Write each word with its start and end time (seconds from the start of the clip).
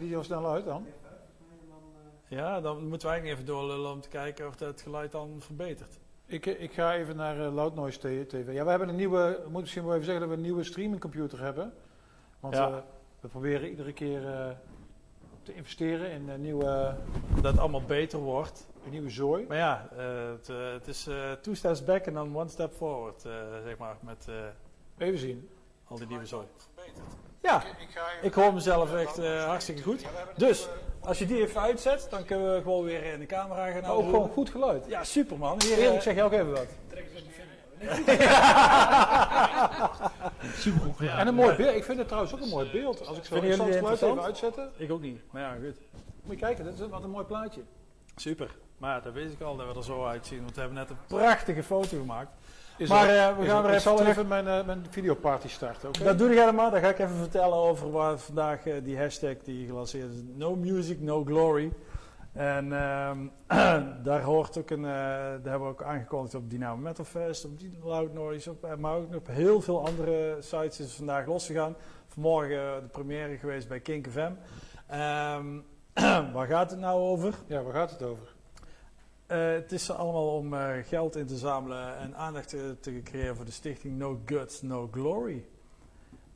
je 0.00 0.06
die 0.06 0.16
al 0.16 0.24
snel 0.24 0.46
uit 0.50 0.64
dan? 0.64 0.86
Ja, 2.28 2.60
dan 2.60 2.88
moeten 2.88 3.08
we 3.08 3.12
eigenlijk 3.14 3.40
even 3.40 3.54
doorlullen 3.54 3.90
om 3.92 4.00
te 4.00 4.08
kijken 4.08 4.46
of 4.46 4.56
dat 4.56 4.68
het 4.68 4.80
geluid 4.80 5.12
dan 5.12 5.36
verbetert. 5.38 5.98
Ik, 6.26 6.46
eh, 6.46 6.62
ik 6.62 6.72
ga 6.72 6.94
even 6.94 7.16
naar 7.16 7.40
eh, 7.46 7.54
Loud 7.54 7.74
Noise 7.74 7.98
T- 7.98 8.28
TV. 8.28 8.52
Ja, 8.52 8.64
we 8.64 8.70
hebben 8.70 8.88
een 8.88 8.96
nieuwe, 8.96 9.38
ik 9.44 9.50
moet 9.50 9.60
misschien 9.60 9.82
wel 9.84 9.92
even 9.92 10.04
zeggen 10.04 10.20
dat 10.22 10.30
we 10.30 10.36
een 10.36 10.42
nieuwe 10.46 10.64
streamingcomputer 10.64 11.40
hebben. 11.40 11.72
Want 12.40 12.54
Ja. 12.54 12.68
eh, 12.68 12.76
we 13.20 13.28
proberen 13.28 13.68
iedere 13.70 13.92
keer 13.92 14.26
eh, 14.34 14.50
te 15.42 15.54
investeren 15.54 16.10
in 16.10 16.28
een 16.28 16.40
nieuwe, 16.40 16.96
Dat 17.34 17.44
het 17.52 17.58
allemaal 17.58 17.82
beter 17.84 18.18
wordt. 18.18 18.66
een 18.84 18.90
nieuwe 18.90 19.10
zooi. 19.10 19.44
Maar 19.48 19.56
ja, 19.56 19.88
eh, 19.96 20.28
het, 20.30 20.48
eh, 20.48 20.72
het 20.72 20.88
is 20.88 21.06
eh, 21.06 21.32
two 21.32 21.54
steps 21.54 21.84
back 21.84 22.06
en 22.06 22.14
dan 22.14 22.36
one 22.36 22.48
step 22.48 22.72
forward, 22.72 23.24
eh, 23.24 23.32
zeg 23.64 23.78
maar, 23.78 23.96
met 24.00 24.26
eh, 24.28 25.06
Even 25.06 25.18
zien. 25.18 25.48
al 25.84 25.96
die 25.98 26.06
nieuwe 26.06 26.26
zooi. 26.26 26.46
Ja, 27.42 27.62
ik 28.22 28.34
hoor 28.34 28.54
mezelf 28.54 28.94
echt 28.94 29.18
eh, 29.18 29.44
hartstikke 29.44 29.82
goed. 29.82 30.04
Dus, 30.36 30.68
als 31.00 31.18
je 31.18 31.26
die 31.26 31.40
even 31.42 31.60
uitzet, 31.60 32.06
dan 32.10 32.24
kunnen 32.24 32.54
we 32.54 32.62
gewoon 32.62 32.84
weer 32.84 33.04
in 33.04 33.18
de 33.18 33.26
camera 33.26 33.66
gaan 33.66 33.76
ook 33.76 33.84
houden. 33.84 34.06
Oh, 34.06 34.12
gewoon 34.12 34.28
goed 34.28 34.50
geluid. 34.50 34.86
Ja, 34.88 35.04
super 35.04 35.38
man. 35.38 35.62
Hier, 35.62 35.78
Erik, 35.78 35.96
eh, 35.96 36.00
zeg 36.00 36.14
je 36.14 36.22
ook 36.22 36.32
even 36.32 36.50
wat. 36.50 36.66
Super 40.56 40.80
goed 40.80 40.96
gedaan. 40.96 41.18
En 41.18 41.26
een 41.26 41.34
mooi 41.34 41.56
beeld. 41.56 41.76
Ik 41.76 41.84
vind 41.84 41.98
het 41.98 42.06
trouwens 42.06 42.34
ook 42.34 42.40
een 42.40 42.48
mooi 42.48 42.70
beeld. 42.70 43.06
Als 43.06 43.18
ik 43.18 43.24
zo 43.24 43.36
ik 43.36 43.52
zal 43.52 43.66
het 43.66 43.66
jullie 43.66 43.78
geluid 43.78 44.00
dit 44.00 44.08
even 44.08 44.22
uitzetten. 44.22 44.72
ik 44.76 44.90
ook 44.90 45.00
niet, 45.00 45.20
maar 45.30 45.42
ja, 45.42 45.52
goed. 45.52 45.76
Moet 46.22 46.34
je 46.34 46.36
kijken, 46.36 46.64
dat 46.64 46.74
is 46.74 46.88
wat 46.88 47.02
een 47.02 47.10
mooi 47.10 47.24
plaatje. 47.24 47.62
Super. 48.16 48.50
Maar 48.78 48.94
ja, 48.94 49.00
dat 49.00 49.12
weet 49.12 49.32
ik 49.32 49.40
al 49.40 49.56
dat 49.56 49.66
we 49.66 49.74
er 49.74 49.84
zo 49.84 50.06
uitzien, 50.06 50.42
want 50.42 50.54
we 50.54 50.60
hebben 50.60 50.78
net 50.78 50.90
een 50.90 50.96
prachtige 51.06 51.62
foto 51.62 51.98
gemaakt. 51.98 52.30
Is 52.78 52.88
Maar 52.88 53.08
eh, 53.08 53.38
we 53.38 53.44
gaan 53.44 53.80
zal 53.80 53.92
even 53.92 53.96
terug. 53.96 54.08
even 54.08 54.26
mijn, 54.26 54.48
eh, 54.48 54.66
mijn 54.66 54.86
videoparty 54.90 55.48
starten? 55.48 55.92
Dat 56.04 56.18
doe 56.18 56.30
ik 56.30 56.38
helemaal. 56.38 56.70
Dan 56.70 56.80
ga 56.80 56.88
ik 56.88 56.98
even 56.98 57.16
vertellen 57.16 57.56
over 57.56 57.90
waar 57.90 58.18
vandaag 58.18 58.66
eh, 58.66 58.74
die 58.84 58.98
hashtag 58.98 59.36
die 59.44 59.66
gelanceerd 59.66 60.12
is. 60.12 60.20
No 60.34 60.56
music, 60.56 61.00
no 61.00 61.24
glory. 61.24 61.72
En 62.32 62.72
ehm, 62.72 63.18
daar 64.08 64.22
hoort 64.22 64.58
ook 64.58 64.70
een, 64.70 64.82
daar 64.82 65.40
hebben 65.42 65.60
we 65.60 65.66
ook 65.66 65.82
aangekondigd 65.82 66.34
op 66.34 66.50
Dynamo 66.50 66.76
Metal 66.76 67.04
Fest, 67.04 67.44
op 67.44 67.50
Loud 67.82 68.12
Noise, 68.12 68.50
op, 68.50 68.76
maar 68.78 68.94
ook 68.94 69.14
op 69.14 69.26
heel 69.26 69.60
veel 69.60 69.86
andere 69.86 70.36
sites 70.40 70.80
is 70.80 70.86
het 70.86 70.94
vandaag 70.94 71.26
losgegaan. 71.26 71.76
Vanmorgen 72.06 72.82
de 72.82 72.88
première 72.92 73.36
geweest 73.36 73.68
bij 73.68 73.80
Kink 73.80 74.08
FM. 74.08 74.32
Ehm, 74.86 75.46
waar 76.34 76.46
gaat 76.46 76.70
het 76.70 76.80
nou 76.80 77.00
over? 77.00 77.34
Ja, 77.46 77.62
waar 77.62 77.74
gaat 77.74 77.90
het 77.90 78.02
over? 78.02 78.36
Eh, 79.28 79.52
het 79.52 79.72
is 79.72 79.90
allemaal 79.90 80.36
om 80.36 80.54
eh, 80.54 80.70
geld 80.84 81.16
in 81.16 81.26
te 81.26 81.36
zamelen 81.36 81.96
en 81.96 82.16
aandacht 82.16 82.48
te, 82.80 83.00
creëren 83.04 83.36
voor 83.36 83.44
de 83.44 83.50
stichting 83.50 83.98
No 83.98 84.20
Guts, 84.24 84.62
No 84.62 84.88
Glory. 84.92 85.44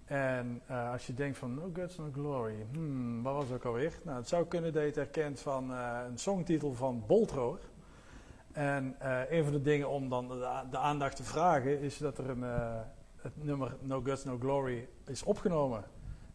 En 0.04 0.62
eh, 0.66 0.90
als 0.90 1.06
je 1.06 1.14
denkt 1.14 1.38
van 1.38 1.54
No 1.54 1.70
Guts, 1.72 1.96
No 1.96 2.08
Glory, 2.12 2.66
hmm, 2.72 3.22
wat 3.22 3.34
was 3.34 3.44
het 3.44 3.52
ook 3.52 3.64
alweer? 3.64 3.98
Nou, 4.02 4.16
het 4.16 4.28
zou 4.28 4.46
kunnen 4.46 4.72
dat 4.72 4.82
je 4.82 4.88
het 4.88 4.96
herkent 4.96 5.40
van 5.40 5.70
een 5.70 6.18
songtitel 6.18 6.74
van 6.74 7.04
Boltroor. 7.06 7.58
En 8.52 8.96
een 9.28 9.44
van 9.44 9.52
de 9.52 9.62
dingen 9.62 9.88
om 9.88 10.08
dan 10.08 10.28
de, 10.70 10.78
aandacht 10.78 11.16
te 11.16 11.24
vragen 11.24 11.80
is 11.80 11.98
dat 11.98 12.18
er 12.18 12.30
een, 12.30 12.42
het 13.16 13.44
nummer 13.44 13.76
No 13.80 14.00
Guts, 14.00 14.24
No 14.24 14.38
Glory 14.38 14.88
is 15.06 15.22
opgenomen 15.22 15.84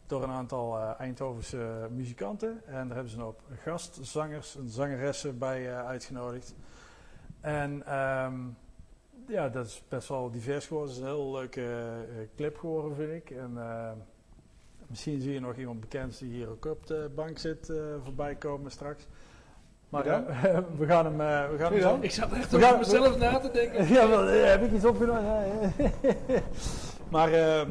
door 0.08 0.22
een 0.22 0.30
aantal 0.30 0.76
eh, 0.78 0.90
Eindhovense 0.98 1.88
muzikanten. 1.90 2.60
En 2.66 2.86
daar 2.86 2.94
hebben 2.94 3.08
ze 3.08 3.16
een 3.16 3.22
hoop 3.22 3.40
gastzangers 3.62 4.56
en 4.56 4.68
zangeressen 4.68 5.38
bij 5.38 5.68
eh, 5.68 5.86
uitgenodigd. 5.86 6.54
En 7.40 7.86
ehm, 7.86 8.34
ja, 9.26 9.48
dat 9.48 9.66
is 9.66 9.82
best 9.88 10.08
wel 10.08 10.30
divers 10.30 10.66
geworden. 10.66 10.90
Het 10.94 11.02
is 11.02 11.08
een 11.08 11.14
heel 11.14 11.32
leuke 11.32 11.60
eh, 11.60 12.28
clip 12.36 12.56
geworden, 12.58 12.96
vind 12.96 13.12
ik. 13.12 13.30
En 13.30 13.52
eh, 13.56 13.90
misschien 14.86 15.20
zie 15.20 15.32
je 15.32 15.40
nog 15.40 15.56
iemand 15.56 15.80
bekend 15.80 16.18
die 16.18 16.30
hier 16.30 16.48
ook 16.48 16.64
op 16.64 16.86
de 16.86 17.10
bank 17.14 17.38
zit 17.38 17.68
eh, 17.70 17.76
voorbij 18.04 18.34
komen 18.34 18.70
straks. 18.70 19.06
Maar 19.88 20.06
eh, 20.06 20.58
we 20.78 20.86
gaan 20.86 21.04
hem... 21.04 21.20
eh, 21.20 21.50
we 21.50 21.58
gaan 21.58 21.72
hem 21.72 21.80
dan? 21.80 22.02
Ik 22.02 22.10
zat 22.10 22.32
echt 22.32 22.50
We 22.50 22.56
over 22.64 22.78
mezelf 22.78 23.18
na 23.18 23.38
te 23.38 23.50
denken. 23.50 23.86
ja, 23.94 24.08
wel, 24.08 24.28
eh, 24.28 24.44
heb 24.50 24.62
ik 24.62 24.72
iets 24.72 24.84
opgenomen? 24.84 25.72
Maar 27.10 27.32
eh, 27.32 27.66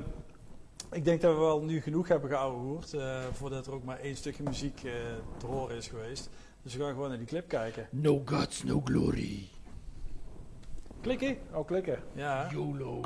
ik 0.92 1.06
denk 1.06 1.22
dat 1.22 1.34
we 1.34 1.40
wel 1.40 1.62
nu 1.62 1.82
genoeg 1.82 2.08
hebben 2.08 2.30
geouwehoerd 2.30 2.94
eh 2.94 3.26
voordat 3.32 3.68
er 3.68 3.74
ook 3.74 3.84
maar 3.84 4.00
één 4.00 4.16
stukje 4.16 4.44
muziek 4.44 4.84
eh, 4.84 4.92
te 5.38 5.46
horen 5.46 5.76
is 5.76 5.88
geweest. 5.88 6.30
Dus 6.62 6.76
we 6.76 6.84
gaan 6.84 6.94
gewoon 6.94 7.10
naar 7.10 7.18
die 7.18 7.28
clip 7.28 7.48
kijken. 7.48 7.88
No 7.92 8.22
guts, 8.26 8.64
no 8.64 8.82
glory. 8.84 9.48
Klikken? 11.02 11.38
Oh, 11.54 11.66
klikken. 11.66 12.04
Ja, 12.14 12.50
YOLO. 12.52 13.02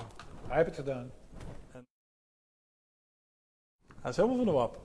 Hij 0.47 0.55
heeft 0.55 0.65
het 0.65 0.75
gedaan. 0.75 1.11
hij 4.01 4.09
is 4.09 4.15
helemaal 4.15 4.37
van 4.37 4.45
de 4.45 4.51
wap. 4.51 4.79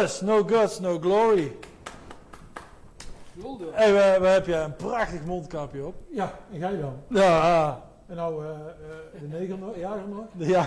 Dus, 0.00 0.20
no 0.20 0.42
guts, 0.42 0.80
no 0.80 0.98
glory. 0.98 1.56
Hé, 3.34 3.42
hey, 3.72 3.92
we, 3.92 4.20
we 4.20 4.26
hebben 4.26 4.50
je 4.54 4.60
een 4.60 4.76
prachtig 4.76 5.24
mondkapje 5.24 5.86
op. 5.86 5.94
Ja, 6.10 6.38
en 6.52 6.58
jij 6.58 6.80
dan? 6.80 6.94
Ja, 7.08 7.82
En 8.06 8.16
nou, 8.16 8.44
eh, 8.44 8.50
eh, 8.50 9.20
de 9.20 9.26
negen 9.26 9.58
nog, 9.58 9.76
jager 9.76 10.08
nog? 10.08 10.24
ja. 10.36 10.66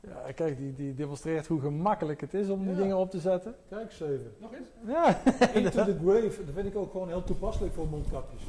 Ja, 0.00 0.32
kijk, 0.34 0.56
die, 0.56 0.74
die 0.74 0.94
demonstreert 0.94 1.46
hoe 1.46 1.60
gemakkelijk 1.60 2.20
het 2.20 2.34
is 2.34 2.48
om 2.48 2.62
die 2.64 2.70
Ja. 2.74 2.76
dingen 2.80 2.96
op 2.96 3.10
te 3.10 3.18
zetten. 3.20 3.54
Kijk 3.68 3.82
eens 3.90 4.00
even. 4.00 4.32
Nog 4.38 4.50
eens? 4.52 4.68
Ja. 4.86 5.18
Into 5.54 5.84
the 5.84 5.96
grave, 6.04 6.44
dat 6.44 6.54
vind 6.54 6.66
ik 6.66 6.76
ook 6.76 6.90
gewoon 6.90 7.08
heel 7.08 7.24
toepasselijk 7.24 7.74
voor 7.74 7.86
mondkapjes. 7.86 8.42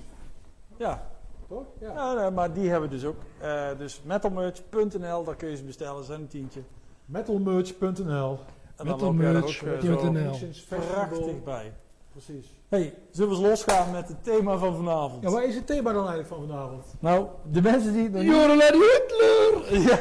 Ja, 0.78 1.08
Toch? 1.48 1.64
Ja. 1.80 1.94
ja 1.94 2.14
nee, 2.14 2.32
maar 2.32 2.54
die 2.54 2.70
hebben 2.70 2.90
we 2.90 2.96
dus 2.96 3.06
ook. 3.06 3.18
Eh, 3.40 3.68
dus 3.78 4.02
metalmerch.nl, 4.04 5.24
daar 5.24 5.36
kun 5.36 5.50
je 5.50 5.56
ze 5.56 5.64
bestellen, 5.64 5.94
dat 5.96 6.04
is 6.04 6.10
een 6.16 6.28
tientje. 6.28 6.62
Metalmerch.nl 7.06 8.40
En 8.80 8.86
dan 8.86 9.00
loop 9.00 9.18
jij 9.20 9.34
er 9.34 9.44
ook 9.44 9.50
eh, 9.50 9.64
Metalmerch.nl. 9.90 10.34
zo 10.34 10.40
Sinds 10.40 10.60
festival. 10.60 11.08
prachtig 11.08 11.44
bij. 11.44 11.74
Precies. 12.12 12.46
hey, 12.70 12.94
zullen 13.12 13.30
we 13.30 13.38
eens 13.38 13.46
losgaan 13.48 13.92
met 13.92 14.08
het 14.08 14.24
thema 14.24 14.58
van 14.58 14.76
vanavond? 14.76 15.24
Ja, 15.24 15.30
waar 15.30 15.44
is 15.44 15.56
het 15.56 15.68
thema 15.68 15.92
dan 15.94 16.08
eigenlijk 16.08 16.28
van 16.28 16.48
vanavond? 16.48 16.86
Nou, 17.00 17.28
de 17.52 17.62
mensen 17.62 17.94
die 17.94 18.10
nog. 18.10 18.22
Jorrelaar 18.24 18.72
Hitler! 18.74 19.80
Ja. 19.82 20.00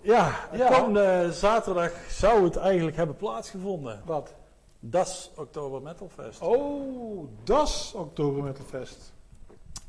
Ja, 0.00 0.48
Ja. 0.52 0.68
komende 0.68 1.32
zaterdag 1.32 1.90
zou 2.10 2.44
het 2.44 2.56
eigenlijk 2.56 2.96
hebben 2.96 3.16
plaatsgevonden. 3.16 4.02
Wat? 4.04 4.34
Das 4.80 5.30
Oktober 5.36 5.82
Metal 5.82 6.08
Fest. 6.14 6.40
Oh, 6.40 7.28
das 7.44 7.92
Oktober 7.96 8.42
Metalfest. 8.42 9.12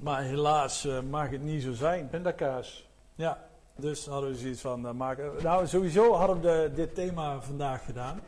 Maar 0.03 0.21
helaas 0.21 0.85
eh, 0.85 0.99
mag 1.09 1.29
het 1.29 1.41
niet 1.43 1.63
zo 1.63 1.73
zijn. 1.73 2.09
Pindakaas. 2.09 2.89
Ja, 3.15 3.37
dus 3.75 4.05
hadden 4.05 4.29
we 4.29 4.35
zoiets 4.35 4.61
van 4.61 4.87
eh, 4.87 4.93
maken. 4.93 5.31
Nou, 5.43 5.67
sowieso 5.67 6.13
hadden 6.13 6.35
we 6.35 6.41
de- 6.41 6.71
dit 6.75 6.95
thema 6.95 7.41
vandaag 7.41 7.85
gedaan. 7.85 8.19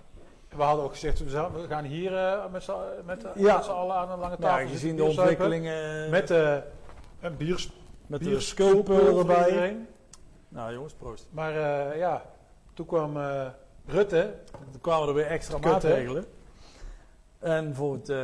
We 0.50 0.64
hadden 0.64 0.86
ook 0.86 0.92
gezegd, 0.92 1.20
we 1.32 1.66
gaan 1.70 1.84
hier 1.84 2.18
eh, 2.18 2.52
met 2.52 2.64
z'n 2.64 2.72
met, 3.06 3.26
Ja. 3.36 3.56
allen 3.56 3.96
aan 3.96 4.12
een 4.12 4.20
lange 4.20 4.38
tafel 4.38 4.66
ja, 4.66 4.72
gezien 4.72 4.96
de 4.96 5.04
ontwikkelingen 5.04 6.10
Met 6.10 6.30
een 6.30 7.38
bier, 7.38 7.68
met 8.08 8.24
voor 9.10 9.20
erbij. 9.20 9.48
iedereen. 9.48 9.88
Nou 10.50 10.74
jongens, 10.74 10.94
proost. 10.94 11.28
Maar 11.32 11.54
ja, 11.98 12.22
toen 12.74 12.86
kwam 12.86 13.18
Rutte. 13.86 14.34
Toen 14.72 14.82
kwamen 14.82 15.08
er 15.08 15.14
weer 15.14 15.26
extra 15.28 15.58
maatregelen. 15.58 16.26
En 17.40 17.76
vond 17.76 18.08
het 18.08 18.18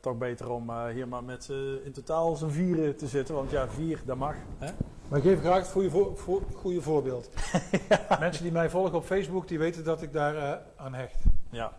toch 0.00 0.18
beter 0.18 0.50
om 0.50 0.70
eh, 0.70 0.84
hier 0.86 1.08
maar 1.08 1.24
met 1.24 1.48
in 1.84 1.92
totaal 1.92 2.36
z'n 2.36 2.48
vieren 2.48 2.96
te 2.96 3.06
zitten. 3.06 3.34
Want 3.34 3.50
ja, 3.50 3.68
vier, 3.68 4.00
dat 4.04 4.16
mag. 4.16 4.34
Hè? 4.58 4.70
Maar 5.08 5.18
ik 5.18 5.24
geef 5.24 5.40
graag 5.40 5.56
het 5.62 5.70
goede, 5.70 5.90
voor, 5.90 6.16
voor- 6.18 6.42
goede 6.56 6.82
voorbeeld. 6.82 7.30
Mensen 8.20 8.42
die 8.42 8.52
mij 8.52 8.70
volgen 8.70 8.94
op 8.98 9.04
Facebook, 9.04 9.48
die 9.48 9.58
weten 9.58 9.84
dat 9.84 10.02
ik 10.02 10.12
daar 10.12 10.36
eh, 10.36 10.56
aan 10.76 10.94
hecht. 10.94 11.22
Ja. 11.50 11.72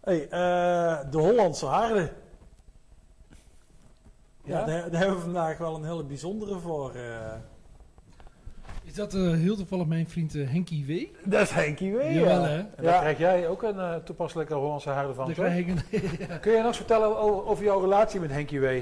Hey, 0.00 0.22
eh, 0.28 1.10
de 1.10 1.18
Hollandse 1.18 1.66
Haarden. 1.66 2.10
Ja, 4.44 4.58
Ja? 4.58 4.64
daar, 4.64 4.90
daar 4.90 5.00
hebben 5.00 5.16
we 5.16 5.22
vandaag 5.22 5.58
wel 5.58 5.74
een 5.74 5.84
hele 5.84 6.04
bijzondere 6.04 6.58
voor. 6.58 6.92
Is 8.92 8.98
dat 8.98 9.14
eh, 9.14 9.30
heel 9.32 9.56
toevallig 9.56 9.86
mijn 9.86 10.08
vriend 10.08 10.34
eh, 10.34 10.48
Henkie 10.48 10.86
W? 10.86 11.28
dat 11.30 11.40
is 11.40 11.50
Henkie 11.50 11.92
Wee. 11.92 12.14
Jawel 12.14 12.42
hè? 12.42 12.58
En 12.58 12.68
Ja. 12.76 12.82
daar 12.82 13.00
krijg 13.00 13.18
jij 13.18 13.48
ook 13.48 13.62
een 13.62 13.78
eh, 13.78 13.94
toepasselijke 13.94 14.54
Hollandse 14.54 14.88
haarden 14.88 15.14
van. 15.14 15.26
Toch? 15.26 15.34
krijg 15.34 15.58
ik 15.58 15.68
een 15.68 15.80
Kun 16.40 16.52
je 16.52 16.58
nog 16.58 16.66
eens 16.66 16.76
vertellen 16.76 17.16
over 17.46 17.64
jouw 17.64 17.80
relatie 17.80 18.20
met 18.20 18.30
Henkie 18.30 18.60
W? 18.60 18.80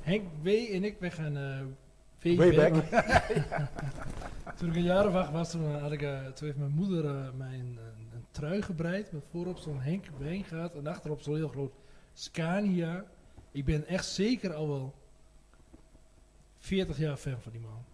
Henk 0.00 0.22
W 0.42 0.46
en 0.46 0.84
ik, 0.84 0.96
wij 0.98 1.10
gaan 1.10 1.36
eh 1.36 2.36
Way 2.36 2.54
back. 2.54 2.74
Toen 4.58 4.68
ik 4.68 4.76
een 4.76 4.82
jaar 4.82 5.06
of 5.06 5.14
acht 5.14 5.32
was, 5.32 5.50
toen, 5.50 5.80
had 5.80 5.92
ik, 5.92 6.00
toen 6.34 6.46
heeft 6.46 6.58
mijn 6.58 6.74
moeder 6.74 7.04
mij 7.36 7.54
een, 7.54 7.78
een, 7.78 8.08
een 8.14 8.24
trui 8.30 8.62
gebreid. 8.62 9.12
Met 9.12 9.22
voorop 9.30 9.58
stond 9.58 9.82
Henk 9.82 10.04
Ween 10.18 10.44
gaat 10.44 10.74
en 10.74 10.86
achterop 10.86 11.20
stond 11.20 11.36
heel 11.36 11.48
groot 11.48 11.72
Scania. 12.12 13.04
Ik 13.52 13.64
ben 13.64 13.86
echt 13.86 14.06
zeker 14.06 14.54
al 14.54 14.68
wel 14.68 14.94
40 16.58 16.98
jaar 16.98 17.16
fan 17.16 17.40
van 17.40 17.52
die 17.52 17.60
man. 17.60 17.84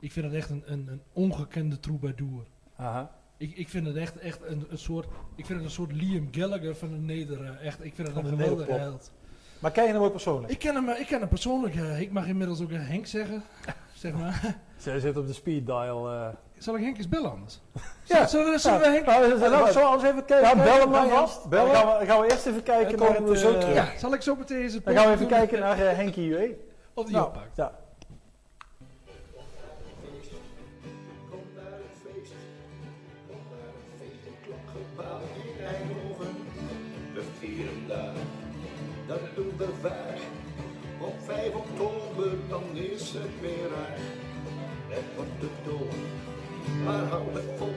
Ik 0.00 0.12
vind 0.12 0.24
het 0.26 0.34
echt 0.34 0.50
een, 0.50 0.62
een, 0.66 0.88
een 0.90 1.02
ongekende 1.12 1.80
troubadour. 1.80 2.42
Aha. 2.76 3.10
Ik, 3.36 3.56
ik 3.56 3.68
vind 3.68 3.86
het 3.86 3.96
echt, 3.96 4.18
echt 4.18 4.38
een, 4.46 4.66
een 4.70 4.78
soort. 4.78 5.06
Ik 5.34 5.46
vind 5.46 5.58
het 5.58 5.68
een 5.68 5.74
soort 5.74 5.92
Liam 5.92 6.28
Gallagher 6.30 6.76
van 6.76 6.90
de 6.90 6.96
Neder. 6.96 7.58
Echt, 7.62 7.84
ik 7.84 7.94
vind 7.94 8.08
het 8.08 8.16
een 8.16 8.26
geweldige 8.26 8.72
held. 8.72 9.10
Maar 9.58 9.70
ken 9.70 9.84
je 9.86 9.92
hem 9.92 10.02
ook 10.02 10.10
persoonlijk? 10.10 10.52
Ik 10.52 10.58
ken 10.58 10.74
hem, 10.74 10.88
eh, 10.88 11.00
ik 11.00 11.06
ken 11.06 11.20
hem 11.20 11.28
persoonlijk. 11.28 11.74
eh, 11.74 12.00
ik 12.00 12.12
mag 12.12 12.26
inmiddels 12.26 12.60
ook 12.62 12.70
een 12.70 12.80
Henk 12.80 13.06
zeggen. 13.06 13.42
Zeg 13.94 14.12
maar. 14.12 14.56
Zij 14.76 15.00
zit 15.00 15.16
op 15.16 15.26
de 15.26 15.32
speed 15.32 15.66
dial. 15.66 16.10
eh. 16.12 16.28
Zal 16.58 16.76
ik 16.76 16.82
Henk 16.82 16.96
eens 16.96 17.08
bellen 17.08 17.30
anders? 17.30 17.60
Ja. 18.04 18.26
Zullen 18.26 18.52
we, 18.52 18.58
zullen 18.58 18.78
we 18.80 18.86
Henk... 18.86 19.06
Nou, 19.06 19.28
Nou, 19.28 19.38
zullen 19.38 19.72
we 19.72 19.80
anders 19.80 20.10
even 20.10 20.24
kijken? 20.24 20.56
Ja, 20.56 20.64
bel 20.64 20.78
hem 20.80 20.90
maar 20.90 21.08
vast. 21.08 21.48
Bellen? 21.48 21.72
Dan 21.72 21.82
gaan 21.82 21.98
we, 21.98 22.06
gaan 22.06 22.20
we 22.20 22.30
eerst 22.30 22.46
even 22.46 22.62
kijken 22.62 22.98
naar 22.98 23.22
we 23.24 23.30
het, 23.30 23.38
zo 23.38 23.52
eh, 23.52 23.58
terug. 23.60 23.74
Ja, 23.74 23.98
zal 23.98 24.14
ik 24.14 24.22
zo 24.22 24.34
meteen 24.36 24.62
eens 24.62 24.74
een 24.74 24.80
Dan 24.84 24.94
gaan 24.94 25.06
we 25.06 25.12
even 25.12 25.26
kijken 25.26 25.58
naar 25.60 25.78
eh, 25.78 25.96
Henkie 25.96 26.34
Wee. 26.34 26.56
Of 26.94 27.04
die 27.04 27.14
Nou, 27.14 27.26
oppakt. 27.26 27.56
ja. 27.56 27.72
Het 43.22 43.40
weer 43.40 43.68
raar. 43.74 43.98
Het 44.88 45.04
wordt 45.16 45.40
de 45.40 45.48
dood, 45.64 45.94
maar 46.84 47.04
hou 47.04 47.32
het 47.32 47.50
vol. 47.56 47.74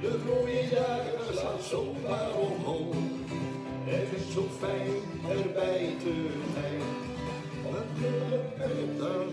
De 0.00 0.18
rode 0.26 0.68
jagers 0.70 1.38
gaan 1.38 1.60
zomaar 1.60 2.34
omhoog. 2.34 2.94
Het 3.84 4.20
is 4.20 4.32
zo 4.32 4.48
fijn 4.58 5.02
erbij 5.38 5.94
te 6.02 6.14
zijn. 6.54 6.82
Natuurlijk 7.72 8.56
ben 8.56 8.98
dan 8.98 9.26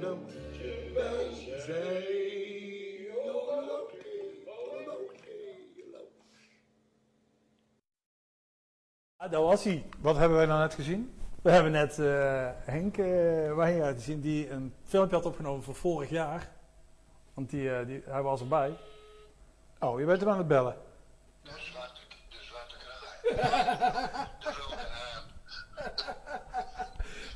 dan 0.00 0.18
moet 0.18 0.56
je 0.56 0.90
wel 0.94 1.62
zijn. 1.66 2.14
Dat 9.30 9.42
was 9.42 9.64
hij. 9.64 9.84
Wat 10.00 10.16
hebben 10.16 10.36
wij 10.36 10.46
nou 10.46 10.60
net 10.60 10.74
gezien? 10.74 11.10
We 11.44 11.50
hebben 11.50 11.72
net 11.72 11.98
eh, 11.98 12.48
Henk 12.54 12.96
uh, 12.96 13.54
Wijngaard 13.54 13.96
gezien 13.96 14.20
die 14.20 14.50
een 14.50 14.74
filmpje 14.84 15.16
had 15.16 15.26
opgenomen 15.26 15.62
van 15.62 15.74
vorig 15.74 16.10
jaar. 16.10 16.48
Want 17.34 17.50
die, 17.50 17.70
eh, 17.70 17.86
die, 17.86 18.02
hij 18.06 18.22
was 18.22 18.40
erbij. 18.40 18.76
Oh, 19.78 19.98
je 19.98 20.06
bent 20.06 20.20
hem 20.20 20.30
aan 20.30 20.38
het 20.38 20.48
bellen. 20.48 20.76
De 21.42 21.50
zwarte, 21.54 22.00
de 22.28 22.36
zwarte 22.40 22.74
kraai. 22.78 23.36
De 24.40 24.52
rode 24.60 24.82
haan. 24.90 25.24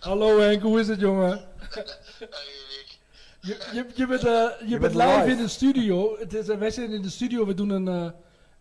Hallo 0.01 0.39
Henk, 0.39 0.63
hoe 0.63 0.81
is 0.81 0.89
het 0.89 1.01
jongen? 1.01 1.45
Je, 3.41 3.69
je, 3.73 3.87
je 3.95 4.07
bent, 4.07 4.25
eh, 4.25 4.69
je 4.69 4.79
bent 4.79 4.81
bent 4.81 4.95
live, 4.95 5.19
live. 5.19 5.31
in 5.31 5.37
de 5.37 5.49
studio. 5.49 6.19
Het 6.19 6.35
is, 6.35 6.47
wij 6.47 6.71
zijn 6.71 6.93
in 6.93 7.03
de 7.03 7.11
studio, 7.11 7.47
we 7.47 7.55
doen 7.55 7.71
een, 7.71 7.89
eh, 7.89 8.11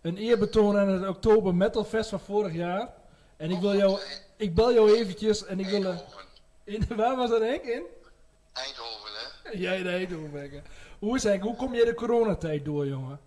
een 0.02 0.18
eerbetoon 0.18 0.78
aan 0.78 0.88
het 0.88 1.08
Oktober 1.08 1.56
Metal 1.56 1.84
Fest 1.84 2.10
van 2.10 2.20
vorig 2.20 2.54
jaar. 2.54 2.90
En 3.38 3.52
ik 3.52 3.60
wil 3.60 3.76
jou, 3.76 4.00
ik 4.38 4.56
bel 4.56 4.74
jou 4.74 4.96
eventjes 4.98 5.46
en 5.46 5.60
ik 5.60 5.66
wil... 5.68 5.84
Eindhoven. 5.86 6.26
in, 6.64 6.88
waar 6.96 7.16
was 7.16 7.30
dat 7.30 7.42
Henk 7.42 7.64
in? 7.64 7.84
Eindhoven, 8.54 9.10
hè? 9.14 9.50
Jij 9.52 9.80
in 9.80 9.88
Eindhoven. 9.88 10.40
Henk. 10.40 10.66
Hoe 11.00 11.16
is 11.16 11.24
Henk, 11.24 11.42
hoe 11.44 11.56
kom 11.56 11.74
je 11.76 11.86
de 11.86 11.94
coronatijd 11.94 12.66
door 12.66 12.88
jongen? 12.88 13.20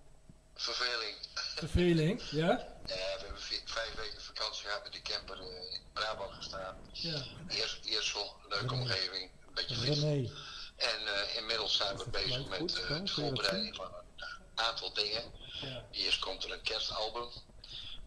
Verveling. 0.55 1.17
Verveling, 1.35 2.23
ja? 2.31 2.47
Ja, 2.47 2.67
we 2.87 2.95
hebben 3.21 3.40
vi- 3.40 3.61
vijf 3.64 3.95
weken 3.95 4.21
vakantie 4.23 4.64
gehad 4.67 4.83
met 4.83 4.93
de 4.93 5.02
camper 5.02 5.38
eh, 5.40 5.47
in 5.75 5.81
Brabant 5.93 6.33
gestaan. 6.33 6.76
Ja. 6.93 7.23
Eerst, 7.49 7.79
Eersel, 7.85 8.37
leuke 8.49 8.75
omgeving, 8.75 9.31
een 9.47 9.55
beetje. 9.55 9.75
René. 9.95 10.31
En 10.76 11.07
eh, 11.07 11.37
inmiddels 11.37 11.76
zijn 11.76 11.97
we 11.97 12.11
bezig 12.11 12.49
met 12.49 12.61
eh, 12.81 12.88
de 13.05 13.07
voorbereiding 13.12 13.75
van 13.76 13.87
een 13.95 14.25
aantal 14.55 14.93
dingen. 14.93 15.23
ja. 15.61 15.85
Eerst 15.90 16.19
komt 16.19 16.45
er 16.45 16.52
een 16.52 16.62
kerstalbum. 16.62 17.29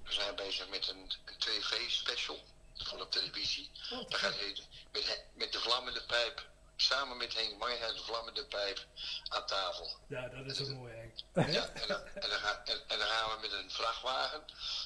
We 0.04 0.12
zijn 0.14 0.36
bezig 0.36 0.70
met 0.70 0.88
een, 0.90 1.12
een 1.26 1.36
2V-special 1.40 2.40
voor 2.78 3.02
op 3.02 3.12
televisie. 3.12 3.72
Dat 3.90 4.16
gaat 4.16 4.34
heten 4.34 4.66
met, 4.92 5.26
met 5.34 5.52
de 5.52 5.60
vlammende 5.60 6.04
pijp. 6.06 6.52
Samen 6.76 7.18
met 7.18 7.34
Henk 7.34 7.58
Meijer, 7.58 7.94
de 7.94 8.04
vlammende 8.04 8.46
pijp, 8.46 8.86
aan 9.30 9.46
tafel. 9.46 9.98
Ja, 10.08 10.28
dat 10.28 10.46
is 10.46 10.62
ook 10.62 10.70
mooi 10.70 10.94
Henk. 10.94 11.48
Ja, 11.54 11.68
en, 11.68 11.88
dan, 11.88 12.02
en, 12.14 12.30
dan 12.30 12.40
gaan, 12.40 12.66
en, 12.66 12.82
en 12.88 13.00
dan 13.00 13.08
gaan 13.08 13.30
we 13.30 13.38
met 13.42 13.52
een 13.52 13.72
vrachtwagen. 13.72 14.44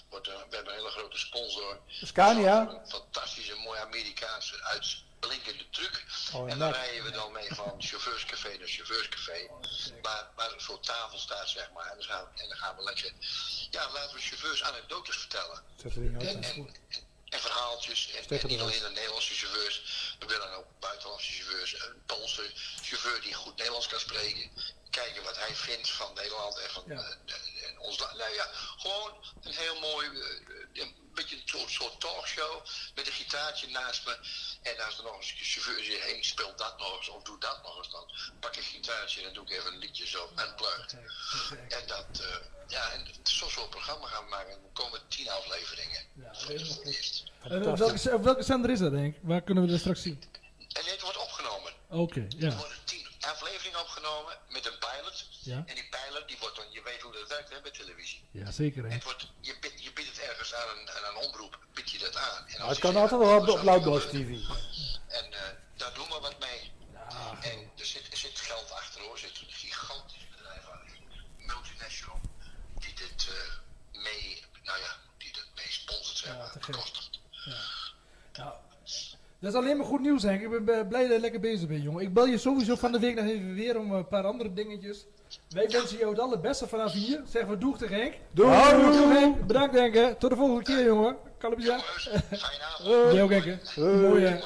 Wordt 0.09 0.27
een, 0.27 0.33
we 0.49 0.55
hebben 0.55 0.73
een 0.73 0.79
hele 0.79 0.89
grote 0.89 1.17
sponsor. 1.17 1.79
Scania. 1.87 2.59
Een 2.59 2.87
fantastische, 2.87 3.55
mooie 3.55 3.79
Amerikaanse 3.79 4.63
uitblinkende 4.63 5.69
truck. 5.69 6.05
Oh, 6.33 6.51
en 6.51 6.59
dan 6.59 6.69
net. 6.69 6.75
rijden 6.75 7.03
we 7.03 7.11
dan 7.11 7.31
mee 7.31 7.53
van 7.53 7.75
chauffeurscafé 7.77 8.57
naar 8.57 8.67
chauffeurscafé. 8.67 9.47
Waar, 10.01 10.27
waar 10.35 10.53
een 10.53 10.61
soort 10.61 10.83
tafel 10.83 11.17
staat, 11.17 11.49
zeg 11.49 11.71
maar. 11.71 11.85
En 11.85 11.97
dan, 11.97 12.03
gaan 12.03 12.23
we, 12.23 12.41
en 12.41 12.49
dan 12.49 12.57
gaan 12.57 12.75
we 12.75 12.83
lekker. 12.83 13.13
Ja, 13.71 13.91
laten 13.91 14.15
we 14.15 14.21
chauffeurs 14.21 14.63
anekdotes 14.63 15.17
vertellen. 15.17 15.63
Er 15.83 15.91
uit. 16.17 16.35
En, 16.35 16.43
en, 16.43 16.75
en 17.29 17.39
verhaaltjes. 17.39 18.09
En, 18.11 18.47
niet 18.47 18.59
alleen 18.59 18.79
de 18.79 18.89
Nederlandse 18.89 19.33
chauffeurs, 19.33 19.81
we 20.19 20.25
willen 20.25 20.53
ook 20.53 20.65
buitenlandse 20.79 21.31
chauffeurs. 21.31 21.73
Een 21.73 22.01
Poolse 22.05 22.51
chauffeur 22.81 23.21
die 23.21 23.33
goed 23.33 23.55
Nederlands 23.57 23.87
kan 23.87 23.99
spreken. 23.99 24.51
Kijken 25.01 25.23
wat 25.23 25.37
hij 25.37 25.55
vindt 25.55 25.89
van 25.89 26.11
Nederland 26.13 26.57
en 26.57 26.69
van 26.69 26.83
Ja. 26.87 26.95
eh, 27.25 27.67
en 27.69 27.79
ons. 27.79 27.99
la- 27.99 28.13
Nou 28.17 28.33
ja, 28.33 28.45
gewoon 28.77 29.11
een 29.41 29.53
heel 29.53 29.79
mooi, 29.79 30.07
eh, 30.07 30.81
een 30.83 30.95
beetje 31.13 31.35
een 31.35 31.41
soort, 31.45 31.69
soort 31.71 31.99
talkshow 31.99 32.65
met 32.95 33.07
een 33.07 33.13
gitaartje 33.13 33.67
naast 33.67 34.05
me. 34.05 34.17
En 34.61 34.85
als 34.85 34.97
er 34.97 35.03
nog 35.03 35.15
eens 35.15 35.31
een 35.31 35.45
chauffeur 35.45 35.83
zegt, 35.83 36.03
hey, 36.03 36.23
speel 36.23 36.55
dat 36.55 36.77
nog 36.79 36.97
eens 36.97 37.09
of 37.09 37.23
doe 37.23 37.39
dat 37.39 37.63
nog 37.63 37.77
eens, 37.77 37.91
dan 37.91 38.05
pak 38.39 38.51
ik 38.51 38.57
een 38.57 38.63
gitaartje 38.63 39.17
en 39.19 39.25
dan 39.25 39.33
doe 39.33 39.43
ik 39.45 39.51
even 39.59 39.73
een 39.73 39.79
liedje 39.79 40.07
zo 40.07 40.29
unplugged. 40.39 40.91
En 41.69 41.87
dat, 41.87 42.07
eh, 42.19 42.35
ja, 42.67 42.91
en 42.91 43.07
zo'n 43.23 43.49
soort 43.49 43.69
programma 43.69 44.07
gaan 44.07 44.23
we 44.23 44.29
maken. 44.29 44.51
Er 44.51 44.59
komen 44.73 45.01
tien 45.07 45.29
afleveringen. 45.29 46.01
Ja, 46.13 46.31
helemaal 46.33 46.77
het 46.77 46.85
eerst. 46.95 47.23
Op, 47.43 47.77
welke, 47.77 48.21
welke 48.21 48.43
zender 48.43 48.69
is 48.69 48.79
dat, 48.79 48.91
denk 48.91 49.15
ik? 49.15 49.21
Waar 49.23 49.41
kunnen 49.41 49.63
we 49.63 49.69
dat 49.69 49.79
straks 49.79 50.01
zien? 50.01 50.23
En 50.73 50.83
dit 50.83 51.01
wordt 51.01 51.17
opgenomen. 51.17 51.73
Oké, 51.89 52.19
Er 52.19 52.27
ja. 52.37 52.55
worden 52.55 52.77
tien 52.83 53.06
afleveringen 53.31 53.79
opgenomen 53.79 54.37
met 54.47 54.65
een 54.65 54.77
pilot. 54.77 55.25
Ja. 55.43 55.63
En 55.65 55.75
die 55.75 55.89
pilot, 55.89 56.27
die 56.27 56.37
wordt 56.39 56.55
dan, 56.55 56.65
je 56.71 56.81
weet 56.83 57.01
hoe 57.01 57.11
dat 57.11 57.27
werkt 57.27 57.49
hè, 57.49 57.61
bij 57.61 57.71
televisie. 57.71 58.27
Ja, 58.31 58.51
zeker, 58.51 58.83
hè. 58.83 58.89
Het 58.89 59.03
wordt, 59.03 59.31
je, 59.41 59.57
biedt- 59.59 59.83
je 59.83 59.93
biedt 59.93 60.09
het 60.09 60.19
ergens 60.19 60.53
aan 60.53 60.77
een, 60.77 60.89
aan 60.89 61.03
een 61.15 61.15
omroep, 61.25 61.59
bied 61.73 61.89
je 61.91 61.97
dat 61.97 62.15
aan. 62.15 62.47
En 62.47 62.59
als 62.61 62.69
het 62.69 62.79
kan 62.79 62.95
altijd 62.95 63.21
wel 63.21 63.39
op, 63.39 63.47
op 63.87 63.99
TV. 64.01 64.29
En 65.07 65.33
eh, 65.33 65.41
daar 65.75 65.93
doen 65.93 66.07
we 66.07 66.19
wat 66.19 66.39
mee. 66.39 66.71
en 67.41 67.71
er 67.77 67.85
zit, 67.85 68.11
er 68.11 68.17
zit 68.17 68.39
geld 68.39 68.71
achter 68.71 69.01
hoor. 69.01 69.13
Er 69.13 69.19
zit 69.19 69.37
een 69.41 69.51
gigantisch 69.53 70.27
bedrijf 70.35 70.69
aan. 70.69 70.81
Multinational. 71.37 72.19
Die 72.79 72.93
dit 72.93 73.27
eh, 73.29 74.01
mee, 74.03 74.43
nou 74.63 74.79
ja, 74.79 74.97
die 75.17 75.33
dit 75.33 75.47
mee 75.55 75.71
sponsort 75.71 76.17
zeg 76.17 76.29
Ja, 76.31 76.37
maar. 76.37 76.53
Nou, 78.33 78.53
dat 79.39 79.51
is 79.53 79.57
alleen 79.59 79.77
maar 79.77 79.85
goed 79.85 80.01
nieuws, 80.01 80.23
Henk. 80.23 80.41
Ik 80.41 80.65
ben 80.65 80.87
blij 80.87 81.01
dat 81.03 81.11
je 81.11 81.19
lekker 81.19 81.39
bezig 81.39 81.67
bent, 81.67 81.83
jongen. 81.83 82.01
Ik 82.03 82.13
bel 82.13 82.25
je 82.25 82.37
sowieso 82.37 82.75
van 82.75 82.91
de 82.91 82.99
week 82.99 83.15
nog 83.15 83.25
even 83.25 83.53
weer 83.53 83.79
om 83.79 83.91
een 83.91 84.07
paar 84.07 84.23
andere 84.23 84.53
dingetjes. 84.53 85.05
Wij 85.49 85.69
wensen 85.69 85.97
jou 85.97 86.09
het 86.11 86.19
allerbeste 86.19 86.67
vanaf 86.67 86.91
hier. 86.91 87.21
Zeggen 87.25 87.51
we 87.51 87.57
doeg 87.57 87.77
tegen 87.77 87.95
Henk. 87.95 88.13
Doei! 88.31 88.49
Doeg, 88.81 89.19
Henk. 89.19 89.45
Bedankt, 89.47 89.75
Henk. 89.75 89.93
hè. 89.93 90.15
Tot 90.15 90.29
de 90.29 90.35
volgende 90.35 90.63
keer, 90.63 90.83
jongen. 90.85 91.15
Jongens, 91.57 92.09
fijne 92.29 92.63
avond. 92.63 93.13
Jij 93.13 93.23
ook, 93.23 93.29
Henk. 93.29 93.61
Hoi. 93.75 93.95
Mooi, 94.07 94.23
hè. 94.23 94.39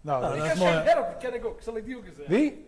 Nou, 0.00 0.20
Nou, 0.22 0.22
dat- 0.22 0.42
is 0.42 0.48
heb 0.48 0.56
mooi. 0.58 0.72
Jacques 0.72 0.92
Herp, 0.94 1.20
die 1.20 1.30
ken 1.30 1.38
ik 1.38 1.46
ook. 1.46 1.62
Zal 1.62 1.76
ik 1.76 1.84
die 1.84 1.96
ook 1.96 2.04
eens 2.04 2.16
zeggen? 2.16 2.34
wie? 2.34 2.65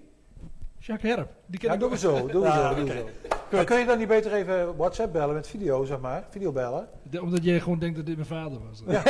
Jacques 0.88 1.14
Herp. 1.14 1.28
Die 1.46 1.60
ken 1.60 1.68
Ja, 1.78 1.84
ik 1.84 1.90
we 1.90 1.98
zo. 1.98 2.26
Doe 2.26 2.40
we 2.42 2.46
Ja, 2.48 2.68
zo. 2.68 2.74
Doe 2.74 2.84
we 2.84 2.92
zo. 2.92 3.04
Maar 3.50 3.64
kun 3.64 3.78
je 3.78 3.86
dan 3.86 3.98
niet 3.98 4.08
beter 4.08 4.32
even 4.32 4.76
WhatsApp 4.76 5.12
bellen 5.12 5.34
met 5.34 5.48
video, 5.48 5.84
zeg 5.84 5.98
maar? 6.00 6.24
Video 6.30 6.52
bellen? 6.52 6.88
De- 7.02 7.22
Omdat 7.22 7.44
jij 7.44 7.60
gewoon 7.60 7.78
denkt 7.78 7.96
dat 7.96 8.06
dit 8.06 8.14
mijn 8.16 8.28
vader 8.28 8.58
was. 8.68 8.82
Nee, 8.86 9.00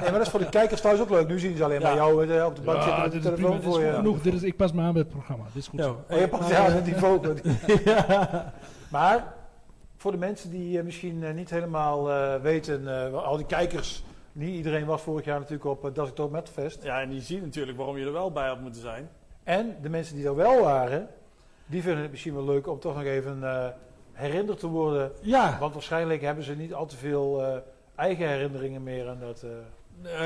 maar 0.00 0.12
dat 0.12 0.20
is 0.20 0.28
voor 0.28 0.40
de 0.40 0.48
kijkers 0.48 0.80
thuis 0.80 1.00
ook 1.00 1.10
leuk. 1.10 1.28
Nu 1.28 1.38
zien 1.38 1.56
ze 1.56 1.64
alleen 1.64 1.82
maar 1.82 1.90
Ja. 1.90 1.96
jou 1.96 2.28
eh, 2.36 2.44
op 2.44 2.56
de 2.56 2.62
bank 2.62 2.82
zitten 2.82 2.96
Ja, 2.96 3.02
met 3.02 3.12
de 3.12 3.18
prima. 3.18 3.36
telefoon 3.36 3.56
Dit 3.56 3.66
is 3.68 3.74
voor 3.74 3.84
je. 3.84 3.92
genoeg. 3.92 4.20
Dit 4.20 4.34
is, 4.34 4.42
ik 4.42 4.56
pas 4.56 4.72
me 4.72 4.82
aan 4.82 4.92
bij 4.92 5.02
het 5.02 5.10
programma. 5.10 5.44
Dit 5.44 5.62
is 5.62 5.68
goed 5.68 5.78
Ja. 5.78 5.84
zo. 5.84 6.04
Oh, 6.10 6.18
je 6.18 6.28
pakt 6.28 6.48
ja, 6.48 6.80
die 6.80 6.94
vogel. 7.06 7.34
Maar 8.90 9.24
voor 9.96 10.12
de 10.12 10.18
mensen 10.18 10.50
die 10.50 10.78
eh, 10.78 10.84
misschien 10.84 11.24
eh, 11.24 11.34
niet 11.34 11.50
helemaal 11.50 12.10
eh, 12.12 12.34
weten, 12.42 13.06
eh, 13.06 13.24
al 13.24 13.36
die 13.36 13.46
kijkers, 13.46 14.04
niet 14.32 14.54
iedereen 14.54 14.84
was 14.86 15.02
vorig 15.02 15.24
jaar 15.24 15.38
natuurlijk 15.38 15.64
op 15.64 15.84
uh, 15.84 15.90
Das 15.94 16.30
Met 16.30 16.48
Fest. 16.48 16.82
Ja, 16.82 17.00
en 17.00 17.08
die 17.10 17.20
zien 17.20 17.42
natuurlijk 17.42 17.76
waarom 17.76 17.96
je 17.98 18.04
er 18.04 18.12
wel 18.12 18.32
bij 18.32 18.48
had 18.48 18.60
moeten 18.60 18.80
zijn. 18.80 19.08
En 19.48 19.76
de 19.82 19.88
mensen 19.88 20.16
die 20.16 20.26
er 20.26 20.34
wel 20.36 20.60
waren, 20.62 21.08
die 21.66 21.82
vinden 21.82 22.02
het 22.02 22.10
misschien 22.10 22.34
wel 22.34 22.44
leuk 22.44 22.66
om 22.66 22.78
toch 22.80 22.94
nog 22.94 23.04
even 23.04 23.42
eh, 23.44 23.68
herinnerd 24.12 24.58
te 24.58 24.66
worden. 24.66 25.12
Ja. 25.20 25.56
Want 25.60 25.72
waarschijnlijk 25.72 26.20
hebben 26.20 26.44
ze 26.44 26.54
niet 26.54 26.74
al 26.74 26.86
te 26.86 26.96
veel 26.96 27.42
eh, 27.44 27.56
eigen 27.94 28.28
herinneringen 28.28 28.82
meer 28.82 29.08
aan 29.08 29.20
dat. 29.20 29.42
eh, 29.42 29.50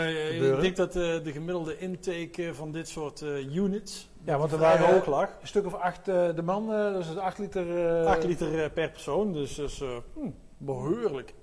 Eh, 0.06 0.52
ik 0.54 0.60
denk 0.60 0.76
dat 0.76 0.88
eh, 0.96 1.02
de 1.24 1.32
gemiddelde 1.32 1.78
intake 1.78 2.54
van 2.54 2.72
dit 2.72 2.88
soort 2.88 3.22
eh, 3.22 3.54
units 3.56 4.10
ja, 4.24 4.38
want 4.38 4.52
er 4.52 4.58
waren 4.58 4.86
hoog 4.86 4.96
ook 4.96 5.06
lag. 5.06 5.28
een 5.40 5.46
stuk 5.46 5.66
of 5.66 5.74
acht 5.74 6.08
eh, 6.08 6.34
de 6.34 6.42
man, 6.42 6.72
eh, 6.74 6.92
dus 6.92 7.06
het 7.06 7.18
8 7.18 7.38
liter. 7.38 8.00
eh, 8.00 8.06
8 8.06 8.24
liter 8.24 8.62
eh, 8.64 8.70
per 8.72 8.90
persoon, 8.90 9.32
dus 9.32 9.54
dat 9.54 9.68
is 9.68 9.80
eh, 9.80 9.96
hm, 10.14 10.30
behoorlijk. 10.56 11.34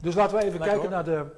Dus 0.00 0.14
laten 0.14 0.36
we 0.38 0.44
even 0.44 0.58
Lekker, 0.60 0.78
kijken 0.80 0.94
hoor. 1.04 1.04
naar 1.04 1.24
de. 1.24 1.30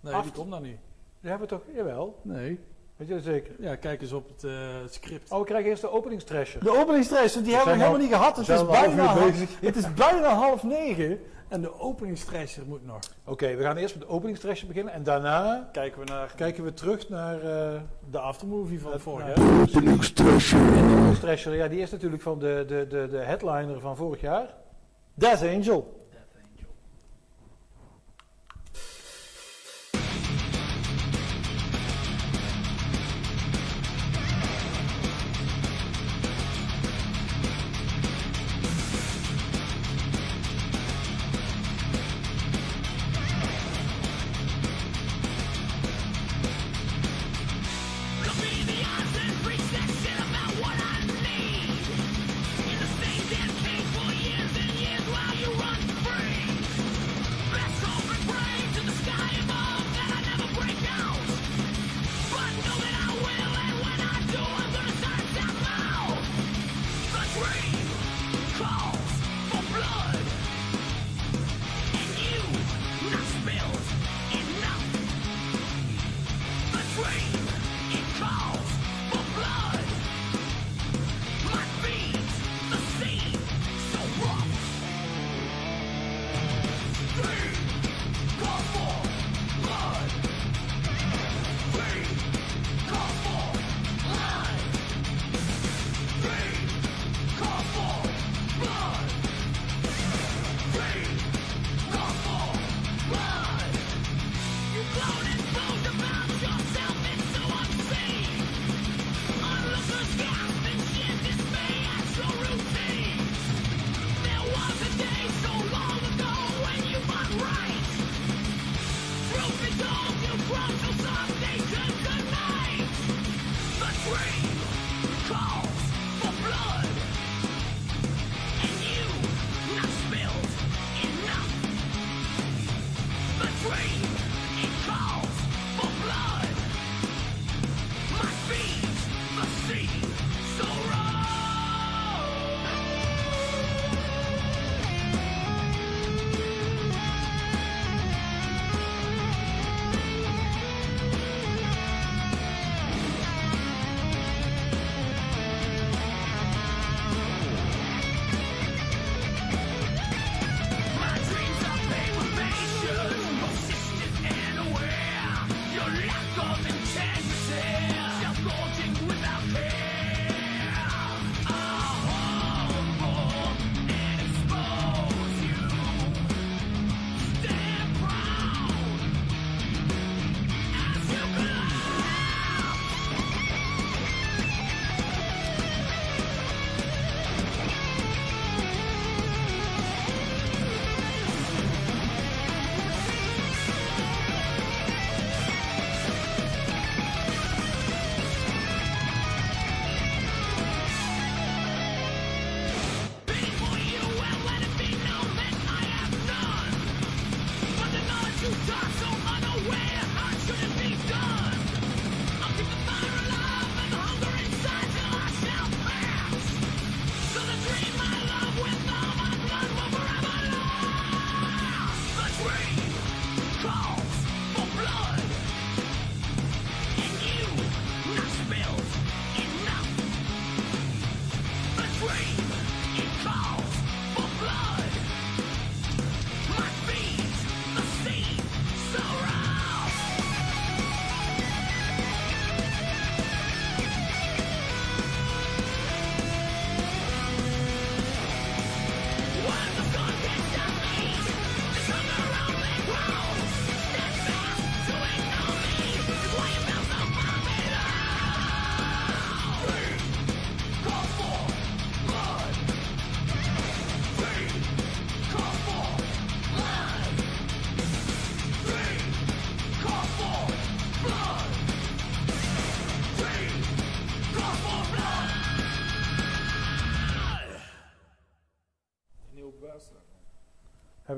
Nee, 0.00 0.14
Af- 0.14 0.22
die 0.22 0.32
komt 0.32 0.48
nou 0.50 0.62
niet. 0.62 0.78
Die 1.20 1.30
hebben 1.30 1.48
we 1.48 1.54
toch? 1.54 1.74
Jawel. 1.74 2.18
Nee. 2.22 2.60
Weet 2.96 3.08
je 3.08 3.14
dat 3.14 3.22
zeker? 3.22 3.54
Ja, 3.58 3.76
kijk 3.76 4.00
eens 4.02 4.12
op 4.12 4.28
het, 4.28 4.44
eh, 4.44 4.52
het 4.82 4.94
script. 4.94 5.30
Oh, 5.32 5.38
we 5.38 5.44
krijgen 5.44 5.70
eerst 5.70 5.82
de 5.82 5.90
openingstrasher. 5.90 6.64
De 6.64 6.76
openingsstress, 6.78 7.34
die 7.42 7.54
hebben 7.54 7.64
we 7.64 7.70
helemaal 7.70 7.92
al- 7.92 7.98
niet 7.98 8.12
gehad. 8.12 8.36
Het 8.36 8.48
is, 8.48 8.66
bijna 8.66 9.04
half, 9.04 9.60
het 9.60 9.76
is 9.76 9.94
bijna 9.94 10.28
half 10.34 10.62
negen 10.62 11.20
en 11.48 11.60
de 11.60 11.80
openingsstresser 11.80 12.62
moet 12.66 12.86
nog. 12.86 12.98
Oké, 13.24 13.54
we 13.56 13.62
gaan 13.62 13.76
eerst 13.76 13.94
met 13.94 14.08
de 14.08 14.10
openingstrasher 14.10 14.66
beginnen 14.66 14.92
en 14.92 15.02
daarna 15.02 15.68
Kijken 15.72 16.00
we 16.00 16.04
naar 16.04 16.32
kijken 16.36 16.64
we 16.64 16.74
terug 16.74 17.08
naar 17.08 17.42
eh, 17.42 17.80
de 18.10 18.18
aftermovie 18.18 18.80
van 18.80 19.00
vorig 19.00 19.26
ja. 19.26 19.42
jaar. 19.42 19.66
de 19.66 19.72
openingstrasher. 19.76 21.54
Ja, 21.54 21.68
die 21.68 21.80
is 21.80 21.90
natuurlijk 21.90 22.22
van 22.22 22.38
de, 22.38 22.64
de, 22.66 22.86
de, 22.88 23.08
de 23.10 23.18
headliner 23.18 23.80
van 23.80 23.96
vorig 23.96 24.20
jaar. 24.20 24.54
Death 25.14 25.42
Angel. 25.42 26.03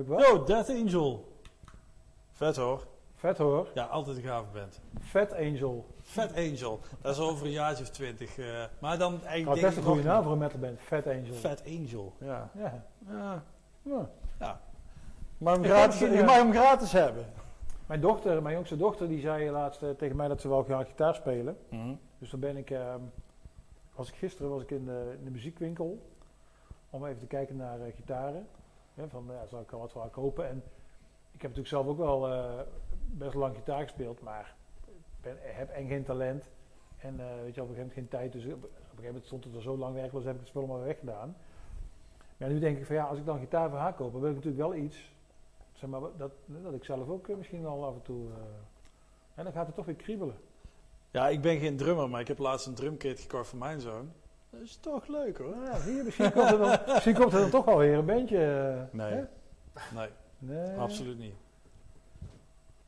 Ik 0.06 0.16
wel? 0.16 0.36
Yo, 0.36 0.44
Death 0.44 0.70
Angel. 0.70 1.32
Vet 2.32 2.56
hoor. 2.56 2.86
Vet 3.14 3.38
hoor. 3.38 3.68
Ja, 3.74 3.84
altijd 3.84 4.16
een 4.16 4.22
gave 4.22 4.46
band. 4.52 4.80
Vet 4.98 5.34
Angel. 5.34 5.86
Vet 6.02 6.36
Angel. 6.36 6.80
Dat 7.00 7.14
is 7.14 7.20
over 7.20 7.46
een 7.46 7.52
jaartje 7.52 7.84
of 7.84 7.90
twintig. 7.90 8.38
eh, 8.38 8.64
maar 8.78 8.98
dan 8.98 9.24
eigenlijk 9.24 9.60
denk 9.60 9.66
best 9.66 9.76
een 9.76 9.92
goede 9.92 10.08
naam 10.08 10.22
voor 10.22 10.32
een 10.32 10.38
metalband. 10.38 10.80
Vet 10.80 11.06
Angel. 11.06 11.34
Vet 11.34 11.62
Angel, 11.66 12.12
ja. 12.18 12.50
Ja. 12.54 13.42
ja. 14.38 14.60
hem 15.38 15.64
Ik 15.64 15.70
gratis, 15.70 15.98
je 15.98 16.22
mag 16.26 16.36
hem 16.36 16.52
gratis 16.52 16.92
hebben. 16.92 17.26
Mijn 17.86 18.00
dochter, 18.00 18.42
mijn 18.42 18.54
jongste 18.54 18.76
dochter, 18.76 19.08
die 19.08 19.20
zei 19.20 19.50
laatst 19.50 19.82
eh, 19.82 19.90
tegen 19.90 20.16
mij 20.16 20.28
dat 20.28 20.40
ze 20.40 20.48
wel 20.48 20.62
graag 20.62 20.86
gitaar 20.86 21.14
spelen. 21.14 21.56
Mhm. 21.68 21.94
Dus 22.18 22.30
dan 22.30 22.40
ben 22.40 22.56
ik, 22.56 22.70
ehm, 22.70 23.00
was 23.94 24.08
ik 24.08 24.14
gisteren 24.14 24.50
was 24.50 24.62
ik 24.62 24.70
in 24.70 24.84
de, 24.84 25.14
in 25.18 25.24
de 25.24 25.30
muziekwinkel 25.30 26.02
om 26.90 27.06
even 27.06 27.20
te 27.20 27.26
kijken 27.26 27.56
naar 27.56 27.80
eh, 27.80 27.94
gitaren. 27.94 28.46
Van, 29.04 29.24
ja, 29.28 29.46
zou 29.46 29.62
ik 29.62 29.72
er 29.72 29.78
wat 29.78 29.92
voor 29.92 30.10
kopen? 30.10 30.48
En 30.48 30.56
ik 31.32 31.42
heb 31.42 31.56
natuurlijk 31.56 31.68
zelf 31.68 31.86
ook 31.86 31.96
wel 31.96 32.32
eh, 32.32 32.60
best 33.06 33.34
lang 33.34 33.56
gitaar 33.56 33.82
gespeeld, 33.82 34.20
maar 34.22 34.54
heb 35.40 35.70
en 35.70 35.88
geen 35.88 36.04
talent. 36.04 36.50
En 36.98 37.20
eh, 37.20 37.26
weet 37.42 37.54
je, 37.54 37.62
op 37.62 37.68
een 37.68 37.74
gegeven 37.74 37.76
moment 37.76 37.92
geen 37.92 38.08
tijd. 38.08 38.32
Dus 38.32 38.44
op, 38.44 38.62
een 38.62 38.68
gegeven 38.80 39.04
moment 39.04 39.24
stond 39.24 39.44
het 39.44 39.54
er 39.54 39.62
zo 39.62 39.76
lang 39.76 39.94
werkloos, 39.94 40.24
heb 40.24 40.34
ik 40.34 40.40
het 40.40 40.48
spul 40.48 40.66
maar 40.66 40.82
weggedaan. 40.82 41.36
Maar 42.36 42.48
nu 42.48 42.58
denk 42.58 42.78
ik 42.78 42.86
van 42.86 42.94
ja, 42.94 43.04
als 43.04 43.18
ik 43.18 43.24
dan 43.24 43.38
gitaar 43.38 43.70
voor 43.70 43.78
haar 43.78 43.94
koop, 43.94 44.12
wil 44.12 44.28
ik 44.28 44.34
natuurlijk 44.34 44.62
wel 44.62 44.74
iets. 44.74 45.14
Zeg 45.72 45.90
maar, 45.90 46.00
dat, 46.16 46.32
dat 46.46 46.74
ik 46.74 46.84
zelf 46.84 47.08
ook 47.08 47.28
eh, 47.28 47.36
misschien 47.36 47.62
wel 47.62 47.84
af 47.84 47.94
en 47.94 48.02
toe. 48.02 48.28
en 49.34 49.44
dan 49.44 49.52
gaat 49.52 49.66
het 49.66 49.74
toch 49.74 49.86
weer 49.86 49.94
kriebelen. 49.94 50.36
Ja, 51.10 51.28
ik 51.28 51.40
ben 51.40 51.58
geen 51.58 51.76
drummer, 51.76 52.10
maar 52.10 52.20
ik 52.20 52.28
heb 52.28 52.38
laatst 52.38 52.66
een 52.66 52.74
drumkit 52.74 53.20
gekocht 53.20 53.48
voor 53.48 53.58
mijn 53.58 53.80
zoon. 53.80 54.12
Dat 54.58 54.64
is 54.66 54.76
toch 54.76 55.06
leuk 55.06 55.38
hoor. 55.38 55.54
Ja, 55.64 55.76
je, 55.76 56.02
misschien, 56.04 56.32
komt 56.32 56.50
er 56.50 56.58
dan, 56.58 56.78
misschien 56.94 57.14
komt 57.14 57.32
er 57.32 57.40
dan 57.40 57.50
toch 57.50 57.64
wel 57.64 57.78
weer 57.78 57.94
een 57.98 58.06
bandje. 58.06 58.38
eh, 58.90 58.94
Nee, 58.98 59.12
hè? 59.12 59.24
nee, 59.94 60.08
nee. 60.38 60.76
absoluut 60.78 61.18
niet. 61.18 61.34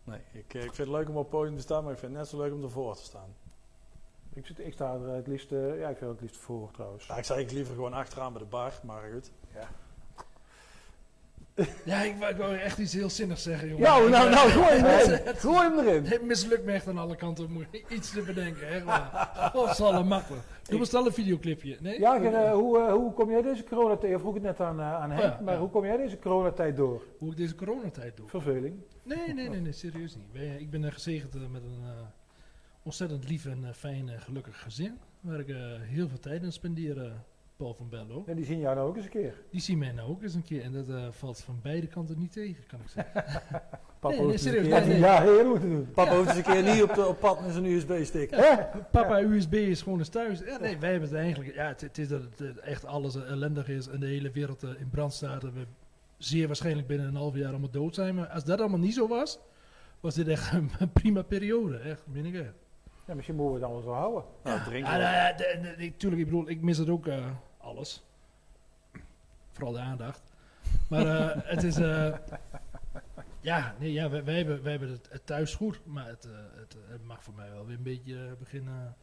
Nee, 0.05 0.21
ik, 0.33 0.55
eh, 0.55 0.65
ik 0.65 0.75
vind 0.75 0.89
het 0.89 0.97
leuk 0.97 1.09
om 1.09 1.17
op 1.17 1.23
het 1.23 1.31
podium 1.31 1.57
te 1.57 1.63
staan, 1.63 1.83
maar 1.85 1.93
ik 1.93 1.99
vind 1.99 2.11
het 2.13 2.21
net 2.21 2.31
zo 2.31 2.39
leuk 2.39 2.53
om 2.53 2.63
ervoor 2.63 2.97
te 2.97 3.03
staan. 3.03 3.35
Ik, 4.35 4.47
zit, 4.47 4.59
ik 4.59 4.73
sta 4.73 4.95
er 4.95 5.09
het 5.09 5.27
liefst, 5.27 5.53
eh, 5.53 5.79
ja, 5.79 5.89
ik 5.89 5.97
vind 5.97 6.01
er 6.01 6.09
het 6.09 6.21
liefst 6.21 6.37
voor 6.41 6.71
trouwens. 6.71 7.07
Ja, 7.07 7.17
ik 7.17 7.25
zou 7.25 7.39
eigenlijk 7.39 7.53
liever 7.53 7.75
gewoon 7.75 7.99
achteraan 8.01 8.33
bij 8.33 8.43
de 8.43 8.49
bar, 8.49 8.73
maar 8.83 9.11
goed. 9.13 9.31
Ja, 9.55 9.69
ik 11.85 12.14
wou, 12.18 12.33
ik 12.33 12.37
wou 12.37 12.57
echt 12.57 12.79
iets 12.79 12.92
heel 12.92 13.11
zinnigs 13.11 13.42
zeggen, 13.42 13.68
jongen. 13.68 13.85
Ja, 13.85 13.97
Ik, 13.99 14.09
nou, 14.09 14.27
eh, 14.27 14.35
nou, 14.35 14.51
gooi 14.51 14.81
hem 14.81 14.85
erin. 15.11 15.37
Gooi 15.37 15.59
hem 15.59 15.79
erin. 15.79 16.05
het 16.05 16.23
mislukt 16.23 16.64
me 16.64 16.73
echt 16.73 16.88
aan 16.88 16.99
alle 16.99 17.16
kanten 17.16 17.44
om 17.44 17.66
iets 17.88 18.11
te 18.11 18.23
bedenken. 18.23 18.68
Echt 18.68 18.85
waar. 18.85 19.11
Allemaal 19.79 20.05
makkelijk. 20.05 20.44
Doe 20.68 20.79
maar 20.79 20.87
snel 20.87 21.07
een 21.07 21.12
videoclipje. 21.12 21.77
Nee? 21.81 22.01
Ja, 22.01 22.21
eh, 22.21 22.53
hoe, 22.53 22.79
eh, 22.79 22.92
hoe 22.92 23.12
kom 23.12 23.31
jij 23.31 23.42
deze 23.42 23.64
coronatijd, 23.64 24.12
je 24.12 24.18
vroeg 24.18 24.35
het 24.35 24.42
net 24.42 24.61
aan, 24.61 24.81
eh, 24.81 24.94
aan 24.94 25.11
Henk, 25.11 25.23
ja, 25.23 25.40
maar 25.42 25.55
ja. 25.55 25.61
hoe 25.61 25.71
kom 25.71 25.85
jij 25.85 25.97
deze 25.97 26.18
coronatijd 26.18 26.77
door? 26.77 27.03
Hoe 27.18 27.31
ik 27.31 27.37
deze 27.37 27.55
coronatijd 27.55 28.16
doe. 28.16 28.29
Verveling. 28.29 28.77
Nee, 29.03 29.35
nee, 29.35 29.49
nee, 29.49 29.61
nee 29.61 29.73
serieus 29.73 30.16
niet. 30.16 30.42
Ik 30.59 30.71
ben 30.71 30.92
gezegend 30.92 31.51
met 31.51 31.62
een 31.62 31.85
ontzettend 32.83 33.29
lief 33.29 33.47
en 33.47 33.75
fijn 33.75 34.09
en 34.09 34.21
gelukkig 34.21 34.62
gezin. 34.62 34.99
Waar 35.21 35.38
ik 35.38 35.55
heel 35.81 36.09
veel 36.09 36.18
tijd 36.18 36.42
in 36.42 36.53
spendeer, 36.53 37.12
Paul 37.59 37.75
van 37.75 37.88
Bello. 37.88 38.23
En 38.27 38.37
die 38.37 38.44
zien 38.44 38.59
jou 38.59 38.75
nou 38.77 38.88
ook 38.88 38.97
eens 38.97 39.05
een 39.05 39.11
keer. 39.11 39.35
Die 39.51 39.61
zien 39.61 39.79
mij 39.79 39.92
nou 39.92 40.11
ook 40.11 40.23
eens 40.23 40.35
een 40.35 40.42
keer. 40.42 40.62
En 40.62 40.73
dat 40.73 40.88
eh, 40.88 41.07
valt 41.11 41.40
van 41.40 41.59
beide 41.62 41.87
kanten 41.87 42.18
niet 42.18 42.33
tegen, 42.33 42.66
kan 42.66 42.81
ik 42.81 42.88
zeggen. 42.88 43.23
Papa 44.01 44.09
Nee, 44.14 44.18
hoeft 44.18 44.21
nee, 44.21 44.33
eens 44.33 44.44
een 44.44 44.53
serieus, 44.53 44.68
keer- 44.68 44.81
nee, 44.81 44.88
nee. 44.88 44.99
Ja, 44.99 45.23
heel 45.23 45.51
goed 45.51 45.61
te 45.61 45.68
doen. 45.68 45.90
Papa 45.94 46.16
hoeft 46.16 46.29
eens 46.29 46.37
een 46.37 46.53
keer 46.53 46.62
niet 46.62 46.83
op, 46.83 46.94
de, 46.94 47.07
op 47.07 47.18
pad 47.21 47.40
met 47.40 47.53
zijn 47.53 47.64
USB-stick. 47.64 48.31
Papa 48.90 49.21
USB 49.21 49.53
is 49.53 49.83
gewoon 49.83 49.99
eens 49.99 50.09
thuis. 50.09 50.38
Ja, 50.38 50.59
nee, 50.59 50.79
wij 50.79 50.90
hebben 50.90 51.09
het 51.09 51.18
eigenlijk... 51.18 51.55
Ja, 51.55 51.66
het, 51.66 51.81
het 51.81 51.99
is 51.99 52.09
dat 52.09 52.23
het 52.23 52.40
eh, 52.40 52.71
echt 52.71 52.85
alles 52.85 53.14
eh, 53.16 53.31
ellendig 53.31 53.68
is 53.68 53.88
en 53.88 54.01
de 54.01 54.07
hele 54.07 54.31
wereld 54.31 54.62
eh, 54.62 54.71
in 54.81 54.88
brand 54.90 55.12
staat. 55.12 55.44
En 55.44 55.53
we 55.55 55.64
zeer 56.18 56.47
waarschijnlijk 56.47 56.87
binnen 56.87 57.07
een 57.07 57.14
half 57.16 57.35
jaar 57.37 57.49
allemaal 57.51 57.71
dood 57.71 57.94
zijn. 57.94 58.14
Maar 58.14 58.27
als 58.27 58.44
dat 58.44 58.61
allemaal 58.61 58.79
niet 58.79 58.94
zo 58.94 59.09
was, 59.09 59.38
was 60.01 60.14
dit 60.14 60.29
echt 60.29 60.53
een, 60.53 60.71
prima 60.92 61.23
periode. 61.23 61.77
Echt, 61.79 62.03
meen 62.07 62.27
ik 62.27 62.35
echt. 62.35 62.53
Ja, 63.07 63.14
misschien 63.14 63.37
moeten 63.37 63.55
we 63.55 63.61
het 63.61 63.71
dan 63.73 63.83
wel 63.83 63.92
zo 63.94 64.01
houden. 64.01 64.25
Nou, 64.44 64.59
Ja, 64.59 64.71
wel. 64.71 64.81
nou 64.81 65.01
ja, 65.01 65.33
de- 65.33 65.59
de- 65.62 65.75
de- 65.79 65.97
tuurlijk, 65.97 66.21
ik 66.23 66.29
bedoel, 66.29 66.49
ik 66.49 66.61
mis 66.62 66.79
het 66.79 66.88
ook 66.88 67.07
eh, 67.07 67.27
alles. 67.69 68.03
Vooral 69.53 69.73
de 69.73 69.79
aandacht. 69.81 70.21
Maar 70.89 71.07
eh, 71.07 71.43
het 71.55 71.63
is... 71.63 71.77
eh, 71.77 72.15
ja, 73.41 73.75
nee, 73.79 73.93
ja 73.93 74.11
wij, 74.11 74.25
wij 74.25 74.37
hebben, 74.37 74.63
wij 74.63 74.71
hebben 74.71 74.91
het, 74.91 75.09
het 75.11 75.27
thuis 75.27 75.55
goed. 75.55 75.81
Maar 75.85 76.07
het, 76.07 76.25
eh, 76.25 76.31
het, 76.61 76.77
het 76.89 77.05
mag 77.05 77.23
voor 77.23 77.35
mij 77.35 77.51
wel 77.51 77.67
weer 77.67 77.77
een 77.77 77.83
beetje 77.83 78.37
beginnen... 78.39 78.95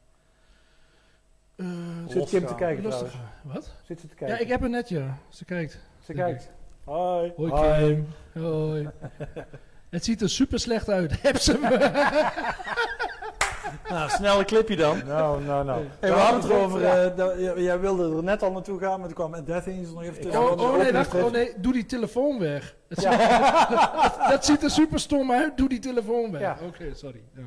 eh, 1.56 1.66
Zit 2.08 2.32
hem 2.32 2.46
te 2.46 2.56
kijken 2.56 2.84
lustig. 2.84 3.08
trouwens? 3.10 3.36
Wat? 3.44 3.74
Zit 3.84 4.00
ze 4.00 4.08
te 4.08 4.16
kijken? 4.16 4.36
Ja, 4.38 4.42
ik 4.44 4.48
heb 4.50 4.62
een 4.62 4.72
net, 4.72 4.90
ja. 4.90 5.18
Ze 5.30 5.46
kijkt. 5.46 5.80
Ze 6.04 6.14
kijkt. 6.14 6.50
Hoi. 6.84 7.34
Hoi, 7.36 7.52
Hoi. 7.52 7.86
Kim. 7.86 8.08
Hoi. 8.44 8.90
het 9.90 10.06
ziet 10.06 10.22
er 10.22 10.30
super 10.30 10.60
slecht 10.60 10.90
uit. 10.90 11.22
Heb 11.28 11.38
ze 11.38 11.58
me? 11.58 11.70
Nou, 13.90 14.10
snelle 14.10 14.46
clipje 14.46 14.76
dan. 14.76 15.02
Nou, 15.08 15.44
nou, 15.44 15.66
nou. 15.66 15.84
Hey, 16.00 16.10
we 16.10 16.16
hadden 16.20 16.42
het 16.42 16.50
erover, 16.50 16.86
eh, 16.86 17.18
dat- 17.18 17.34
jij- 17.58 17.80
wilde 17.80 18.16
er 18.18 18.24
net 18.24 18.44
al 18.44 18.52
naartoe 18.52 18.80
gaan, 18.80 19.00
maar 19.00 19.14
toen 19.14 19.30
kwam 19.30 19.46
Death 19.46 19.68
Angel 19.68 19.94
nog 19.94 20.04
even 20.04 20.22
tussen. 20.22 20.42
Oh, 20.42 20.62
oh, 20.62 20.78
nee, 20.78 20.92
wacht, 20.94 21.14
oh 21.14 21.32
nee, 21.32 21.54
doe 21.58 21.74
die 21.74 21.86
telefoon 21.86 22.40
weg. 22.40 22.76
Ziet- 22.90 23.20
dat 24.32 24.46
ziet 24.46 24.64
er 24.64 24.70
super 24.72 25.00
stom 25.00 25.32
uit, 25.32 25.58
doe 25.58 25.70
die 25.70 25.80
telefoon 25.80 26.32
weg. 26.32 26.42
Ja. 26.42 26.58
Oké, 26.68 26.86
sorry. 26.96 27.22
Ja, 27.34 27.44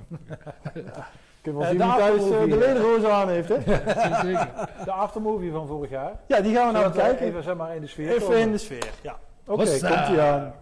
Kunnen 1.43 1.61
we 1.61 1.67
Eh, 1.67 1.71
zien 1.71 1.79
de 1.79 1.85
wie 1.87 1.97
thuis 1.97 2.23
eh, 2.31 2.41
de 2.51 2.57
lederhozen 2.59 3.13
aan 3.15 3.29
heeft, 3.29 3.49
hè? 3.49 3.57
zeker. 4.23 4.49
De 4.85 4.93
aftermovie 4.93 5.51
van 5.53 5.67
vorig 5.67 5.91
jaar. 5.91 6.13
Ja, 6.27 6.41
die 6.41 6.55
gaan 6.55 6.67
we 6.67 6.73
nou 6.79 6.93
kijken. 6.93 7.27
Even, 7.27 7.43
zeg 7.43 7.55
maar, 7.57 7.75
in 7.75 7.81
de 7.81 7.87
sfeer 7.87 8.09
Even 8.09 8.23
komen. 8.23 8.39
in 8.39 8.53
de 8.53 8.59
sfeer, 8.59 8.91
ja. 9.01 9.17
Oké, 9.47 9.61
Hossa. 9.61 9.89
komt 10.05 10.09
ie 10.17 10.21
aan. 10.21 10.55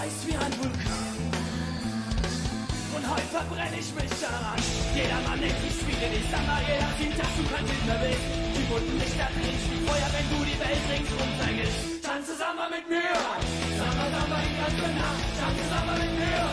Heiß 0.00 0.16
wie 0.26 0.36
ein 0.36 0.52
Vulkan. 0.56 1.16
Und 2.96 3.04
heute 3.04 3.28
verbrenne 3.36 3.76
ich 3.76 3.90
mich 3.92 4.12
daran. 4.16 4.60
Jeder 4.96 5.20
Mann 5.28 5.38
denkt, 5.40 5.60
ich 5.60 5.76
spiele 5.76 6.08
die 6.08 6.24
Samba, 6.32 6.56
jeder 6.64 6.90
sieht, 6.96 7.16
dass 7.20 7.32
du 7.36 7.42
kein 7.52 7.64
mehr 7.68 8.00
willst. 8.00 8.26
Die 8.56 8.64
bunten 8.70 8.96
Lichter 8.96 9.28
drehen 9.36 9.60
wie 9.60 9.80
Feuer, 9.84 10.10
wenn 10.16 10.28
du 10.32 10.38
die 10.48 10.58
Welt 10.64 10.84
ringsrum 10.88 11.30
vergisst. 11.36 11.80
Tanze 12.00 12.32
Samba 12.40 12.66
mit 12.72 12.84
mir, 12.88 13.12
Samba, 13.76 14.04
Samba 14.08 14.36
die 14.40 14.56
ganze 14.56 14.88
Nacht. 14.88 15.24
Tanze 15.36 15.64
Samba 15.68 15.94
mit 16.00 16.12
mir, 16.16 16.44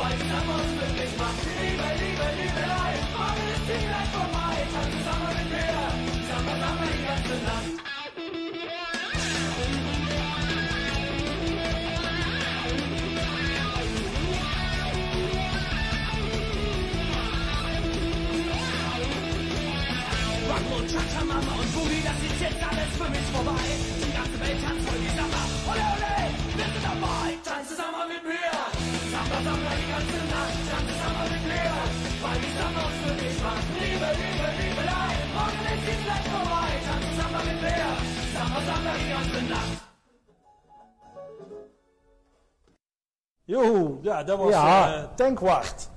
weil 0.00 0.16
Samba 0.24 0.54
uns 0.64 0.72
glücklich 0.72 1.12
macht. 1.20 1.40
Liebe, 1.60 1.88
Liebe, 2.00 2.26
Liebelei, 2.40 2.92
morgen 3.12 3.46
ist 3.52 3.66
die 3.68 3.84
Welt 3.84 4.10
vorbei. 4.16 4.54
Tanze 4.72 5.00
Samba 5.04 5.28
mit 5.36 5.48
mir, 5.52 5.76
Samba, 6.28 6.52
Samba 6.56 6.84
die 6.88 7.02
ganze 7.04 7.36
Nacht. 7.44 7.93
Das 22.14 22.30
ist 22.30 22.40
jetzt 22.40 22.62
alles 22.62 22.90
für 22.98 23.10
mich 23.10 23.26
vorbei. 23.34 23.66
Die 24.02 24.12
ganze 24.14 24.36
Welt 24.38 24.58
tanzt 24.62 24.84
voll 24.86 25.00
die 25.02 25.12
Samba. 25.18 25.42
Ole, 25.70 25.84
ole, 25.94 26.14
wir 26.54 26.68
sind 26.70 26.84
dabei. 26.86 27.26
Tanze 27.42 27.74
Samba 27.74 28.02
mit 28.06 28.22
mir. 28.22 28.54
Samba, 29.10 29.38
Samba 29.46 29.70
die 29.74 29.88
ganze 29.90 30.18
Nacht. 30.30 30.58
Tanze 30.70 30.94
Samba 31.02 31.24
mit 31.34 31.44
mir. 31.50 31.74
Weil 32.22 32.38
die 32.44 32.52
Samba 32.54 32.80
uns 32.86 32.98
für 33.02 33.14
mich 33.18 33.36
macht. 33.42 33.66
Liebe, 33.82 34.08
Liebe, 34.20 34.48
Liebelei. 34.58 35.12
Morgen 35.34 35.64
ist 35.74 35.84
die 35.88 35.98
Welt 36.06 36.26
vorbei. 36.34 36.70
Tanze 36.86 37.10
Samba 37.18 37.40
mit 37.48 37.58
mir. 37.64 37.88
Samba, 38.34 38.58
Samba 38.68 38.90
die 39.00 39.10
ganze 39.14 39.40
Nacht. 39.54 39.74
Joe, 43.46 43.98
ja, 44.02 44.24
dat 44.24 44.38
was 44.38 44.50
Ja. 44.50 45.10
Tankwart. 45.16 45.88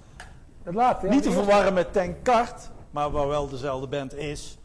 Het 0.63 0.75
ja, 0.75 0.99
Niet 1.01 1.23
te 1.23 1.32
verwarren 1.32 1.73
met 1.73 1.93
Tankkart, 1.93 2.69
maar 2.91 3.12
waar 3.12 3.27
wel 3.27 3.49
dezelfde 3.49 3.88
band 3.88 4.13
is. 4.13 4.58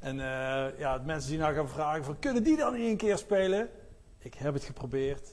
En 0.00 0.20
eh, 0.20 0.78
ja, 0.78 0.98
de 0.98 1.04
mensen 1.04 1.30
die 1.30 1.38
nou 1.38 1.54
gaan 1.54 1.68
vragen 1.68 2.04
van, 2.04 2.18
kunnen 2.18 2.42
die 2.42 2.56
dan 2.56 2.72
niet 2.74 2.90
een 2.90 2.96
keer 2.96 3.18
spelen? 3.18 3.68
Ik 4.18 4.34
heb 4.34 4.54
het 4.54 4.64
geprobeerd. 4.64 5.32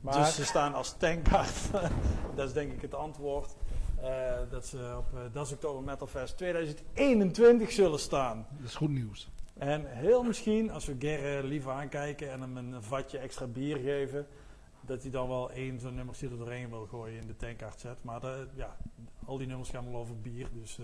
Maar 0.00 0.14
Dus 0.14 0.34
ze 0.34 0.44
staan 0.44 0.74
als 0.74 0.96
Tankkart. 0.96 1.70
dat 2.36 2.48
is 2.48 2.52
denk 2.52 2.72
ik 2.72 2.82
het 2.82 2.94
antwoord. 2.94 3.56
Eh, 4.02 4.38
dat 4.50 4.66
ze 4.66 4.94
op 4.98 5.18
eh 5.18 5.20
Das 5.32 5.52
Oktober 5.52 5.82
Metal 5.82 6.06
Fest 6.06 6.36
2021 6.36 7.70
zullen 7.70 7.98
staan. 7.98 8.46
Dat 8.50 8.68
is 8.68 8.74
goed 8.74 8.90
nieuws. 8.90 9.30
En 9.58 9.84
heel 9.86 10.22
misschien, 10.22 10.70
als 10.70 10.86
we 10.86 10.96
Gerre 10.98 11.46
liever 11.46 11.72
aankijken 11.72 12.30
en 12.30 12.40
hem 12.40 12.56
een 12.56 12.82
vatje 12.82 13.18
extra 13.18 13.46
bier 13.46 13.76
geven, 13.76 14.26
dat 14.80 15.02
hij 15.02 15.10
dan 15.10 15.28
wel 15.28 15.50
één 15.50 15.80
zo'n 15.80 15.94
nummer 15.94 16.16
er 16.22 16.38
doorheen 16.38 16.68
wil 16.68 16.86
gooien 16.86 17.20
in 17.20 17.26
de 17.26 17.36
tankkaart 17.36 17.80
zet. 17.80 18.04
Maar 18.04 18.20
de, 18.20 18.46
ja, 18.54 18.76
al 19.24 19.38
die 19.38 19.46
nummers 19.46 19.70
gaan 19.70 19.90
wel 19.90 20.00
over 20.00 20.20
bier. 20.20 20.48
Dus, 20.52 20.78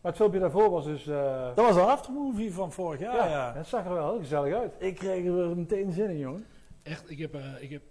Maar 0.00 0.12
het 0.12 0.16
filmpje 0.20 0.40
daarvoor 0.40 0.70
was 0.70 0.84
dus... 0.84 1.06
eh, 1.06 1.46
dat 1.54 1.64
was 1.66 1.74
de 1.74 1.80
aftermovie 1.80 2.52
van 2.52 2.72
vorig 2.72 3.00
jaar. 3.00 3.28
Ja, 3.28 3.54
Het 3.54 3.66
zag 3.66 3.84
er 3.84 3.92
wel 3.92 4.10
heel 4.10 4.18
gezellig 4.20 4.54
uit. 4.54 4.72
Ik 4.78 4.94
kreeg 4.94 5.24
er 5.26 5.56
meteen 5.56 5.92
zin 5.92 6.10
in, 6.10 6.18
jongen. 6.18 6.46
Echt, 6.82 7.10
ik 7.10 7.18
heb, 7.18 7.34
eh, 7.34 7.62
ik 7.62 7.70
heb, 7.70 7.82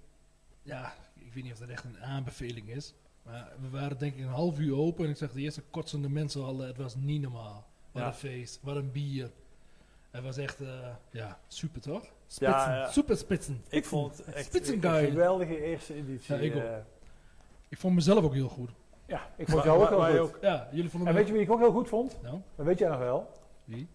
ja, 0.61 0.93
ik 1.15 1.33
weet 1.33 1.43
niet 1.43 1.53
of 1.53 1.59
dat 1.59 1.69
echt 1.69 1.83
een 1.83 1.99
aanbeveling 1.99 2.69
is. 2.69 2.93
Maar 3.23 3.51
we 3.61 3.69
waren 3.69 3.97
denk 3.97 4.13
ik 4.15 4.19
een 4.19 4.27
half 4.27 4.59
uur 4.59 4.75
open 4.77 5.03
en 5.05 5.09
ik 5.11 5.17
zag 5.17 5.31
de 5.31 5.41
eerste 5.41 5.61
kotsende 5.71 6.09
mensen 6.09 6.43
al, 6.43 6.57
het 6.59 6.77
was 6.77 6.95
niet 6.95 7.21
normaal. 7.21 7.67
Wat 7.91 8.01
Ja. 8.01 8.07
een 8.07 8.13
feest, 8.13 8.59
wat 8.63 8.75
een 8.75 8.91
bier. 8.91 9.29
Het 10.11 10.23
was 10.23 10.37
echt, 10.37 10.61
eh, 10.61 10.67
ja, 11.11 11.39
super 11.47 11.81
toch? 11.81 12.03
Spitsen, 12.27 12.47
Ja, 12.71 12.75
ja. 12.75 12.89
super 12.91 13.17
spitsen. 13.17 13.63
Ik 13.69 13.85
vond 13.85 14.17
het 14.17 14.25
echt 14.35 14.69
een 14.69 14.81
geweldige 14.81 15.63
eerste 15.63 15.93
editie. 15.93 16.35
Ja, 16.35 16.41
ik 16.41 16.55
ook. 16.55 16.83
Ik 17.69 17.77
vond 17.77 17.95
mezelf 17.95 18.23
ook 18.23 18.33
heel 18.33 18.47
goed. 18.49 18.69
Ja, 19.09 19.21
ik 19.35 19.49
vond 19.49 19.63
jou 19.63 19.81
ook 19.81 19.89
je 19.89 19.95
goed. 20.19 20.19
ook- 20.19 20.37
Ja, 20.41 20.67
jullie 20.71 20.89
vonden 20.89 21.09
En 21.09 21.15
weet 21.15 21.27
je 21.27 21.33
wie 21.33 21.41
ik 21.41 21.51
ook 21.51 21.59
heel 21.59 21.71
goed 21.71 21.87
vond? 21.87 22.17
Nou, 22.21 22.37
Dat 22.55 22.65
weet 22.65 22.79
jij 22.79 22.89
nog 22.89 22.99
wel. 22.99 23.29
wie? 23.63 23.87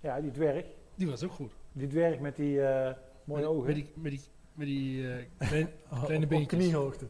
Ja, 0.00 0.20
die 0.20 0.30
dwerg. 0.30 0.64
Die 0.94 1.10
was 1.10 1.24
ook 1.24 1.32
goed. 1.32 1.52
Die 1.72 1.86
dwerg 1.88 2.18
met 2.18 2.36
die 2.36 2.62
eh, 2.62 2.94
mooie 3.24 3.40
met, 3.40 3.50
ogen. 3.50 3.66
Met 3.66 3.74
die, 3.74 3.92
met 3.94 4.10
die, 4.12 4.20
met 4.54 4.66
die 4.66 5.08
eh, 5.12 5.48
klein- 5.48 5.68
kleine 6.04 6.24
op 6.24 6.30
beentjes. 6.30 6.60
kniehoogte. 6.60 7.06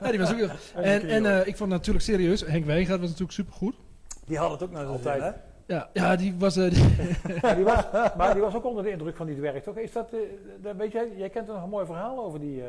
Ja, 0.00 0.10
die 0.10 0.18
was 0.18 0.30
ook 0.32 0.36
heel 0.36 0.48
En, 0.82 1.08
en 1.08 1.26
eh, 1.26 1.46
ik 1.46 1.56
vond 1.56 1.70
natuurlijk 1.70 2.04
serieus, 2.04 2.40
Henk 2.46 2.64
Wijngaard 2.64 3.00
was 3.00 3.08
natuurlijk 3.08 3.32
super 3.38 3.52
goed. 3.52 3.74
Die 4.26 4.38
had 4.38 4.50
het 4.50 4.62
ook 4.62 4.70
naar 4.70 4.80
zijn 4.82 4.92
Altijd. 4.92 5.22
zin, 5.22 5.32
hè? 5.32 5.38
Ja, 5.74 5.88
ja, 5.92 6.16
die 6.16 6.34
was... 6.38 6.56
eh, 6.56 6.70
die- 6.74 7.34
Ja, 7.42 7.54
die 7.54 7.64
was, 7.64 7.84
maar 8.16 8.32
die 8.32 8.42
was 8.42 8.54
ook 8.54 8.64
onder 8.64 8.82
de 8.84 8.90
indruk 8.90 9.16
van 9.16 9.26
die 9.26 9.36
dwerg, 9.36 9.62
toch? 9.62 9.76
Is 9.76 9.92
dat, 9.92 10.12
eh, 10.12 10.18
dat 10.62 10.76
weet 10.76 10.92
jij, 10.92 11.12
jij 11.16 11.28
kent 11.30 11.48
er 11.48 11.54
nog 11.54 11.62
een 11.62 11.68
mooi 11.68 11.86
verhaal 11.86 12.24
over 12.24 12.40
die, 12.40 12.62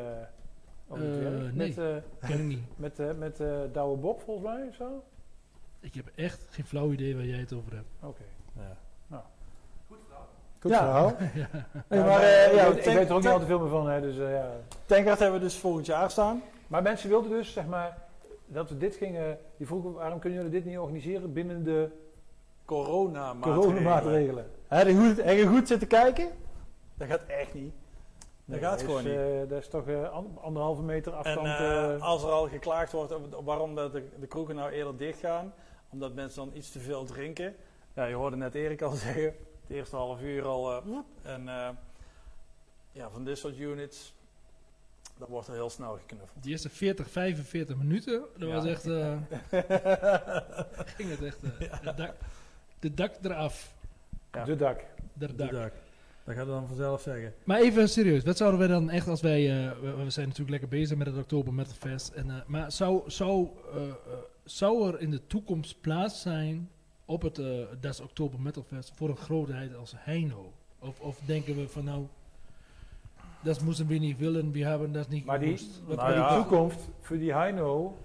eh 0.92 0.98
nee. 0.98 1.52
Met, 1.52 1.78
eh, 1.78 2.28
ken 2.28 2.38
ik 2.38 2.44
niet. 2.44 2.62
met, 2.76 2.98
eh, 2.98 3.12
met 3.18 3.40
eh 3.40 3.58
Douwe 3.72 3.96
Bob, 3.96 4.20
volgens 4.20 4.46
mij, 4.46 4.66
of 4.68 4.74
zo? 4.74 5.04
Ik 5.80 5.94
heb 5.94 6.06
echt 6.14 6.46
geen 6.50 6.64
flauw 6.64 6.92
idee 6.92 7.14
waar 7.14 7.24
jij 7.24 7.38
het 7.38 7.52
over 7.52 7.72
hebt. 7.74 7.88
Oké. 8.02 8.22
Ja. 8.56 8.76
Goed 10.60 10.70
Ja. 10.70 10.78
verhaal. 10.78 11.06
ja. 11.34 11.48
Nee, 11.88 12.00
Ja, 12.00 12.06
maar, 12.06 12.20
eh, 12.20 12.54
ja, 12.54 12.66
ik, 12.66 12.84
weet 12.84 13.08
er 13.08 13.14
ook 13.14 13.22
niet 13.22 13.30
al 13.30 13.38
te 13.38 13.46
veel 13.46 13.58
meer 13.58 13.68
van, 13.68 13.88
hè, 13.88 14.00
dus 14.00 14.18
eh, 14.18 14.32
ja. 14.32 14.50
Tankkaart 14.86 15.18
hebben 15.18 15.38
we 15.38 15.44
dus 15.44 15.56
volgend 15.56 15.86
jaar 15.86 16.10
staan. 16.10 16.42
Maar 16.66 16.82
mensen 16.82 17.08
wilden 17.08 17.30
dus, 17.30 17.52
zeg 17.52 17.66
maar, 17.66 17.98
dat 18.46 18.68
we 18.68 18.76
dit 18.76 18.96
gingen... 18.96 19.38
Die 19.56 19.66
vroegen, 19.66 19.92
waarom 19.92 20.18
kunnen 20.18 20.38
jullie 20.38 20.54
dit 20.54 20.64
niet 20.64 20.78
organiseren 20.78 21.32
binnen 21.32 21.64
de 21.64 21.88
Corona 22.64 23.34
coronamaatregelen? 23.40 24.50
Heb 24.66 24.86
je 24.86 24.94
goed, 24.94 25.24
heb 25.24 25.36
je 25.36 25.46
goed 25.46 25.68
zitten 25.68 25.88
kijken? 25.88 26.28
Dat 26.94 27.08
gaat 27.08 27.26
echt 27.26 27.54
niet. 27.54 27.72
Dat 28.48 28.58
gaat 28.60 28.80
is, 28.80 28.86
gewoon 28.86 29.04
niet. 29.04 29.12
eh, 29.14 29.48
dat 29.48 29.58
is 29.62 29.68
toch 29.68 29.88
eh, 29.88 30.10
an- 30.10 30.38
anderhalve 30.40 30.82
meter 30.82 31.12
En 31.12 31.18
afstand. 31.18 31.46
eh, 31.46 31.94
eh, 31.94 32.02
als 32.02 32.22
er 32.22 32.30
al 32.30 32.48
geklaagd 32.48 32.92
wordt 32.92 33.12
over 33.12 33.42
waarom 33.44 33.74
dat 33.74 33.92
de, 33.92 34.08
de 34.20 34.26
kroegen 34.26 34.54
nou 34.54 34.70
eerder 34.70 34.96
dicht 34.96 35.18
gaan, 35.18 35.52
omdat 35.88 36.14
mensen 36.14 36.44
dan 36.46 36.56
iets 36.56 36.70
te 36.70 36.78
veel 36.80 37.04
drinken. 37.04 37.54
Ja, 37.94 38.04
je 38.04 38.14
hoorde 38.14 38.36
net 38.36 38.54
Erik 38.54 38.82
al 38.82 38.90
zeggen, 39.06 39.22
het 39.22 39.70
eerste 39.76 39.96
half 39.96 40.20
uur 40.20 40.44
al. 40.44 40.72
eh, 40.72 40.96
en 41.22 41.48
eh, 41.48 41.68
ja, 42.92 43.10
van 43.10 43.24
dit 43.24 43.38
soort 43.38 43.58
units, 43.58 44.14
dat 45.18 45.28
wordt 45.28 45.48
er 45.48 45.54
heel 45.54 45.70
snel 45.70 45.96
geknuffeld. 45.96 46.42
Die 46.42 46.50
eerste 46.50 46.68
40, 46.68 47.10
45 47.10 47.76
minuten, 47.76 48.24
dat 48.38 48.48
Ja. 48.48 48.54
was 48.54 48.64
echt... 48.64 48.86
eh, 48.86 49.16
ging 50.96 51.10
het 51.10 51.22
echt... 51.24 51.38
eh, 51.42 51.80
de, 51.82 51.94
dak, 51.94 52.14
de 52.78 52.94
dak 52.94 53.12
eraf. 53.22 53.74
Ja. 54.32 54.44
De 54.44 54.56
dak. 54.56 54.84
Der 55.12 55.36
dak. 55.36 55.72
Dat 56.26 56.34
gaat 56.34 56.46
dan 56.46 56.66
vanzelf 56.66 57.00
zeggen. 57.02 57.32
Maar 57.44 57.60
even 57.60 57.88
serieus, 57.88 58.22
wat 58.24 58.36
zouden 58.36 58.58
wij 58.58 58.68
dan 58.68 58.90
echt 58.90 59.08
als 59.08 59.20
wij... 59.20 59.64
eh, 59.66 59.70
we, 59.80 60.04
we 60.04 60.10
zijn 60.10 60.24
natuurlijk 60.28 60.50
lekker 60.50 60.68
bezig 60.68 60.96
met 60.96 61.06
het 61.06 61.16
Oktober 61.16 61.54
Metal 61.54 61.74
Fest. 61.78 62.08
En, 62.08 62.30
eh, 62.30 62.36
maar 62.46 62.72
zou, 62.72 63.02
zou, 63.10 63.48
eh, 63.74 63.82
eh, 63.82 63.92
zou 64.44 64.88
er 64.92 65.00
in 65.00 65.10
de 65.10 65.26
toekomst 65.26 65.80
plaats 65.80 66.20
zijn 66.22 66.70
op 67.04 67.22
het 67.22 67.38
eh 67.38 67.46
Das 67.80 68.00
Oktober 68.00 68.40
Metal 68.40 68.62
Fest 68.66 68.92
voor 68.94 69.08
een 69.08 69.16
grootheid 69.16 69.76
als 69.76 69.92
Heino? 69.96 70.52
Of, 70.78 71.00
of 71.00 71.18
denken 71.24 71.56
we 71.56 71.68
van 71.68 71.84
nou, 71.84 72.06
dat 73.42 73.60
moeten 73.60 73.86
we 73.86 73.94
niet 73.94 74.18
willen, 74.18 74.52
we 74.52 74.64
hebben 74.64 74.92
dat 74.92 75.08
niet 75.08 75.24
Maar 75.24 75.38
die, 75.40 75.60
maar 75.86 75.96
Nou 75.96 76.08
die 76.12 76.18
ja. 76.18 76.34
toekomst 76.36 76.78
voor 77.00 77.18
die 77.18 77.32
Heino. 77.34 77.96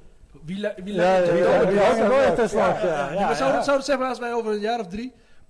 Wie, 0.45 0.67
wie 0.83 0.93
Ja, 0.93 1.01
laat- 1.19 1.25
ja, 1.25 1.33
wie- 1.33 1.41
ja, 1.41 1.57
wie- 1.59 1.67
die 1.67 1.75
wie- 1.75 1.85
hangen 1.85 2.07
wie- 2.09 2.15
nooit 2.17 2.27
wie- 2.27 2.35
te 2.43 2.47
slag, 2.47 2.81
ja, 2.81 2.87
ja, 2.87 3.11
ja. 3.11 3.19
ja, 3.19 3.25
Maar 3.25 3.35
zou 3.35 3.49
ja. 3.49 3.61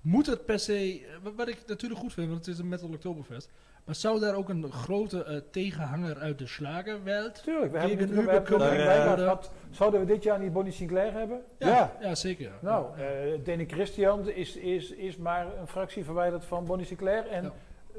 Een 0.02 0.10
moet 0.10 0.26
het 0.26 0.44
per 0.44 0.58
se, 0.58 0.72
eh, 1.00 1.32
wat- 1.36 1.48
ik 1.48 1.62
natuurlijk 1.66 2.00
goed 2.00 2.12
vind, 2.12 2.28
want 2.30 2.46
het 2.46 2.54
is 2.54 2.60
een 2.60 2.68
Metal 2.68 2.88
Oktoberfest, 2.88 3.50
maar 3.84 3.94
zou 3.94 4.20
daar 4.20 4.34
ook 4.34 4.48
een 4.48 4.72
grote 4.72 5.24
eh, 5.24 5.36
tegenhanger 5.50 6.18
uit 6.18 6.38
de 6.38 6.46
slagerwereld? 6.46 7.42
Tuurlijk, 7.42 7.72
we 7.72 7.78
hebben 7.78 7.96
we 8.08 8.20
Uber 8.20 8.34
het 8.34 8.42
kunnen. 8.42 9.38
Zouden 9.70 10.00
we 10.00 10.06
dit 10.06 10.22
jaar 10.22 10.38
niet 10.38 10.52
Bonnie 10.52 10.72
Sinclair 10.72 11.12
hebben? 11.12 11.40
Ja, 11.58 11.92
ja. 12.00 12.14
zeker. 12.14 12.44
ja. 12.44 12.52
Nou, 12.60 12.98
Ja. 12.98 13.04
eh 13.04 13.38
Danny 13.44 13.64
Christian 13.66 14.28
is, 14.28 14.56
is, 14.56 14.90
is 14.90 15.16
maar 15.16 15.46
een 15.60 15.66
fractie 15.68 16.04
verwijderd 16.04 16.44
van 16.44 16.64
Bonnie 16.64 16.86
Sinclair. 16.86 17.26
En 17.26 17.42
Ja. 17.42 17.52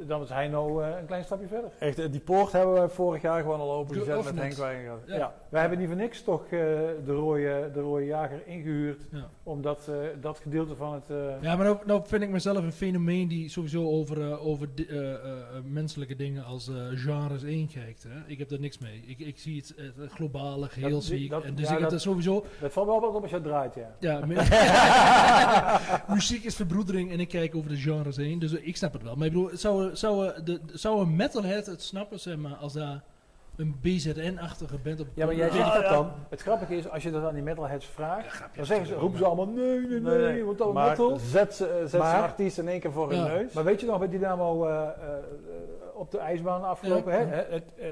Dan 0.08 0.22
is 0.22 0.30
Heino 0.30 0.80
eh, 0.82 0.98
een 1.00 1.06
klein 1.06 1.24
stapje 1.24 1.48
verder. 1.48 1.70
Echt, 1.80 2.00
eh, 2.00 2.12
die 2.12 2.20
poort 2.20 2.52
hebben 2.52 2.82
we 2.82 2.90
vorig 2.90 3.22
jaar 3.22 3.42
gewoon 3.42 3.60
al 3.60 3.72
opengezet 3.72 4.24
met. 4.24 4.36
Henk 4.36 4.54
Wijngaard. 4.54 5.08
Ja. 5.08 5.16
Ja. 5.16 5.34
Wij 5.50 5.62
hebben 5.62 5.80
niet 5.80 5.88
voor 5.88 5.98
niks 5.98 6.22
toch 6.24 6.44
eh, 6.44 6.50
de, 6.50 6.94
rode, 7.06 7.70
de 7.74 7.80
rode 7.80 8.06
jager 8.06 8.42
ingehuurd. 8.48 9.02
Ja. 9.12 9.30
Omdat 9.44 9.88
eh, 9.90 9.96
dat 10.22 10.40
gedeelte 10.40 10.76
van 10.76 10.94
het... 10.94 11.04
eh, 11.10 11.42
Ja, 11.42 11.56
maar 11.56 11.66
nou, 11.66 11.78
nou 11.86 12.02
vind 12.06 12.24
ik 12.24 12.30
mezelf 12.30 12.58
een 12.64 12.72
fenomeen 12.72 13.28
die 13.28 13.50
sowieso 13.50 13.90
over, 13.90 14.40
over 14.40 14.68
di- 14.76 14.86
eh, 14.90 14.98
eh, 15.14 15.14
eh, 15.14 15.40
menselijke 15.64 16.16
dingen 16.16 16.44
als 16.46 16.68
eh, 16.70 16.76
genres 16.96 17.42
heen 17.42 17.70
kijkt. 17.74 18.04
Hè. 18.04 18.32
Ik 18.32 18.38
heb 18.38 18.50
daar 18.50 18.60
niks 18.60 18.78
mee. 18.78 19.04
Ik, 19.08 19.20
ik 19.20 19.40
zie 19.40 19.56
het, 19.58 19.74
het 20.00 20.12
globale 20.12 20.68
geheel 20.70 20.90
Dat- 20.90 21.04
zie 21.04 21.24
ik. 21.24 21.30
dat- 21.30 21.44
en 21.44 21.56
dus 21.56 21.68
ja, 21.68 21.74
ik 21.74 21.80
heb 21.80 21.90
dat- 21.90 22.02
sowieso... 22.02 22.46
Dat 22.62 22.72
valt 22.74 22.88
wel 22.88 23.02
wat 23.02 23.16
op 23.16 23.22
als 23.22 23.30
je 23.30 23.36
het 23.36 23.46
draait, 23.46 23.76
ja. 23.76 23.96
Ja, 24.00 24.26
mu- 24.26 24.36
muziek 26.16 26.44
is 26.44 26.56
verbroedering 26.56 27.12
en 27.12 27.20
ik 27.20 27.28
kijk 27.28 27.56
over 27.56 27.70
de 27.70 27.76
genres 27.76 28.18
heen. 28.18 28.40
Dus 28.40 28.52
ik 28.52 28.78
snap 28.78 28.94
het 28.94 29.04
wel. 29.04 29.16
Maar 29.16 29.28
ik 29.28 29.34
bedoel, 29.34 29.50
zou, 29.54 29.83
zou, 29.94 30.44
de, 30.44 30.60
zou 30.74 31.02
een 31.02 31.16
metalhead 31.16 31.66
het 31.66 31.82
snappen, 31.82 32.20
zeg 32.20 32.38
maar, 32.38 32.56
als 32.56 32.74
daar 32.74 33.02
een 33.56 33.76
BZN-achtige 33.82 34.78
band 34.78 35.00
op... 35.00 35.08
Ja, 35.14 35.26
maar 35.26 35.36
jij 35.36 35.50
zegt 35.50 35.74
dat 35.74 35.82
ja. 35.84 35.90
dan. 35.90 36.12
Het 36.30 36.42
grappige 36.42 36.76
is, 36.76 36.90
als 36.90 37.04
je 37.04 37.12
dat 37.12 37.24
aan 37.24 37.34
die 37.34 37.44
metalheads 37.44 37.86
vraagt, 37.86 38.44
dan 38.56 38.66
zeggen 38.66 38.88
ze, 38.88 38.94
roepen 38.94 39.18
ze 39.18 39.26
allemaal 39.26 39.46
nee, 39.48 39.80
nee, 39.80 39.88
nee, 39.88 40.00
Nee, 40.18 40.32
nee. 40.34 40.46
want 40.46 40.58
dat 40.58 40.74
maar 40.74 40.90
metal. 40.90 41.18
zet, 41.18 41.54
ze- 41.56 41.68
eh, 41.68 41.86
zet 41.86 42.00
Maar- 42.02 42.22
artiest 42.22 42.58
in 42.58 42.68
één 42.68 42.80
keer 42.80 42.92
voor 42.92 43.14
Ja. 43.14 43.24
hun 43.24 43.32
neus. 43.38 43.54
Maar 43.54 43.64
weet 43.64 43.80
je 43.80 43.86
nog, 43.86 44.00
met 44.00 44.12
Dynamo 44.12 44.66
eh, 44.66 44.74
eh, 44.82 44.88
eh, 44.88 44.90
op 45.94 46.12
de 46.12 46.18
ijsbaan 46.18 46.64
afgelopen, 46.64 47.12
Ja. 47.14 47.20
hè? 47.20 47.26
Het, 47.36 47.48
het, 47.50 47.64
eh, 47.78 47.88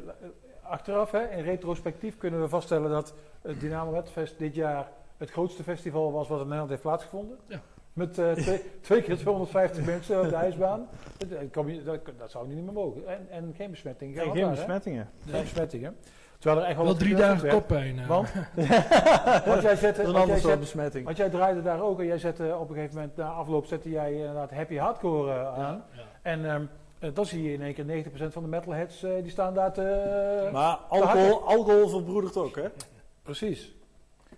achteraf, 0.62 1.12
hè, 1.12 1.30
in 1.30 1.44
retrospectief 1.44 2.18
kunnen 2.18 2.42
we 2.42 2.50
vaststellen 2.50 2.90
dat 2.90 3.14
het 3.42 3.60
Dynamo 3.60 3.92
Redfest 3.92 4.38
dit 4.40 4.56
jaar 4.56 4.88
het 5.18 5.32
grootste 5.32 5.64
festival 5.64 6.12
was 6.12 6.28
wat 6.28 6.38
in 6.38 6.44
Nederland 6.44 6.70
heeft 6.70 6.82
plaatsgevonden. 6.82 7.38
Ja. 7.48 7.60
Met 7.94 8.18
eh, 8.18 8.32
twee, 8.32 8.62
twee 8.82 9.02
keer 9.02 9.18
250 9.18 9.86
mensen 9.86 10.22
op 10.22 10.30
de 10.30 10.36
ijsbaan. 10.36 10.88
Dat, 11.18 11.30
je- 11.66 11.84
dat, 11.84 12.00
dat 12.18 12.32
zou 12.32 12.48
niet 12.48 12.64
meer 12.64 12.74
mogen. 12.74 13.08
En, 13.08 13.28
en 13.30 13.54
geen 13.58 13.72
besmetting. 13.72 14.12
En 14.16 14.20
gehad 14.22 14.34
geen 14.34 14.42
daar, 14.46 14.52
hè? 14.52 14.58
besmettingen. 14.58 15.10
Geen 15.30 15.42
besmettingen. 15.42 15.96
Terwijl 16.40 16.62
er 16.62 16.68
echt 16.68 16.76
wel, 16.78 16.86
Wel 16.86 16.94
wat 16.94 17.04
drie 17.04 17.16
dagen 17.16 17.50
koppijn. 17.50 18.00
eh. 18.00 18.08
Want, 18.08 18.34
want 19.46 19.62
jij 19.62 19.76
zette, 19.76 20.04
een 20.04 20.16
ander 20.16 20.28
soort 20.38 20.42
zet, 20.52 20.60
besmetting. 20.60 21.06
want 21.06 21.18
jij 21.18 21.30
draaide 21.30 21.62
daar 21.62 21.82
ook 21.82 22.00
en 22.00 22.06
jij 22.06 22.18
zette 22.18 22.58
op 22.58 22.70
een 22.70 22.76
gegeven 22.76 22.96
moment 22.96 23.16
na 23.16 23.28
afloop 23.30 23.66
zette 23.66 23.90
jij 23.90 24.14
inderdaad 24.14 24.52
happy 24.52 24.76
hardcore 24.76 25.32
eh, 25.32 25.60
aan. 25.60 25.84
Ja. 25.92 26.02
En 26.22 26.46
ehm, 26.46 26.64
eh, 27.00 27.10
dan 27.14 27.26
zie 27.26 27.44
je 27.44 27.54
in 27.54 27.62
één 27.62 27.74
keer 27.74 27.86
90% 28.30 28.34
van 28.34 28.44
de 28.44 28.50
metalheads 28.50 29.04
eh, 29.04 29.12
die 29.22 29.32
staan 29.32 29.54
daar 29.54 29.74
te. 29.74 30.50
Maar 30.52 30.76
alcohol, 30.90 31.44
alcohol 31.48 31.88
verbroedert 31.90 32.38
ook, 32.38 32.56
hè? 32.56 32.68
Precies. 33.24 33.76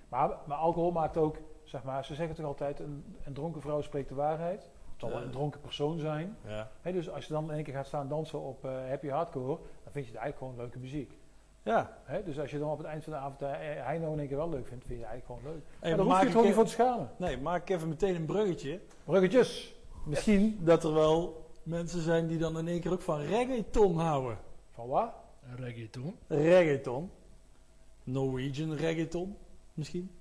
Maar, 0.09 0.29
maar 0.45 0.57
alcohol 0.57 0.91
maakt 0.91 1.17
ook, 1.17 1.37
zeg 1.73 1.83
maar, 1.83 2.05
ze 2.05 2.15
zeggen 2.15 2.35
toch 2.35 2.45
altijd: 2.45 2.79
een, 2.79 3.15
een 3.23 3.33
dronken 3.33 3.61
vrouw 3.61 3.81
spreekt 3.81 4.09
de 4.09 4.15
waarheid. 4.15 4.61
Het 4.61 5.01
zal 5.01 5.09
wel 5.09 5.21
een 5.21 5.31
dronken 5.31 5.61
persoon 5.61 5.99
zijn. 5.99 6.37
Ja. 6.45 6.71
Hè, 6.81 6.91
dus 6.91 7.09
als 7.09 7.25
je 7.25 7.33
dan 7.33 7.43
in 7.43 7.55
één 7.55 7.63
keer 7.63 7.73
gaat 7.73 7.87
staan 7.87 8.07
dansen 8.07 8.41
op 8.41 8.65
eh, 8.65 8.71
happy 8.87 9.07
hardcore, 9.07 9.57
dan 9.83 9.91
vind 9.91 10.05
je 10.05 10.11
het 10.11 10.21
eigenlijk 10.21 10.37
gewoon 10.37 10.55
leuke 10.55 10.79
muziek. 10.79 11.17
Ja. 11.63 11.97
Hè, 12.03 12.23
dus 12.23 12.39
als 12.39 12.51
je 12.51 12.59
dan 12.59 12.71
op 12.71 12.77
het 12.77 12.87
eind 12.87 13.03
van 13.03 13.13
de 13.13 13.19
avond 13.19 13.41
eh, 13.41 13.49
Heino 13.59 14.11
in 14.11 14.19
één 14.19 14.27
keer 14.27 14.37
wel 14.37 14.49
leuk 14.49 14.67
vindt, 14.67 14.85
vind 14.85 14.99
je 14.99 15.05
het 15.05 15.13
eigenlijk 15.13 15.25
gewoon 15.25 15.53
leuk. 15.53 15.63
Hey, 15.79 15.89
maar 15.89 15.89
daar 15.89 15.99
hoef 15.99 16.07
maak 16.07 16.19
je 16.21 16.25
ik 16.25 16.31
gewoon 16.31 16.45
niet 16.45 16.55
voor 16.55 16.65
te 16.65 16.71
schamen. 16.71 17.09
Nee, 17.17 17.37
maak 17.37 17.61
ik 17.61 17.69
even 17.69 17.89
meteen 17.89 18.15
een 18.15 18.25
bruggetje. 18.25 18.79
Bruggetjes. 19.03 19.75
Misschien 20.05 20.59
dat 20.61 20.83
er 20.83 20.93
wel 20.93 21.49
mensen 21.63 22.01
zijn 22.01 22.27
die 22.27 22.37
dan 22.37 22.57
in 22.57 22.67
één 22.67 22.79
keer 22.79 22.91
ook 22.91 23.01
van 23.01 23.19
reggaeton 23.19 23.97
houden. 23.97 24.37
Van 24.71 24.87
wat? 24.87 25.13
Reggaeton. 25.55 26.15
Reggaeton. 26.27 27.11
Norwegian 28.03 28.73
reggaeton, 28.73 29.37
misschien. 29.73 30.11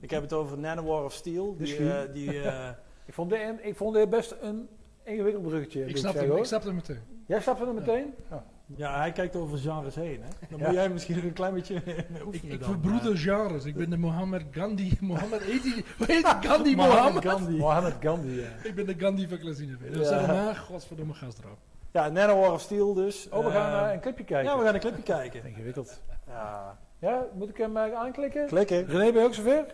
Ik 0.00 0.10
heb 0.10 0.22
het 0.22 0.32
over 0.32 0.58
Nanowar 0.58 1.04
of 1.04 1.12
Steel. 1.12 1.56
Die, 1.56 1.90
eh, 1.92 2.12
die, 2.12 2.42
eh, 2.42 2.68
Ik 3.04 3.14
vond 3.14 3.30
dit, 3.30 3.40
ik 3.62 3.76
vond 3.76 3.94
dit 3.94 4.10
best 4.10 4.34
een 4.40 4.68
ingewikkeld 5.04 5.42
bruggetje. 5.46 5.84
Ik 5.84 5.96
snap 5.96 6.14
hem, 6.14 6.36
ik 6.36 6.44
snap 6.44 6.62
hem 6.64 6.74
meteen. 6.74 6.98
Jij 7.26 7.40
snapte 7.40 7.64
het 7.64 7.74
meteen? 7.74 8.14
Ja. 8.30 8.44
ja, 8.76 8.98
hij 8.98 9.12
kijkt 9.12 9.36
over 9.36 9.58
genres 9.58 9.94
heen. 9.94 10.20
Hè? 10.22 10.28
Dan 10.50 10.58
Ja. 10.58 10.66
moet 10.66 10.74
jij 10.74 10.88
misschien 10.88 11.14
nog 11.16 11.24
een 11.24 11.32
klein 11.32 11.54
beetje 11.54 11.74
Ik, 11.84 12.06
oefenen. 12.26 12.54
ik 12.54 12.64
verbroeder 12.64 13.16
genres. 13.16 13.64
Ik 13.64 13.74
ben 13.76 13.90
de 13.90 13.96
Mohammed 13.96 14.42
Gandhi. 14.50 14.96
Mohammed, 15.00 15.42
heet 15.42 15.62
die, 15.62 15.84
hoe 15.96 16.06
heet 16.06 16.24
die? 16.40 16.48
Gandhi 16.50 16.76
Mohammed 16.76 17.02
Mohammed? 17.02 17.24
Gandhi. 17.24 17.56
Mohammed 17.56 17.94
Gandhi, 18.00 18.40
ja. 18.40 18.48
Ik 18.62 18.74
ben 18.74 18.86
de 18.86 18.94
Gandhi 18.98 19.28
van 19.28 19.38
Klazineveen. 19.38 19.92
Dus 19.92 20.08
Ja. 20.08 20.18
zeg 20.18 20.26
maar, 20.26 20.54
godverdomme 20.56 21.14
gast 21.14 21.38
erop. 21.38 21.58
Ja, 21.92 22.08
Nanowar 22.08 22.52
of 22.52 22.60
Steel 22.60 22.94
dus. 22.94 23.28
Oh, 23.30 23.44
we 23.44 23.50
gaan 23.50 23.72
Eh, 23.82 23.86
eh, 23.88 23.92
een 23.94 24.00
clipje 24.00 24.24
kijken. 24.24 24.50
Ja, 24.52 24.58
we 24.58 24.64
gaan 24.64 24.74
een 24.74 24.80
clipje 24.80 25.02
kijken. 25.02 25.44
Ingewikkeld. 25.46 26.00
Ja. 26.26 26.78
Ja, 27.00 27.24
moet 27.34 27.48
ik 27.48 27.56
hem 27.56 27.76
eh, 27.76 27.94
aanklikken? 27.94 28.46
Klikken. 28.46 28.86
René, 28.86 29.12
ben 29.12 29.20
je 29.22 29.26
ook 29.28 29.34
zover? 29.34 29.64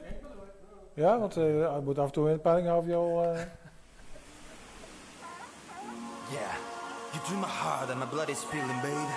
Ja, 0.94 1.18
want 1.18 1.36
eh 1.36 1.60
ik 1.76 1.82
moet 1.84 1.98
af 1.98 2.06
en 2.06 2.12
toe 2.12 2.28
in 2.28 2.34
de 2.34 2.40
peiling 2.40 2.68
houden 2.68 2.90
je 2.90 2.96
al... 2.96 3.22
eh, 3.22 3.40
Yeah, 6.30 6.54
you 7.12 7.24
dream 7.26 7.40
my 7.40 7.46
heart 7.62 7.90
and 7.90 7.98
my 7.98 8.06
blood 8.06 8.28
is 8.28 8.40
spilling, 8.40 8.80
babe. 8.80 9.10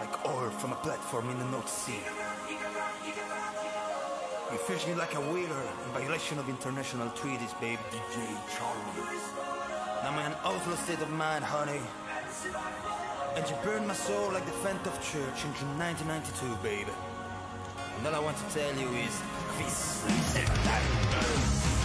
Like 0.00 0.14
oil 0.28 0.50
from 0.50 0.72
a 0.72 0.78
platform 0.82 1.30
in 1.30 1.38
the 1.38 1.44
North 1.50 1.68
Sea. 1.68 2.02
You 4.50 4.58
fish 4.58 4.86
me 4.86 4.94
like 4.94 5.14
a 5.16 5.20
whaler 5.20 5.62
in 5.84 5.90
violation 6.00 6.38
of 6.38 6.48
international 6.48 7.08
treaties, 7.20 7.52
babe. 7.60 7.78
DJ 7.92 8.16
Charlie. 8.54 9.06
Now 10.02 10.10
I'm 10.10 10.18
in 10.18 10.26
an 10.32 10.36
outlaw 10.44 10.76
state 10.84 11.02
of 11.02 11.10
mind, 11.10 11.44
honey. 11.44 11.80
And 13.36 13.46
you 13.46 13.54
burned 13.62 13.86
my 13.86 13.92
soul 13.92 14.32
like 14.32 14.46
the 14.46 14.52
Fent 14.64 14.86
of 14.86 14.94
Church 15.02 15.44
in 15.44 15.52
June 15.60 15.78
1992, 15.78 16.56
babe. 16.62 16.88
And 17.98 18.06
all 18.06 18.14
I 18.14 18.18
want 18.18 18.38
to 18.38 18.44
tell 18.54 18.74
you 18.74 18.88
is, 18.96 19.20
peace. 19.58 20.02
Hypothermia, 20.34 21.75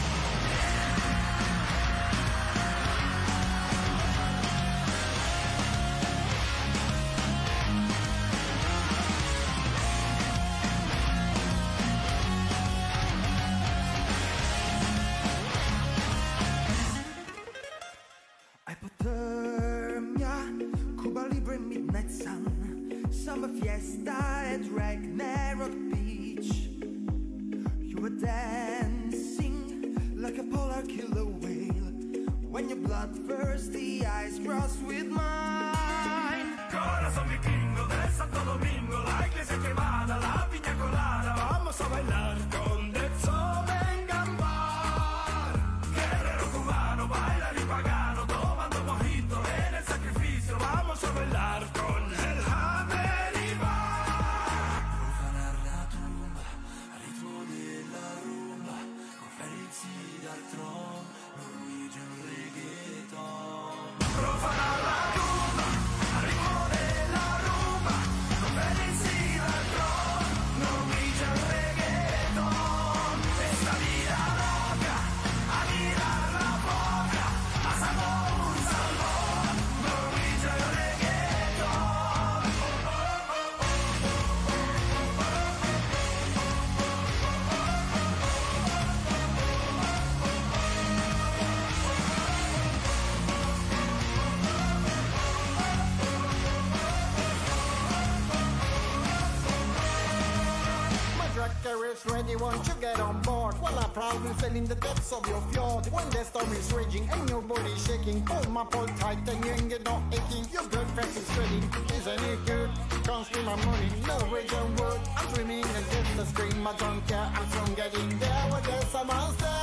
is 102.05 102.11
ready, 102.11 102.35
won't 102.35 102.67
you 102.67 102.73
get 102.79 102.99
on 102.99 103.21
board? 103.21 103.55
Well, 103.61 103.77
I 103.77 103.85
proudly 103.85 104.33
sail 104.39 104.55
in 104.55 104.65
the 104.65 104.75
depths 104.75 105.11
of 105.11 105.27
your 105.27 105.41
fjord. 105.51 105.85
When 105.87 106.09
the 106.09 106.23
storm 106.23 106.51
is 106.53 106.71
raging 106.73 107.07
and 107.11 107.29
your 107.29 107.41
body 107.41 107.75
shaking, 107.77 108.23
pull 108.23 108.49
my 108.51 108.63
pole 108.65 108.87
tight 108.99 109.17
and 109.27 109.43
you 109.45 109.51
ain't 109.51 109.69
get 109.69 109.85
no 109.85 110.01
aching. 110.11 110.45
Your 110.51 110.63
blood 110.63 110.87
is 110.99 111.27
spreading, 111.27 111.63
isn't 111.95 112.23
it 112.23 112.45
good? 112.45 112.69
Can't 113.03 113.25
spend 113.25 113.45
my 113.45 113.55
money, 113.65 113.89
no 114.07 114.17
region 114.33 114.75
wood. 114.75 115.01
I'm 115.17 115.33
dreaming 115.33 115.63
and 115.63 115.85
against 115.85 116.17
the 116.17 116.25
stream, 116.25 116.67
I 116.67 116.75
don't 116.77 117.07
care. 117.07 117.31
I'm 117.35 117.49
soon 117.51 117.75
getting 117.75 118.19
there 118.19 118.43
when 118.51 118.63
there's 118.63 118.93
a 118.93 119.05
monster. 119.05 119.60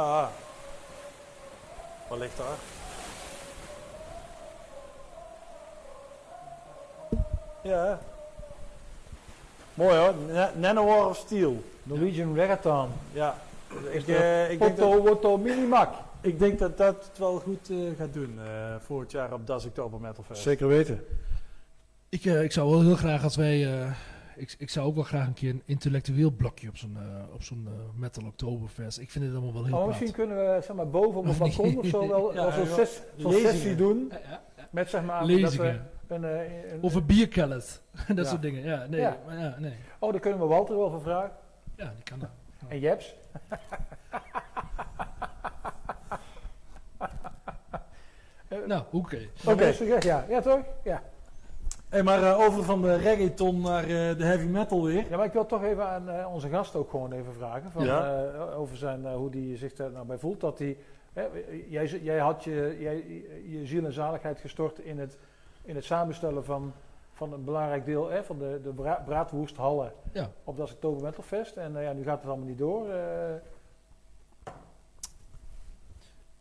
Ja. 0.00 0.30
Wat 2.08 2.18
ligt 2.18 2.36
daar? 2.36 2.56
Ja. 7.62 7.98
Mooi 9.74 9.96
hoor. 9.96 10.14
Na- 10.32 10.52
Nanowar 10.56 11.06
of 11.06 11.16
Steel. 11.16 11.62
Norwegian 11.82 12.34
Reggaeton. 12.34 12.88
Ja. 13.12 13.34
Is 13.90 14.00
Ik, 14.00 14.06
dat 14.06 14.16
eh, 14.16 14.50
ik, 14.50 14.58
denk 14.58 14.76
dat, 14.76 15.08
Otto, 15.08 15.36
Minimac. 15.38 15.88
ik 16.20 16.38
denk 16.38 16.58
dat 16.58 16.76
dat 16.78 17.04
het 17.08 17.18
wel 17.18 17.38
goed 17.38 17.70
eh, 17.70 17.76
gaat 17.98 18.12
doen 18.12 18.38
eh 18.44 18.74
volgend 18.86 19.10
jaar 19.10 19.32
op 19.32 19.46
Das 19.46 19.64
Oktober 19.64 20.00
Metal 20.00 20.24
Fest. 20.26 20.42
Zeker 20.42 20.68
weten. 20.68 21.04
Ik, 22.08 22.24
eh, 22.24 22.42
ik 22.42 22.52
zou 22.52 22.70
wel 22.70 22.80
heel 22.80 22.96
graag 22.96 23.22
als 23.24 23.36
wij... 23.36 23.68
ik, 24.40 24.54
ik 24.58 24.70
zou 24.70 24.86
ook 24.86 24.94
wel 24.94 25.04
graag 25.04 25.26
een 25.26 25.32
keer 25.32 25.50
een 25.50 25.62
intellectueel 25.64 26.30
blokje 26.30 26.68
op 26.68 26.76
zo'n 26.76 26.96
eh, 26.96 27.34
op 27.34 27.42
zo'n 27.42 27.66
eh, 27.68 28.00
Metal 28.00 28.24
Oktoberfest. 28.26 28.98
Ik 28.98 29.10
vind 29.10 29.24
het 29.24 29.34
allemaal 29.34 29.52
wel 29.52 29.64
heel 29.64 29.76
Oh, 29.78 29.86
misschien 29.86 30.12
kunnen 30.12 30.36
we 30.36 30.60
zeg 30.62 30.76
maar, 30.76 30.88
boven 30.90 31.18
op 31.20 31.24
niet? 31.26 31.38
balkon 31.56 31.78
of 31.78 31.86
zo 31.86 32.08
wel 32.08 32.34
Ja, 32.34 32.50
zo'n 32.50 32.66
ses- 32.66 33.00
Lezingen. 33.16 33.40
sessie 33.52 33.74
doen. 33.74 34.12
Met 34.70 34.90
zeg 34.90 35.04
maar 35.04 35.18
dat 35.20 35.28
Lezingen. 35.28 35.88
we 36.06 36.14
een, 36.14 36.24
eh, 36.24 36.72
een- 36.72 36.82
Of 36.82 36.94
een 36.94 37.06
bierkellet. 37.06 37.82
dat 38.14 38.26
soort 38.26 38.42
dingen. 38.42 38.62
Ja, 38.62 38.86
nee. 38.86 39.00
Ja. 39.00 39.16
Maar 39.26 39.38
ja, 39.38 39.54
nee. 39.58 39.74
Oh, 39.98 40.10
daar 40.10 40.20
kunnen 40.20 40.40
we 40.40 40.46
Walter 40.46 40.76
wel 40.76 40.90
voor 40.90 41.02
vragen. 41.02 41.32
Ja, 41.76 41.92
die 41.94 42.02
kan 42.04 42.18
dat. 42.18 42.30
En 42.68 42.78
Jeps. 42.80 43.14
Nou, 48.66 48.82
oké. 48.90 49.18
Oké, 49.46 49.74
ja, 50.00 50.24
ja 50.28 50.40
toch? 50.40 50.60
Ja. 50.84 51.02
Hey, 51.90 52.02
maar 52.02 52.22
eh, 52.22 52.38
over 52.40 52.64
van 52.64 52.82
de 52.82 52.96
reggaeton 52.96 53.60
naar 53.60 53.82
eh, 53.82 53.88
de 53.88 54.24
heavy 54.24 54.46
metal 54.46 54.84
weer. 54.84 55.06
ja, 55.10 55.16
maar 55.16 55.26
ik 55.26 55.32
wil 55.32 55.46
toch 55.46 55.62
even 55.62 55.86
aan 55.88 56.08
eh, 56.08 56.32
onze 56.32 56.48
gast 56.48 56.74
ook 56.76 56.90
gewoon 56.90 57.12
even 57.12 57.32
vragen. 57.34 57.70
Van, 57.70 57.84
Ja. 57.84 58.24
eh, 58.34 58.58
over 58.58 58.76
zijn, 58.76 59.06
eh, 59.06 59.14
hoe 59.14 59.30
hij 59.30 59.56
zich 59.56 59.72
daar 59.72 59.90
nou 59.90 60.06
bij 60.06 60.18
voelt. 60.18 60.40
Dat 60.40 60.58
hij, 60.58 60.76
jij, 61.68 61.86
jij 61.86 62.18
had 62.18 62.44
je, 62.44 62.76
jij, 62.78 63.04
je 63.48 63.66
ziel 63.66 63.84
en 63.84 63.92
zaligheid 63.92 64.40
gestort 64.40 64.78
in 64.78 64.98
het, 64.98 65.18
in 65.62 65.74
het 65.74 65.84
samenstellen 65.84 66.44
van, 66.44 66.72
van 67.12 67.32
een 67.32 67.44
belangrijk 67.44 67.84
deel 67.84 68.08
hè, 68.10 68.24
van 68.24 68.38
de, 68.38 68.60
de 68.62 68.72
bra 68.72 69.02
braadwoesthallen 69.06 69.92
Ja. 70.12 70.30
op 70.44 70.56
dat 70.56 70.72
Oktober 70.72 71.02
Metal 71.02 71.22
Fest. 71.22 71.56
En 71.56 71.72
ja, 71.80 71.92
nu 71.92 72.02
gaat 72.04 72.20
het 72.20 72.26
allemaal 72.30 72.46
niet 72.48 72.58
door. 72.58 72.88
eh. 72.90 73.34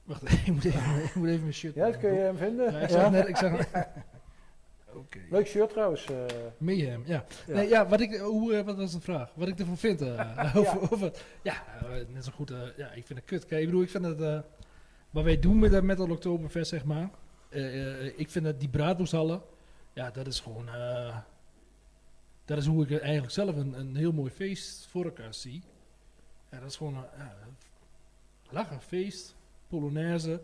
Wacht, 0.04 0.32
ik 0.46 0.48
moet 0.54 0.66
even, 0.66 1.04
ik 1.04 1.16
moet 1.16 1.28
even 1.28 1.42
mijn 1.42 1.54
shirt 1.54 1.76
ja, 1.76 1.86
dat 1.86 1.98
kun 1.98 2.14
je 2.14 2.20
hem 2.20 2.38
vinden. 2.38 2.72
Ja, 2.74 2.80
ik 2.80 2.90
Ja. 2.90 3.00
zag 3.00 3.12
net... 3.12 3.28
Ik 3.28 3.38
zag, 3.38 3.52
Oké. 4.94 5.20
Leuk 5.30 5.48
shirt 5.48 5.70
trouwens. 5.70 6.06
eh. 6.06 6.26
Mayhem, 6.58 7.04
ja. 7.06 7.26
Ja. 7.48 7.54
Nee, 7.54 7.68
ja, 7.68 7.88
wat, 7.88 8.00
ik, 8.02 8.16
hoe, 8.16 8.54
eh, 8.56 8.66
wat 8.66 8.78
was 8.78 8.92
de 8.92 9.02
vraag? 9.02 9.32
Wat 9.36 9.48
ik 9.48 9.60
ervan 9.60 9.78
vind? 9.78 10.02
eh, 10.02 10.54
over, 10.56 10.82
over, 10.94 11.12
ja, 11.42 11.64
net 12.08 12.26
zo 12.26 12.32
goed. 12.32 12.52
eh, 12.52 12.60
ja, 12.78 12.92
ik 12.92 13.06
vind 13.06 13.20
het 13.20 13.28
kut. 13.28 13.46
Kijk, 13.46 13.60
ik 13.62 13.66
bedoel, 13.68 13.82
ik 13.84 13.90
vind 13.90 14.06
het... 14.06 14.22
eh, 14.22 14.40
wat 15.10 15.24
wij 15.24 15.40
doen 15.40 15.60
met 15.60 15.72
dat 15.72 15.84
Metal 15.84 16.10
Oktoberfest, 16.10 16.70
zeg 16.70 16.86
maar. 16.86 17.10
eh, 17.50 18.06
eh, 18.06 18.14
ik 18.20 18.30
vind 18.30 18.46
dat 18.46 18.60
die 18.60 18.70
braadwoesthallen... 18.70 19.42
Ja, 19.94 20.12
dat 20.12 20.28
is 20.28 20.40
gewoon... 20.40 20.70
eh, 20.70 21.18
dat 22.46 22.58
is 22.58 22.66
hoe 22.66 22.84
ik 22.88 23.00
eigenlijk 23.02 23.32
zelf 23.34 23.56
een, 23.56 23.80
een 23.80 23.96
heel 23.96 24.12
mooi 24.12 24.32
feest 24.32 24.88
voor 24.88 25.06
elkaar 25.06 25.34
zie. 25.34 25.64
Ja, 26.52 26.60
dat 26.60 26.70
is 26.70 26.76
gewoon... 26.76 26.94
ja, 27.18 27.36
lachen, 28.50 28.82
feest, 28.82 29.36
polonaise. 29.68 30.42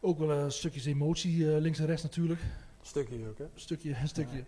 Ook 0.00 0.18
wel 0.18 0.30
een 0.30 0.52
stukjes 0.52 0.84
emotie 0.86 1.54
eh, 1.54 1.60
links 1.60 1.78
en 1.78 1.86
rechts 1.86 2.02
natuurlijk 2.02 2.40
Stukje 2.82 3.28
ook, 3.28 3.38
hè? 3.38 3.44
een 3.44 3.50
stukje, 3.54 3.96
een 4.00 4.08
stukje. 4.08 4.44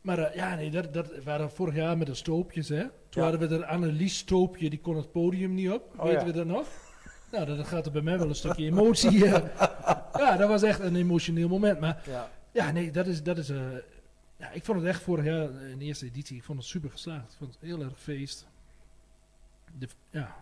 Maar 0.00 0.18
eh, 0.18 0.34
ja, 0.34 0.54
nee, 0.54 0.70
dat, 0.70 0.94
dat 0.94 1.22
waren 1.24 1.50
vorig 1.50 1.74
jaar 1.74 1.98
met 1.98 2.06
de 2.06 2.14
stoopjes, 2.14 2.68
hè. 2.68 2.84
Toen 3.08 3.22
hadden 3.22 3.48
we 3.48 3.56
er 3.56 3.64
Annelies 3.64 4.18
Stoopje, 4.18 4.70
die 4.70 4.80
kon 4.80 4.96
het 4.96 5.12
podium 5.12 5.54
niet 5.54 5.70
op. 5.70 5.94
Oh, 5.96 6.04
Weten 6.04 6.26
we 6.26 6.32
dat 6.32 6.46
nog? 6.46 6.66
Nou, 7.32 7.46
dat 7.56 7.66
gaat 7.66 7.86
er 7.86 7.92
bij 7.92 8.02
mij 8.02 8.18
wel 8.18 8.28
een 8.28 8.34
stukje 8.34 8.64
emotie. 8.66 9.24
eh. 9.24 9.44
ja, 10.22 10.36
dat 10.36 10.48
was 10.48 10.62
echt 10.62 10.80
een 10.80 10.96
emotioneel 10.96 11.48
moment. 11.48 11.80
Maar 11.80 12.02
Ja. 12.06 12.30
ja, 12.52 12.70
nee, 12.70 12.90
dat 12.90 13.06
is... 13.06 13.22
Dat 13.22 13.38
is 13.38 13.48
eh, 13.48 13.60
ja, 14.36 14.50
ik 14.50 14.64
vond 14.64 14.78
het 14.78 14.88
echt 14.88 15.02
vorig 15.02 15.24
jaar, 15.24 15.50
in 15.62 15.78
de 15.78 15.84
eerste 15.84 16.06
editie, 16.06 16.36
ik 16.36 16.44
vond 16.44 16.58
het 16.58 16.68
super 16.68 16.90
geslaagd. 16.90 17.32
Ik 17.32 17.38
vond 17.38 17.52
het 17.54 17.62
heel 17.62 17.80
erg 17.82 18.00
feest. 18.00 18.46
De, 19.78 19.88
ja, 20.10 20.36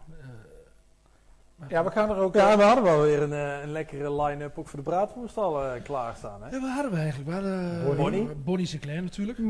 Ja, 1.69 1.85
we 1.85 1.91
gaan 1.91 2.11
er 2.11 2.17
ook... 2.17 2.35
Ja, 2.35 2.51
eh, 2.51 2.57
we 2.57 2.63
hadden 2.63 2.85
wel 2.85 3.01
weer 3.01 3.23
een, 3.23 3.33
eh, 3.33 3.63
een 3.63 3.73
lekkere 3.73 4.23
line-up 4.23 4.59
ook 4.59 4.69
voor 4.69 4.79
de 4.79 4.85
braadvoerstal 4.85 5.65
eh 5.65 5.83
klaarstaan, 5.83 6.43
hè? 6.43 6.51
Ja, 6.51 6.61
waar 6.61 6.75
hadden 6.75 6.93
we 6.93 6.99
eigenlijk? 6.99 7.29
We 7.29 7.35
hadden, 7.35 7.97
Bonnie? 7.97 8.29
Bonnie 8.45 8.67
Sinclair 8.67 9.03
natuurlijk. 9.03 9.39
Ja, 9.39 9.45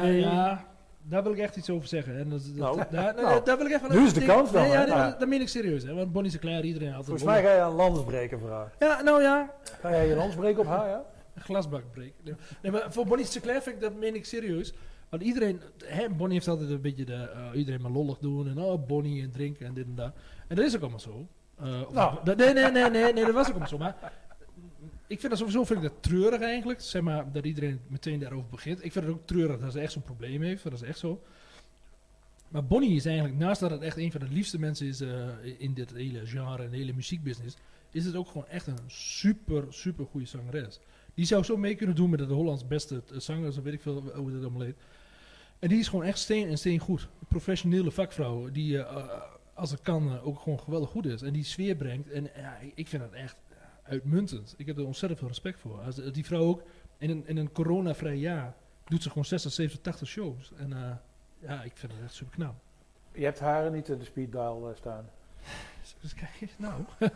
Bonnie. 0.00 0.20
ja, 0.20 0.64
daar 1.02 1.22
wil 1.22 1.32
ik 1.32 1.38
echt 1.38 1.56
iets 1.56 1.70
over 1.70 1.88
zeggen. 1.88 2.18
En 2.18 2.28
dat, 2.28 2.42
dat, 2.44 2.54
Nou, 2.56 2.76
daar, 2.90 3.14
nee, 3.14 3.24
nou, 3.24 3.44
daar 3.44 3.56
wil 3.56 3.66
ik 3.66 3.72
even 3.72 3.92
nu 3.92 4.04
is 4.04 4.12
de 4.12 4.24
kans 4.24 4.52
dan, 4.52 4.62
Nee, 4.62 4.70
ja, 4.70 4.86
Ja. 4.86 5.08
dat, 5.08 5.20
dat 5.20 5.28
meen 5.28 5.40
ik 5.40 5.48
serieus. 5.48 5.82
Hè, 5.82 5.94
want 5.94 6.12
Bonnie 6.12 6.30
Sinclair, 6.30 6.64
iedereen 6.64 6.92
had 6.92 7.04
Volgens 7.04 7.24
mij 7.24 7.42
ga 7.42 7.52
je 7.52 7.60
aan 7.60 7.72
landsbreken 7.72 8.40
vragen. 8.40 8.72
Ja, 8.78 9.02
nou 9.02 9.22
ja, 9.22 9.50
Ga 9.80 9.90
jij 9.90 10.08
je 10.08 10.16
lans 10.16 10.34
breken 10.34 10.60
op 10.60 10.66
haar, 10.66 10.88
ja? 10.88 11.04
een 11.34 11.42
glasbak 11.42 11.82
breken. 11.92 12.14
Nee, 12.22 12.34
nee, 12.62 12.72
maar 12.72 12.92
voor 12.92 13.06
Bonnie 13.06 13.26
Sinclair 13.26 13.62
vind 13.62 13.74
ik, 13.74 13.82
dat 13.82 13.94
meen 13.94 14.14
ik 14.14 14.24
serieus. 14.24 14.74
Want 15.08 15.22
iedereen, 15.22 15.60
hè, 15.84 16.08
Bonnie 16.08 16.34
heeft 16.34 16.48
altijd 16.48 16.70
een 16.70 16.80
beetje 16.80 17.04
de, 17.04 17.28
iedereen 17.54 17.82
maar 17.82 17.90
lollig 17.90 18.18
doen 18.18 18.48
en 18.48 18.58
oh, 18.58 18.86
Bonnie 18.86 19.22
en 19.22 19.30
drinken 19.30 19.66
en 19.66 19.74
dit 19.74 19.84
en 19.84 19.94
dat. 19.94 20.12
En 20.48 20.56
dat 20.56 20.64
is 20.64 20.74
ook 20.74 20.80
allemaal 20.80 21.00
zo. 21.00 21.26
Eh, 21.58 21.90
Nou. 21.90 22.18
dat- 22.24 22.36
nee, 22.36 22.52
nee, 22.52 22.70
nee, 22.70 22.90
nee, 22.90 23.12
nee, 23.12 23.24
dat 23.24 23.34
was 23.34 23.44
ook 23.46 23.50
allemaal 23.50 23.68
zo. 23.68 23.78
Maar 23.78 24.12
ik 25.06 25.18
vind 25.20 25.28
dat 25.30 25.38
sowieso 25.38 25.64
vind 25.64 25.82
ik 25.82 25.90
dat 25.90 26.02
treurig 26.02 26.40
eigenlijk. 26.40 26.80
Zeg 26.80 27.02
maar 27.02 27.32
dat 27.32 27.44
iedereen 27.44 27.80
meteen 27.86 28.18
daarover 28.18 28.48
begint. 28.50 28.84
Ik 28.84 28.92
vind 28.92 29.04
het 29.04 29.14
ook 29.14 29.26
treurig 29.26 29.60
dat 29.60 29.72
ze 29.72 29.80
echt 29.80 29.92
zo'n 29.92 30.02
probleem 30.02 30.42
heeft. 30.42 30.62
Dat 30.62 30.72
is 30.72 30.82
echt 30.82 30.98
zo. 30.98 31.22
Maar 32.48 32.64
Bonnie 32.64 32.94
is 32.96 33.04
eigenlijk, 33.06 33.38
naast 33.38 33.60
dat 33.60 33.70
het 33.70 33.82
echt 33.82 33.96
een 33.96 34.10
van 34.12 34.20
de 34.20 34.28
liefste 34.30 34.58
mensen 34.58 34.86
is 34.86 35.00
eh, 35.00 35.28
in 35.58 35.74
dit 35.74 35.92
hele 35.92 36.26
genre 36.26 36.62
en 36.64 36.70
de 36.70 36.76
hele 36.76 36.92
muziekbusiness, 36.92 37.56
is 37.90 38.04
het 38.04 38.16
ook 38.16 38.26
gewoon 38.26 38.46
echt 38.48 38.66
een 38.66 38.78
super, 38.86 39.64
super 39.68 40.06
goede 40.06 40.26
zangeres. 40.26 40.78
Die 41.14 41.24
zou 41.26 41.42
zo 41.42 41.56
mee 41.56 41.74
kunnen 41.74 41.96
doen 41.96 42.10
met 42.10 42.18
de 42.18 42.24
Hollands 42.34 42.66
beste 42.66 43.02
eh, 43.12 43.18
zangers, 43.18 43.56
of 43.56 43.62
weet 43.64 43.72
ik 43.72 43.80
veel 43.82 44.12
hoe 44.14 44.32
dat 44.32 44.40
allemaal 44.42 44.60
heet. 44.60 44.76
En 45.58 45.68
die 45.68 45.78
is 45.78 45.88
gewoon 45.88 46.04
echt 46.04 46.18
steen 46.18 46.48
en 46.48 46.58
steen 46.58 46.78
goed. 46.78 47.00
Een 47.00 47.26
professionele 47.28 47.90
vakvrouw 47.90 48.50
die, 48.50 48.78
als 49.54 49.70
het 49.70 49.80
kan, 49.82 50.12
eh, 50.12 50.26
ook 50.26 50.40
gewoon 50.40 50.60
geweldig 50.60 50.90
goed 50.90 51.06
is. 51.06 51.22
En 51.22 51.32
die 51.32 51.44
sfeer 51.44 51.74
brengt. 51.76 52.10
En 52.10 52.28
ja, 52.36 52.56
ik- 52.74 52.88
vind 52.88 53.02
het 53.02 53.12
echt 53.12 53.36
uitmuntend. 53.82 54.54
Ik 54.56 54.66
heb 54.66 54.78
er 54.78 54.86
ontzettend 54.86 55.18
veel 55.20 55.28
respect 55.28 55.60
voor. 55.60 55.80
Als, 55.80 56.00
eh, 56.00 56.12
die 56.12 56.24
vrouw 56.24 56.40
ook 56.42 56.62
in 56.98 57.10
een, 57.10 57.26
in 57.26 57.36
een 57.36 57.52
coronavrij 57.52 58.16
jaar 58.16 58.54
doet 58.84 59.02
ze 59.02 59.08
gewoon 59.08 59.24
60, 59.24 59.52
70, 59.52 59.80
80 59.82 60.08
shows. 60.08 60.52
En 60.58 60.72
eh, 60.72 60.90
ja, 61.38 61.62
ik 61.62 61.72
vind 61.74 61.92
het 61.92 62.02
echt 62.02 62.14
super 62.14 62.34
knap. 62.34 62.54
Je 63.12 63.24
hebt 63.24 63.40
haar 63.40 63.70
niet 63.70 63.88
in 63.88 63.98
de 63.98 64.04
speed 64.04 64.32
dial 64.32 64.72
staan. 64.76 65.08
Dus 66.00 66.14
kijk, 66.14 66.54
nou. 66.58 66.82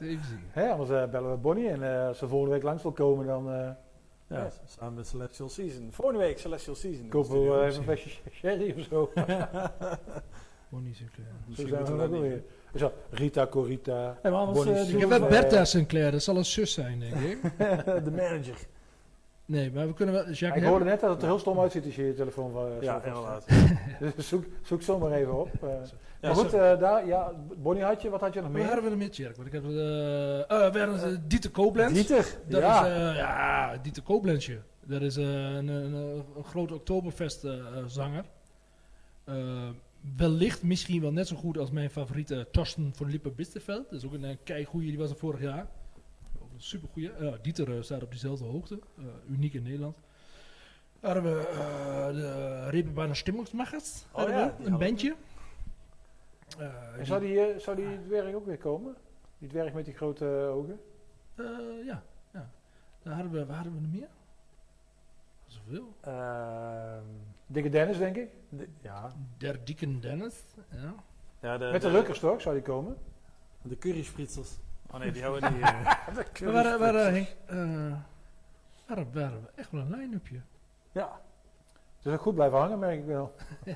Even 0.00 0.24
zien. 0.24 0.44
Hè, 0.50 0.68
anders 0.70 1.10
bellen 1.10 1.30
we 1.30 1.36
Bonnie 1.36 1.68
en 1.70 2.06
als 2.06 2.18
ze 2.18 2.28
volgende 2.28 2.54
week 2.54 2.62
langs 2.64 2.82
wil 2.82 2.92
komen, 2.92 3.26
dan 3.26 3.76
Ja, 4.32 4.50
samen 4.66 4.94
met 4.94 5.06
Celestial 5.06 5.48
Season. 5.48 5.88
Volgende 5.90 6.20
week 6.20 6.38
Celestial 6.38 6.74
Season. 6.74 7.08
kopen 7.08 7.32
we 7.32 7.48
wel 7.48 7.64
even 7.64 7.76
een 7.76 7.82
flesje 7.82 8.08
sherry 8.30 8.74
of 8.78 8.84
zo. 8.90 9.10
Bonnie 10.68 10.94
Sinclair. 10.94 11.28
Zo 11.48 11.66
zijn 11.66 11.84
we 11.84 11.90
dan 11.90 12.00
ook 12.02 12.10
dat 12.10 12.20
weer. 12.20 12.42
Zo, 12.74 12.92
Rita 13.10 13.46
Corita. 13.46 14.18
Nee, 14.22 14.32
maar 14.32 14.40
anders, 14.40 14.66
eh, 14.66 14.80
Ik 14.80 14.86
die 14.98 15.06
heb 15.06 15.28
Bertha 15.28 15.64
Sinclair, 15.64 16.10
dat 16.10 16.22
zal 16.22 16.36
een 16.36 16.44
zus 16.44 16.72
zijn, 16.72 17.00
denk 17.00 17.14
ik. 17.14 17.42
de 18.04 18.10
manager. 18.10 18.56
Nee, 19.52 19.70
maar 19.72 19.86
we 19.86 19.94
kunnen 19.94 20.14
wel. 20.14 20.30
Jacques, 20.30 20.62
ik 20.62 20.68
hoorde 20.68 20.84
net 20.84 21.00
dat 21.00 21.10
het 21.10 21.20
er 21.22 21.26
heel 21.28 21.38
stom 21.38 21.60
uitziet 21.60 21.84
als 21.84 21.96
je 21.96 22.04
je 22.06 22.14
telefoon 22.14 22.52
van 22.52 22.70
Ja, 22.80 23.02
inderdaad. 23.04 23.46
Dus 24.16 24.28
zoek, 24.28 24.44
zoek 24.62 24.82
zomaar 24.82 25.12
even 25.12 25.40
op. 25.40 25.48
eh. 25.62 25.68
Ja, 26.20 26.28
maar 26.28 26.34
goed, 26.36 26.50
zo- 26.50 26.58
eh, 26.72 26.78
daar, 26.80 27.06
ja, 27.06 27.32
Bonnie 27.56 27.82
had 27.84 28.02
je, 28.02 28.10
wat 28.10 28.20
had 28.20 28.34
je 28.34 28.40
nog 28.40 28.48
Waar 28.48 28.58
meer? 28.58 28.66
hadden 28.70 28.84
we 28.84 28.90
er 28.90 28.96
met 28.96 29.16
Jerk? 29.16 29.36
Want 29.36 29.46
ik 29.48 29.54
heb. 29.54 29.64
eh 29.64 30.40
eh, 30.40 30.72
we 30.72 30.78
hadden 30.78 31.24
Dieter 31.28 31.50
Koblenz. 31.50 31.92
Dieter, 31.92 32.26
Dat 32.48 32.60
ja. 32.60 32.86
is, 32.86 32.92
eh, 33.10 33.16
ja, 33.16 33.76
Dieter 33.82 34.02
Koblenzje. 34.02 34.58
Dat 34.86 35.00
is 35.02 35.16
een, 35.16 35.24
een, 35.68 35.94
een 36.36 36.44
groot 36.44 36.72
Oktoberfest 36.72 37.44
eh, 37.44 37.52
eh, 37.58 37.62
zanger. 37.86 38.24
Eh, 39.24 39.34
wellicht 40.16 40.62
misschien 40.62 41.00
wel 41.00 41.12
net 41.12 41.28
zo 41.28 41.36
goed 41.36 41.58
als 41.58 41.70
mijn 41.70 41.90
favoriete 41.90 42.46
Torsten 42.52 42.92
van 42.94 43.10
Lippe 43.10 43.30
Bisterveld. 43.30 43.90
Dat 43.90 43.98
is 43.98 44.06
ook 44.06 44.12
een, 44.12 44.24
uh, 44.24 44.36
keigoeie, 44.44 44.88
die 44.88 44.98
was 44.98 45.10
er 45.10 45.16
vorig 45.16 45.40
jaar. 45.40 45.66
Ook 46.62 46.68
een 46.68 46.78
supergoeie. 46.78 47.12
Ja, 47.30 47.36
Dieter 47.42 47.76
eh, 47.76 47.82
staat 47.82 48.02
op 48.02 48.10
diezelfde 48.10 48.44
hoogte. 48.44 48.78
Eh, 48.98 49.04
uniek 49.28 49.54
in 49.54 49.62
Nederland. 49.62 49.96
Dan 51.00 51.12
hadden 51.12 51.34
we 51.36 51.46
eh, 51.48 52.06
de 52.14 52.68
Reeperbahner 52.70 53.16
Stimmungsmachers. 53.16 54.04
Oh 54.12 54.28
ja, 54.28 54.54
een 54.64 54.78
bandje. 54.78 55.16
Eh, 56.58 56.66
En 56.66 56.96
die- 56.96 57.04
zou 57.04 57.20
die, 57.20 57.40
eh, 57.40 57.58
zou 57.58 57.76
die 57.76 58.02
dwerg 58.06 58.34
ook 58.34 58.46
weer 58.46 58.58
komen? 58.58 58.94
Die 59.38 59.48
dwerg 59.48 59.72
met 59.72 59.84
die 59.84 59.94
grote 59.94 60.24
eh, 60.46 60.54
ogen? 60.56 60.80
eh, 61.34 61.44
ja, 61.84 62.02
ja. 62.32 62.50
Dan 63.02 63.12
hadden 63.12 63.32
we, 63.32 63.46
waar 63.46 63.56
hadden 63.56 63.74
we 63.74 63.80
nog 63.80 63.92
meer? 63.92 64.08
Zoveel. 65.46 65.94
Ehm, 66.00 67.04
Dikke 67.46 67.68
Dennis, 67.68 67.98
denk 67.98 68.16
ik. 68.16 68.30
de- 68.48 68.68
ja. 68.82 69.12
Der 69.38 69.64
Dicken 69.64 70.00
Dennis. 70.00 70.42
Ja. 70.70 70.94
ja 71.40 71.58
de, 71.58 71.68
Met 71.72 71.82
de 71.82 71.90
Rukkers 71.90 72.18
toch, 72.18 72.40
zou 72.40 72.54
die 72.54 72.64
komen? 72.64 72.96
De 73.62 73.78
curryspritzels. 73.78 74.58
Oh 74.92 74.98
nee, 75.00 75.12
die 75.12 75.22
houden 75.22 75.52
niet. 75.54 75.62
eh, 75.62 76.16
We 76.34 76.50
waren, 76.52 76.78
waren, 76.78 77.12
Henk, 77.14 77.28
eh, 77.46 77.56
waren, 78.86 79.06
waren 79.12 79.40
we 79.42 79.48
echt 79.54 79.70
wel 79.70 79.80
een 79.80 79.90
line-upje. 79.90 80.40
ja. 80.92 81.20
Dus 82.02 82.12
ook 82.12 82.20
goed 82.20 82.34
blijven 82.34 82.58
hangen, 82.58 82.78
merk 82.78 82.98
ik 82.98 83.04
wel. 83.06 83.32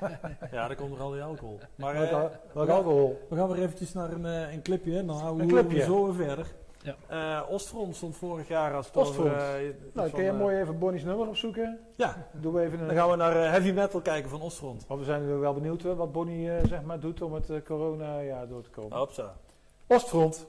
ja, 0.51 0.67
daar 0.67 0.75
komt 0.75 0.95
er 0.95 1.01
al 1.01 1.11
die 1.11 1.21
alcohol. 1.21 1.59
Maar 1.75 1.93
Welk, 1.93 2.09
eh, 2.09 2.37
welk 2.53 2.67
ja. 2.67 2.73
alcohol? 2.73 3.25
we 3.29 3.35
gaan 3.35 3.47
weer 3.51 3.61
eventjes 3.63 3.93
naar 3.93 4.11
een, 4.11 4.25
eh, 4.25 4.53
een 4.53 4.61
clipje. 4.61 5.05
Dan 5.05 5.17
houden 5.17 5.41
Een 5.49 5.53
we 5.55 5.59
clipje. 5.61 5.81
zo 5.83 6.05
weer 6.05 6.25
verder. 6.27 6.47
Ja. 6.81 6.95
Eh, 7.41 7.51
Oostfront 7.51 7.95
stond 7.95 8.15
vorig 8.17 8.47
jaar 8.47 8.73
als 8.73 8.85
het 8.87 8.97
Oostfront. 8.97 9.31
eh, 9.31 9.53
Nou, 9.93 10.09
kun 10.09 10.23
je 10.23 10.31
mooi 10.31 10.57
even 10.57 10.79
Bonnie's 10.79 11.03
nummer 11.03 11.27
opzoeken? 11.27 11.79
Ja, 11.95 12.27
Doen 12.31 12.53
we 12.53 12.61
even 12.61 12.87
dan 12.87 12.95
gaan 12.95 13.09
we 13.09 13.15
naar 13.15 13.35
eh, 13.43 13.49
heavy 13.49 13.71
metal 13.71 14.01
kijken 14.01 14.29
van 14.29 14.41
Oostfront. 14.41 14.87
Want 14.87 14.99
we 14.99 15.05
zijn 15.05 15.39
wel 15.39 15.53
benieuwd 15.53 15.81
wat 15.83 16.11
Bonnie 16.11 16.51
eh, 16.51 16.65
zeg 16.67 16.81
maar, 16.83 16.99
doet 16.99 17.21
om 17.21 17.33
het 17.33 17.49
eh, 17.49 17.61
corona 17.65 18.21
jaar 18.21 18.47
door 18.47 18.61
te 18.63 18.69
komen. 18.69 18.97
Hopsa. 18.97 19.33
Oostfront. 19.87 20.47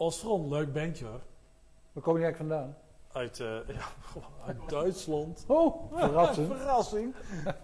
Ostron, 0.00 0.48
leuk 0.48 0.72
bandje 0.72 1.04
hoor. 1.04 1.20
Waar 1.92 2.02
kom 2.02 2.18
je 2.18 2.24
eigenlijk 2.24 2.52
vandaan? 2.52 2.76
Uit, 3.12 3.40
eh, 3.40 3.46
ja, 3.76 3.84
uit 4.46 4.56
Duitsland. 4.68 5.44
Oh, 5.46 5.92
verrassend. 5.98 6.46
Verrassing. 6.56 7.14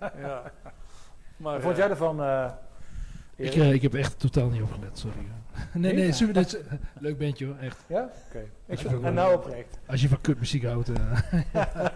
ja. 0.01 0.53
Maar, 1.37 1.53
Wat 1.53 1.63
vond 1.63 1.73
eh, 1.73 1.79
jij 1.79 1.89
ervan? 1.91 2.23
eh 2.23 2.51
Ik, 3.37 3.55
ik 3.55 3.83
heb 3.83 3.95
echt 3.95 4.19
totaal 4.19 4.49
niet 4.49 4.63
opgelet, 4.63 4.99
sorry. 4.99 5.17
Nee, 5.73 5.93
nee, 5.93 6.03
Nee? 6.03 6.13
super, 6.13 6.37
is, 6.37 6.57
leuk 6.99 7.19
bandje 7.19 7.47
hoor, 7.47 7.57
echt. 7.57 7.85
ja? 7.87 8.09
Oké. 8.29 9.07
En 9.07 9.15
nou 9.15 9.35
oprecht. 9.35 9.79
Als 9.87 10.03
je 10.03 10.09
van 10.09 10.21
kutmuziek 10.21 10.65
houdt. 10.65 10.89
eh, 10.89 10.95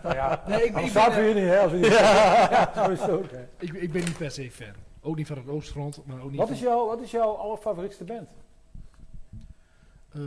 Nou 0.03 0.15
ja, 0.15 0.43
nee, 0.47 0.65
ik, 0.65 0.65
ik, 0.65 0.93
ben, 0.93 1.13
voor 1.13 1.13
eh, 1.13 1.27
jullie, 1.27 1.43
hè? 1.43 1.59
Als 1.59 1.73
ja, 1.73 2.71
hè. 2.73 3.49
ik, 3.59 3.73
ik 3.73 3.93
ben 3.93 4.05
niet 4.05 4.17
per 4.17 4.31
se 4.31 4.51
fan. 4.51 4.75
Ook 5.03 5.17
niet 5.17 5.27
van 5.27 5.37
het 5.37 5.49
Oostfront, 5.49 6.01
maar 6.07 6.21
ook 6.23 6.31
niet 6.31 6.39
Wat 6.39 6.47
van... 6.47 6.57
is, 6.57 6.63
jouw, 6.63 6.87
wat 6.87 7.01
is 7.01 7.11
jouw 7.11 7.35
allerfavorietste 7.35 8.05
band? 8.05 8.31
Eh, 10.13 10.21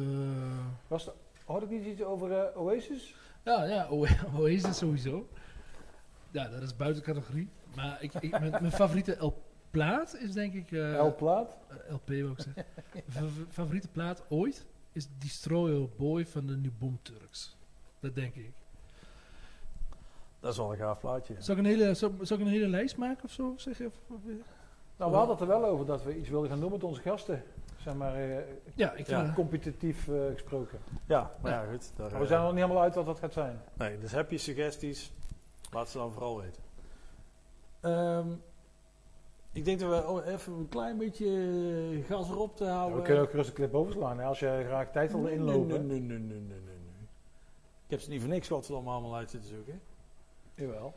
Was 0.88 1.08
er, 1.08 1.14
had 1.46 1.62
ik 1.64 1.70
niet 1.70 1.86
iets 1.86 2.02
over 2.04 2.32
eh, 2.32 2.62
Oasis? 2.62 3.16
ja, 3.44 3.64
ja, 3.64 3.88
O- 3.90 4.06
Oasis 4.40 4.78
sowieso. 4.78 5.28
Ja, 6.32 6.48
dat 6.48 6.62
is 6.62 6.76
buiten 6.76 7.04
categorie. 7.04 7.50
Maar 7.76 7.98
ik, 8.04 8.14
ik, 8.14 8.32
mijn, 8.32 8.52
mijn 8.52 8.72
favoriete 8.72 9.18
L-plaat 9.26 10.16
is 10.16 10.32
denk 10.34 10.54
ik... 10.54 10.72
eh, 10.72 10.96
El 10.96 11.16
Plaat? 11.16 11.58
eh, 11.68 11.94
LP 11.94 12.08
wil 12.08 12.32
ik 12.32 12.40
zeggen. 12.40 12.66
Favoriete 13.50 13.88
plaat 13.88 14.24
ooit 14.30 14.66
is 14.92 15.08
Destroyer 15.20 15.90
Boy 15.98 16.26
van 16.26 16.46
de 16.48 16.56
New 16.58 16.72
Boom 16.80 17.00
Turks. 17.02 17.58
Dat 18.00 18.16
denk 18.16 18.36
ik. 18.36 18.52
Dat 20.40 20.52
is 20.52 20.58
wel 20.58 20.72
een 20.72 20.78
gaaf 20.78 21.00
plaatje. 21.00 21.36
Zal 21.40 21.54
ik 21.56 21.60
een 21.62 21.68
hele, 21.70 21.94
zal, 21.94 22.12
zal 22.22 22.38
ik 22.38 22.44
een 22.46 22.52
hele 22.52 22.68
lijst 22.68 22.98
maken 22.98 23.24
of 23.24 23.32
zo? 23.32 23.54
Zeg 23.58 23.78
je, 23.78 23.90
Nou, 24.98 25.12
we 25.12 25.18
hadden 25.18 25.30
het 25.30 25.40
er 25.40 25.48
wel 25.48 25.66
over 25.66 25.86
dat 25.86 26.04
we 26.04 26.18
iets 26.18 26.30
wilden 26.30 26.50
gaan 26.50 26.60
doen 26.60 26.72
met 26.72 26.84
onze 26.84 27.02
gasten. 27.02 27.44
Zeg 27.84 27.94
maar, 27.94 28.16
eh, 28.16 28.38
ja, 28.76 28.90
ik 28.90 28.96
vind 28.96 29.08
Ja. 29.08 29.24
het- 29.26 29.34
competitief 29.34 30.08
eh, 30.08 30.16
gesproken. 30.34 30.80
Ja, 31.06 31.32
maar 31.42 31.52
ja, 31.52 31.66
goed. 31.72 31.92
Daar, 31.96 32.10
Maar 32.10 32.18
we 32.18 32.24
eh, 32.24 32.28
zijn 32.28 32.40
er 32.40 32.46
nog 32.46 32.54
niet 32.54 32.62
helemaal 32.64 32.84
uit 32.84 32.96
wat 32.96 33.06
dat 33.06 33.20
gaat 33.20 33.34
zijn. 33.34 33.62
Nee, 33.74 34.00
dus 34.00 34.12
heb 34.12 34.32
je 34.32 34.38
suggesties, 34.38 35.12
laat 35.72 35.90
ze 35.90 35.98
dan 35.98 36.12
vooral 36.12 36.38
weten. 36.42 36.64
Ehm, 37.80 38.28
ik 39.52 39.66
denk 39.66 39.80
dat 39.80 39.90
we 39.90 40.10
oh, 40.10 40.26
even 40.28 40.54
een 40.54 40.70
klein 40.70 40.98
beetje 40.98 41.26
eh, 41.98 42.06
gas 42.06 42.30
erop 42.30 42.56
te 42.58 42.64
Ja, 42.64 42.76
houden. 42.76 42.98
we 42.98 43.04
kunnen 43.04 43.24
ook 43.24 43.32
rustig 43.32 43.54
clip 43.56 43.74
overslaan. 43.74 44.20
Hè, 44.20 44.26
als 44.26 44.40
je 44.40 44.64
graag 44.68 44.92
tijd 44.92 45.12
wil 45.12 45.22
Nee, 45.22 45.34
inlopen. 45.34 45.88
Nee, 45.88 46.00
nee, 46.00 46.00
nee, 46.00 46.20
nee, 46.20 46.40
nee, 46.40 46.40
nee, 46.40 46.60
nee. 46.60 47.08
Ik 47.86 47.90
heb 47.90 48.00
ze 48.00 48.10
niet 48.10 48.22
voor 48.22 48.30
niks 48.30 48.48
wat 48.48 48.68
we 48.68 48.74
allemaal 48.74 49.16
uit 49.16 49.30
zitten 49.30 49.50
zoeken. 49.50 49.82
Jawel. 50.56 50.94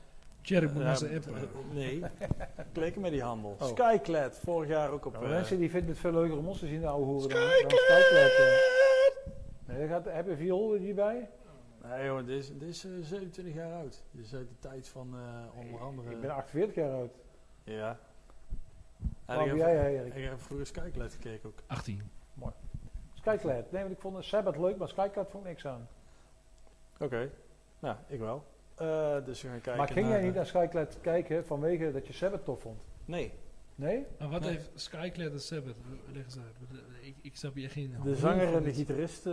Tjerk 0.46 0.72
moet 0.72 0.82
naar 0.82 0.96
zijn 0.96 1.14
app. 1.16 1.26
eh, 1.26 1.42
eh. 1.42 1.48
nee, 1.72 2.02
klikken 2.72 3.00
met 3.00 3.10
die 3.10 3.22
handel. 3.22 3.56
Oh. 3.60 3.66
Skyclad, 3.68 4.38
vorig 4.38 4.68
jaar 4.68 4.90
ook 4.90 5.04
op... 5.06 5.12
Ja, 5.12 5.18
eh, 5.18 5.24
maar 5.24 5.34
mensen 5.34 5.58
die 5.58 5.70
vinden 5.70 5.90
het 5.90 5.98
veel 5.98 6.12
leuker 6.12 6.36
om 6.38 6.46
ons 6.48 6.58
te 6.58 6.66
zien, 6.66 6.80
de 6.80 6.86
ouwe 6.86 7.04
hoeren. 7.04 7.28
dan- 7.28 7.38
dan 7.40 7.70
Skyclad, 7.70 8.30
eh. 8.38 8.56
Nee, 9.66 9.78
dat 9.80 9.88
gaat, 9.88 10.14
heb 10.14 10.26
je 10.26 10.36
viool 10.36 10.74
hierbij? 10.74 11.28
Nee 11.82 12.06
jongen, 12.06 12.26
dit 12.26 12.38
is, 12.38 12.48
dit 12.58 12.68
is 12.68 12.84
eh, 12.84 12.90
27 13.02 13.54
jaar 13.54 13.72
oud. 13.72 14.02
Dit 14.10 14.24
is 14.24 14.34
uit 14.34 14.48
de 14.48 14.58
tijd 14.58 14.88
van 14.88 15.14
eh, 15.14 15.58
onder 15.60 15.80
andere... 15.80 16.10
Ik 16.10 16.20
ben 16.20 16.30
48 16.30 16.74
jaar 16.74 16.90
oud. 16.92 17.14
Ja. 17.64 17.98
En 19.24 19.36
Waar 19.36 19.46
ik 19.46 19.52
ben 19.56 19.66
heb, 19.66 19.76
jij, 19.76 19.98
Erik? 20.00 20.14
ik 20.14 20.24
heb 20.24 20.40
vroeger 20.40 20.66
Skyclad 20.66 21.12
gekeken 21.12 21.48
ook. 21.48 21.58
18. 21.66 22.02
Skyclad. 23.14 23.70
Nee, 23.72 23.82
want 23.82 23.94
ik 23.94 24.00
vond 24.00 24.24
Sabbath 24.24 24.56
leuk, 24.56 24.76
maar 24.76 24.88
Skyclad 24.88 25.30
vond 25.30 25.44
ik 25.44 25.50
niks 25.50 25.66
aan. 25.66 25.88
Oké. 26.98 27.30
Nou, 27.78 27.96
ik 28.06 28.18
wel. 28.18 28.44
Eh, 28.76 29.24
dus 29.24 29.42
we 29.42 29.48
gaan 29.48 29.60
kijken 29.60 29.76
maar 29.76 29.88
ging 29.92 30.08
jij 30.08 30.20
niet 30.20 30.30
eh, 30.30 30.36
naar 30.36 30.46
Skyclad 30.46 30.98
kijken 31.00 31.46
vanwege 31.46 31.92
dat 31.92 32.06
je 32.06 32.12
Sabbath 32.12 32.44
tof 32.44 32.60
vond? 32.60 32.80
Nee. 33.04 33.32
Nee? 33.74 34.06
Maar 34.18 34.28
wat 34.28 34.40
Nee. 34.40 34.50
heeft 34.50 34.70
Skyclad 34.74 35.32
en 35.32 35.40
Sabbath? 35.40 35.76
Leg 36.12 36.24
eens 36.24 36.38
uit. 36.38 36.80
Ik, 37.00 37.14
ik 37.22 37.36
snap 37.36 37.54
hier 37.54 37.70
geen... 37.70 37.94
De 38.02 38.14
zanger 38.14 38.54
en 38.54 38.62
de 38.62 38.72
gitarist, 38.74 39.26
eh, 39.26 39.32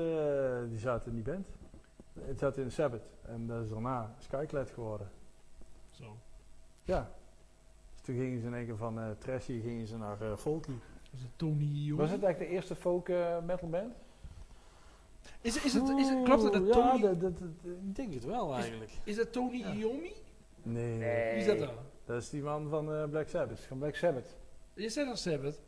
die 0.70 0.80
zaten 0.80 1.10
in 1.10 1.16
die 1.24 1.34
band. 1.34 1.48
Het 2.20 2.39
zat 2.39 2.58
in 2.58 2.72
Sabbath. 2.72 3.04
En 3.22 3.48
dat 3.48 3.64
is 3.64 3.70
daarna 3.70 4.16
Skyclad 4.20 4.70
geworden. 4.70 5.10
Zo. 5.91 6.18
Ja. 6.84 7.12
Dus 7.94 8.02
toen 8.02 8.16
gingen 8.16 8.39
ze 8.41 8.48
in 8.48 8.54
één 8.54 8.66
keer 8.66 8.78
van 8.78 9.00
eh 9.00 9.10
trashy 9.18 9.62
gingen 9.62 9.88
ze 9.88 9.98
naar 9.98 10.22
eh 10.22 10.36
folky. 10.38 10.74
Is 11.12 11.22
het 11.22 11.32
Tony 11.36 11.64
Jong? 11.66 12.00
Was 12.00 12.12
het 12.12 12.24
eigenlijk 12.24 12.52
de 12.52 12.56
eerste 12.58 12.76
folk 12.76 13.10
eh, 13.10 13.39
metal 13.46 13.70
band? 13.70 13.94
Is, 15.42 15.64
is, 15.64 15.74
het, 15.74 15.90
is 15.90 16.10
het, 16.10 16.24
klopt 16.24 16.44
het 16.44 16.54
dat 16.54 16.72
Tony... 16.72 16.96
Ja, 17.02 17.08
dat, 17.08 17.22
dat, 17.22 17.40
dat- 17.40 17.48
ik 17.64 17.96
denk 17.96 18.14
het 18.14 18.26
wel 18.26 18.54
eigenlijk. 18.54 18.92
Is 19.04 19.16
dat 19.16 19.32
Tony 19.32 19.64
Iommi? 19.78 20.12
Nee. 20.64 20.98
Wie 20.98 21.40
is 21.40 21.46
dat 21.46 21.60
dan? 21.60 21.70
Dat 22.06 22.22
is 22.22 22.30
die 22.30 22.42
man 22.42 22.70
van 22.70 22.94
eh, 22.94 23.04
Black 23.10 23.12
Dat 23.12 23.30
Sabbath. 23.30 23.60
van 23.60 23.78
Black 23.78 23.96
Sabbath. 23.96 24.36
Je 24.74 24.90
zegt 24.90 25.10
al 25.10 25.16
Sabbath. 25.16 25.62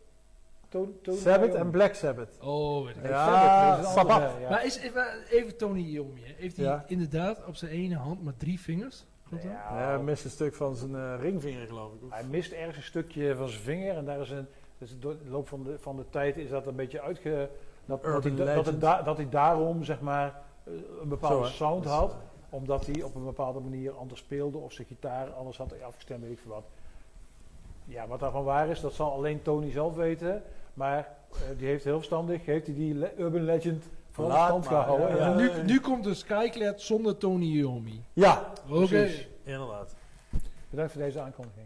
To- 0.69 0.99
Tony 1.01 1.17
Sabbath 1.17 1.47
Iommi. 1.49 1.61
en 1.61 1.69
Black 1.71 1.93
Sabbath. 1.93 2.37
Oh, 2.41 2.85
weet 2.85 2.95
ik. 2.95 3.01
Nee, 3.01 3.11
Ja, 3.11 3.83
Sabbath, 3.83 3.95
dat 4.07 4.09
andere, 4.09 4.39
ja. 4.41 4.49
Maar 4.49 4.65
is, 4.65 4.77
even 5.29 5.57
Tony 5.57 5.81
Iommi. 5.83 6.21
hè. 6.23 6.33
Heeft 6.37 6.57
hij 6.57 6.65
Ja. 6.65 6.83
inderdaad 6.87 7.45
op 7.45 7.55
zijn 7.55 7.71
ene 7.71 7.95
hand 7.95 8.23
maar 8.23 8.37
drie 8.37 8.59
vingers? 8.59 9.05
Klopt 9.27 9.43
dat? 9.43 9.51
Ja, 9.51 9.79
Ja, 9.79 9.87
hij 9.95 10.03
mist 10.03 10.23
een 10.23 10.29
stuk 10.29 10.55
van 10.55 10.75
zijn 10.75 10.95
eh, 10.95 11.15
ringvinger 11.19 11.67
geloof 11.67 11.93
ik. 11.93 11.99
Hij 12.09 12.23
mist 12.23 12.51
ergens 12.51 12.77
een 12.77 12.83
stukje 12.83 13.35
van 13.35 13.47
zijn 13.49 13.61
vinger 13.61 13.95
en 13.97 14.05
daar 14.05 14.19
is 14.19 14.29
een. 14.29 14.47
Dus 14.77 14.95
door 14.99 15.17
de 15.23 15.29
loop 15.29 15.47
van 15.47 15.63
de, 15.63 15.79
van 15.79 15.95
de 15.95 16.05
tijd 16.09 16.37
is 16.37 16.49
dat 16.49 16.67
een 16.67 16.75
beetje 16.75 17.01
uitge. 17.01 17.49
Dat, 17.85 18.03
dat, 18.03 18.23
hij, 18.23 18.35
dat, 18.35 18.47
het 18.47 18.55
legend. 18.57 18.81
da- 18.81 19.01
dat 19.01 19.17
hij 19.17 19.29
daarom 19.29 19.83
zeg 19.83 20.01
maar 20.01 20.41
eh, 20.63 20.73
een 21.01 21.09
bepaalde 21.09 21.45
Zo, 21.47 21.51
sound 21.53 21.85
had, 21.85 22.15
omdat 22.49 22.85
hij 22.85 23.03
op 23.03 23.15
een 23.15 23.23
bepaalde 23.25 23.59
manier 23.59 23.91
anders 23.97 24.19
speelde 24.19 24.57
of 24.57 24.71
zijn 24.73 24.87
gitaar 24.87 25.29
anders 25.33 25.57
had 25.57 25.73
afgestemd, 25.81 26.21
weet 26.21 26.31
ik 26.31 26.39
veel 26.39 26.51
wat. 26.51 26.65
Ja, 27.85 28.07
wat 28.07 28.19
daarvan 28.19 28.43
waar 28.43 28.67
is, 28.67 28.81
dat 28.81 28.93
zal 28.93 29.11
alleen 29.11 29.41
Tony 29.41 29.71
zelf 29.71 29.95
weten. 29.95 30.43
Maar 30.73 30.97
eh, 31.31 31.37
die 31.57 31.67
heeft 31.67 31.83
heel 31.83 31.95
verstandig, 31.97 32.45
heeft 32.45 32.65
hij 32.65 32.75
die 32.75 32.93
le- 32.95 33.13
urban 33.17 33.43
legend 33.43 33.83
voor 34.11 34.25
de 34.25 34.31
stand 34.33 34.67
gehouden. 34.67 35.15
ja. 35.17 35.33
Nu, 35.33 35.49
nu 35.65 35.79
komt 35.79 36.03
de 36.03 36.13
Skyclad 36.13 36.81
zonder 36.81 37.17
Tony 37.17 37.45
Iommi. 37.45 38.03
Ja, 38.13 38.51
Oké. 38.69 38.85
Precies. 38.87 39.27
inderdaad. 39.43 39.95
Bedankt 40.69 40.91
voor 40.91 41.01
deze 41.01 41.19
aankondiging. 41.19 41.65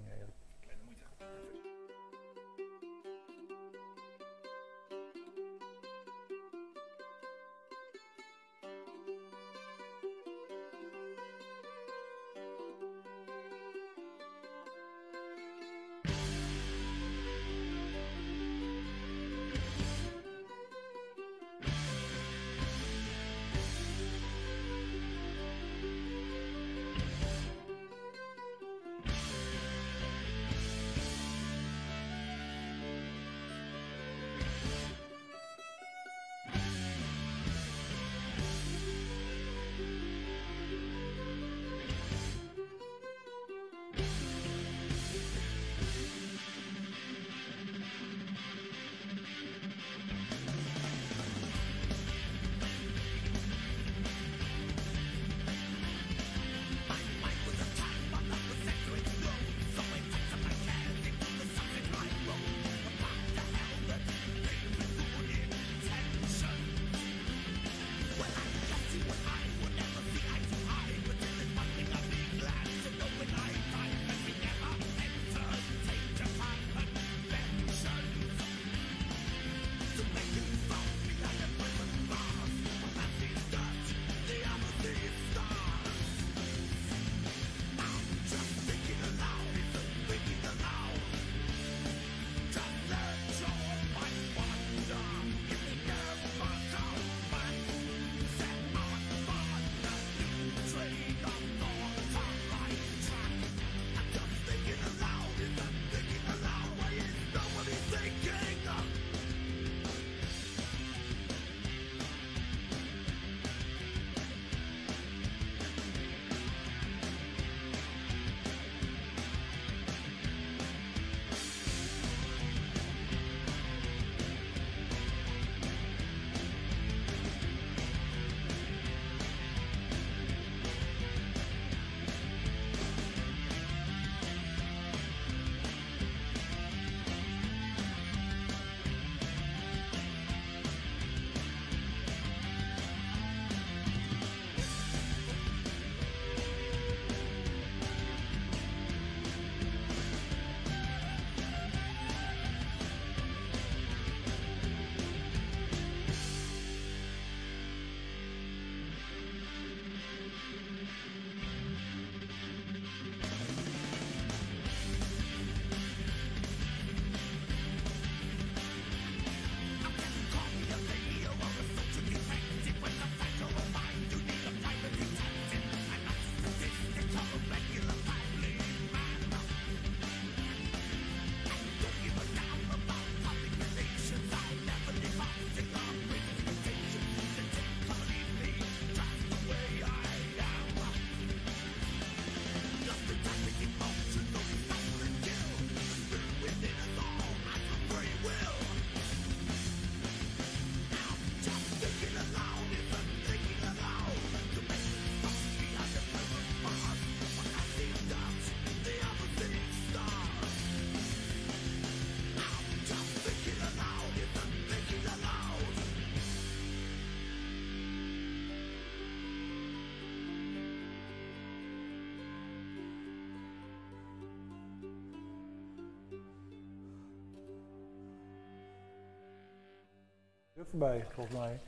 Voorbij, 230.70 231.05
volgens 231.10 231.36
mij. 231.36 231.60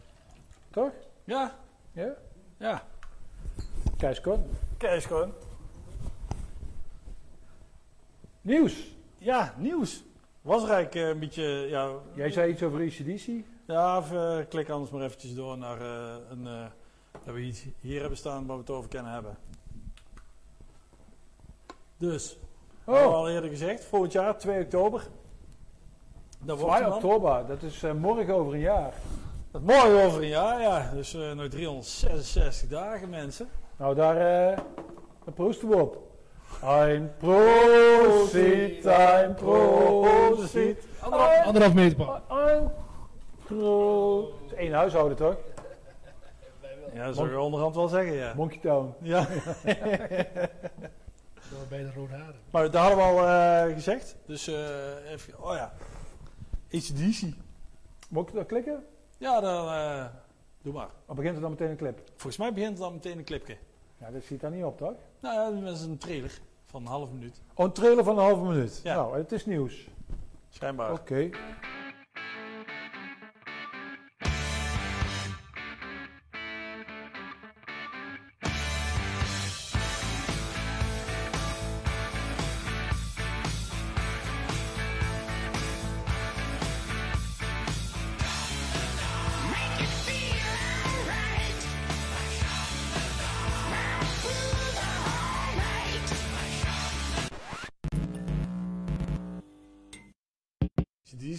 Toch? 0.72 0.92
Ja, 1.24 1.56
Ja? 1.92 2.14
ja. 2.58 2.84
Kees 4.78 5.06
gewoon. 5.06 5.34
Nieuws. 8.42 8.96
Ja, 9.18 9.54
nieuws. 9.58 10.04
Was 10.42 10.62
eigenlijk 10.62 10.96
eh, 10.96 11.08
een 11.08 11.20
beetje, 11.20 11.44
ja... 11.70 11.92
Jij 12.14 12.32
zei 12.32 12.52
iets 12.52 12.64
over 12.64 12.80
ACDC. 12.82 13.28
Ja, 13.68 13.98
of, 13.98 14.12
eh, 14.12 14.38
klik 14.50 14.70
anders 14.70 14.92
maar 14.92 15.02
eventjes 15.02 15.36
door 15.36 15.58
naar 15.58 15.82
eh, 15.82 16.16
een... 16.30 16.44
dat 17.26 17.34
we 17.34 17.42
iets 17.42 17.66
hier 17.80 18.00
hebben 18.00 18.18
staan 18.18 18.46
waar 18.46 18.56
we 18.56 18.62
het 18.62 18.72
over 18.72 18.90
kunnen 18.90 19.12
hebben. 19.12 19.38
Dus, 21.98 22.38
Oh. 22.86 23.14
al 23.14 23.30
eerder 23.30 23.50
gezegd, 23.50 23.84
volgend 23.86 24.12
jaar, 24.12 24.38
2 24.38 24.64
oktober. 24.64 25.08
Dat 26.52 26.60
wordt 26.60 26.76
2 26.76 26.92
hem 26.92 27.02
dan. 27.02 27.12
oktober, 27.12 27.48
dat 27.48 27.62
is 27.62 27.84
eh, 27.84 27.92
morgen 27.92 28.34
over 28.34 28.54
een 28.54 28.60
jaar. 28.60 28.94
Dat 29.52 29.62
morgen 29.62 30.06
over 30.06 30.22
een 30.22 30.28
jaar, 30.28 30.62
ja. 30.62 30.92
Dus 30.94 31.14
eh 31.14 31.32
nog 31.32 31.48
366 31.48 32.70
dagen, 32.70 33.10
mensen. 33.10 33.50
Nou, 33.78 33.96
daar, 33.96 34.16
eh 34.16 34.58
daar 35.26 35.34
proosten 35.34 35.70
we 35.70 35.76
op. 35.76 35.98
Ein 36.64 37.12
Prosit, 37.18 38.86
ein 38.86 39.36
Prosit. 39.36 40.88
Anderhalf, 41.00 41.46
anderhalf 41.46 41.74
meter 41.74 42.06
pak. 42.06 42.22
Ein 42.30 42.72
is 44.46 44.54
één 44.54 44.74
huishouden, 44.74 45.18
toch? 45.18 45.36
Ja, 46.94 47.06
dat 47.06 47.16
zou 47.16 47.30
je 47.30 47.40
onderhand 47.40 47.76
wel 47.76 47.88
zeggen, 47.88 48.14
ja. 48.14 48.34
Monkey 48.36 48.60
Town. 48.62 48.94
Ja, 49.02 49.28
bij 51.70 51.84
de 51.84 51.92
rode 51.96 52.14
haren. 52.14 52.36
maar 52.52 52.64
dat 52.72 52.76
hadden 52.76 52.98
we 52.98 53.04
al 53.04 53.28
eh, 53.28 53.74
gezegd. 53.74 54.16
Dus 54.26 54.48
eh 54.48 55.12
even, 55.12 55.44
oh 55.44 55.56
ja. 55.56 55.74
ACDC. 56.74 57.22
Moet 58.10 58.28
ik 58.28 58.34
dat 58.34 58.46
klikken? 58.46 58.84
Ja, 59.18 59.40
dan 59.40 59.68
eh, 59.68 60.06
doe 60.62 60.74
maar. 60.74 60.90
Of 61.06 61.16
begint 61.16 61.36
er 61.36 61.42
dan 61.42 61.50
meteen 61.50 61.70
een 61.70 61.78
clip? 61.78 62.02
Volgens 62.10 62.38
mij 62.38 62.54
begint 62.54 62.72
het 62.72 62.80
dan 62.82 62.94
meteen 62.94 63.18
een 63.18 63.24
clipje. 63.24 63.58
Ja, 63.98 64.12
dat 64.12 64.24
ziet 64.24 64.42
daar 64.42 64.52
niet 64.52 64.64
op, 64.64 64.78
toch? 64.78 64.94
Nou 65.20 65.56
ja, 65.56 65.62
dat 65.66 65.76
is 65.76 65.82
een 65.82 65.98
trailer 65.98 66.40
van 66.66 66.82
een 66.82 66.88
half 66.88 67.12
minuut. 67.12 67.42
Oh, 67.54 67.66
een 67.66 67.72
trailer 67.72 68.04
van 68.04 68.18
een 68.18 68.24
halve 68.24 68.44
minuut. 68.44 68.80
Ja. 68.84 68.96
Nou, 68.96 69.18
het 69.18 69.32
is 69.32 69.46
nieuws. 69.46 69.88
Schijnbaar. 70.50 70.92
Oké. 70.92 71.30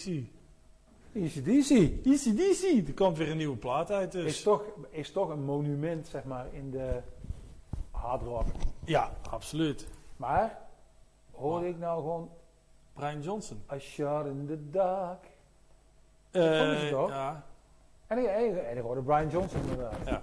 ACDC. 0.07 0.25
ACDC 1.17 2.07
ACDC. 2.07 2.89
Er 2.89 2.95
komt 2.95 3.17
weer 3.19 3.31
een 3.31 3.37
nieuwe 3.37 3.57
plaat 3.57 3.91
uit 3.91 4.13
dus. 4.13 4.25
is 4.25 4.43
toch, 4.43 4.63
is 4.91 5.13
toch 5.13 5.29
een 5.29 5.45
monument, 5.45 6.09
zeg 6.09 6.25
maar, 6.25 6.47
in 6.53 6.71
de 6.71 7.01
hard 7.91 8.23
rock. 8.23 8.47
Ja, 8.85 9.11
absoluut. 9.31 9.87
Maar, 10.17 10.59
hoorde 11.31 11.69
ik 11.69 11.79
nou 11.79 12.01
gewoon 12.01 12.31
Brian 12.93 13.21
Johnson. 13.23 13.63
A 13.73 13.79
Shot 13.79 14.27
in 14.27 14.47
the 14.47 14.71
Dark? 14.71 15.25
Eh, 16.31 16.89
toch? 16.89 17.09
Ja, 17.09 17.45
En 18.07 18.19
ik, 18.19 18.25
en, 18.27 18.69
en 18.69 18.77
ik 18.77 18.83
hoorde 18.83 19.03
Brian 19.03 19.29
Johnson 19.29 19.61
inderdaad. 19.61 20.21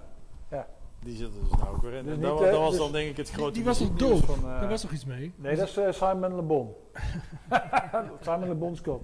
die 1.04 1.16
zit 1.16 1.34
er 1.34 1.40
dus 1.40 1.50
nou 1.60 1.74
ook 1.76 1.82
weer 1.82 1.92
in. 1.92 2.04
Dus 2.04 2.12
En 2.14 2.18
niet, 2.20 2.38
dat, 2.38 2.56
was 2.58 2.70
dus- 2.70 2.78
dan 2.78 2.92
denk 2.92 3.10
ik 3.10 3.16
het 3.16 3.30
grote 3.30 3.52
Die 3.52 3.64
was 3.64 3.78
toch 3.78 3.92
doof? 3.96 4.20
van... 4.24 4.34
eh, 4.38 4.60
Daar 4.60 4.68
was 4.68 4.80
toch 4.80 4.92
iets 4.92 5.04
mee? 5.04 5.32
Nee, 5.36 5.56
dat 5.56 5.68
is 5.68 5.76
eh, 5.76 5.92
Simon 5.92 6.34
Le 6.36 6.42
Bon. 6.42 6.74
Simon 8.24 8.48
Le 8.48 8.54
Bon 8.54 8.76
Scott. 8.76 9.02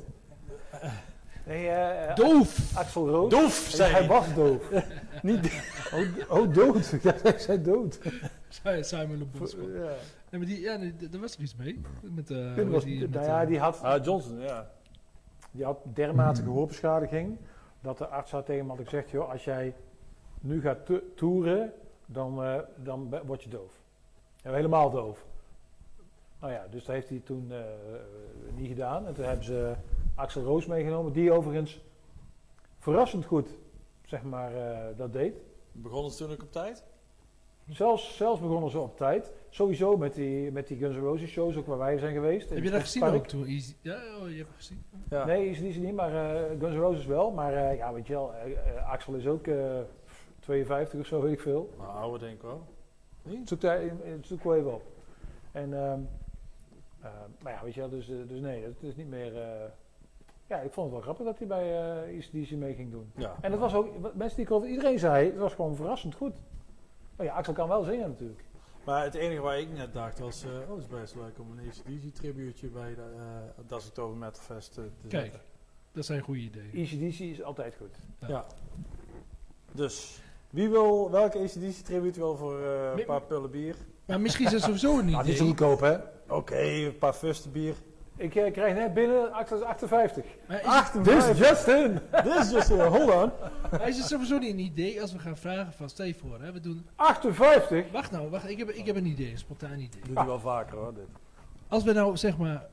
Nee, 1.47 1.69
eh, 1.69 2.09
eh, 2.11 2.17
Doof! 2.17 2.77
Axel 2.77 3.09
Roos. 3.09 3.31
Doof, 3.31 3.53
zei 3.71 3.91
hij 3.93 3.99
hij. 4.01 4.09
was 4.09 4.35
doof. 4.35 4.71
Niet 5.23 5.53
oh, 5.93 6.39
oh, 6.41 6.55
dood. 6.55 6.95
Ja, 7.03 7.15
hij 7.23 7.39
zei 7.39 7.63
dood. 7.63 7.99
Zei 8.49 8.85
Simon 8.85 9.19
Le 9.19 9.25
Bon 9.25 9.49
Scott. 9.49 9.67
Ja. 9.75 9.81
Nee, 10.31 10.41
maar 10.41 10.47
die, 10.47 10.61
ja, 10.61 10.77
nee, 10.77 10.95
daar 11.11 11.21
was 11.21 11.33
toch 11.33 11.41
iets 11.41 11.57
mee? 11.57 11.81
Met, 12.01 12.31
eh, 12.31 12.69
was, 12.69 12.85
die, 12.85 12.99
nou 12.99 13.11
met, 13.11 13.25
ja, 13.25 13.45
die 13.45 13.59
had, 13.59 13.81
Ah, 13.83 14.05
Johnson, 14.05 14.41
ja. 14.41 14.71
die 15.51 15.65
had 15.65 15.79
dermate 15.95 16.43
gehoorbeschadiging 16.43 17.37
dat 17.81 17.99
de 17.99 18.07
arts 18.07 18.31
had 18.31 18.47
tegen 18.47 18.61
hem 18.61 18.71
had 18.77 18.85
gezegd, 18.85 19.11
joh, 19.11 19.31
als 19.31 19.45
jij 19.45 19.75
nu 20.41 20.61
gaat 20.61 20.87
to- 20.87 21.03
toeren, 21.15 21.73
dan, 22.07 22.43
dan 22.77 23.15
word 23.27 23.43
je 23.43 23.49
doof. 23.51 23.73
Ja, 24.43 24.53
helemaal 24.53 24.91
doof. 24.91 25.25
Nou 26.41 26.53
ja, 26.53 26.67
dus 26.71 26.85
dat 26.85 26.95
heeft 26.95 27.09
hij 27.09 27.21
toen 27.25 27.47
eh, 27.53 27.59
niet 28.57 28.69
gedaan. 28.69 29.07
En 29.07 29.15
toen 29.15 29.25
hebben 29.25 29.45
ze 29.45 29.73
Axel 30.17 30.43
Roos 30.43 30.67
meegenomen, 30.67 31.13
die 31.13 31.33
overigens 31.33 31.81
verrassend 32.79 33.25
goed, 33.25 33.49
zeg 34.05 34.23
maar, 34.23 34.55
eh, 34.55 34.97
dat 34.97 35.13
deed. 35.13 35.35
Begonnen 35.73 36.11
ze 36.13 36.19
toen 36.25 36.33
ook 36.33 36.43
op 36.43 36.53
tijd? 36.53 36.85
Zelfs, 37.69 38.17
zelfs 38.17 38.41
begonnen 38.41 38.71
ze 38.71 38.79
op 38.79 38.97
tijd. 38.97 39.33
Sowieso 39.49 39.97
met 39.97 40.15
die, 40.15 40.53
met 40.53 40.67
die 40.67 40.77
Guns 40.79 40.97
N' 40.97 41.01
Roses 41.01 41.31
shows, 41.31 41.57
ook 41.57 41.67
waar 41.67 41.79
wij 41.79 41.99
zijn 41.99 42.15
geweest. 42.15 42.51
Heb 42.51 42.63
je 42.65 42.71
dat 42.71 42.81
gezien 42.81 43.03
ook 43.05 43.27
toen? 43.27 43.47
Easy- 43.47 43.75
Ja, 43.81 43.95
oh, 44.21 44.29
je 44.31 44.37
hebt 44.37 44.49
het 44.49 44.57
gezien. 44.57 44.85
Ja. 45.11 45.25
Nee, 45.25 45.49
is 45.51 45.59
die 45.59 45.73
ze 45.73 45.81
niet, 45.81 45.95
maar 45.95 46.35
eh, 46.35 46.59
Guns 46.61 46.75
N' 46.75 46.79
Roses 46.79 47.07
wel. 47.07 47.31
Maar 47.31 47.55
eh, 47.55 47.77
ja, 47.77 47.93
weet 47.93 48.07
je 48.07 48.13
wel, 48.13 48.33
Axel 48.87 49.15
is 49.15 49.27
ook 49.27 49.47
eh 49.47 49.79
52 50.41 51.01
of 51.01 51.07
zo, 51.07 51.21
weet 51.23 51.33
ik 51.33 51.41
veel. 51.41 51.71
Nou, 51.79 51.91
oude 51.97 52.19
denk 52.19 52.35
ik 52.37 52.43
wel. 52.43 52.67
Zoek, 53.45 53.61
daar, 53.61 53.81
zoek 54.21 54.43
wel 54.45 54.55
even 54.57 54.75
op. 54.75 54.83
En, 55.53 55.75
ehm 55.75 56.01
eh, 57.01 57.11
maar 57.43 57.53
ja, 57.53 57.61
weet 57.65 57.75
je 57.75 57.81
wel, 57.81 57.89
dus, 57.91 58.07
dus 58.07 58.41
nee, 58.41 58.63
het 58.65 58.83
is 58.83 58.97
niet 58.97 59.09
meer... 59.09 59.33
ja, 60.49 60.57
ik 60.61 60.73
vond 60.73 60.87
het 60.87 60.95
wel 60.95 61.01
grappig 61.15 61.25
dat 61.25 61.39
hij 61.39 61.47
bij 61.47 61.73
eh 62.07 62.17
ECDC 62.19 62.51
mee 62.51 62.75
ging 62.75 62.91
doen. 62.91 63.11
Ja. 63.17 63.37
En 63.41 63.51
dat 63.51 63.61
was 63.61 63.75
ook, 63.75 63.89
wat 64.01 64.15
mensen 64.15 64.37
die 64.37 64.47
ik 64.47 64.53
over 64.53 64.69
iedereen 64.69 64.99
zei, 64.99 65.27
het 65.27 65.37
was 65.39 65.55
gewoon 65.55 65.77
verrassend 65.77 66.15
goed. 66.15 66.35
Maar 67.17 67.27
ja, 67.27 67.35
Axel 67.35 67.53
kan 67.53 67.69
wel 67.69 67.83
zingen 67.83 68.09
natuurlijk. 68.09 68.45
Maar 68.85 69.05
het 69.05 69.15
enige 69.15 69.41
waar 69.41 69.59
ik 69.59 69.73
net 69.73 69.93
dacht 69.93 70.19
was, 70.19 70.45
eh, 70.45 70.51
oh, 70.51 70.71
het 70.71 70.79
is 70.79 70.87
best 71.01 71.15
leuk 71.15 71.39
om 71.39 71.59
een 71.59 71.69
ACDC 71.69 72.15
tribuutje 72.15 72.69
bij 72.69 72.95
de, 72.95 73.01
eh 73.17 73.65
Das 73.67 73.83
ik 73.83 73.89
het 73.89 73.99
over 73.99 74.17
Metalfest 74.17 74.79
eh, 74.79 74.85
te 75.01 75.07
Kijk. 75.09 75.23
zetten. 75.23 75.41
Dat 75.93 76.05
zijn 76.05 76.21
goede 76.21 76.41
ideeën. 76.41 76.71
ECDC 76.73 77.19
is 77.19 77.43
altijd 77.43 77.75
goed. 77.75 77.97
Ja. 78.29 78.45
Dus, 79.73 80.21
wie 80.51 80.69
wil, 80.69 81.11
welke 81.11 81.39
ACDC 81.39 81.85
tribuut 81.85 82.17
wil 82.17 82.37
voor 82.37 82.61
eh, 82.61 82.93
een 82.97 83.05
paar 83.05 83.23
pullen 83.23 83.51
bier? 83.51 83.77
Maar 84.07 84.21
misschien 84.21 84.47
is 84.47 84.53
dat 84.53 84.63
sowieso 84.63 84.99
een 84.99 85.11
Nou, 85.11 85.23
die 85.23 85.33
is 85.33 85.39
idee. 85.41 85.49
goedkoop 85.49 85.81
hè. 85.81 85.97
Oké, 86.29 86.61
een 86.61 86.99
paar 86.99 87.13
fusten 87.13 87.53
bier. 87.53 87.75
Ik 88.17 88.35
eh, 88.35 88.53
krijg 88.53 88.75
net 88.75 88.95
binnen, 88.95 89.33
Axel 89.33 89.57
is 89.57 89.63
58. 89.63 90.25
Maar 90.49 90.93
is. 90.95 91.03
This 91.03 91.39
Justin! 91.39 92.01
This 92.23 92.37
is 92.37 92.51
just, 92.51 92.71
uh, 92.71 92.87
hold 92.87 93.11
on. 93.11 93.31
maar 93.71 93.89
is 93.89 93.97
het 93.97 94.07
sowieso 94.07 94.39
niet 94.39 94.53
een 94.53 94.59
idee 94.59 95.01
als 95.01 95.13
we 95.13 95.19
gaan 95.19 95.37
vragen 95.37 95.73
van, 95.73 95.89
stel 95.89 96.07
je 96.07 96.15
voor, 96.15 96.41
hè, 96.41 96.53
we 96.53 96.61
doen... 96.61 96.87
58? 96.97 97.91
Wacht 97.93 98.11
nou, 98.11 98.31
wacht, 98.31 98.49
ik 98.49 98.59
heb, 98.59 98.69
ik 98.69 98.87
heb 98.87 98.97
een 98.97 99.07
idee, 99.07 99.31
een 99.31 99.39
spontaan 99.39 99.79
idee. 99.79 100.01
Doet 100.07 100.17
hij 100.17 100.27
wel 100.27 100.41
vaker 100.41 100.79
hoor, 100.79 100.95
dit. 100.95 101.07
Als 101.69 101.85
we 101.85 101.93
nou, 101.93 102.17
zeg 102.17 102.39
maar, 102.39 102.67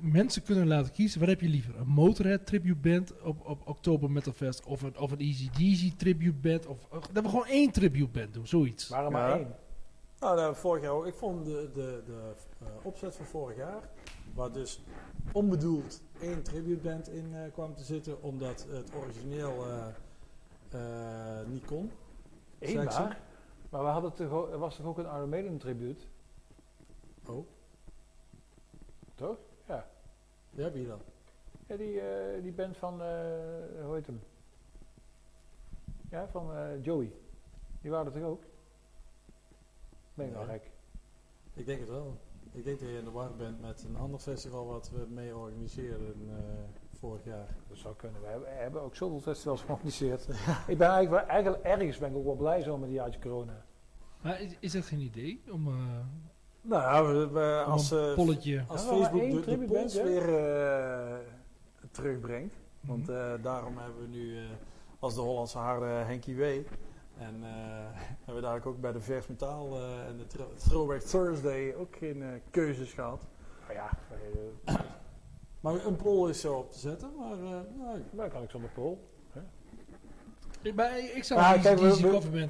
mensen 0.00 0.42
kunnen 0.42 0.66
laten 0.66 0.92
kiezen, 0.92 1.20
wat 1.20 1.28
heb 1.28 1.40
je 1.40 1.48
liever? 1.48 1.76
Een 1.78 1.86
Motorhead 1.86 2.46
tribute 2.46 2.88
band 2.88 3.12
op, 3.22 3.48
op 3.48 3.68
Oktober 3.68 4.10
Metal 4.10 4.32
Fest 4.32 4.64
of 4.64 4.82
een, 4.82 4.98
of 4.98 5.10
een 5.10 5.18
Easy 5.18 5.50
Deasy 5.58 5.92
tribute 5.96 6.48
band 6.48 6.66
of 6.66 6.78
dat 7.12 7.22
we 7.22 7.28
gewoon 7.28 7.46
één 7.46 7.70
tribute 7.70 8.18
band 8.18 8.34
doen, 8.34 8.46
zoiets. 8.46 8.88
Waarom 8.88 9.12
maar 9.12 9.28
Ja. 9.28 9.36
één? 9.36 9.54
Nou, 10.20 10.36
dat 10.36 10.58
vorig 10.58 10.82
jaar 10.82 10.92
ook. 10.92 11.06
Ik 11.06 11.14
vond 11.14 11.44
de, 11.44 11.70
de, 11.74 12.02
de 12.06 12.32
eh, 12.64 12.66
opzet 12.82 13.16
van 13.16 13.26
vorig 13.26 13.56
jaar, 13.56 13.88
waar 14.34 14.52
dus 14.52 14.80
onbedoeld 15.32 16.02
één 16.20 16.42
tributeband 16.42 17.08
in 17.08 17.34
eh, 17.34 17.52
kwam 17.52 17.74
te 17.74 17.84
zitten, 17.84 18.22
omdat 18.22 18.66
het 18.68 18.94
origineel 18.94 19.66
eh, 19.66 19.86
eh, 20.70 21.46
niet 21.46 21.64
kon. 21.64 21.90
Eén 22.58 22.84
maar? 22.84 23.20
Maar 23.70 23.82
we 23.82 23.88
hadden 23.88 24.14
toch, 24.14 24.50
er 24.50 24.58
was 24.58 24.76
toch 24.76 24.86
ook 24.86 24.98
een 24.98 25.04
Iron 25.04 25.28
Maiden 25.28 25.58
tribute? 25.58 26.04
Oh, 27.26 27.46
Toch? 29.14 29.36
Ja. 29.66 29.88
ja, 30.50 30.70
wie 30.70 30.86
dan? 30.86 31.00
Ja, 31.66 31.76
die, 31.76 32.00
die 32.42 32.52
band 32.52 32.76
van, 32.76 33.02
eh 33.02 33.06
hoe 33.84 33.94
heet 33.94 34.06
hem? 34.06 34.20
Ja, 36.10 36.28
van 36.28 36.80
Joey. 36.82 37.12
Die 37.80 37.90
waren 37.90 38.06
er 38.06 38.20
toch 38.20 38.30
ook? 38.30 38.42
Ben 40.14 40.26
ik 40.26 40.34
Ja. 40.34 40.44
gek? 40.44 40.70
Ik 41.54 41.66
denk 41.66 41.80
het 41.80 41.88
wel. 41.88 42.16
Ik 42.52 42.64
denk 42.64 42.80
dat 42.80 42.88
je 42.88 42.96
in 42.98 43.04
de 43.04 43.10
war 43.10 43.30
bent 43.36 43.60
met 43.60 43.84
een 43.88 43.96
ander 43.96 44.20
festival 44.20 44.66
wat 44.66 44.90
we 44.90 45.06
mee 45.08 45.36
organiseerden 45.36 46.14
eh, 46.28 46.34
vorig 46.98 47.24
jaar. 47.24 47.46
Dat 47.68 47.78
zou 47.78 47.94
kunnen. 47.96 48.20
We 48.20 48.26
hebben, 48.26 48.48
we 48.48 48.54
hebben 48.54 48.82
ook 48.82 48.96
zoveel 48.96 49.20
festivals 49.20 49.62
georganiseerd. 49.66 50.28
ik 50.66 50.78
ben 50.78 50.88
eigenlijk, 50.88 51.10
wel- 51.10 51.34
eigenlijk 51.34 51.62
ergens 51.64 51.98
ben 51.98 52.10
ik 52.10 52.16
ook 52.16 52.24
wel 52.24 52.34
blij 52.36 52.62
zo 52.62 52.76
met 52.78 52.88
die 52.88 52.98
jaartje 52.98 53.20
corona. 53.20 53.64
Maar 54.22 54.40
is, 54.40 54.56
is 54.60 54.72
dat 54.72 54.84
geen 54.84 55.00
idee 55.00 55.42
om, 55.52 55.66
eh, 55.68 55.74
Nou, 56.62 56.82
ja, 56.82 57.28
we, 57.32 57.62
als, 57.66 57.92
eh, 57.92 58.14
polletje... 58.14 58.64
als 58.68 58.84
Ja, 58.84 58.90
maar 58.90 59.00
Facebook 59.10 59.44
de, 59.44 59.58
de 59.58 59.64
polls 59.64 59.94
weer 59.94 60.38
eh, 60.38 61.16
terugbrengt, 61.90 62.54
Want 62.80 63.08
eh, 63.08 63.32
daarom 63.42 63.78
hebben 63.78 64.00
we 64.02 64.08
nu 64.08 64.36
eh, 64.38 64.44
als 64.98 65.14
de 65.14 65.20
Hollandse 65.20 65.58
harde 65.58 65.86
Henkie 65.86 66.36
W. 66.36 66.42
En 67.20 67.34
eh, 67.42 67.48
hebben 68.24 68.34
we 68.34 68.40
daar 68.40 68.66
ook 68.66 68.80
bij 68.80 68.92
de 68.92 69.00
Vers 69.00 69.26
Metaal 69.26 69.76
eh, 69.76 70.06
en 70.06 70.16
de 70.16 70.26
Thro- 70.26 70.52
Throwback 70.56 71.00
Thursday 71.00 71.74
ook 71.74 71.96
geen 71.96 72.22
eh, 72.22 72.28
keuzes 72.50 72.92
gehad. 72.92 73.26
Nou 73.68 73.74
ja, 73.74 73.90
Maar 75.60 75.84
een 75.86 75.96
poll 75.96 76.28
is 76.30 76.40
zo 76.40 76.54
op 76.54 76.70
te 76.72 76.78
zetten. 76.78 77.10
Maar 77.18 77.32
eh, 77.32 77.60
nou, 77.78 78.02
daar 78.12 78.28
kan 78.30 78.42
ik 78.42 78.50
zonder 78.50 78.70
pol. 78.70 79.08
Ik, 80.62 80.74
maar 80.74 80.98
ik, 80.98 81.04
ik 81.14 81.24
zou 81.24 81.52
die 81.54 81.62
kijk, 81.62 81.78
we- 81.78 81.88
DC 81.88 82.00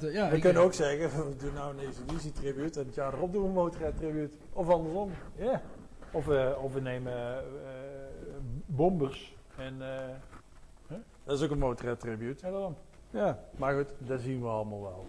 we-. 0.01 0.11
Ja, 0.11 0.29
we 0.29 0.35
ik- 0.35 0.41
kunnen 0.41 0.61
ook 0.61 0.73
zeggen, 0.73 1.09
we 1.29 1.35
doen 1.35 1.53
nou 1.53 1.77
een 1.77 1.87
ACDC 1.87 2.35
tribute 2.35 2.79
en 2.79 2.85
het 2.85 2.95
jaar 2.95 3.13
erop 3.13 3.31
doen 3.33 3.41
we 3.41 3.47
een 3.47 3.53
Motorhead 3.53 3.95
tribute. 3.97 4.37
Of 4.53 4.69
andersom. 4.69 5.11
Ja. 5.35 5.61
Of, 6.11 6.25
we 6.25 6.55
of 6.61 6.73
we 6.73 6.81
nemen 6.81 7.43
bombers 8.65 9.35
en 9.57 9.81
eh 9.81 10.97
Dat 11.23 11.37
is 11.39 11.43
ook 11.45 11.51
een 11.51 11.57
Motorhead 11.59 11.99
tribute. 11.99 12.45
ja, 12.45 12.51
daarom. 12.51 12.75
Ja, 13.11 13.43
maar 13.57 13.75
goed, 13.75 13.93
dat 13.97 14.21
zien 14.21 14.41
we 14.41 14.47
allemaal 14.47 14.81
wel. 14.81 15.07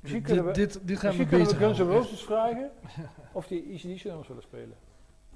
Misschien 0.00 0.22
dit, 0.22 0.32
kunnen 0.32 0.52
we, 0.52 0.58
dit, 0.58 0.80
dit 0.82 0.98
gaan 0.98 1.16
we 1.16 1.26
kunnen 1.26 1.48
we 1.48 1.54
Guns 1.54 1.78
N'. 1.78 1.82
Roses 1.82 2.24
vragen 2.24 2.70
of 3.32 3.46
die 3.46 3.72
ECDC 3.72 4.04
nummers 4.04 4.28
willen 4.28 4.42
spelen. 4.42 4.76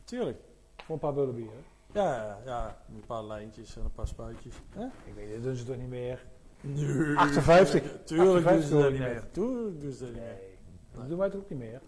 Tuurlijk. 0.04 0.38
Voor 0.76 0.94
een 0.94 1.00
paar 1.00 1.14
bullen 1.14 1.34
bier. 1.34 1.48
Ja, 1.92 2.14
ja, 2.14 2.38
ja, 2.44 2.78
een 2.94 3.06
paar 3.06 3.24
lijntjes 3.24 3.76
en 3.76 3.84
een 3.84 3.92
paar 3.92 4.08
spuitjes. 4.08 4.54
Hè? 4.70 4.84
Ik 4.84 5.14
weet 5.14 5.32
het, 5.32 5.42
doen 5.42 5.54
ze 5.54 5.64
toch 5.64 5.76
niet 5.76 5.88
meer? 5.88 6.24
Nee. 6.60 7.16
58. 7.16 7.82
Tuurlijk 8.04 8.44
doen 8.44 8.52
58 8.52 8.68
ze 8.68 8.82
dat 8.82 8.90
niet 8.90 9.00
meer. 9.00 9.30
Tuurlijk 9.30 9.80
doen 9.80 9.92
ze 9.92 10.04
dat 10.04 10.12
niet 10.12 10.22
meer. 10.22 10.32
Nee. 10.32 10.56
Dat 10.94 11.08
doen 11.08 11.18
wij 11.18 11.30
toch 11.30 11.40
ook 11.40 11.50
niet 11.50 11.58
meer? 11.58 11.80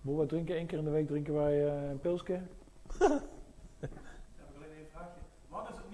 Boel, 0.00 0.16
wij 0.16 0.26
drinken 0.26 0.56
één 0.56 0.66
keer 0.66 0.78
in 0.78 0.84
de 0.84 0.90
week 0.90 1.06
drinken 1.06 1.34
wij 1.34 1.66
eh, 1.66 1.88
een 1.90 2.00
pilsje. 2.00 2.32
Ik 2.32 2.40
wil 2.98 3.08
alleen 4.56 4.78
een 4.78 4.86
vraagje. 4.92 5.20
Wat 5.48 5.68
is 5.70 5.76
het? 5.76 5.87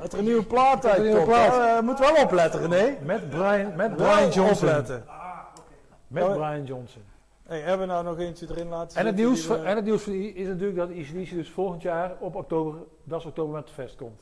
Dat 0.00 0.12
er 0.12 0.18
een 0.18 0.24
nieuwe 0.24 0.44
plaat 0.44 0.82
Dat 0.82 0.92
er 0.92 0.98
een 0.98 1.04
nieuwe 1.04 1.24
plaat. 1.24 1.54
Ja, 1.54 1.78
we 1.78 1.84
moeten 1.84 2.12
wel 2.12 2.22
opletten, 2.22 2.60
René. 2.60 2.98
Met 3.02 3.30
Brian, 3.30 3.76
met 3.76 3.96
Brian 3.96 4.30
Johnson. 4.30 4.68
opletten. 4.68 5.04
Ah, 5.06 5.38
oké. 5.58 5.62
Met 6.06 6.22
Ja, 6.24 6.32
Brian 6.32 6.64
Johnson. 6.64 7.02
Hey, 7.42 7.60
hebben 7.60 7.86
we 7.86 7.92
nou 7.92 8.04
nog 8.04 8.18
eentje 8.18 8.46
erin 8.50 8.68
laten 8.68 8.98
En 8.98 9.06
het, 9.06 9.16
nieuws 9.16 9.44
van, 9.44 9.64
en 9.64 9.76
het 9.76 9.84
nieuws 9.84 10.02
van 10.02 10.12
die 10.12 10.32
is 10.32 10.46
natuurlijk 10.46 10.76
dat 10.76 10.90
ECDC 10.90 11.30
dus 11.30 11.50
volgend 11.50 11.82
jaar 11.82 12.12
op 12.18 12.34
oktober, 12.34 12.80
dat 13.04 13.20
is 13.20 13.26
oktober 13.26 13.54
met 13.54 13.64
het 13.64 13.74
fest 13.74 13.96
komt. 13.96 14.20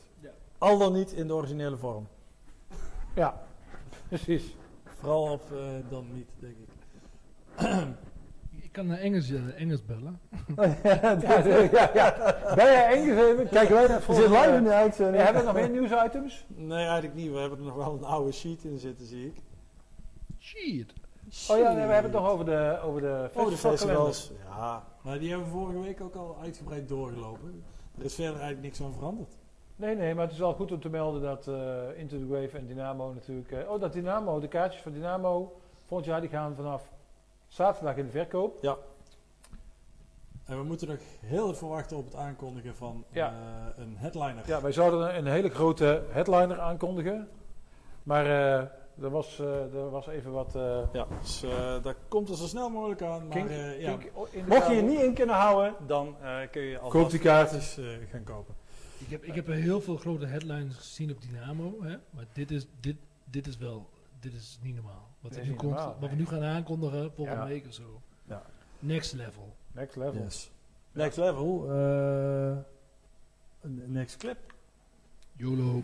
Al 0.57 0.77
dan 0.77 0.93
niet 0.93 1.11
in 1.11 1.27
de 1.27 1.33
originele 1.33 1.77
vorm. 1.77 2.07
Ja, 3.15 3.41
precies. 4.07 4.55
Vooral 4.99 5.31
op 5.31 5.43
eh, 5.51 5.57
dan 5.89 6.05
niet, 6.13 6.29
denk 6.39 6.55
ik. 6.57 6.69
Ik 8.73 8.79
kan 8.79 8.87
naar 8.87 8.99
Engels, 8.99 9.29
eh, 9.29 9.61
Engels 9.61 9.85
bellen. 9.85 10.19
ja, 10.83 11.17
ja, 11.21 11.89
ja. 11.93 12.35
Ben 12.55 12.65
jij 12.65 12.97
ingegeven? 12.97 13.49
Kijken 13.49 13.75
wij 13.75 13.87
naar 13.87 14.03
Je 14.07 14.13
zit 14.13 14.29
live 14.29 14.55
in 14.55 14.63
de 14.63 14.73
uitzending. 14.73 15.23
Hebben 15.23 15.41
we 15.41 15.47
nog 15.47 15.55
meer 15.55 15.69
nieuwsitems? 15.69 16.45
Nee, 16.47 16.85
eigenlijk 16.85 17.13
niet. 17.15 17.31
We 17.31 17.37
hebben 17.37 17.57
er 17.59 17.65
nog 17.65 17.75
wel 17.75 17.93
een 17.93 18.03
oude 18.03 18.31
sheet 18.31 18.63
in 18.63 18.77
zitten, 18.77 19.05
zie 19.05 19.25
ik. 19.25 19.35
Shit. 20.39 20.93
Oh 21.49 21.57
ja, 21.57 21.71
nee, 21.73 21.85
we 21.87 21.93
hebben 21.93 22.11
het 22.11 22.21
nog 22.21 22.29
over 22.29 22.45
de, 22.45 22.79
over 22.83 23.01
de 23.01 23.29
Oh, 23.33 23.45
de 23.45 23.51
festivalkalender. 23.51 24.05
festivals. 24.13 24.31
Ja, 24.57 24.83
maar 25.01 25.19
die 25.19 25.29
hebben 25.29 25.47
we 25.47 25.53
vorige 25.53 25.79
week 25.79 26.01
ook 26.01 26.15
al 26.15 26.37
uitgebreid 26.41 26.87
doorgelopen. 26.87 27.63
Er 27.97 28.05
is 28.05 28.15
verder 28.15 28.33
eigenlijk 28.33 28.61
niks 28.61 28.81
aan 28.81 28.93
veranderd. 28.93 29.37
Nee, 29.75 29.95
nee, 29.95 30.13
maar 30.13 30.23
het 30.23 30.33
is 30.33 30.39
wel 30.39 30.53
goed 30.53 30.71
om 30.71 30.79
te 30.79 30.89
melden 30.89 31.21
dat 31.21 31.47
eh 31.47 31.99
Into 31.99 32.17
the 32.17 32.27
Wave 32.27 32.57
en 32.57 32.65
Dynamo 32.65 33.13
natuurlijk... 33.13 33.51
eh, 33.51 33.69
oh, 33.71 33.81
dat 33.81 33.93
Dynamo, 33.93 34.39
de 34.39 34.47
kaartjes 34.47 34.81
van 34.81 34.91
Dynamo 34.91 35.59
volgend 35.85 36.09
jaar 36.09 36.21
die 36.21 36.29
gaan 36.29 36.55
vanaf 36.55 36.91
zaterdag 37.53 37.95
in 37.95 38.05
de 38.05 38.11
verkoop. 38.11 38.63
En 40.45 40.57
we 40.57 40.63
moeten 40.63 40.87
nog 40.87 40.97
heel 41.19 41.51
even 41.51 41.67
wachten 41.67 41.97
op 41.97 42.05
het 42.05 42.15
aankondigen 42.15 42.75
van 42.75 43.03
Ja. 43.09 43.29
eh, 43.77 43.83
een 43.83 43.97
headliner. 43.97 44.43
Ja, 44.47 44.61
wij 44.61 44.71
zouden 44.71 45.17
een 45.17 45.25
hele 45.27 45.49
grote 45.49 46.03
headliner 46.09 46.59
aankondigen. 46.59 47.29
Maar 48.03 48.25
eh, 48.25 48.57
er, 49.03 49.09
was, 49.09 49.39
eh, 49.39 49.73
er 49.73 49.89
was 49.89 50.07
even 50.07 50.31
wat... 50.31 50.55
eh, 50.55 50.79
Ja, 50.93 51.07
dus 51.21 51.43
eh 51.43 51.83
dat 51.83 51.95
komt 52.07 52.29
er 52.29 52.35
zo 52.35 52.45
snel 52.45 52.69
mogelijk 52.69 53.01
aan. 53.01 53.27
Maar 53.27 53.37
kink- 53.37 53.49
eh, 53.49 53.81
ja, 53.81 53.97
kink 53.97 54.11
mocht 54.47 54.67
je 54.67 54.73
je 54.73 54.81
niet 54.81 54.99
in 55.01 55.13
kunnen 55.13 55.35
houden, 55.35 55.75
dan 55.87 56.15
eh, 56.21 56.35
kun 56.51 56.61
je 56.61 56.79
al 56.79 56.89
Koop 56.89 57.09
die 57.09 57.19
kaarten. 57.19 57.59
eh, 57.59 58.09
gaan 58.11 58.23
kopen. 58.23 58.53
Ik 58.97 59.09
heb, 59.09 59.23
ik 59.23 59.35
heb 59.35 59.47
heel 59.47 59.81
veel 59.81 59.97
grote 59.97 60.25
headlines 60.25 60.75
gezien 60.75 61.11
op 61.11 61.21
Dynamo. 61.21 61.75
Hè? 61.81 61.95
Maar 62.09 62.25
dit 62.33 62.51
is, 62.51 62.65
dit, 62.79 62.95
dit 63.25 63.47
is 63.47 63.57
wel... 63.57 63.89
Dit 64.23 64.33
is 64.33 64.59
niet 64.61 64.75
normaal. 64.75 65.09
Wat, 65.19 65.31
er 65.31 65.37
is 65.37 65.43
nu 65.43 65.49
niet 65.51 65.59
komt, 65.59 65.73
normaal, 65.73 65.97
wat 65.99 66.09
we 66.09 66.15
nu 66.15 66.25
gaan 66.25 66.43
aankondigen 66.43 67.11
volgende 67.13 67.41
Ja. 67.41 67.47
week 67.47 67.65
of 67.67 67.73
zo. 67.73 68.01
Ja. 68.25 68.41
Next 68.79 69.13
level. 69.13 69.55
Next 69.71 69.95
level. 69.95 70.21
Yes. 70.21 70.51
Next 70.91 71.17
level. 71.17 71.71
eh, 71.71 72.57
next 73.87 74.17
clip. 74.17 74.37
YOLO. 75.35 75.83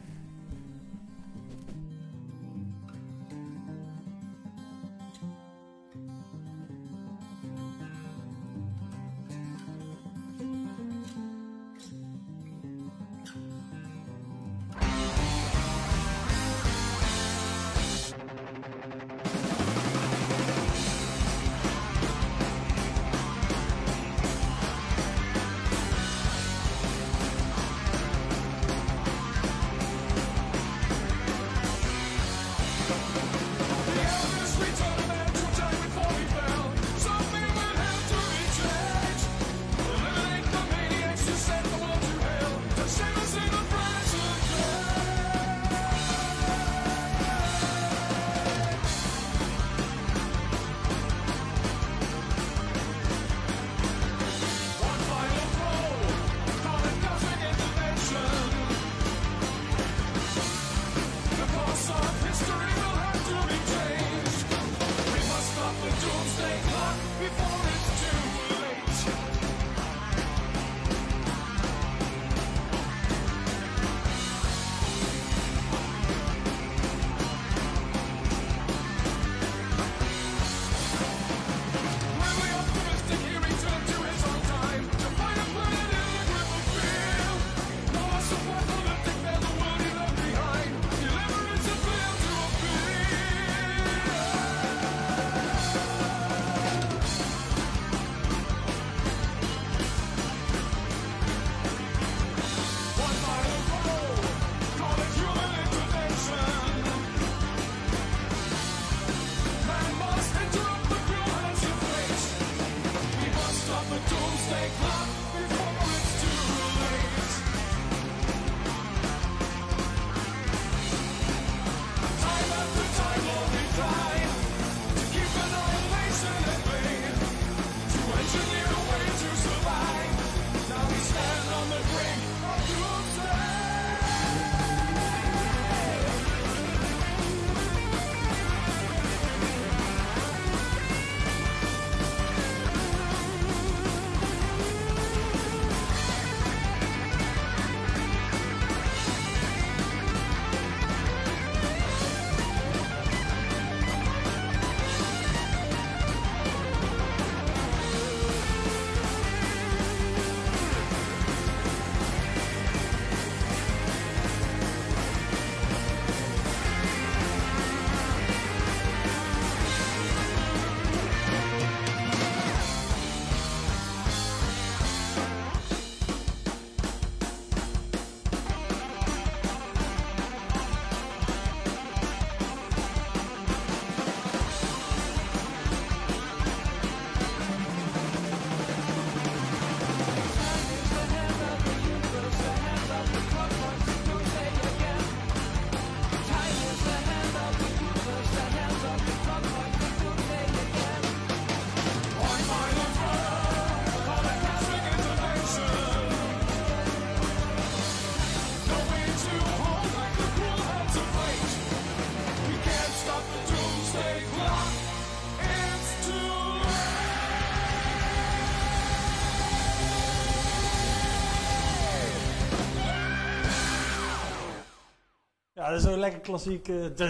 Ja, 225.70 225.76
dat 225.76 225.84
is 225.84 225.90
zo'n 225.92 226.00
lekker 226.00 226.20
klassiek... 226.20 226.68
eh. 226.68 226.76
Het 226.84 227.00
is 227.00 227.06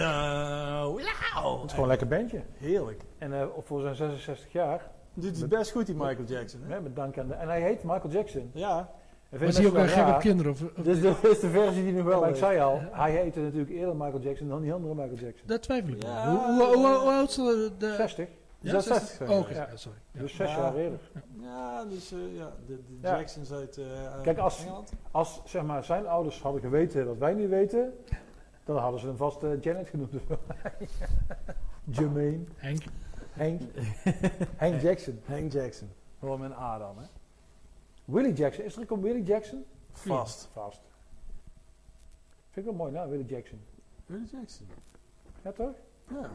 gewoon 1.26 1.70
een 1.78 1.86
lekker 1.86 2.08
bandje. 2.08 2.42
Heerlijk. 2.58 3.02
En 3.18 3.32
eh, 3.40 3.46
voor 3.64 3.80
zijn 3.80 3.94
66 3.94 4.52
jaar, 4.52 4.90
Doet 5.14 5.40
het 5.40 5.48
best 5.48 5.70
goed, 5.70 5.86
die 5.86 5.94
Michael 5.94 6.24
Jackson. 6.26 6.60
Hè? 6.64 6.80
met 6.80 6.96
dank 6.96 7.18
aan 7.18 7.26
de... 7.28 7.34
En 7.34 7.48
hij 7.48 7.60
heet 7.60 7.82
Michael 7.82 8.10
Jackson. 8.12 8.50
Ja. 8.54 8.90
En 9.30 9.44
Was 9.44 9.56
hij 9.56 9.66
ook 9.66 9.72
wel 9.72 9.86
gek 9.86 10.08
op 10.08 10.18
kinderen? 10.20 10.52
Of, 10.52 10.62
of- 10.62 10.72
Dit 10.84 10.86
is 10.86 11.00
de, 11.00 11.14
dit 11.22 11.30
is 11.30 11.40
de 11.40 11.48
versie 11.48 11.82
die 11.84 11.92
nu 11.92 12.02
wel 12.02 12.20
Maar 12.20 12.28
ik 12.28 12.36
zei 12.36 12.60
al, 12.60 12.80
hij 12.90 13.10
heette 13.10 13.40
natuurlijk 13.40 13.70
eerder 13.70 13.96
Michael 13.96 14.20
Jackson 14.20 14.48
dan 14.48 14.60
die 14.60 14.72
andere 14.72 14.94
Michael 14.94 15.16
Jackson. 15.16 15.46
dat 15.46 15.62
twijfel 15.62 15.92
ik. 15.92 16.02
Ja. 16.02 16.30
Hoe, 16.30 16.38
hoe, 16.66 16.76
hoe, 16.76 16.86
hoe 16.86 17.10
oud 17.12 17.28
is 17.28 17.34
de... 17.34 17.70
de 17.78 17.94
60. 17.96 18.28
ja, 18.60 18.70
66 18.70 18.96
60? 19.08 19.16
zijn 19.16 19.30
Oh, 19.30 19.36
we. 19.36 19.42
oké, 19.42 19.54
Ja. 19.54 19.66
ja, 19.70 19.76
sorry. 19.76 19.98
Ja. 20.12 20.20
Dus 20.20 20.34
zes 20.36 20.50
Ja. 20.50 20.56
jaar 20.56 20.74
eerder. 20.76 20.98
Ja, 21.40 21.84
dus 21.84 22.12
eh, 22.12 22.18
ja, 22.36 22.52
de, 22.66 22.74
de 22.76 22.98
Ja. 23.08 23.16
Jacksons 23.16 23.52
uit 23.52 23.76
eh, 23.78 23.84
Kijk, 24.22 24.38
als- 24.38 24.60
Engeland. 24.64 24.92
Als 25.10 25.40
zeg 25.44 25.62
maar, 25.62 25.84
zijn 25.84 26.06
ouders 26.06 26.40
hadden 26.42 26.60
geweten 26.60 27.06
wat 27.06 27.18
wij 27.18 27.34
nu 27.34 27.48
weten, 27.48 27.92
dan 28.74 28.82
hadden 28.82 29.00
ze 29.00 29.06
hem 29.06 29.16
vast 29.16 29.40
Janet 29.60 29.88
genoemd. 29.88 30.12
Jermaine, 31.96 32.44
Henk. 32.56 32.82
Hank, 33.32 33.60
Hank 34.56 34.80
Jackson. 34.86 35.20
Hank 35.26 35.52
Jackson. 35.52 35.88
Gewoon 36.18 36.40
met 36.40 36.50
een 36.50 36.56
A 36.56 36.78
dan, 36.78 36.98
hè? 36.98 37.04
Willie 38.04 38.32
Jackson. 38.32 38.64
Is 38.64 38.76
er 38.76 38.82
ook 38.82 38.90
een 38.90 39.00
Willie 39.00 39.22
Jackson? 39.22 39.64
Vast. 39.90 40.48
Vast. 40.52 40.80
Vind 42.50 42.56
ik 42.56 42.64
wel 42.64 42.74
mooi, 42.74 42.92
nou, 42.92 43.10
Willie 43.10 43.26
Jackson. 43.26 43.60
Willie 44.06 44.28
Jackson. 44.32 44.66
Ja, 45.44 45.52
toch? 45.52 45.74
Ja. 46.10 46.30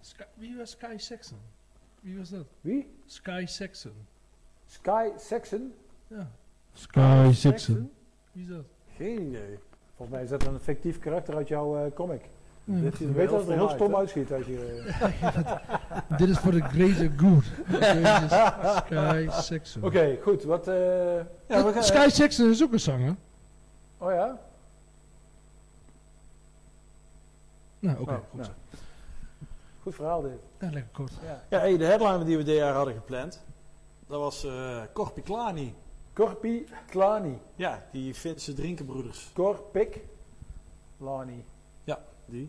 Sky- 0.00 0.24
wie 0.34 0.56
was 0.56 0.70
Sky 0.70 0.94
Saxon? 0.96 1.38
Wie 2.00 2.18
was 2.18 2.28
dat? 2.30 2.46
Wie? 2.60 2.94
Sky 3.06 3.44
Saxon. 3.46 4.06
Sky 4.66 5.08
Saxon? 5.16 5.74
Ja. 6.06 6.30
Sky 6.72 7.30
Saxon. 7.32 7.90
Wie 8.32 8.42
is 8.42 8.48
dat? 8.48 8.64
Geen 8.96 9.28
idee. 9.28 9.58
Volgens 9.96 10.16
mij 10.16 10.22
is 10.24 10.30
dat 10.30 10.44
een 10.46 10.60
fictief 10.60 10.98
karakter 10.98 11.36
uit 11.36 11.48
jouw 11.48 11.76
eh, 11.76 11.92
comic. 11.94 12.20
Dit 12.64 12.98
Je 12.98 13.04
is 13.04 13.10
weet 13.10 13.28
dat 13.28 13.40
het 13.40 13.48
er 13.48 13.54
heel 13.54 13.68
stom 13.68 13.76
stom 13.78 13.88
uit, 13.88 13.96
uitschiet 13.96 14.32
als 14.32 14.46
je... 14.46 14.84
eh, 16.08 16.18
Dit 16.18 16.28
is 16.28 16.38
voor 16.38 16.52
de 16.52 16.62
greater 16.62 17.10
good. 17.16 17.44
Sky 18.84 19.26
Saxon. 19.30 19.82
Oké, 19.88 20.18
goed. 20.22 20.44
Wat... 20.44 20.68
eh? 20.68 20.74
Ja, 21.48 21.64
we 21.64 21.72
gaan, 21.72 21.82
Sky 21.82 22.08
Saxon 22.08 22.50
is 22.50 22.62
ook 22.62 22.72
een 22.72 22.80
zanger. 22.80 23.16
oh 23.98 24.10
ja? 24.12 24.38
Nou, 27.78 27.98
oké. 28.00 28.10
Oh, 28.12 28.16
goed. 28.30 28.40
nou. 28.40 28.48
Goed 29.82 29.94
verhaal 29.94 30.22
dit. 30.22 30.30
Ja, 30.60 30.70
lekker 30.70 30.90
kort. 30.92 31.12
Ja. 31.24 31.42
ja, 31.48 31.58
hey, 31.58 31.76
de 31.76 31.84
headline 31.84 32.24
die 32.24 32.36
we 32.36 32.42
dit 32.42 32.56
jaar 32.56 32.74
hadden 32.74 32.94
gepland, 32.94 33.42
dat 34.06 34.20
was 34.20 34.44
eh 34.44 34.80
Corpi 34.92 35.22
Klani. 35.22 35.74
Corpi 36.14 36.66
Klani. 36.86 37.38
Ja, 37.56 37.86
die 37.92 38.14
Finse 38.14 38.52
drinkenbroeders. 38.52 39.30
Corpik 39.34 40.00
Lani. 40.98 41.44
Die. 42.26 42.48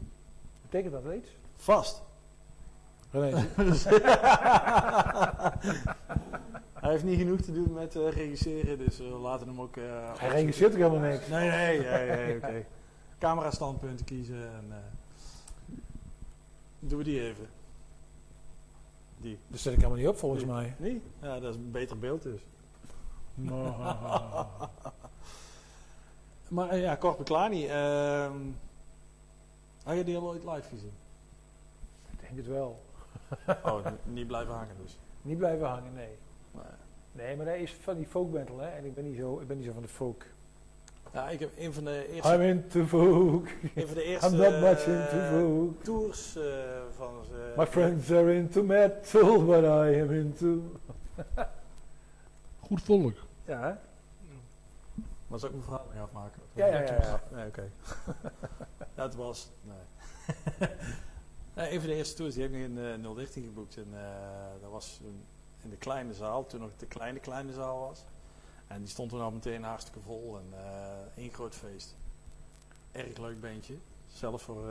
Betekent 0.62 0.92
dat 0.94 1.14
iets? 1.14 1.30
Vast. 1.56 2.04
René, 3.12 3.36
Hij 6.74 6.92
heeft 6.92 7.04
niet 7.04 7.20
genoeg 7.20 7.42
te 7.42 7.52
doen 7.52 7.74
met 7.74 7.96
eh, 7.96 8.10
regisseren, 8.10 8.78
dus 8.78 8.98
we 8.98 9.04
laten 9.04 9.48
hem 9.48 9.62
ook... 9.62 9.78
eh, 9.78 10.12
hij 10.18 10.30
registreert 10.30 10.72
toch 10.72 10.82
helemaal 10.82 11.10
niks? 11.10 11.28
Nee, 11.28 11.50
nee, 11.50 11.80
nee, 11.80 12.08
nee 12.08 12.36
oké. 12.36 12.66
Camera 13.20 13.52
standpunten 13.52 14.06
kiezen 14.06 14.54
en... 14.54 14.66
eh 14.70 14.78
doen 16.80 16.98
we 16.98 17.04
die 17.04 17.22
even. 17.22 17.48
Die. 19.18 19.40
Dat 19.48 19.60
zet 19.60 19.74
ik 19.74 19.78
helemaal 19.78 20.00
niet 20.00 20.08
op 20.08 20.18
volgens 20.18 20.46
mij. 20.46 20.76
Nee? 20.78 21.02
Ja, 21.22 21.40
dat 21.40 21.50
is 21.50 21.56
een 21.56 21.72
beter 21.72 22.00
beeld 22.00 22.22
dus. 22.22 22.42
Maar 26.50 26.70
eh, 26.70 26.82
ja, 26.82 26.98
Corpi 26.98 27.24
Klani. 27.24 27.68
ehm 27.68 28.38
had 29.84 29.96
je 29.98 30.04
die 30.04 30.18
al 30.18 30.28
ooit 30.28 30.44
live 30.44 30.70
gezien? 30.70 30.92
Ik 32.12 32.20
denk 32.20 32.36
het 32.36 32.48
wel. 32.48 32.84
Oh, 33.64 33.86
niet 34.04 34.28
blijven 34.28 34.54
hangen 34.54 34.76
dus. 34.82 34.98
Niet 35.22 35.38
blijven 35.38 35.68
hangen, 35.68 35.94
nee. 35.94 36.18
Nee. 36.52 36.64
Nee, 37.12 37.36
maar 37.36 37.46
hij 37.46 37.62
is 37.62 37.74
van 37.82 37.96
die 37.96 38.06
folk 38.06 38.32
metal, 38.32 38.60
hè. 38.60 38.68
En 38.68 38.86
ik 38.86 38.96
ben 38.96 39.04
niet 39.04 39.18
zo, 39.18 39.40
ik 39.40 39.48
ben 39.48 39.58
niet 39.58 39.66
zo 39.66 39.74
van 39.74 39.82
de 39.82 39.88
folk. 39.88 40.26
Ja, 41.14 41.30
ik 41.30 41.40
heb 41.40 41.50
een 41.58 41.74
van 41.74 41.84
de 41.84 42.08
eerste... 42.14 42.34
I'm 42.34 42.42
into 42.42 42.86
folk. 42.86 43.48
Een 43.76 43.86
van 43.88 43.96
de 43.96 44.04
eerste 44.04 44.30
I'm 44.36 44.38
not 44.38 44.62
much 44.62 44.86
eh, 44.86 44.94
into 44.94 45.38
folk. 45.38 45.84
tours 45.84 46.36
eh, 46.36 46.44
van 46.96 47.24
ze. 47.30 47.54
My 47.58 47.68
friends 47.68 48.12
are 48.12 48.34
into 48.34 48.64
metal, 48.64 49.46
but 49.46 49.64
I 49.64 50.02
am 50.02 50.12
into... 50.12 50.62
Goed 52.60 52.82
volk. 52.82 53.25
Ja, 53.46 53.60
hè? 53.62 53.74
Maar 55.28 55.40
zou 55.40 55.54
ik 55.54 55.58
mijn 55.58 55.64
verhaal 55.64 55.88
niet 55.92 56.02
afmaken? 56.02 56.42
Ja, 56.54 56.66
ja, 56.66 56.82
ja, 56.82 57.02
ja. 57.02 57.22
Nee, 57.32 57.48
oké. 57.48 57.72
Dat 58.96 59.16
was... 59.16 59.52
Nee. 59.62 60.70
nee. 61.56 61.74
Een 61.74 61.80
van 61.80 61.90
de 61.90 61.96
eerste 61.96 62.16
tours, 62.16 62.34
die 62.34 62.44
heb 62.44 62.54
ik 62.54 62.60
in 62.60 62.78
eh 62.78 63.16
013 63.16 63.44
geboekt. 63.44 63.78
En 63.78 63.88
eh, 63.94 64.62
dat 64.62 64.72
was 64.72 65.00
in, 65.04 65.26
in 65.64 65.70
de 65.70 65.78
kleine 65.78 66.14
zaal, 66.14 66.46
toen 66.46 66.60
nog 66.60 66.76
de 66.78 66.86
kleine 66.86 67.20
kleine 67.20 67.54
zaal 67.54 67.80
was. 67.80 68.06
En 68.68 68.80
die 68.80 68.90
stond 68.90 69.10
toen 69.10 69.22
al 69.22 69.32
meteen 69.32 69.64
hartstikke 69.64 70.00
vol 70.00 70.38
en 70.38 70.60
eh 70.60 71.24
één 71.24 71.34
groot 71.34 71.56
feest. 71.56 71.96
Erg 72.92 73.18
leuk 73.18 73.42
bandje. 73.42 73.78
Zelf 74.08 74.42
voor... 74.42 74.70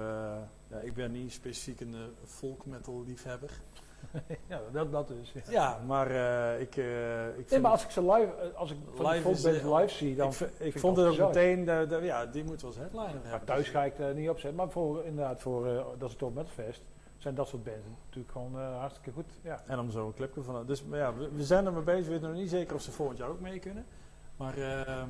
ja, 0.68 0.78
ik 0.82 0.94
ben 0.94 1.12
niet 1.12 1.32
specifiek 1.32 1.80
een 1.80 1.96
folk 2.24 2.66
metal 2.66 3.04
liefhebber. 3.04 3.60
ja, 4.48 4.60
dat, 4.72 4.92
dat 4.92 5.08
dus. 5.08 5.32
Ja. 5.32 5.40
Ja, 5.50 5.80
maar 5.86 6.10
eh, 6.10 6.60
ik, 6.60 6.76
eh 6.76 7.28
ik 7.28 7.34
Nee, 7.36 7.44
vind 7.46 7.62
maar 7.62 7.70
als 7.70 7.84
ik 7.84 7.90
ze 7.90 8.00
live, 8.12 8.32
eh, 8.40 8.58
als 8.58 8.70
ik 8.70 8.76
van 8.94 9.06
Live 9.10 9.30
is, 9.30 9.42
live 9.44 9.88
zie, 9.88 10.16
dan... 10.16 10.32
ik, 10.58 10.78
vond 10.78 10.96
het 10.96 11.06
ook 11.06 11.26
meteen, 11.26 11.64
de, 11.64 11.86
de- 11.88 12.00
ja, 12.02 12.26
die 12.26 12.44
moet 12.44 12.60
wel 12.62 12.70
eens 12.70 12.80
headliner 12.80 13.12
Maar 13.14 13.22
hebben. 13.30 13.44
thuis 13.46 13.68
ga 13.68 13.84
ik 13.84 13.98
er 13.98 14.14
niet 14.14 14.28
op 14.28 14.38
zetten. 14.38 14.54
Maar 14.58 14.70
voor, 14.70 15.04
inderdaad, 15.04 15.40
voor 15.40 15.64
dat 15.98 16.10
is 16.10 16.16
het 16.34 16.48
Fest, 16.50 16.82
zijn 17.16 17.34
dat 17.34 17.48
soort 17.48 17.64
bands 17.64 17.86
natuurlijk 18.04 18.32
gewoon 18.32 18.60
eh, 18.60 18.78
hartstikke 18.78 19.10
goed. 19.10 19.32
Ja. 19.42 19.62
En 19.66 19.78
om 19.78 19.90
zo 19.90 20.06
een 20.06 20.14
clipje 20.14 20.42
van. 20.42 20.66
Dus 20.66 20.84
maar 20.84 20.98
ja, 20.98 21.14
we, 21.14 21.28
we 21.34 21.44
zijn 21.44 21.66
er 21.66 21.72
mee 21.72 21.82
bezig. 21.82 22.04
We 22.06 22.12
weten 22.12 22.28
nog 22.28 22.38
niet 22.38 22.50
zeker 22.50 22.74
of 22.74 22.82
ze 22.82 22.90
volgend 22.90 23.18
jaar 23.18 23.28
ook 23.28 23.40
mee 23.40 23.58
kunnen. 23.58 23.86
Maar 24.36 24.56
ehm, 24.58 25.08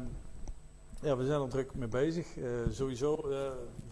ja, 1.00 1.16
we 1.16 1.24
zijn 1.24 1.40
er 1.40 1.48
druk 1.48 1.74
mee 1.74 1.88
bezig. 1.88 2.36
Eh, 2.38 2.44
sowieso. 2.70 3.14
eh, 3.14 3.38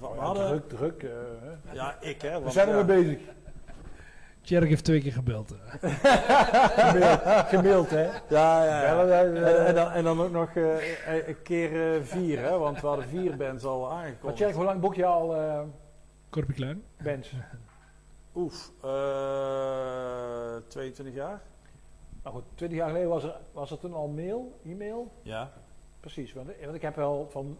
Oh 0.00 0.14
ja, 0.14 0.20
hadden, 0.22 0.46
druk, 0.66 0.68
druk. 0.68 1.02
eh. 1.02 1.74
Ja, 1.74 2.00
ik 2.00 2.22
hè. 2.22 2.42
We 2.42 2.50
zijn 2.50 2.68
er 2.68 2.76
ja, 2.78 2.84
mee 2.84 3.02
bezig. 3.02 3.20
Tjerk 4.42 4.68
heeft 4.68 4.84
twee 4.84 5.00
keer 5.00 5.12
gebeld. 5.12 5.54
Gemaild, 5.80 7.20
gemaild 7.48 7.90
hè. 7.90 8.02
Ja, 8.28 8.64
ja. 8.64 8.82
En, 9.22 9.44
en, 9.66 9.74
dan, 9.74 9.90
en 9.90 10.04
dan 10.04 10.20
ook 10.20 10.30
nog 10.30 10.54
eh, 10.54 11.28
een 11.28 11.42
keer 11.42 11.94
eh, 11.96 12.02
vier, 12.02 12.38
hè? 12.38 12.58
Want 12.58 12.80
we 12.80 12.86
hadden 12.86 13.08
vier 13.08 13.36
bands 13.36 13.64
al 13.64 13.80
Maar 13.80 13.90
aangekondigd. 14.04 14.36
Tjerk, 14.36 14.54
hoe 14.54 14.64
lang 14.64 14.80
boek 14.80 14.94
je 14.94 15.04
al 15.06 15.36
eh 15.36 15.60
Korpie 16.30 16.54
Klein. 16.54 16.82
bands? 17.02 17.32
Oef, 18.34 18.70
eh 18.82 18.90
22 20.68 21.14
jaar? 21.14 21.42
Nou 22.22 22.34
goed, 22.36 22.44
20 22.54 22.78
jaar 22.78 22.88
geleden 22.88 23.08
was 23.08 23.24
er, 23.24 23.34
was 23.52 23.70
er 23.70 23.78
toen 23.78 23.94
al 23.94 24.08
mail, 24.08 24.58
e-mail. 24.64 25.12
Ja. 25.22 25.50
Precies, 26.00 26.32
want, 26.32 26.48
want 26.62 26.74
ik 26.74 26.82
heb 26.82 26.96
wel 26.96 27.28
van 27.30 27.58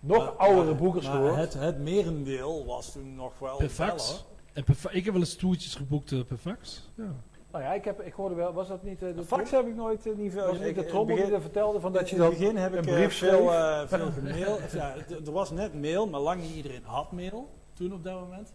nog 0.00 0.18
Maar- 0.18 0.28
oudere 0.48 0.66
maar- 0.66 0.76
boekers 0.76 1.06
maar 1.06 1.14
gehoord. 1.14 1.36
Het, 1.36 1.54
het 1.54 1.78
merendeel 1.78 2.66
was 2.66 2.92
toen 2.92 3.14
nog 3.14 3.38
wel 3.38 3.56
Per 3.56 3.68
fel, 3.68 3.86
fax. 3.88 4.26
En 4.52 4.64
per 4.64 4.76
ik 4.90 5.04
heb 5.04 5.12
wel 5.12 5.22
eens 5.22 5.34
toertjes 5.36 5.74
geboekt 5.74 6.12
eh, 6.12 6.24
per 6.24 6.36
fax. 6.36 6.88
Ja. 6.94 7.12
Nou 7.52 7.64
ja, 7.64 7.72
ik, 7.72 7.84
heb, 7.84 8.00
ik 8.00 8.12
hoorde 8.12 8.34
wel, 8.34 8.52
was 8.52 8.68
dat 8.68 8.82
niet 8.82 9.02
eh, 9.02 9.14
de 9.16 9.24
Fax 9.24 9.50
heb 9.50 9.66
ik 9.66 9.74
nooit 9.74 10.06
eh, 10.06 10.16
niet 10.16 10.32
veel. 10.32 10.42
Was 10.46 10.50
het 10.56 10.66
niet 10.66 10.76
ik- 10.76 10.82
de 10.84 10.88
trommel 10.88 11.16
die 11.16 11.34
er 11.34 11.40
vertelde 11.40 11.80
van 11.80 11.92
dat 11.92 12.08
je 12.10 12.16
in 12.16 12.22
het 12.22 12.30
dan 12.30 12.40
begin 12.40 12.56
heb 12.56 12.74
ik 12.74 12.86
eh, 12.86 12.94
brief 12.94 13.18
veel, 13.18 13.48
veel 13.98 14.10
gemaild. 14.12 14.70
ja, 14.72 14.94
er 15.24 15.32
was 15.32 15.50
net 15.50 15.80
mail, 15.80 16.06
maar 16.08 16.20
lang 16.20 16.40
niet 16.42 16.54
iedereen 16.54 16.84
had 16.84 17.12
mail 17.12 17.48
toen 17.72 17.92
op 17.92 18.04
dat 18.04 18.20
moment. 18.20 18.52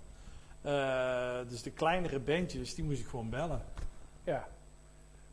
Eh, 0.61 1.38
dus 1.49 1.61
de 1.61 1.72
kleinere 1.72 2.19
bandjes, 2.19 2.76
die 2.76 2.84
moest 2.84 2.99
ik 2.99 3.07
gewoon 3.07 3.30
bellen. 3.30 3.61
Ja. 4.23 4.47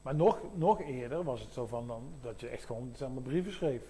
Maar 0.03 0.15
nog, 0.15 0.39
nog 0.55 0.81
eerder 0.81 1.25
was 1.25 1.41
het 1.41 1.53
zo 1.53 1.67
van 1.67 1.87
dan, 1.87 2.03
dat 2.23 2.41
je 2.41 2.49
echt 2.49 2.65
gewoon 2.67 2.93
zeg 2.97 3.09
maar, 3.09 3.23
brieven 3.23 3.53
schreef. 3.53 3.83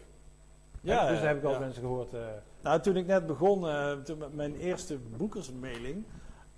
Ja, 0.81 1.09
dus 1.09 1.19
daar 1.19 1.29
heb 1.29 1.45
ik 1.45 1.51
ja. 1.51 1.59
mensen 1.59 1.83
gehoord. 1.83 2.15
eh, 2.15 2.21
Nou, 2.63 2.81
toen 2.81 2.97
ik 2.97 3.07
net 3.07 3.27
begon, 3.27 3.69
eh, 3.69 3.93
toen 3.93 4.19
met 4.19 4.35
mijn 4.35 4.57
eerste 4.57 4.99
boekersmailing, 5.17 6.05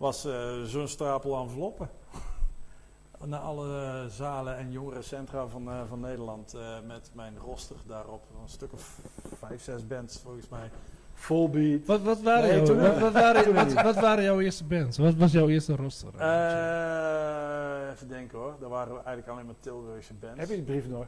was 0.05 0.25
eh, 0.25 0.63
zo'n 0.63 0.89
stapel 0.89 1.41
enveloppen. 1.43 1.89
Naar 3.25 3.41
alle 3.41 4.05
zalen 4.09 4.57
en 4.57 4.71
jongerencentra 4.73 5.47
van, 5.47 5.69
eh, 5.71 5.81
van 5.89 6.01
Nederland. 6.01 6.55
eh, 6.55 6.61
met 6.87 7.11
mijn 7.15 7.39
roster 7.39 7.77
daarop. 7.87 8.23
Een 8.43 8.49
stuk 8.49 8.73
of 8.73 8.99
vijf, 9.39 9.63
zes 9.63 9.87
bands 9.87 10.21
volgens 10.25 10.49
mij. 10.49 10.71
full 11.15 11.49
beat. 11.51 11.87
Wat, 11.87 12.03
wat, 12.03 12.21
waren 12.21 12.49
Nee, 12.49 12.61
wat, 12.61 12.99
wat, 12.99 13.13
waren, 13.13 13.43
Toen 13.45 13.55
wat, 13.55 13.67
niet. 13.67 13.83
wat 13.83 13.95
waren 13.95 14.25
jouw 14.25 14.41
eerste 14.41 14.65
bands? 14.65 14.99
Wat 14.99 15.15
was 15.15 15.33
jouw 15.33 15.49
eerste 15.49 15.77
roster? 15.77 16.09
Eh, 16.19 17.91
even 17.93 18.09
denken 18.09 18.39
hoor. 18.39 18.55
Er 18.63 18.69
waren 18.69 18.95
eigenlijk 18.95 19.29
alleen 19.29 19.47
maar 19.47 19.55
Tilburgse 19.61 20.15
bands. 20.15 20.39
Heb 20.41 20.49
je 20.49 20.55
die 20.55 20.65
brief 20.65 20.89
nog? 20.89 21.07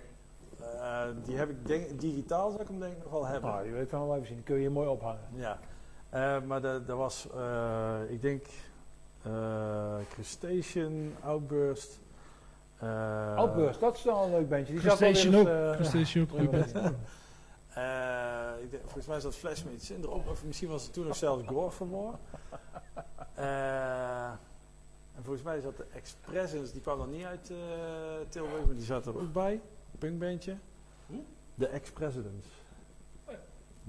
Eh, 0.61 1.03
die 1.25 1.37
heb 1.37 1.51
ik 1.51 1.67
denk, 1.67 2.01
digitaal 2.01 2.51
zou 2.51 2.63
ik 2.63 2.69
hem 2.69 2.81
denk 2.81 2.93
ik 2.97 3.03
nog 3.03 3.13
wel 3.13 3.27
hebben. 3.27 3.51
Nou, 3.51 3.67
je 3.67 3.73
weet 3.73 3.89
van 3.91 4.07
wel 4.07 4.15
even 4.15 4.27
zien. 4.27 4.37
Die 4.37 4.45
kun 4.45 4.55
je 4.55 4.61
hier 4.61 4.73
mooi 4.73 4.89
ophangen. 4.89 5.21
Ja. 5.35 5.59
Eh, 6.11 6.43
maar 6.47 6.61
dat 6.61 6.87
dat 6.87 6.97
was, 6.97 7.29
eh, 7.37 7.95
ik 8.09 8.23
denk, 8.23 8.47
Crustacean, 10.11 11.13
Outburst. 11.25 12.01
eh, 12.79 13.37
Outburst, 13.37 13.81
dat 13.81 13.97
is 13.97 14.05
wel 14.05 14.25
een 14.25 14.31
leuk 14.31 14.49
bandje. 14.49 14.73
Die 14.73 14.83
zat 14.83 14.99
wel 14.99 15.11
Crustacean 15.11 15.41
ook. 15.41 15.49
eens, 15.49 15.59
eh, 15.71 15.75
Crustacean 15.77 16.29
ook. 16.33 16.53
eh, 17.75 18.63
ik 18.63 18.71
denk 18.71 18.83
volgens 18.83 19.07
mij 19.07 19.21
zat 19.21 19.35
Flash 19.35 19.63
Medicine 19.63 19.99
erop. 20.07 20.29
Of 20.29 20.45
misschien 20.45 20.69
was 20.69 20.83
het 20.83 20.93
toen 20.93 21.07
nog 21.07 21.17
zelfs 21.17 21.47
Gore 21.47 21.71
for 21.71 21.87
More. 21.87 22.17
Eh, 23.35 24.29
en 25.17 25.23
volgens 25.23 25.45
mij 25.45 25.61
zat 25.61 25.77
de 25.77 25.85
Expressens, 25.95 26.73
die 26.73 26.81
kwam 26.81 26.99
dan 26.99 27.11
niet 27.11 27.25
uit 27.25 27.51
eh, 27.51 27.57
Tilburg, 28.29 28.67
maar 28.67 28.75
die 28.75 28.85
zat 28.85 29.07
er 29.07 29.19
ook 29.19 29.33
bij. 29.33 29.61
Punkbandje. 29.99 30.57
De 31.55 31.67
Ex-Presidents. 31.67 32.47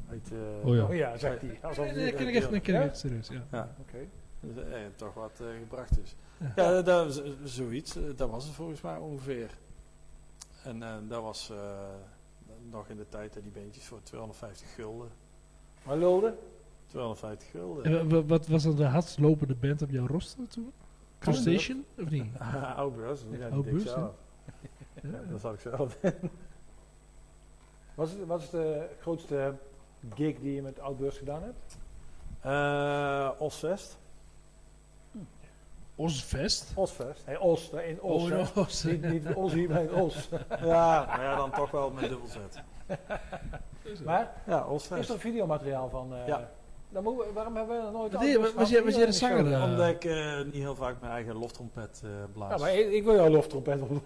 Uit, 0.09 0.31
eh, 0.31 0.67
Oh 0.67 0.75
ja. 0.75 0.83
Oh 0.83 0.95
ja, 0.95 1.17
zegt 1.17 1.41
hij. 1.41 1.59
Alsof 1.61 1.85
Nee, 1.93 2.13
ken 2.13 2.27
ik 2.27 2.35
echt, 2.35 2.51
nee, 2.51 2.59
ken 2.59 2.75
ik 2.75 2.81
echt 2.81 2.97
serieus, 2.97 3.27
ja. 3.27 3.43
Ja, 3.51 3.75
Oké. 3.79 3.97
dus, 3.97 4.01
eh, 4.01 4.07
toch 4.95 5.13
wat 5.13 5.39
eh, 5.39 5.47
gebracht 5.59 5.95
dus. 5.95 6.15
Ja. 6.37 6.51
Ja, 6.71 6.81
dat, 6.81 7.05
was, 7.05 7.21
eh, 7.23 7.31
zoiets. 7.43 7.95
eh, 7.95 8.03
dat 8.15 8.29
was 8.29 8.45
het 8.45 8.53
volgens 8.53 8.81
mij 8.81 8.97
ongeveer. 8.97 9.49
En 10.63 10.83
eh, 10.83 10.93
dat 11.07 11.21
was 11.21 11.49
eh, 11.49 11.57
nog 12.69 12.87
in 12.87 12.97
de 12.97 13.09
tijd 13.09 13.33
dat 13.33 13.43
die 13.43 13.51
beentjes 13.51 13.85
voor 13.85 13.99
250 14.03 14.73
gulden. 14.73 15.09
Maar 15.83 15.97
Lode? 15.97 16.35
250 16.85 17.49
gulden. 17.49 17.83
En 17.83 18.09
wa- 18.09 18.23
wat 18.23 18.47
was 18.47 18.63
dan 18.63 18.75
de 18.75 18.85
hardst 18.85 19.19
lopende 19.19 19.55
band 19.55 19.81
op 19.81 19.89
jouw 19.89 20.07
roster 20.07 20.47
toen? 20.47 20.71
Crustacean, 21.19 21.85
of 21.97 22.09
niet? 22.09 22.25
Oudbus. 22.75 23.21
Ja, 23.21 23.35
die 23.37 23.43
Oud 23.45 23.63
deed 23.63 23.73
ik 23.73 23.79
Bus, 23.83 23.91
zelf. 23.91 24.13
Ja. 25.01 25.09
Ja, 25.09 25.19
dat 25.31 25.39
zat 25.41 25.53
ik 25.53 25.59
zelf. 25.59 25.97
Wat 27.95 28.07
is, 28.07 28.13
wat 28.25 28.41
is 28.41 28.49
de 28.49 28.89
grootste 28.99 29.55
gig 30.13 30.39
die 30.39 30.53
je 30.53 30.61
met 30.61 30.79
Outburst 30.79 31.17
gedaan 31.17 31.41
hebt? 31.43 31.77
Eh 32.41 33.31
Osvest. 33.37 33.97
Osvest? 35.97 36.71
Osfest. 36.75 37.21
Hey, 37.25 37.37
Os, 37.37 37.69
in 37.69 38.01
Os. 38.01 38.23
Oh, 38.23 38.29
in 38.29 38.47
Os. 38.55 38.83
Niet, 38.83 39.01
niet 39.09 39.33
Ossie, 39.33 39.69
maar 39.69 39.81
in 39.81 39.93
Os. 39.93 40.29
ja, 40.63 41.05
maar 41.07 41.21
ja, 41.23 41.35
dan 41.35 41.51
toch 41.51 41.71
wel 41.71 41.91
met 41.91 42.09
dubbel 42.09 42.27
zet. 42.27 42.61
maar 44.05 44.31
Ja, 44.45 44.59
is 44.59 44.65
Osvest. 44.69 45.09
er 45.09 45.19
videomateriaal 45.19 45.89
van? 45.89 46.13
eh, 46.13 46.27
Ja. 46.27 46.49
Dan 46.89 47.03
moeten 47.03 47.27
we- 47.27 47.33
waarom 47.33 47.55
hebben 47.55 47.77
we 47.77 47.83
nog 47.83 47.91
nooit 47.91 48.11
Wat 48.11 48.21
deed 48.21 48.29
je- 48.31 48.35
Outburst 48.37 48.55
was 48.59 48.69
jij- 48.69 48.83
was 48.83 48.95
jij 48.95 49.05
de 49.05 49.11
Hier 49.11 49.19
zanger, 49.19 49.53
eh? 49.53 49.63
Omdat 49.63 49.87
ik 49.87 50.05
eh, 50.05 50.41
niet 50.43 50.53
heel 50.53 50.75
vaak 50.75 50.95
mijn 51.01 51.11
eigen 51.11 51.35
loftrompet 51.35 52.01
eh 52.03 52.09
blaas. 52.33 52.51
Ja, 52.51 52.57
maar 52.57 52.75
ik, 52.75 52.91
ik 52.91 53.03
wil 53.03 53.15
jouw 53.15 53.29
loftrompet 53.29 53.81
op. 53.81 53.89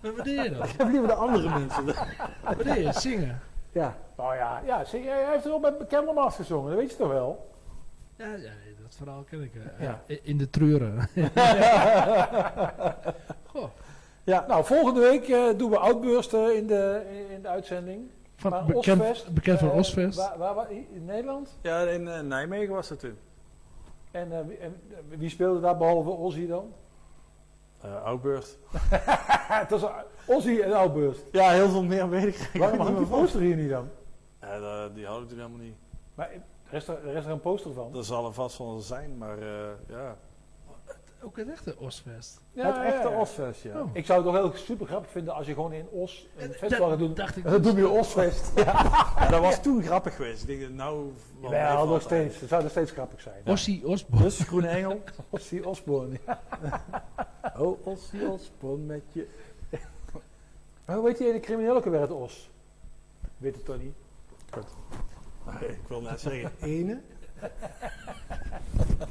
Maar 0.00 0.14
Wat 0.14 0.24
deed 0.24 0.42
je 0.44 0.50
dan? 0.50 0.66
ik 0.66 0.74
heb 0.78 0.88
liever 0.88 1.06
de 1.08 1.14
andere 1.14 1.48
mensen. 1.58 1.84
Wat 2.44 2.58
deed 2.64 2.84
je? 2.84 2.92
Zingen? 2.92 3.40
Ja. 3.72 3.96
Nou 4.16 4.34
ja, 4.36 4.62
ja 4.66 4.84
je, 4.92 4.98
hij 4.98 5.30
heeft 5.32 5.44
er 5.44 5.50
wel 5.50 5.60
bij 5.60 5.86
Candlemass 5.88 6.36
gezongen, 6.36 6.70
dat 6.70 6.78
weet 6.80 6.90
je 6.90 6.96
toch 6.96 7.08
wel? 7.08 7.52
Ja, 8.16 8.26
ja 8.26 8.32
nee, 8.64 8.67
dat 8.88 8.96
verhaal 8.96 9.22
ken 9.22 9.42
ik. 9.42 9.54
eh, 9.54 9.62
Ja. 9.84 10.00
ja. 10.06 10.16
In 10.22 10.38
de 10.38 10.50
treuren. 10.50 10.98
Goh. 13.52 13.68
Ja, 14.24 14.44
Nou, 14.48 14.64
volgende 14.64 15.00
week 15.00 15.28
eh, 15.28 15.58
doen 15.58 15.70
we 15.70 15.78
Outburst 15.78 16.32
eh, 16.34 16.56
in, 16.56 16.66
de, 16.66 17.02
in 17.34 17.42
de 17.42 17.48
uitzending. 17.48 18.10
Van, 18.36 18.50
Maar 18.50 18.64
bekend, 18.64 19.00
Osfest, 19.00 19.34
bekend 19.34 19.58
van 19.58 19.70
eh, 19.70 19.76
Osfest. 19.76 20.18
Waar, 20.18 20.38
waar, 20.38 20.54
waar- 20.54 20.70
in 20.72 21.04
Nederland? 21.04 21.58
ja 21.62 21.80
in 21.80 22.08
eh, 22.08 22.20
Nijmegen 22.20 22.74
was 22.74 22.88
dat 22.88 23.00
toen. 23.00 23.16
En, 24.10 24.32
eh, 24.32 24.38
wie- 24.46 24.56
en 24.56 24.76
wie 25.08 25.28
speelde 25.28 25.60
daar 25.60 25.76
behalve 25.76 26.10
Ozzy 26.10 26.46
dan? 26.46 26.72
Uh, 27.84 28.02
Oudburst. 28.04 28.58
Het 29.48 29.70
was 29.80 29.82
Ozzy 30.26 30.60
en 30.60 30.72
Outburst. 30.72 31.22
Ja, 31.32 31.50
heel 31.50 31.68
veel 31.68 31.82
meer 31.84 32.08
weet 32.08 32.26
ik 32.26 32.50
Waarom 32.60 32.78
hangt 32.80 32.98
die 32.98 33.06
poster 33.06 33.40
hier 33.40 33.56
niet 33.56 33.70
dan? 33.70 33.88
Die 34.94 35.06
hadden 35.06 35.22
we 35.22 35.26
toen 35.28 35.38
helemaal 35.38 35.58
niet. 35.58 35.76
Maar 36.14 36.30
er 36.70 36.76
is 36.76 36.88
er, 36.88 37.08
er 37.08 37.16
is 37.16 37.24
er 37.24 37.30
een 37.30 37.40
poster 37.40 37.72
van. 37.72 37.92
Dat 37.92 38.06
zal 38.06 38.26
er 38.26 38.32
vast 38.32 38.58
wel 38.58 38.78
zijn, 38.78 39.18
maar 39.18 39.38
eh, 39.38 39.68
ja. 39.88 40.16
Ook 41.22 41.38
een 41.38 41.50
echte 41.50 41.74
Osfest. 41.78 42.40
Ja, 42.52 42.66
het 42.66 42.76
echte 42.94 43.08
ja, 43.08 43.14
ja. 43.14 43.20
Osfest, 43.20 43.62
ja. 43.62 43.80
Oh. 43.80 43.90
Ik 43.92 44.06
zou 44.06 44.24
het 44.24 44.32
toch 44.32 44.42
heel 44.42 44.52
super 44.64 44.86
grappig 44.86 45.10
vinden 45.10 45.34
als 45.34 45.46
je 45.46 45.54
gewoon 45.54 45.72
in 45.72 45.88
Os 45.90 46.28
een 46.36 46.52
Eh, 46.52 46.58
festival 46.58 46.78
dat 46.78 46.88
gaat 46.88 46.98
doen. 46.98 47.14
dacht 47.14 47.36
ik 47.36 47.44
En 47.44 47.50
dan 47.50 47.62
dus. 47.62 47.74
we 47.74 47.88
Osfest. 47.88 48.52
Ja, 48.64 49.28
dat 49.30 49.40
was 49.40 49.62
toen 49.62 49.82
grappig 49.82 50.16
geweest. 50.16 50.48
Ik 50.48 50.58
denk, 50.58 50.72
nou... 50.72 51.12
wel 51.40 51.52
Ja, 51.52 51.84
nog 51.84 52.02
steeds. 52.02 52.40
Het 52.40 52.48
zou 52.48 52.62
nog 52.62 52.70
steeds 52.70 52.90
grappig 52.90 53.20
zijn. 53.20 53.42
Ossie 53.46 53.86
Osborne. 53.86 54.22
Dus, 54.24 54.38
Groene 54.40 54.68
Engel. 54.68 55.02
Ozzy 55.30 55.60
Osbourne. 55.60 56.18
ja. 56.26 56.40
Oh, 57.58 57.86
Ossie 57.86 58.28
Osborne 58.28 58.84
met 58.84 59.02
je... 59.12 59.28
Maar 60.84 60.96
hoe 60.96 61.04
weet 61.04 61.18
je 61.18 61.32
de 61.32 61.40
crimineel 61.40 61.76
ook 61.76 61.84
weer 61.84 62.00
het 62.00 62.10
Os? 62.10 62.50
Weet 63.36 63.54
het 63.54 63.64
toch 63.64 63.78
niet? 63.78 63.94
Ik 65.60 65.80
wil 65.88 66.00
net 66.00 66.20
zeggen, 66.20 66.50
ene. 66.60 67.00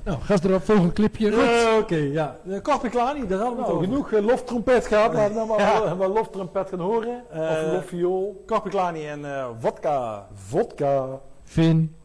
Nou, 0.03 0.19
gas 0.21 0.43
erop, 0.43 0.63
volgend 0.63 0.93
clipje. 0.93 1.29
Eh, 1.31 1.77
Oké, 1.79 1.95
ja. 1.95 2.37
Uh, 2.47 2.61
Korpiklani, 2.61 3.27
daar 3.27 3.39
hadden 3.39 3.55
we 3.57 3.61
het 3.63 3.71
Nou, 3.71 3.71
over. 3.71 3.83
genoeg 3.83 4.11
eh, 4.11 4.25
loftrompet 4.25 4.87
gehad. 4.87 5.13
Laten 5.13 5.29
we 5.33 5.39
dan 5.39 5.47
maar 5.47 5.59
Ja. 5.73 5.83
wel, 5.83 5.97
wel 5.97 6.09
loftrompet 6.09 6.69
gaan 6.69 6.79
horen. 6.79 7.21
of 7.31 7.37
Eh, 7.37 7.71
lofviool. 7.73 8.43
Korpiklani 8.45 9.07
en 9.07 9.25
eh 9.25 9.47
vodka. 9.59 10.27
Vodka. 10.33 11.19
Finn. 11.43 11.95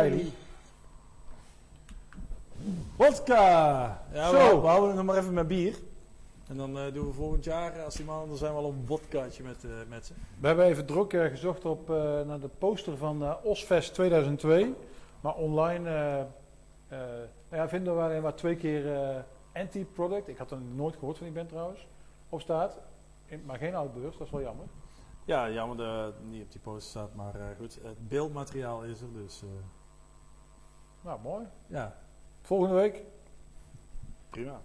Kylie. 0.00 0.32
Wodka! 2.96 4.02
Ja, 4.12 4.30
we, 4.32 4.36
Zo. 4.38 4.60
we 4.60 4.66
houden 4.66 4.88
het 4.88 4.96
nog 4.96 5.06
maar 5.06 5.16
even 5.16 5.34
met 5.34 5.48
bier. 5.48 5.74
En 6.48 6.56
dan 6.56 6.78
eh, 6.78 6.92
doen 6.92 7.06
we 7.06 7.12
volgend 7.12 7.44
jaar, 7.44 7.82
als 7.84 7.94
die 7.94 8.04
mannen 8.04 8.30
er 8.30 8.36
zijn, 8.36 8.52
wel 8.54 8.64
een 8.68 8.86
wodkaatje 8.86 9.42
met, 9.42 9.64
eh, 9.64 9.70
met 9.88 10.06
ze. 10.06 10.12
We 10.40 10.46
hebben 10.46 10.64
even 10.64 10.86
druk 10.86 11.12
eh, 11.12 11.24
gezocht 11.24 11.64
op, 11.64 11.90
eh, 11.90 12.20
naar 12.22 12.40
de 12.40 12.48
poster 12.58 12.96
van 12.96 13.22
eh, 13.24 13.34
Osfest 13.42 13.94
2002. 13.94 14.74
Maar 15.20 15.34
online 15.34 15.88
eh, 15.88 16.20
eh, 16.20 16.26
nou 17.48 17.62
ja, 17.62 17.68
vinden 17.68 17.96
we 17.96 18.02
alleen 18.02 18.22
maar 18.22 18.34
twee 18.34 18.56
keer 18.56 18.94
eh, 18.94 19.16
Anti-Product. 19.54 20.28
Ik 20.28 20.38
had 20.38 20.50
er 20.50 20.58
nooit 20.74 20.96
gehoord 20.96 21.16
van 21.18 21.26
die 21.26 21.34
band 21.36 21.48
trouwens. 21.48 21.86
Op 22.28 22.40
staat. 22.40 22.78
In- 23.26 23.42
maar 23.46 23.58
geen 23.58 23.74
outburst, 23.74 24.18
dat 24.18 24.26
is 24.26 24.32
wel 24.32 24.42
jammer. 24.42 24.66
Ja, 25.24 25.50
jammer 25.50 25.76
dat 25.76 26.04
het 26.04 26.14
niet 26.30 26.42
op 26.44 26.52
die 26.52 26.60
poster 26.60 26.90
staat, 26.90 27.14
maar 27.14 27.34
eh, 27.34 27.46
goed. 27.58 27.78
Het 27.82 28.08
beeldmateriaal 28.08 28.82
is 28.82 29.00
er, 29.00 29.12
dus 29.12 29.42
eh, 29.42 29.48
Nou, 31.04 31.20
mooi. 31.22 31.44
ja, 31.66 31.96
Volgende 32.40 32.74
week. 32.74 33.02
prima. 34.30 34.60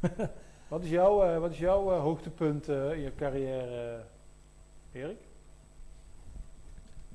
Wat 0.68 0.84
is 0.84 0.90
jouw, 0.90 1.22
eh, 1.22 1.38
wat 1.38 1.50
is 1.50 1.58
jouw 1.58 1.92
eh, 1.92 2.00
hoogtepunt 2.00 2.68
eh, 2.68 2.92
in 2.92 3.00
je 3.00 3.14
carrière, 3.14 4.04
Erik? 4.92 5.18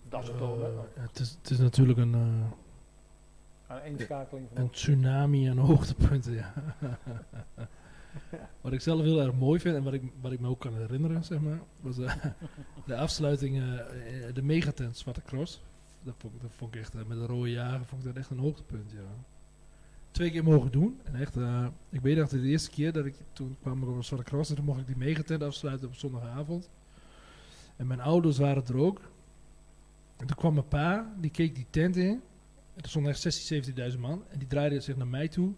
Dat 0.10 0.22
is 0.24 0.28
het 0.28 0.42
al, 0.42 0.60
het, 0.94 1.20
is, 1.20 1.38
het 1.42 1.50
is 1.50 1.58
natuurlijk 1.58 2.00
een, 2.00 2.14
eh, 2.14 3.72
Aan 3.76 3.80
eenschakeling 3.82 4.48
van 4.54 4.62
een 4.62 4.70
tsunami 4.70 5.50
aan 5.50 5.58
hoogtepunten. 5.58 6.34
Ja. 6.34 6.54
wat 8.62 8.74
ik 8.74 8.82
zelf 8.82 9.02
heel 9.02 9.22
erg 9.22 9.34
mooi 9.34 9.60
vind 9.60 9.76
en 9.76 9.84
wat 9.84 9.94
ik, 9.94 10.12
wat 10.22 10.32
ik 10.32 10.40
me 10.40 10.48
ook 10.48 10.60
kan 10.60 10.74
herinneren, 10.74 11.24
zeg 11.24 11.40
maar, 11.40 11.60
was 11.80 11.98
eh, 11.98 12.16
de 12.86 12.98
afsluiting, 12.98 13.56
de 14.34 14.44
megatent 14.44 14.98
Zwarte 14.98 15.22
Cross. 15.22 15.62
Dat 16.06 16.16
vond, 16.18 16.74
ik- 16.76 16.80
echt, 16.82 16.96
eh, 16.96 17.06
met 17.06 17.18
de 17.18 17.26
rode 17.26 17.52
jager, 17.52 17.86
vond 17.86 18.02
ik 18.02 18.08
dat 18.08 18.18
echt 18.18 18.30
een 18.30 18.38
hoogtepunt, 18.40 18.92
ja. 18.92 19.24
Twee 20.12 20.32
keer 20.32 20.44
mogen 20.44 20.72
doen. 20.72 21.00
En 21.04 21.16
echt, 21.16 21.38
eh, 21.38 21.68
ik 21.90 22.02
weet 22.02 22.16
dat 22.18 22.30
de 22.30 22.42
eerste 22.42 22.70
keer 22.70 22.92
dat 22.94 23.06
ik, 23.06 23.16
toen 23.34 23.58
kwam 23.62 23.82
ik 23.84 23.90
op 23.90 23.96
een 23.96 24.04
Zwarte 24.04 24.26
Cross 24.26 24.50
en 24.50 24.56
toen 24.56 24.66
mocht 24.66 24.80
ik 24.80 24.88
die 24.88 24.98
megatent 24.98 25.44
afsluiten 25.44 25.88
op 25.88 25.96
zondagavond. 25.96 26.70
En 27.76 27.88
mijn 27.88 28.00
ouders 28.02 28.38
waren 28.38 28.66
er 28.68 28.78
ook. 28.78 29.02
En 30.18 30.28
toen 30.28 30.36
kwam 30.36 30.54
mijn 30.54 30.68
pa, 30.68 31.14
die 31.20 31.32
keek 31.32 31.56
die 31.56 31.66
tent 31.70 31.96
in. 31.96 32.22
En 32.76 32.82
er 32.84 32.90
stonden 32.90 33.12
echt 33.12 33.22
16.000, 33.22 33.76
17.000 33.94 34.00
man. 34.02 34.24
En 34.30 34.40
die 34.40 34.48
draaide 34.48 34.80
zich 34.80 34.96
naar 34.96 35.08
mij 35.08 35.28
toe. 35.28 35.54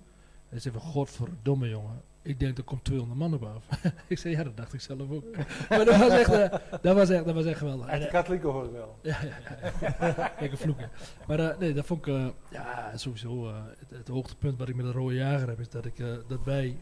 En 0.50 0.62
zei 0.62 0.74
van, 0.74 0.84
godverdomme 0.84 1.70
jongen. 1.70 2.02
Ik 2.28 2.40
denk, 2.40 2.58
er 2.58 2.64
komt 2.64 2.84
200 2.84 3.20
man 3.20 3.34
op 3.34 3.44
af. 3.44 3.84
ik 4.08 4.18
zei, 4.18 4.36
ja, 4.36 4.44
dat 4.44 4.58
dacht 4.58 4.74
ik 4.74 4.82
zelf 4.82 5.10
ook. 5.12 5.24
maar 5.70 5.86
dat 5.86 5.98
was 5.98 6.10
echt, 6.10 6.32
eh, 6.32 6.60
dat 6.82 6.96
was 6.96 7.10
echt, 7.10 7.26
dat 7.26 7.36
was 7.36 7.46
echt 7.46 7.58
geweldig. 7.58 7.88
En, 7.88 8.00
de 8.00 8.06
eh, 8.06 8.12
katholieken 8.12 8.50
hoor 8.50 8.66
ik 8.66 8.72
wel. 8.72 8.96
ja, 9.02 9.18
ja, 9.22 9.96
ja. 10.00 10.34
Lekker 10.40 10.58
vloeken. 10.58 10.90
Maar 11.28 11.40
eh, 11.40 11.58
nee, 11.58 11.74
dat 11.74 11.86
vond 11.86 12.08
ik, 12.08 12.34
ja, 12.50 12.98
sowieso 12.98 13.54
het, 13.54 13.90
het 13.90 14.08
hoogtepunt 14.08 14.58
wat 14.58 14.70
ik 14.70 14.76
met 14.76 14.86
de 14.86 14.92
rode 14.92 15.16
jager 15.16 15.48
heb, 15.48 15.60
is 15.60 15.70
dat, 15.70 15.86
ik, 15.86 15.98
dat 16.28 16.44
wij, 16.44 16.78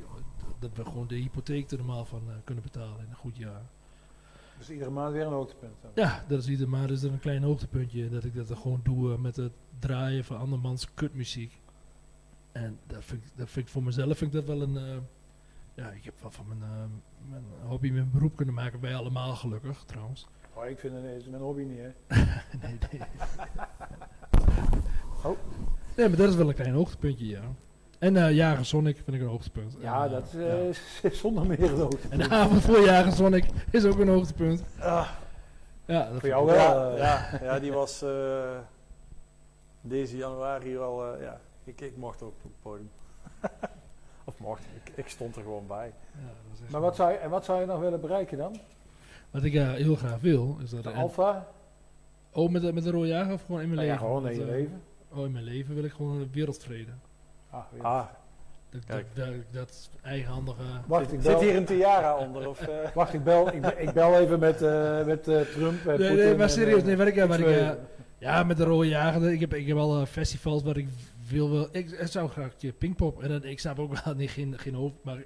dat 0.60 0.72
we 0.74 0.86
gewoon 0.86 1.08
de 1.08 1.16
hypotheek 1.16 1.72
er 1.72 1.78
normaal 1.78 2.06
van 2.06 2.22
kunnen 2.44 2.64
betalen 2.64 3.00
in 3.00 3.10
een 3.10 3.16
goed 3.16 3.38
jaar. 3.38 3.62
Dus 4.58 4.70
iedere 4.70 4.90
maand 4.90 5.14
weer 5.14 5.26
een 5.26 5.32
hoogtepunt. 5.32 5.74
dan. 5.82 5.92
Ja, 5.96 6.26
dat 6.28 6.40
is 6.40 6.48
ieder 6.48 6.70
maar 6.70 6.92
is 6.92 7.04
er 7.04 7.12
een 7.12 7.20
klein 7.20 7.44
hoogtepuntje 7.44 8.10
dat 8.10 8.24
ik 8.24 8.36
dat 8.36 8.50
er 8.50 8.58
gewoon 8.58 8.80
doe 8.84 9.18
met 9.18 9.36
het 9.36 9.54
draaien 9.80 10.24
van 10.24 10.38
andermans 10.38 10.94
kutmuziek. 10.94 11.62
En 12.52 12.80
dat 12.88 13.04
vind, 13.04 13.24
ik, 13.24 13.30
dat 13.36 13.50
vind 13.50 13.66
ik 13.66 13.72
voor 13.72 13.84
mezelf 13.84 14.18
vind 14.18 14.34
ik 14.34 14.46
dat 14.46 14.58
wel 14.58 14.62
een. 14.62 15.04
Ja, 15.76 15.90
ik 15.90 16.04
heb 16.04 16.14
wel 16.22 16.32
van 16.32 16.46
mijn, 16.48 16.62
eh, 16.62 16.86
mijn 17.30 17.44
hobby 17.68 17.92
mijn 17.92 18.12
beroep 18.12 18.36
kunnen 18.36 18.56
maken. 18.56 18.80
Wij 18.82 18.96
allemaal 18.96 19.36
gelukkig 19.36 19.84
trouwens. 19.86 20.28
Oh, 20.54 20.66
ik 20.66 20.80
vind 20.80 20.94
het, 20.94 21.30
mijn 21.30 21.42
hobby 21.42 21.62
niet, 21.64 21.80
hè. 21.80 21.90
nee, 22.62 22.78
nee. 22.92 23.02
Oh. 25.24 25.38
Nee, 25.96 26.08
maar 26.08 26.18
dat 26.18 26.30
is 26.30 26.36
wel 26.36 26.48
een 26.50 26.56
klein 26.56 26.74
hoogtepuntje, 26.74 27.28
ja. 27.28 27.42
En 28.00 28.18
eh 28.18 28.32
Jager 28.36 28.66
Sonic 28.66 28.96
vind 28.96 29.16
ik 29.16 29.22
een 29.22 29.28
hoogtepunt. 29.28 29.78
Ja, 29.80 30.04
En, 30.06 30.06
eh, 30.06 30.12
dat 30.12 30.34
is 30.34 31.02
zonder 31.22 31.46
meer 31.46 31.64
een 31.64 31.80
hoogtepunt. 31.80 32.12
En 32.12 32.18
de 32.30 32.30
avond 32.36 32.62
voor 32.62 32.80
Jager 32.80 33.12
Sonic 33.12 33.46
is 33.72 33.86
ook 33.86 34.00
een 34.00 34.08
hoogtepunt. 34.08 34.64
Ah, 34.80 35.10
Ja, 35.86 36.10
dat 36.10 36.20
voor 36.20 36.30
jou 36.30 36.46
wel. 36.46 36.56
ja, 36.56 36.96
ja, 36.98 37.40
ja, 37.44 37.60
die 37.60 37.72
was 37.72 38.00
deze 39.82 40.18
januari 40.18 40.78
al, 40.78 41.22
ja, 41.22 41.40
ik, 41.64 41.82
ik 41.82 41.98
mocht 41.98 42.22
ook 42.22 42.34
op 42.34 42.44
het 42.44 42.62
podium. 42.62 42.90
Of 44.26 44.40
mocht, 44.40 44.62
ik, 44.84 44.92
ik 44.96 45.08
stond 45.10 45.36
er 45.36 45.42
gewoon 45.42 45.68
bij. 45.68 45.86
ja, 46.14 46.22
dat 46.26 46.54
is 46.54 46.62
echt 46.62 46.72
Maar 46.72 46.82
wat 46.82 46.96
zou, 46.96 47.12
je, 47.12 47.18
en 47.18 47.30
wat 47.30 47.46
zou 47.46 47.60
je 47.60 47.66
nog 47.66 47.80
willen 47.80 48.02
bereiken 48.02 48.38
dan? 48.38 48.60
Wat 49.32 49.44
ik 49.44 49.54
eh, 49.54 49.72
heel 49.72 49.96
graag 49.96 50.20
wil, 50.22 50.58
is 50.64 50.70
dat... 50.70 50.84
De 50.84 50.92
alfa? 50.92 51.48
Oh, 52.32 52.52
met, 52.52 52.62
de- 52.62 52.74
met 52.74 52.84
de 52.84 52.92
rode 52.92 53.08
jager 53.08 53.34
of 53.34 53.42
gewoon 53.46 53.62
in 53.62 53.70
mijn 53.74 53.88
Nou 53.88 53.88
ja, 53.88 53.94
leven? 53.94 54.08
gewoon 54.08 54.30
in 54.30 54.36
je 54.36 54.42
eh, 54.42 54.48
leven. 54.60 54.82
Oh, 55.14 55.26
in 55.26 55.32
mijn 55.32 55.44
leven 55.44 55.76
wil 55.76 55.84
ik 55.84 55.92
gewoon 55.92 56.20
een 56.22 56.30
wereldvrede. 56.34 56.92
Ah. 57.50 57.64
Ah, 57.82 58.06
Dat, 58.70 58.82
dat, 58.88 59.04
dat, 59.14 59.34
dat 59.52 59.90
eigenhandige... 60.02 60.62
Wacht, 60.86 61.14
ik 61.14 61.22
zit 61.22 61.32
bel, 61.32 61.42
hier 61.42 61.56
een 61.56 61.66
tiara 61.66 62.18
onder? 62.18 62.50
Of, 62.50 62.62
eh? 62.68 62.90
wacht, 62.94 63.14
ik 63.14 63.24
bel, 63.24 63.48
ik, 63.54 63.66
ik 63.66 63.94
bel 63.94 64.20
even 64.20 64.40
met, 64.40 64.62
eh, 64.62 65.06
met 65.06 65.28
eh, 65.28 65.42
Trump. 65.42 65.86
en 65.88 66.00
Nee, 66.00 66.16
nee, 66.16 66.36
maar 66.36 66.50
serieus, 66.50 66.84
nee, 66.84 66.98
wat 66.98 67.08
ik, 67.08 67.16
wat 67.24 67.40
ik, 67.40 67.78
ja, 68.18 68.44
met 68.44 68.58
de 68.58 68.64
rode 68.64 68.88
jager, 68.88 69.32
ik 69.32 69.40
heb, 69.40 69.54
ik 69.54 69.68
heb 69.68 69.78
al 69.78 70.06
festivals 70.06 70.64
waar 70.64 70.78
ik 70.78 70.88
wil, 71.30 71.50
wil 71.50 71.68
ik, 71.72 71.92
ik 71.92 72.08
zou 72.08 72.30
graag 72.30 72.46
een 72.52 72.58
keer 72.58 72.74
Pinkpop, 72.74 73.22
en 73.24 73.30
dan, 73.30 73.44
ik 73.44 73.60
snap 73.60 73.80
ook 73.80 73.98
wel, 74.04 74.16
niet 74.16 74.30
geen, 74.30 74.54
geen 74.60 74.74
hoofd, 74.74 74.96
maar 75.04 75.24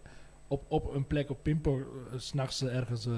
op, 0.48 0.64
op 0.68 0.94
een 0.96 1.08
plek 1.08 1.30
op 1.30 1.44
Pinkpop, 1.44 1.78
uh, 1.80 1.84
s'nachts 2.20 2.62
eh, 2.62 2.76
ergens, 2.76 3.06
eh 3.06 3.14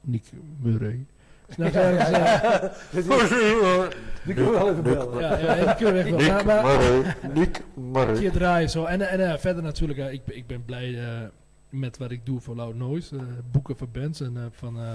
Nick 0.00 0.24
Murray, 0.60 1.06
s'nachts 1.48 1.76
ergens, 1.76 2.10
eh, 2.10 2.70
Die 4.24 4.34
kunnen 4.34 4.52
we 4.52 4.58
wel 4.58 4.70
even 4.70 4.82
bellen. 4.82 5.20
ja, 5.20 5.38
ja, 5.38 5.64
die 5.64 5.74
kunnen 5.74 5.94
we 6.04 6.16
echt 6.16 6.26
wel, 6.26 6.44
maar, 6.44 6.62
maar, 6.62 6.78
Murray, 6.78 7.14
Nick 7.34 7.62
een 7.76 7.90
Murray. 7.90 8.14
keer 8.18 8.32
draaien 8.32 8.70
zo. 8.70 8.84
En, 8.84 9.00
en 9.08 9.40
verder 9.40 9.62
natuurlijk, 9.62 10.12
ik, 10.12 10.24
ben- 10.24 10.36
ik 10.36 10.46
ben 10.46 10.64
blij 10.64 11.04
eh, 11.04 11.28
met 11.68 11.98
wat 11.98 12.10
ik 12.10 12.26
doe 12.26 12.40
voor 12.40 12.54
Loud 12.56 12.74
Noise. 12.74 13.16
boeken 13.50 13.76
van 13.76 13.88
bands 13.92 14.20
en 14.20 14.48
van, 14.52 14.78
eh, 14.80 14.92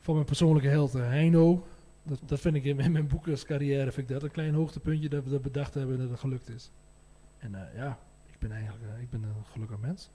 van 0.00 0.14
mijn 0.14 0.26
persoonlijke 0.26 0.68
held 0.68 0.92
Heino. 0.92 1.66
Dat, 2.06 2.20
dat 2.24 2.40
vind 2.40 2.54
ik 2.54 2.64
in, 2.64 2.78
in 2.80 2.92
mijn 2.92 3.06
boekerscarrière 3.08 3.92
vind 3.92 4.08
ik 4.08 4.14
dat 4.14 4.22
een 4.22 4.30
klein 4.30 4.54
hoogtepuntje 4.54 5.08
dat 5.08 5.24
we 5.24 5.30
dat 5.30 5.42
bedacht 5.42 5.74
hebben 5.74 5.94
en 5.94 6.00
dat 6.00 6.10
het 6.10 6.20
gelukt 6.20 6.48
is. 6.48 6.70
En 7.38 7.54
eh, 7.54 7.74
ja, 7.76 7.98
ik 8.26 8.38
ben 8.38 8.52
eigenlijk 8.52 8.84
eh, 8.94 9.02
ik 9.02 9.10
ben 9.10 9.22
een 9.22 9.44
gelukkig 9.44 9.78
mens. 9.78 10.10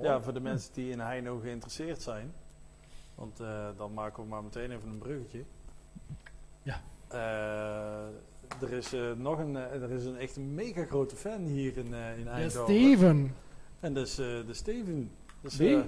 Ja, 0.00 0.20
voor 0.22 0.32
de 0.34 0.40
mensen 0.40 0.74
die 0.74 0.90
in 0.90 1.00
Heino 1.00 1.38
geïnteresseerd 1.38 2.02
zijn. 2.02 2.32
Want 3.14 3.40
eh, 3.40 3.68
dan 3.76 3.92
maken 3.94 4.22
we 4.22 4.28
maar 4.28 4.42
meteen 4.42 4.70
even 4.70 4.88
een 4.88 4.98
bruggetje. 4.98 5.44
Ja. 6.62 6.82
Eh, 7.08 8.06
er 8.62 8.72
is 8.72 8.94
nog 9.16 9.38
een, 9.38 9.56
er 9.56 9.90
is 9.90 10.04
een 10.04 10.16
echt 10.16 10.36
een 10.36 10.54
mega 10.54 10.84
grote 10.84 11.16
fan 11.16 11.42
hier 11.42 11.76
in, 11.76 11.94
eh 11.94 12.18
in 12.18 12.24
Ja, 12.24 12.30
Eindhoven. 12.30 12.74
Steven. 12.74 13.34
En 13.80 13.94
dat 13.94 14.06
is 14.06 14.18
eh, 14.18 14.26
de 14.46 14.54
Steven. 14.54 15.10
Dus, 15.40 15.56
Wie? 15.56 15.82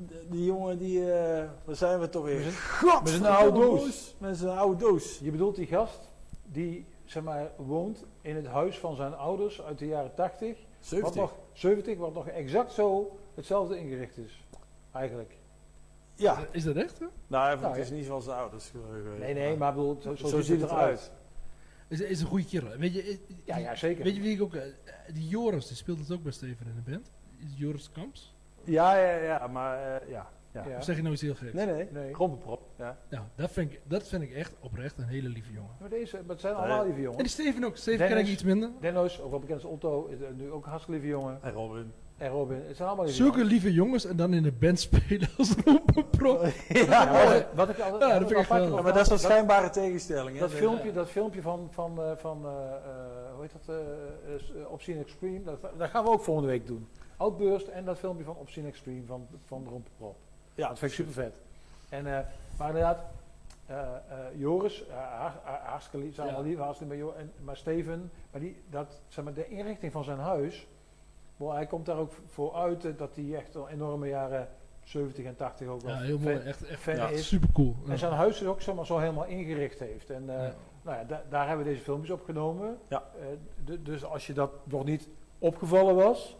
Eh, 0.00 0.08
de- 0.08 0.26
die 0.30 0.44
jongen 0.44 0.78
die, 0.78 1.12
eh 1.12 1.48
waar 1.64 1.76
zijn 1.76 2.00
we 2.00 2.08
toch 2.08 2.24
weer? 2.24 2.52
God, 2.52 3.00
met 3.02 3.08
zijn 3.12 3.24
oude 3.24 3.60
doos. 3.60 4.14
Met 4.18 4.36
zijn 4.36 4.58
oude 4.58 4.76
doos. 4.84 5.18
Je 5.18 5.30
bedoelt 5.30 5.56
die 5.56 5.66
gast 5.66 6.08
die 6.46 6.86
zeg 7.04 7.22
maar, 7.22 7.50
woont 7.56 8.04
in 8.20 8.36
het 8.36 8.46
huis 8.46 8.78
van 8.78 8.96
zijn 8.96 9.14
ouders 9.14 9.62
uit 9.62 9.78
de 9.78 9.86
jaren 9.86 10.14
80. 10.14 10.56
Wat 10.56 10.86
70. 10.86 11.14
nog 11.14 11.34
70, 11.52 11.98
wat 11.98 12.14
nog 12.14 12.28
exact 12.28 12.72
zo 12.72 13.18
hetzelfde 13.34 13.78
ingericht 13.78 14.18
is. 14.18 14.44
Eigenlijk. 14.92 15.36
Ja, 16.14 16.46
Is 16.50 16.64
dat 16.64 16.76
echt? 16.76 16.98
hè? 16.98 17.06
nou, 17.26 17.50
het 17.50 17.60
Nou, 17.60 17.78
is 17.78 17.90
niet 17.90 18.06
van 18.06 18.22
zijn 18.22 18.38
ouders. 18.38 18.70
eh, 18.74 19.20
Nee, 19.20 19.34
nee, 19.34 19.56
maar 19.56 19.74
bedoel, 19.74 19.96
zo, 20.02 20.14
zo, 20.14 20.26
zo 20.26 20.40
ziet 20.40 20.60
het 20.60 20.70
eruit. 20.70 21.12
Is, 21.88 22.00
is 22.00 22.20
een 22.20 22.26
goede 22.26 22.44
kerel. 22.44 22.76
Weet 22.76 22.94
je, 22.94 23.02
eh, 23.02 23.16
Ja, 23.44 23.56
ja, 23.56 23.74
zeker. 23.74 24.04
Weet 24.04 24.14
je 24.16 24.20
wie 24.22 24.34
ik 24.34 24.42
ook... 24.42 24.54
eh, 24.54 24.62
die 25.14 25.28
Joris, 25.28 25.66
die 25.66 25.76
speelt 25.76 25.98
het 25.98 26.12
ook 26.12 26.22
bij 26.22 26.32
Steven 26.32 26.66
in 26.66 26.82
de 26.84 26.90
band. 26.90 27.10
Is 27.38 27.58
Joris 27.58 27.90
Kamps? 27.90 28.34
Ja, 28.68 28.96
ja, 28.96 29.14
ja, 29.16 29.46
maar 29.46 29.78
eh, 30.00 30.08
ja. 30.10 30.28
ja. 30.52 30.64
Of 30.76 30.84
zeg 30.84 30.96
je 30.96 31.02
nou 31.02 31.14
iets 31.14 31.22
heel 31.22 31.34
geks? 31.34 31.52
Nee, 31.52 31.66
nee, 31.66 31.88
Nee. 31.92 32.14
Grompenprop. 32.14 32.62
Ja. 32.76 32.96
Nou, 33.10 33.24
dat 33.34 33.50
vind, 33.50 33.72
ik, 33.72 33.80
dat 33.84 34.08
vind 34.08 34.22
ik 34.22 34.32
echt 34.32 34.52
oprecht 34.60 34.98
een 34.98 35.04
hele 35.08 35.28
lieve 35.28 35.52
jongen. 35.52 35.70
Maar, 35.80 35.88
deze, 35.88 36.16
maar 36.16 36.28
het 36.28 36.40
zijn 36.40 36.54
allemaal 36.54 36.76
lieve 36.84 36.88
En 36.90 36.94
die 36.94 37.04
jongens. 37.04 37.32
Steven 37.32 37.64
ook. 37.64 37.76
Steven 37.76 37.98
ken 37.98 38.08
ik 38.08 38.14
Dennis. 38.14 38.32
iets 38.32 38.42
minder. 38.42 38.70
Denno's, 38.80 39.20
ook 39.20 39.30
wel 39.30 39.38
bekend 39.38 39.62
als 39.62 39.72
Otto, 39.72 40.06
is 40.06 40.16
nu 40.36 40.50
ook 40.50 40.64
een 40.64 40.70
hartstikke 40.70 41.00
lieve 41.00 41.16
jongen. 41.16 41.38
En 41.42 41.52
Robin. 41.52 41.92
En 42.16 42.28
Robin, 42.30 42.62
het 42.66 42.76
zijn 42.76 42.88
allemaal 42.88 43.04
lieve 43.06 43.20
Zulke 43.22 43.36
jongens. 43.38 43.52
lieve 43.52 43.72
jongens 43.72 44.04
en 44.04 44.16
dan 44.16 44.32
in 44.34 44.42
de 44.42 44.52
band 44.52 44.80
spelen 44.80 45.28
als 45.38 45.54
rompenprop. 45.64 46.46
Ja, 46.68 47.04
maar 47.04 47.24
wat, 47.34 47.46
wat 47.54 47.68
ik 47.68 47.78
altijd 47.78 48.10
Ja, 48.12 48.18
dat 48.18 48.28
vind 48.28 48.40
ik 48.40 48.46
wel- 48.48 48.82
maar 48.82 48.92
dat 48.92 49.06
is 49.06 49.08
een 49.12 49.18
schijnbare 49.18 49.70
tegenstelling. 49.70 50.34
hè? 50.34 50.40
dat 50.40 50.52
filmpje, 50.52 50.92
dat 50.92 51.08
filmpje 51.10 51.42
van, 51.42 51.68
van, 51.70 52.02
eh, 52.02 52.10
van 52.16 52.44
eh, 52.44 52.50
hoe 53.34 53.42
heet 53.42 53.52
dat, 53.66 53.76
eh, 53.76 54.70
Obscene 54.72 55.00
Extreme, 55.00 55.42
dat, 55.42 55.60
dat 55.78 55.90
gaan 55.90 56.04
we 56.04 56.10
ook 56.10 56.22
volgende 56.22 56.48
week 56.50 56.66
doen. 56.66 56.88
Outburst 57.22 57.66
en 57.68 57.84
dat 57.84 57.98
filmpje 57.98 58.24
van 58.24 58.36
Obscene 58.36 58.68
Extreme 58.68 59.06
van, 59.06 59.26
van 59.44 59.64
de 59.64 59.70
Rompenprop. 59.70 60.16
Ja, 60.54 60.68
Dat 60.68 60.78
vind 60.78 60.90
ik 60.90 60.96
super 60.96 61.12
vet. 61.12 61.40
En, 61.88 62.06
eh, 62.06 62.24
maar 62.58 62.66
inderdaad, 62.68 62.98
eh, 63.66 63.78
eh, 63.80 63.94
Joris, 64.34 64.84
har- 64.90 65.32
har- 65.44 65.60
hartstikke 65.64 66.06
lief, 66.06 66.14
zijn 66.14 66.28
allemaal 66.28 66.46
lief, 66.46 66.58
hartstikke 66.58 66.94
lief, 66.94 67.04
maar, 67.44 67.56
Steven, 67.56 68.10
maar 68.30 68.40
die, 68.40 68.56
dat, 68.70 69.00
zeg 69.08 69.24
maar, 69.24 69.34
de 69.34 69.48
inrichting 69.48 69.92
van 69.92 70.04
zijn 70.04 70.18
huis, 70.18 70.66
wel, 71.36 71.52
hij 71.52 71.66
komt 71.66 71.86
daar 71.86 71.96
ook 71.96 72.12
voor 72.26 72.54
uit 72.54 72.98
dat 72.98 73.16
hij 73.16 73.34
echt 73.36 73.56
al 73.56 73.68
enorme 73.68 74.08
jaren 74.08 74.48
70 74.82 75.24
en 75.24 75.36
80 75.36 75.68
ook 75.68 75.80
wel 75.82 75.94
Ja, 75.94 76.00
heel 76.00 76.18
mooi. 76.18 76.36
fan, 76.36 76.46
Echt, 76.46 76.64
echt 76.66 76.80
fan 76.80 76.96
Ja, 76.96 77.08
is. 77.08 77.28
super 77.28 77.48
cool. 77.52 77.74
En 77.88 77.98
zijn 77.98 78.12
huis 78.12 78.40
is 78.40 78.46
ook 78.46 78.60
zeg 78.62 78.74
maar, 78.74 78.86
zo 78.86 78.98
helemaal 78.98 79.24
ingericht 79.24 79.78
heeft. 79.78 80.10
En 80.10 80.22
Ja. 80.26 80.52
nou 80.82 80.96
ja, 80.98 81.04
da- 81.04 81.22
daar 81.28 81.46
hebben 81.48 81.64
we 81.66 81.70
deze 81.72 81.84
filmpjes 81.84 82.10
opgenomen. 82.10 82.78
Ja. 82.88 83.04
Dus 83.80 84.04
als 84.04 84.26
je 84.26 84.32
dat 84.32 84.50
nog 84.66 84.84
niet 84.84 85.08
opgevallen 85.38 85.94
was, 85.94 86.36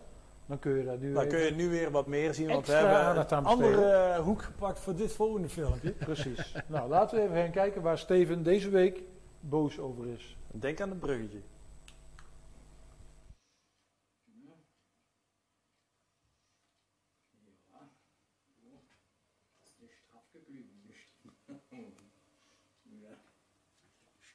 dan 0.49 0.59
kun 0.59 0.77
je 0.77 0.85
daar 0.85 0.99
nu 0.99 1.13
Dan 1.13 1.29
kun 1.29 1.39
je 1.39 1.51
nu 1.51 1.69
weer 1.69 1.91
wat 1.91 2.07
meer 2.07 2.35
zien, 2.35 2.49
want 2.49 2.67
we 2.67 2.73
hebben 2.73 3.33
een 3.39 3.45
andere 3.45 3.91
eh, 3.91 4.19
hoek 4.19 4.43
gepakt 4.43 4.79
voor 4.79 4.95
dit 4.97 5.13
volgende 5.13 5.49
filmpje. 5.49 5.91
Precies. 6.11 6.55
nou, 6.67 6.89
laten 6.89 7.19
we 7.19 7.25
even 7.25 7.37
gaan 7.37 7.51
kijken 7.51 7.83
waar 7.83 7.99
Steven 7.99 8.43
deze 8.43 8.71
week 8.71 9.03
boos 9.41 9.79
over 9.79 10.07
is. 10.07 10.37
Denk 10.51 10.81
aan 10.81 10.89
het 10.89 11.01
bruggetje. 11.01 11.39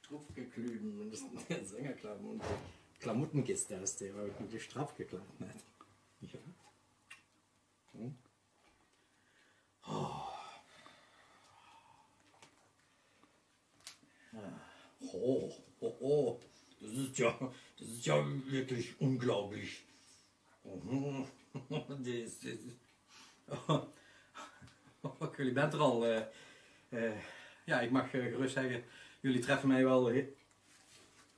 Straff 0.02 0.34
geklüben 0.34 1.00
und 1.00 1.10
das 1.10 1.24
Sängerklappen 1.70 2.26
und 2.26 2.42
Klamottengiste 3.00 3.74
ist 3.74 4.00
der, 4.00 4.14
weil 4.14 4.28
ich 4.28 4.48
die 4.48 4.60
straff 4.60 4.94
geklappt 4.94 5.40
hat. 5.40 5.73
Hm? 7.96 8.10
Oh. 9.86 10.24
Oh, 15.12 15.52
oh, 15.80 15.96
oh, 16.00 16.40
das 16.80 16.90
ist 16.90 17.18
ja, 17.18 17.38
das 17.78 17.88
ist 17.88 18.06
ja 18.06 18.24
wirklich 18.46 18.94
unglaublich. 19.00 19.84
Das, 21.70 22.38
oh, 25.02 25.28
jullie 25.36 25.52
bent 25.52 25.74
er 25.74 25.80
al. 25.80 26.04
eh, 26.04 26.26
eh, 26.90 27.12
ja, 27.64 27.80
ik 27.80 27.90
mag 27.90 28.14
eh, 28.14 28.22
gerust 28.22 28.52
zeggen, 28.52 28.84
jullie 29.20 29.40
treffen 29.40 29.68
mij 29.68 29.84
wel 29.84 30.10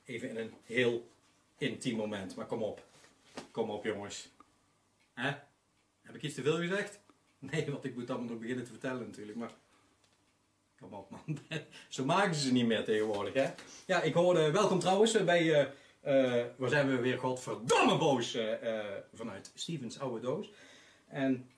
even 0.04 0.28
in 0.30 0.36
een 0.36 0.52
heel 0.64 1.10
intiem 1.58 1.96
moment. 1.96 2.36
Maar 2.36 2.46
kom 2.46 2.62
op. 2.62 2.86
Kom 3.50 3.70
op 3.70 3.84
jongens. 3.84 4.28
Hè? 5.14 5.34
Heb 6.06 6.14
ik 6.14 6.22
iets 6.22 6.34
te 6.34 6.42
veel 6.42 6.56
gezegd? 6.56 7.00
Nee, 7.38 7.70
want 7.70 7.84
ik 7.84 7.94
moet 7.94 8.10
allemaal 8.10 8.28
nog 8.28 8.38
beginnen 8.38 8.64
te 8.64 8.70
vertellen 8.70 9.06
natuurlijk. 9.06 9.38
Maar 9.38 9.50
kom 10.78 10.92
op 10.92 11.10
man. 11.10 11.38
Zo 11.88 12.04
maken 12.04 12.34
ze 12.34 12.40
ze 12.40 12.52
niet 12.52 12.66
meer 12.66 12.84
tegenwoordig 12.84 13.34
hè. 13.34 13.50
Ja, 13.86 14.02
ik 14.02 14.14
hoorde, 14.14 14.50
welkom 14.50 14.78
trouwens 14.78 15.14
eh, 15.14 15.24
bij, 15.24 15.52
eh 15.52 15.66
eh, 16.00 16.46
waar 16.56 16.68
zijn 16.68 16.88
we 16.88 16.96
weer 16.96 17.18
godverdomme 17.18 17.98
boos 17.98 18.38
vanuit 19.14 19.50
Stevens 19.54 19.98
oude 19.98 20.20
doos. 20.20 20.50
En 21.06 21.50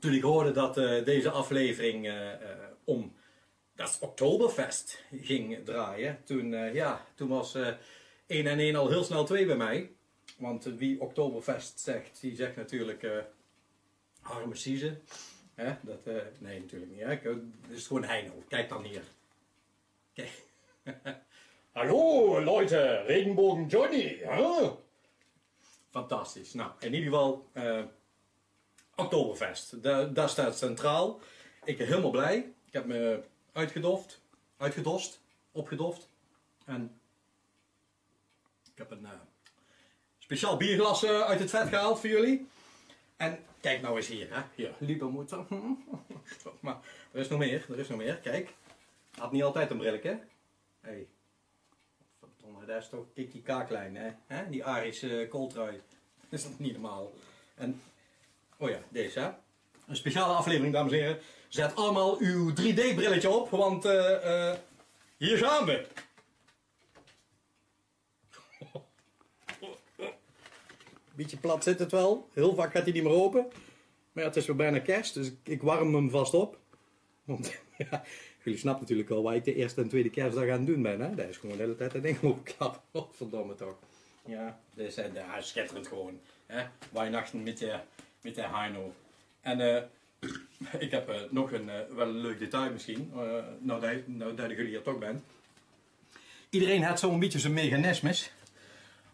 toen 0.00 0.12
ik 0.12 0.22
hoorde 0.22 0.50
dat 0.52 0.74
deze 1.04 1.30
aflevering 1.30 2.12
om 2.84 3.14
dat 3.74 3.98
Oktoberfest 4.00 5.04
ging 5.20 5.64
draaien, 5.64 6.18
toen, 6.24 6.72
ja, 6.72 7.06
toen 7.14 7.28
was 7.28 7.54
eh 7.54 7.68
1 8.26 8.46
en 8.46 8.58
1 8.58 8.76
al 8.76 8.88
heel 8.88 9.04
snel 9.04 9.24
2 9.24 9.46
bij 9.46 9.56
mij. 9.56 9.90
Want 10.38 10.64
wie 10.64 11.00
Oktoberfest 11.00 11.80
zegt, 11.80 12.20
die 12.20 12.36
zegt 12.36 12.56
natuurlijk 12.56 13.06
eh 14.30 14.36
arme 14.36 14.54
Sieze. 14.56 14.98
Hè? 15.54 15.74
Dat, 15.82 16.06
eh, 16.06 16.14
nee, 16.38 16.60
natuurlijk 16.60 16.90
niet. 16.90 17.00
Hè? 17.00 17.12
Ik- 17.12 17.22
Het 17.22 17.76
is 17.76 17.86
gewoon 17.86 18.04
Heino. 18.04 18.42
Kijk 18.48 18.68
dan 18.68 18.84
hier. 18.84 19.02
Kijk. 20.12 20.44
Hallo, 21.72 22.44
Leute. 22.44 23.02
Regenbogen 23.06 23.66
Johnny. 23.66 24.22
Fantastisch. 25.90 26.52
Nou, 26.54 26.70
in 26.78 26.94
ieder 26.94 27.10
geval, 27.10 27.48
eh, 27.52 27.82
Oktoberfest. 28.96 29.82
Da- 29.82 30.04
daar 30.04 30.28
staat 30.28 30.58
centraal. 30.58 31.20
Ik 31.64 31.78
ben 31.78 31.86
helemaal 31.86 32.10
blij. 32.10 32.36
Ik 32.66 32.72
heb 32.72 32.84
me 32.86 33.22
uitgedoft, 33.52 34.20
uitgedost, 34.56 35.20
opgedoft. 35.52 36.08
En 36.64 37.00
ik 38.72 38.78
heb 38.78 38.90
een 38.90 39.04
eh, 39.04 39.10
speciaal 40.18 40.56
bierglas 40.56 41.02
eh, 41.04 41.20
uit 41.20 41.40
het 41.40 41.50
vet 41.50 41.68
gehaald 41.68 42.00
voor 42.00 42.08
jullie. 42.08 42.46
En 43.16 43.38
kijk 43.66 43.82
nou 43.82 43.96
eens 43.96 44.06
hier, 44.06 44.28
hè. 44.30 44.42
Hier, 44.54 44.72
Liebermoeder. 44.78 45.44
maar 46.60 46.76
er 47.12 47.20
is 47.20 47.28
nog 47.28 47.38
meer, 47.38 47.66
er 47.70 47.78
is 47.78 47.88
nog 47.88 47.98
meer. 47.98 48.16
Kijk. 48.16 48.54
Had 49.18 49.32
niet 49.32 49.42
altijd 49.42 49.70
een 49.70 49.78
brilletje. 49.78 50.08
Hé. 50.80 50.90
Hey. 50.90 51.06
Verdomme, 52.18 52.66
daar 52.66 52.78
is 52.78 52.88
toch 52.88 53.04
Kiki 53.14 53.42
K-klein, 53.42 53.96
hè? 53.96 54.10
hè? 54.26 54.50
Die 54.50 54.64
Arische 54.64 55.22
uh, 55.22 55.30
kooltrui. 55.30 55.80
Dat 56.28 56.40
is 56.40 56.46
niet 56.56 56.72
normaal. 56.72 57.12
En, 57.54 57.82
oh 58.58 58.68
ja, 58.68 58.78
deze, 58.88 59.20
hè. 59.20 59.30
Een 59.86 59.96
speciale 59.96 60.32
aflevering, 60.32 60.72
dames 60.72 60.92
en 60.92 60.98
heren. 60.98 61.18
Zet 61.48 61.76
allemaal 61.76 62.18
uw 62.18 62.50
3D-brilletje 62.50 63.30
op, 63.30 63.50
want 63.50 63.84
eh, 63.84 64.50
eh, 64.50 64.56
hier 65.16 65.38
gaan 65.38 65.64
we. 65.64 65.86
Beetje 71.16 71.36
plat 71.36 71.62
zit 71.62 71.78
het 71.78 71.90
wel. 71.90 72.28
Heel 72.32 72.54
vaak 72.54 72.72
gaat 72.72 72.82
hij 72.82 72.92
niet 72.92 73.02
meer 73.02 73.12
open. 73.12 73.46
Maar 74.12 74.24
ja, 74.24 74.30
het 74.30 74.36
is 74.36 74.46
weer 74.46 74.56
bijna 74.56 74.78
kerst, 74.78 75.14
dus 75.14 75.32
ik, 75.42 75.62
warm 75.62 75.94
hem 75.94 76.10
vast 76.10 76.34
op. 76.34 76.58
Want 77.24 77.54
ja, 77.90 78.02
jullie 78.42 78.58
snappen 78.58 78.82
natuurlijk 78.82 79.10
al 79.10 79.22
waar 79.22 79.34
ik 79.34 79.44
de 79.44 79.54
eerste 79.54 79.80
en 79.80 79.88
tweede 79.88 80.10
kerstdag 80.10 80.48
aan 80.48 80.64
doen 80.64 80.82
ben. 80.82 81.00
Hè? 81.00 81.14
Dat 81.14 81.28
is 81.28 81.36
gewoon 81.36 81.56
de 81.56 81.62
hele 81.62 81.76
tijd 81.76 81.92
dat 81.92 82.02
ding 82.02 82.22
opklappen. 82.22 82.80
Oh, 83.00 83.12
verdomme 83.12 83.54
toch. 83.54 83.76
Ja, 84.26 84.60
dat 84.74 84.86
is, 84.86 84.98
uh, 84.98 85.04
schitterend 85.38 85.86
gewoon. 85.86 86.20
Hè? 86.46 86.64
Weihnachten 86.92 87.42
met 87.42 87.58
de, 87.58 87.78
met 88.20 88.34
de 88.34 88.42
Heino. 88.42 88.92
En 89.40 89.60
eh, 89.60 89.82
ik 90.86 90.90
heb 90.90 91.08
eh, 91.08 91.20
nog 91.30 91.52
een 91.52 91.68
eh, 91.70 91.94
wel 91.94 92.08
een 92.08 92.20
leuk 92.20 92.38
detail 92.38 92.72
misschien, 92.72 93.12
eh 93.14 93.20
nou, 93.58 93.80
dat, 93.80 94.06
nou 94.06 94.34
dat 94.34 94.50
jullie 94.50 94.66
hier 94.66 94.82
toch 94.82 94.98
bent. 94.98 95.22
Iedereen 96.50 96.84
heeft 96.84 96.98
zo'n 96.98 97.18
beetje 97.18 97.38
zijn 97.38 97.52
mechanismes. 97.52 98.32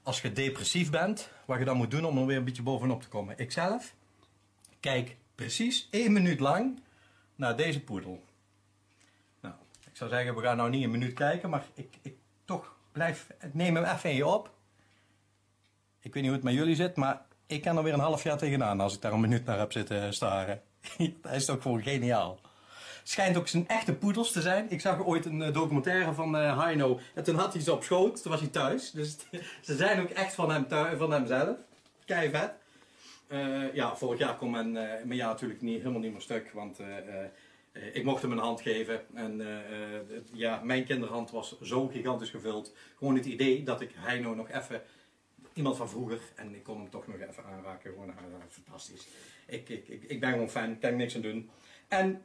Als 0.03 0.21
je 0.21 0.33
depressief 0.33 0.91
bent, 0.91 1.31
wat 1.45 1.59
je 1.59 1.65
dan 1.65 1.77
moet 1.77 1.91
doen 1.91 2.05
om 2.05 2.19
er 2.19 2.27
weer 2.27 2.37
een 2.37 2.45
beetje 2.45 2.63
bovenop 2.63 3.03
te 3.03 3.09
komen. 3.09 3.39
Ikzelf 3.39 3.95
kijk 4.81 5.17
precies 5.35 5.89
één 5.91 6.13
minuut 6.13 6.41
lang 6.41 6.81
naar 7.35 7.57
deze 7.57 7.81
poedel. 7.81 8.25
Nou, 9.41 9.55
ik 9.91 9.97
zou 9.97 10.11
zeggen, 10.11 10.35
we 10.35 10.43
gaan 10.43 10.57
nou 10.57 10.71
niet 10.71 10.85
een 10.85 10.91
minuut 10.91 11.15
kijken, 11.15 11.51
maar 11.51 11.65
ik, 11.75 11.99
ik 12.03 12.15
toch 12.45 12.77
blijf, 12.93 13.27
neem 13.53 13.77
hem 13.77 13.85
even 13.85 14.11
in 14.11 14.17
je 14.17 14.27
op. 14.27 14.51
Ik 16.01 16.15
weet 16.15 16.23
niet 16.23 16.33
hoe 16.33 16.33
het 16.33 16.43
met 16.43 16.55
jullie 16.55 16.75
zit, 16.75 16.97
maar 16.97 17.23
ik 17.47 17.63
kan 17.63 17.77
er 17.77 17.83
weer 17.83 17.93
een 17.93 18.01
half 18.01 18.23
jaar 18.23 18.39
tegenaan 18.39 18.81
als 18.81 18.95
ik 18.95 19.01
daar 19.01 19.13
een 19.13 19.21
minuut 19.21 19.45
naar 19.45 19.59
heb 19.59 19.73
zitten 19.73 20.15
staren. 20.15 20.63
Dat 21.23 21.33
is 21.33 21.45
toch 21.45 21.63
gewoon 21.63 21.83
geniaal. 21.83 22.41
Schijnt 23.03 23.37
ook 23.37 23.49
zijn 23.49 23.69
echte 23.69 23.95
poedels 23.95 24.33
te 24.33 24.41
zijn. 24.41 24.71
Ik 24.71 24.81
zag 24.81 25.05
ooit 25.05 25.25
een 25.25 25.43
eh, 25.43 25.53
documentaire 25.53 26.13
van 26.13 26.37
eh 26.37 26.63
Heino. 26.63 27.01
En 27.15 27.23
toen 27.25 27.35
had 27.35 27.53
hij 27.53 27.63
ze 27.63 27.73
op 27.73 27.83
schoot. 27.85 28.23
Toen 28.23 28.31
was 28.31 28.41
hij 28.41 28.51
thuis. 28.51 28.91
Dus 28.91 29.17
ze 29.61 29.77
zijn 29.77 30.01
ook 30.01 30.11
echt 30.11 30.35
van, 30.35 30.51
hem 30.51 30.69
thu- 30.69 30.97
van 30.97 31.13
hemzelf. 31.13 31.57
Kei 32.05 32.31
vet. 32.31 32.53
Eh, 33.27 33.75
ja, 33.75 33.97
vorig 33.97 34.19
jaar 34.19 34.37
kon 34.37 34.51
mijn, 34.51 34.77
eh, 34.77 35.05
mijn 35.05 35.19
jaar 35.19 35.29
natuurlijk 35.29 35.61
niet, 35.61 35.79
helemaal 35.79 36.01
niet 36.01 36.13
meer 36.13 36.21
stuk. 36.21 36.51
Want 36.53 36.79
ik 37.93 38.05
mocht 38.05 38.23
hem 38.23 38.33
een 38.33 38.39
hand 38.39 38.61
geven. 38.61 39.01
En 39.15 39.41
ja, 40.33 40.61
mijn 40.65 40.85
kinderhand 40.85 41.31
was 41.31 41.61
zo 41.61 41.87
gigantisch 41.87 42.31
gevuld. 42.31 42.75
Gewoon 42.99 43.15
het 43.15 43.27
idee 43.27 43.63
dat 43.63 43.81
ik 43.81 43.91
Heino 43.97 44.35
nog 44.35 44.51
even... 44.51 44.83
Iemand 45.55 45.77
van 45.77 45.89
vroeger. 45.89 46.21
En 46.35 46.55
ik 46.55 46.63
kon 46.63 46.77
hem 46.81 46.91
toch 46.91 47.07
nog 47.07 47.17
even 47.17 47.45
aanraken. 47.45 47.91
Gewoon 47.91 48.15
fantastisch. 48.49 49.07
Ik, 49.47 49.69
ik, 49.69 49.89
ik, 49.89 50.21
ben 50.21 50.31
gewoon 50.31 50.51
fan. 50.51 50.79
Kan 50.79 50.91
ik 50.91 50.97
niks 50.97 51.15
aan 51.15 51.21
doen. 51.21 51.51
En, 51.89 52.23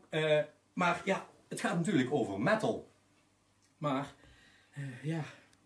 maar 0.78 1.02
ja, 1.06 1.28
het 1.48 1.60
gaat 1.60 1.76
natuurlijk 1.76 2.12
over 2.12 2.40
metal. 2.40 2.92
Maar, 3.78 4.14
eh, 4.72 5.04
ja, 5.04 5.24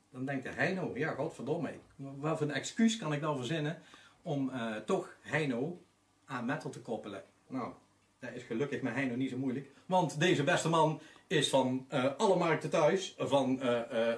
dan 0.10 0.26
denkt 0.26 0.44
de 0.44 0.50
Heino, 0.50 0.92
ja, 0.96 1.14
godverdomme, 1.14 1.74
wat 1.96 2.38
voor 2.38 2.48
een 2.48 2.54
excuus 2.54 2.98
kan 2.98 3.14
ik 3.14 3.22
nou 3.22 3.38
verzinnen 3.38 3.82
om 4.22 4.50
eh, 4.50 4.76
toch 4.76 5.16
Heino 5.22 5.82
aan 6.26 6.46
metal 6.46 6.72
te 6.72 6.82
koppelen? 6.82 7.24
Nou, 7.48 7.74
dat 8.20 8.34
is 8.34 8.44
gelukkig 8.44 8.82
met 8.82 8.94
Heino 8.94 9.16
niet 9.16 9.30
zo 9.30 9.38
moeilijk. 9.38 9.72
Want 9.86 10.20
deze 10.20 10.44
beste 10.44 10.70
man 10.70 11.02
is 11.28 11.50
van 11.50 11.86
eh, 11.90 12.16
alle 12.18 12.36
markten 12.36 12.70
thuis, 12.70 13.16
van 13.18 13.62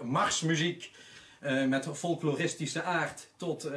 marsmuziek 0.02 0.92
met 1.68 1.88
folkloristische 1.94 2.84
aard 2.84 3.30
tot, 3.38 3.70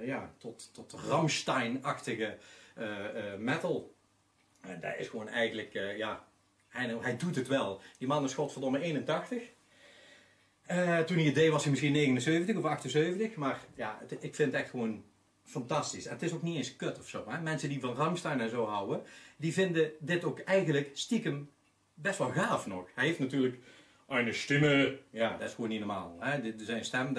ja, 0.00 0.30
tot, 0.38 0.74
tot 0.74 0.92
Ramstein-achtige 0.92 2.38
metal. 3.38 3.93
En 4.66 4.80
dat 4.80 4.94
is 4.98 5.08
gewoon 5.08 5.28
eigenlijk, 5.28 5.74
eh, 5.74 5.96
ja, 5.96 6.24
hij, 6.68 6.96
hij 7.00 7.16
doet 7.16 7.36
het 7.36 7.48
wel. 7.48 7.80
Die 7.98 8.08
man 8.08 8.24
is 8.24 8.34
godverdomme 8.34 8.80
81. 8.80 9.42
Eh, 10.66 10.98
toen 10.98 11.16
hij 11.16 11.26
het 11.26 11.34
deed 11.34 11.50
was 11.50 11.62
hij 11.62 11.70
misschien 11.70 11.92
79 11.92 12.56
of 12.56 12.64
78. 12.64 13.34
Maar 13.34 13.60
ja, 13.74 14.00
ik 14.20 14.34
vind 14.34 14.52
het 14.52 14.60
echt 14.60 14.70
gewoon 14.70 15.04
fantastisch. 15.44 16.06
En 16.06 16.12
het 16.12 16.22
is 16.22 16.32
ook 16.32 16.42
niet 16.42 16.56
eens 16.56 16.76
kut 16.76 16.98
of 16.98 17.08
zo. 17.08 17.24
Hè? 17.28 17.40
Mensen 17.40 17.68
die 17.68 17.80
van 17.80 17.94
Ramstein 17.94 18.40
en 18.40 18.50
zo 18.50 18.66
houden, 18.66 19.02
die 19.36 19.52
vinden 19.52 19.92
dit 19.98 20.24
ook 20.24 20.40
eigenlijk 20.40 20.90
stiekem 20.92 21.50
best 21.94 22.18
wel 22.18 22.30
gaaf 22.30 22.66
nog. 22.66 22.88
Hij 22.94 23.06
heeft 23.06 23.18
natuurlijk 23.18 23.58
een 24.08 24.34
stimme. 24.34 24.98
Ja, 25.10 25.36
dat 25.36 25.48
is 25.48 25.54
gewoon 25.54 25.70
niet 25.70 25.78
normaal. 25.78 26.16
Hè? 26.18 26.54
Zijn 26.56 26.84
stem 26.84 27.16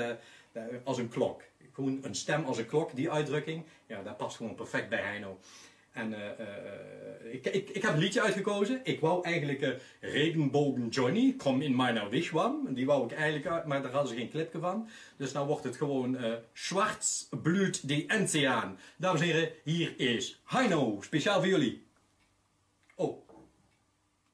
als 0.83 0.97
een 0.97 1.09
klok. 1.09 1.41
Gewoon 1.71 1.99
een 2.01 2.15
stem 2.15 2.45
als 2.45 2.57
een 2.57 2.65
klok, 2.65 2.95
die 2.95 3.11
uitdrukking. 3.11 3.65
Ja, 3.85 4.01
dat 4.03 4.17
past 4.17 4.37
gewoon 4.37 4.55
perfect 4.55 4.89
bij 4.89 5.01
Heino. 5.01 5.39
En 5.95 6.13
eh, 6.13 6.39
eh, 6.39 7.33
ik, 7.33 7.45
ik, 7.45 7.69
ik 7.69 7.81
heb 7.81 7.93
een 7.93 7.99
liedje 7.99 8.21
uitgekozen. 8.21 8.79
Ik 8.83 8.99
wou 8.99 9.23
eigenlijk 9.23 9.61
eh, 9.61 9.71
Regenbogen 9.99 10.87
Johnny, 10.87 11.33
Kom 11.37 11.61
in 11.61 11.75
Meiner 11.75 12.09
Wischwam. 12.09 12.73
Die 12.73 12.85
wou 12.85 13.05
ik 13.05 13.11
eigenlijk 13.11 13.47
uit, 13.47 13.65
maar 13.65 13.81
daar 13.81 13.91
hadden 13.91 14.11
ze 14.11 14.17
geen 14.17 14.29
clipje 14.29 14.59
van. 14.59 14.89
Dus 15.17 15.31
nou 15.31 15.47
wordt 15.47 15.63
het 15.63 15.77
gewoon 15.77 16.17
Schwarz 16.53 17.23
Blut 17.41 17.87
die 17.87 18.05
Enzian. 18.07 18.77
Dames 18.97 19.21
en 19.21 19.27
heren, 19.27 19.51
hier 19.63 19.99
is 19.99 20.41
Heino, 20.45 21.01
speciaal 21.01 21.39
voor 21.39 21.47
jullie. 21.47 21.83
Oh, 22.95 23.27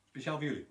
speciaal 0.10 0.38
voor 0.38 0.46
jullie. 0.46 0.70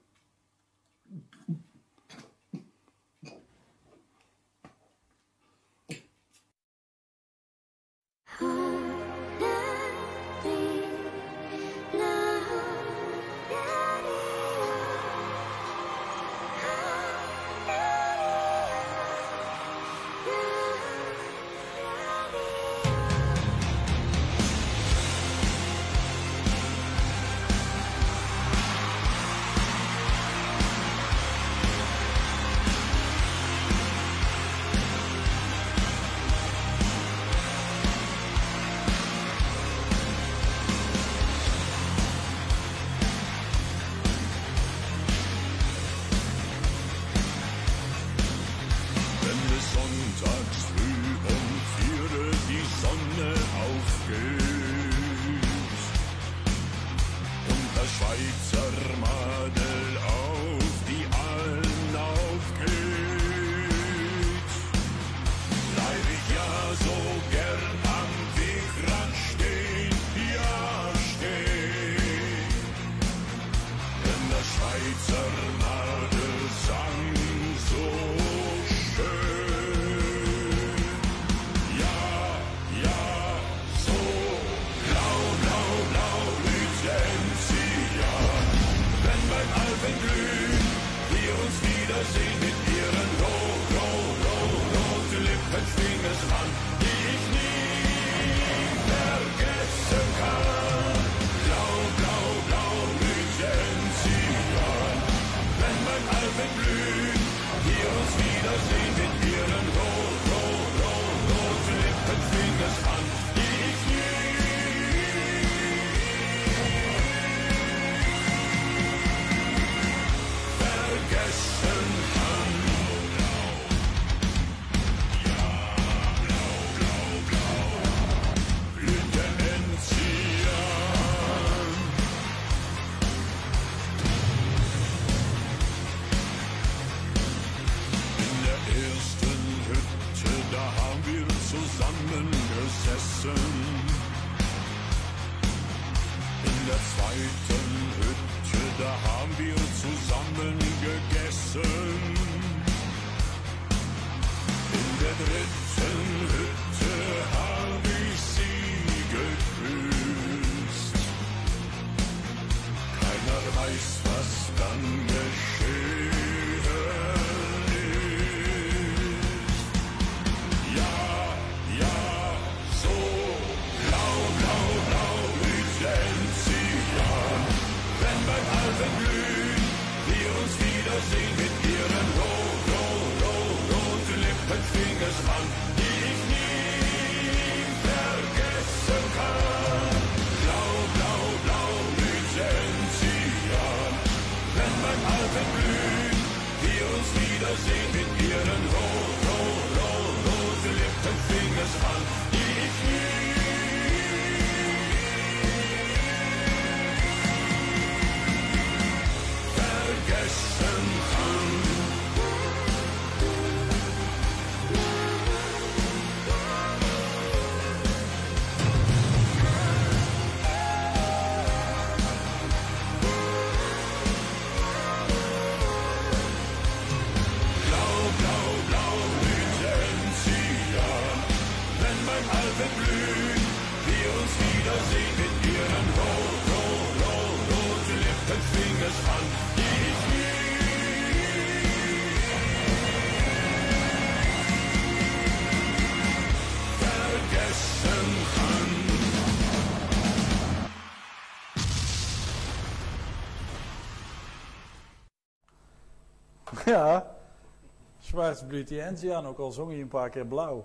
Zwarte 258.10 258.46
Blut 258.46 258.70
Enzian, 258.70 259.26
ook 259.26 259.38
al 259.38 259.52
zong 259.52 259.70
hij 259.70 259.80
een 259.80 259.88
paar 259.88 260.10
keer 260.10 260.26
blauw. 260.26 260.64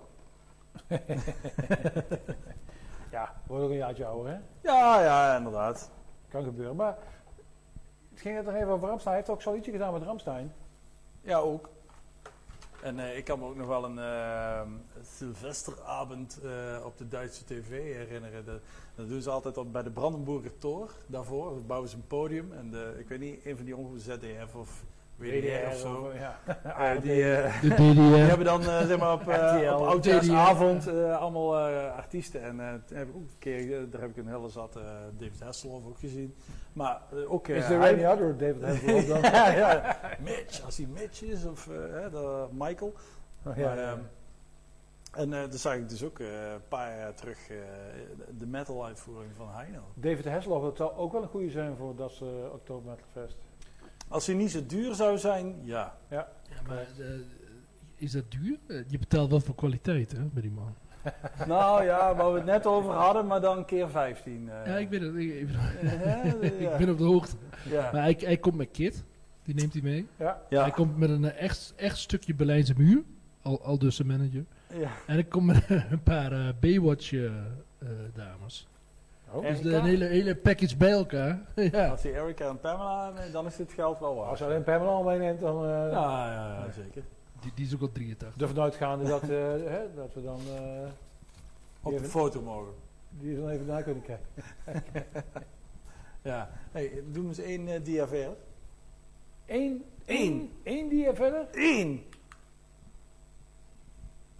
Ja, 3.12 3.36
wordt 3.48 3.64
ook 3.64 3.70
een 3.70 3.76
jaartje 3.76 4.06
ouder, 4.06 4.32
hè? 4.32 4.40
Ja, 4.62 5.02
ja, 5.02 5.38
inderdaad. 5.38 5.92
Kan 6.30 6.44
gebeuren. 6.44 6.76
Maar 6.76 6.98
het 8.10 8.22
ging 8.22 8.36
het 8.36 8.46
nog 8.46 8.56
even 8.56 8.68
over 8.68 8.88
Ramstein. 8.88 9.16
Hij 9.16 9.16
heeft 9.16 9.30
ook 9.30 9.42
zo'n 9.42 9.54
liedje 9.54 9.72
gedaan 9.72 9.94
met 9.94 10.04
Ramstein. 10.04 10.54
Ja, 11.22 11.38
ook. 11.38 11.70
En 12.82 13.00
eh, 13.00 13.18
ik 13.18 13.24
kan 13.26 13.40
me 13.40 13.46
ook 13.46 13.56
nog 13.56 13.68
wel 13.68 13.84
een 13.84 14.00
eh, 14.00 14.62
op 16.86 16.98
de 16.98 17.08
Duitse 17.08 17.46
tv 17.46 17.70
herinneren. 17.70 18.46
Dat, 18.46 18.62
dat 18.96 19.08
doen 19.08 19.22
ze 19.22 19.30
altijd 19.30 19.58
op, 19.58 19.72
bij 19.72 19.84
de 19.84 19.92
Brandenburger 19.92 20.58
Tor. 20.58 20.92
Daarvoor 21.08 21.62
bouwen 21.62 21.90
ze 21.90 21.96
een 21.96 22.08
podium. 22.08 22.52
En 22.54 22.72
de, 22.72 22.96
ik 23.00 23.08
weet 23.08 23.20
niet, 23.20 23.46
een 23.46 23.56
van 23.56 23.66
die 23.66 23.76
ongeveer 23.76 24.00
ZDF 24.00 24.56
of 24.56 24.84
WDR 25.18 25.68
of 25.68 25.76
zo. 25.78 26.12
Ja. 26.14 26.40
Eh, 26.64 27.02
die, 27.06 27.34
eh, 27.36 27.62
De 27.62 27.68
die 27.76 27.94
DDR. 27.94 28.28
hebben 28.28 28.46
dan 28.46 28.62
eh, 28.62 28.86
zeg 28.86 28.98
maar 29.00 29.14
op, 29.14 29.28
eh, 29.30 29.56
RTL. 29.62 29.74
op 29.76 29.88
oudjaarsavond 29.88 30.88
eh, 30.88 31.18
allemaal 31.20 31.58
eh, 31.70 31.96
artiesten. 31.96 32.42
En 32.44 32.60
eh, 32.60 32.74
toen 32.86 32.98
heb 32.98 33.08
ik 33.08 33.16
ook 33.16 33.22
een 33.22 33.30
keer, 33.40 33.90
daar 33.90 34.02
heb 34.02 34.10
ik 34.10 34.18
een 34.18 34.28
hele 34.28 34.50
zat 34.50 34.76
eh, 34.76 34.84
David 35.18 35.40
Hasselhoff 35.44 35.86
ook 35.88 36.00
gezien. 36.00 36.36
Maar 36.74 37.02
ook... 37.28 37.48
eh, 37.48 37.56
Is 37.58 37.70
er 37.70 37.80
any 37.82 38.06
other 38.06 38.38
David 38.38 38.64
Hasselhoff 38.64 39.08
dan? 39.08 39.22
ja, 39.22 39.52
ja. 39.52 39.98
Mitch, 40.20 40.66
als 40.66 40.78
hij 40.78 40.86
Mitch 40.94 41.24
is, 41.24 41.46
of 41.46 41.66
hè, 41.92 42.10
de 42.10 42.46
Michael. 42.52 42.94
Oh, 43.46 43.46
Maar, 43.46 43.60
ja, 43.60 43.76
ehm, 43.76 44.00
en 45.12 45.34
eh 45.34 45.40
dan 45.40 45.52
zag 45.60 45.76
ik 45.76 45.90
dus 45.90 46.04
ook 46.04 46.20
eh, 46.20 46.28
een 46.28 46.68
paar 46.68 46.98
jaar 46.98 47.14
terug 47.14 47.38
eh, 47.50 47.56
de- 48.18 48.38
de 48.38 48.46
metal 48.48 48.86
uitvoering 48.86 49.32
van 49.36 49.48
Heino. 49.52 49.80
David 49.94 50.26
Hasselhoff, 50.26 50.64
dat 50.66 50.78
zou 50.78 50.92
ook 50.96 51.12
wel 51.12 51.22
een 51.22 51.28
goede 51.28 51.50
zijn 51.50 51.76
voor 51.76 51.96
dat 51.96 52.20
uh, 52.24 52.30
Oktober 52.54 52.90
Metal 52.90 53.08
Fest. 53.24 53.38
Als 54.08 54.26
hij 54.26 54.36
niet 54.36 54.52
zo 54.52 54.66
duur 54.66 54.94
zou 54.96 55.18
zijn, 55.18 55.56
ja. 55.64 55.98
Ja, 56.10 56.28
maar 56.68 56.78
eh, 56.78 57.06
is 57.96 58.12
dat 58.12 58.32
duur? 58.32 58.58
Eh, 58.68 58.78
Je 58.88 59.00
betaalt 59.00 59.30
wel 59.30 59.40
voor 59.40 59.56
kwaliteit, 59.56 60.12
hè, 60.12 60.20
bij 60.34 60.42
die 60.42 60.52
man. 60.52 60.76
nou 61.48 61.84
ja, 61.84 62.16
waar 62.16 62.32
we 62.32 62.38
het 62.38 62.46
net 62.48 62.66
over 62.66 62.92
hadden, 62.94 63.28
maar 63.28 63.42
dan 63.42 63.66
keer 63.66 63.90
15. 63.90 64.50
eh. 64.50 64.66
Ja, 64.66 64.78
ik 64.78 64.90
weet 64.90 65.02
het. 65.02 65.16
Ik, 65.16 65.34
ik, 65.34 65.50
ik 66.72 66.78
ben 66.78 66.90
op 66.90 66.98
de 66.98 67.04
hoogte. 67.04 67.36
Ja. 67.70 67.90
Maar 67.94 68.02
hij, 68.02 68.16
hij 68.20 68.38
komt 68.38 68.56
met 68.56 68.72
Kit. 68.72 69.04
Die 69.44 69.56
neemt 69.56 69.74
hij 69.74 69.82
mee. 69.82 70.08
Ja. 70.18 70.42
Ja. 70.50 70.62
Hij 70.62 70.72
komt 70.72 70.98
met 70.98 71.10
een 71.10 71.32
echt, 71.32 71.74
echt 71.76 71.98
stukje 71.98 72.36
Berlijnse 72.36 72.74
muur. 72.78 73.04
Al, 73.42 73.62
al 73.64 73.78
dus 73.80 73.96
de 73.96 74.06
manager. 74.06 74.46
Ja. 74.74 74.90
En 75.08 75.14
hij 75.14 75.24
komt 75.24 75.46
met 75.46 75.64
een 75.90 76.04
paar 76.04 76.32
eh, 76.32 76.48
Baywatch 76.60 77.14
eh, 77.14 77.26
eh, 77.26 77.34
dames. 78.14 78.68
Oh. 79.32 79.42
Dus 79.42 79.62
de, 79.62 79.64
Erika? 79.70 79.78
een 79.80 79.86
hele, 79.86 80.06
hele 80.06 80.36
package 80.36 80.78
bij 80.78 80.92
elkaar. 80.92 81.42
ja. 81.72 81.88
Als 81.90 82.04
hij 82.04 82.14
Erika 82.22 82.48
en 82.50 82.60
Pamela 82.60 83.10
neemt, 83.10 83.32
dan 83.34 83.46
is 83.46 83.56
dit 83.56 83.74
geld 83.74 84.00
wel 84.00 84.16
waard. 84.16 84.30
Als 84.30 84.40
je 84.40 84.46
alleen 84.46 84.64
Pamela 84.64 84.90
al 84.92 85.04
meeneemt, 85.04 85.40
dan 85.40 85.64
uh, 85.64 85.70
Ja, 85.70 86.32
ja, 86.32 86.64
ja, 86.66 86.72
zeker. 86.72 87.04
Die, 87.40 87.52
die 87.56 87.66
is 87.66 87.74
ook 87.74 87.82
al 87.82 87.92
83. 87.92 88.42
ervan 88.42 88.64
uitgaande 88.64 89.06
dat, 89.06 89.24
uh, 89.24 89.30
hè, 89.76 89.94
dat 89.96 90.14
we 90.14 90.22
dan 90.24 90.40
uh, 90.48 90.88
Op 91.82 91.92
de 91.92 91.98
even- 91.98 92.10
foto 92.10 92.42
mogen. 92.42 92.74
die 93.10 93.36
dan 93.40 93.50
even 93.50 93.66
naar 93.66 93.84
kunnen 93.84 94.04
kijken. 94.04 94.28
Ja. 96.22 96.50
Hey, 96.72 97.04
doe 97.12 97.26
eens 97.26 97.38
één 97.40 97.68
eh, 97.68 97.84
dia 97.84 98.08
verder. 98.08 98.36
Eén, 99.46 99.84
Eén. 100.06 100.18
één, 100.18 100.52
één 100.64 100.90
die 100.90 101.06
er 101.06 101.16
verder? 101.16 101.48
Eén! 101.52 102.06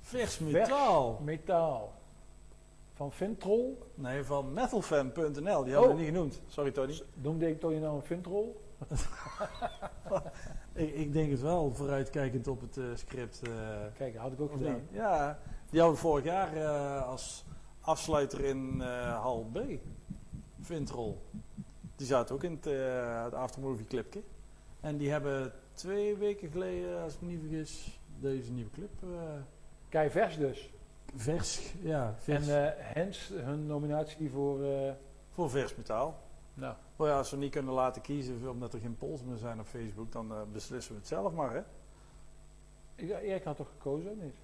Vers 0.02 0.40
metaal. 0.40 1.20
Metaal. 1.24 1.94
Van 2.96 3.12
Fintrol. 3.12 3.88
Nee, 3.96 4.24
van 4.24 4.54
metalfan.nl. 4.54 5.34
Die 5.34 5.46
hebben 5.74 5.78
Oh. 5.78 5.88
we 5.88 5.94
niet 5.94 6.06
genoemd. 6.06 6.42
Sorry 6.48 6.72
Tony. 6.72 7.02
Noemde 7.14 7.50
ik 7.50 7.62
je 7.62 7.68
nou 7.80 7.96
een 7.96 8.02
Fintrol? 8.02 8.62
Ik, 10.74 10.94
ik 10.94 11.14
denk 11.14 11.32
het 11.32 11.42
wel, 11.42 11.74
vooruitkijkend 11.74 12.48
op 12.48 12.62
het 12.62 12.78
eh, 12.78 12.84
script. 12.94 13.42
eh, 13.48 13.52
Kijk, 13.98 14.16
had 14.16 14.32
ik 14.32 14.42
ook 14.42 14.52
gedaan. 14.52 14.74
niet? 14.74 14.82
Ja, 14.92 15.40
die 15.70 15.80
hadden 15.80 15.98
we 15.98 16.04
vorig 16.06 16.24
jaar 16.26 16.56
eh, 16.56 17.08
als 17.08 17.46
afsluiter 17.82 18.44
in 18.44 18.82
hal 19.22 19.50
B. 19.54 19.60
Vintrol. 20.62 21.22
Die 21.96 22.08
zaten 22.08 22.36
ook 22.36 22.44
in 22.44 22.52
het, 22.52 22.66
het 23.24 23.34
aftermovie 23.34 23.86
clipje. 23.86 24.22
En 24.80 24.98
die 24.98 25.10
hebben 25.12 25.54
twee 25.74 26.16
weken 26.16 26.50
geleden, 26.52 27.02
als 27.02 27.14
ik 27.14 27.22
me 27.22 27.28
niet 27.28 27.40
vergis, 27.40 28.00
deze 28.20 28.52
nieuwe 28.52 28.72
clip 28.72 29.04
eh, 29.04 29.10
Kei 29.90 30.10
vers 30.10 30.38
dus. 30.38 30.74
Vers. 31.16 31.74
Ja, 31.82 32.16
vers. 32.20 32.48
En 32.48 32.66
eh 32.66 32.72
hens 32.78 33.32
hun 33.34 33.66
nominatie 33.66 34.30
voor... 34.30 34.64
eh, 34.64 34.92
voor 35.32 35.50
vers 35.50 35.76
metaal. 35.76 36.20
nou, 36.54 36.74
Nou 36.98 37.10
ja, 37.10 37.18
als 37.18 37.32
we 37.32 37.38
niet 37.38 37.52
kunnen 37.52 37.74
laten 37.74 38.02
kiezen 38.02 38.50
omdat 38.50 38.74
er 38.74 38.80
geen 38.80 38.98
polls 38.98 39.24
meer 39.24 39.38
zijn 39.38 39.60
op 39.60 39.66
Facebook, 39.66 40.12
dan 40.12 40.32
eh, 40.32 40.38
beslissen 40.52 40.94
we 40.94 41.00
het 41.00 41.08
zelf 41.08 41.34
maar, 41.34 41.54
hè? 41.54 41.62
ik- 42.96 43.22
Erik 43.22 43.44
had 43.44 43.56
toch 43.56 43.70
gekozen, 43.70 44.18
niet? 44.22 44.36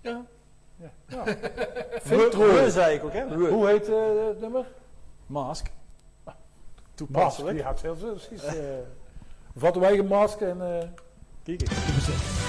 Ja. 0.00 0.24
Ja. 0.76 0.90
ja. 1.06 1.24
We, 2.04 2.28
we, 2.62 2.70
zei 2.70 2.94
ik 2.96 3.04
ook, 3.04 3.12
hè? 3.12 3.36
We. 3.38 3.48
Hoe 3.48 3.66
heet 3.66 3.88
eh, 3.88 4.26
het 4.26 4.40
nummer? 4.40 4.66
Mask. 5.26 5.70
Mask. 6.24 6.38
Toepasselijk. 6.94 7.54
Die 7.56 7.64
had 7.64 7.80
heel 7.82 7.94
precies. 7.94 8.44
eh 8.44 8.54
Vat 9.56 9.76
wij 9.76 9.98
een 9.98 10.06
mask 10.06 10.40
en... 10.40 10.60
eh, 10.80 10.88
Kijk 11.42 11.60
eens. 11.60 12.39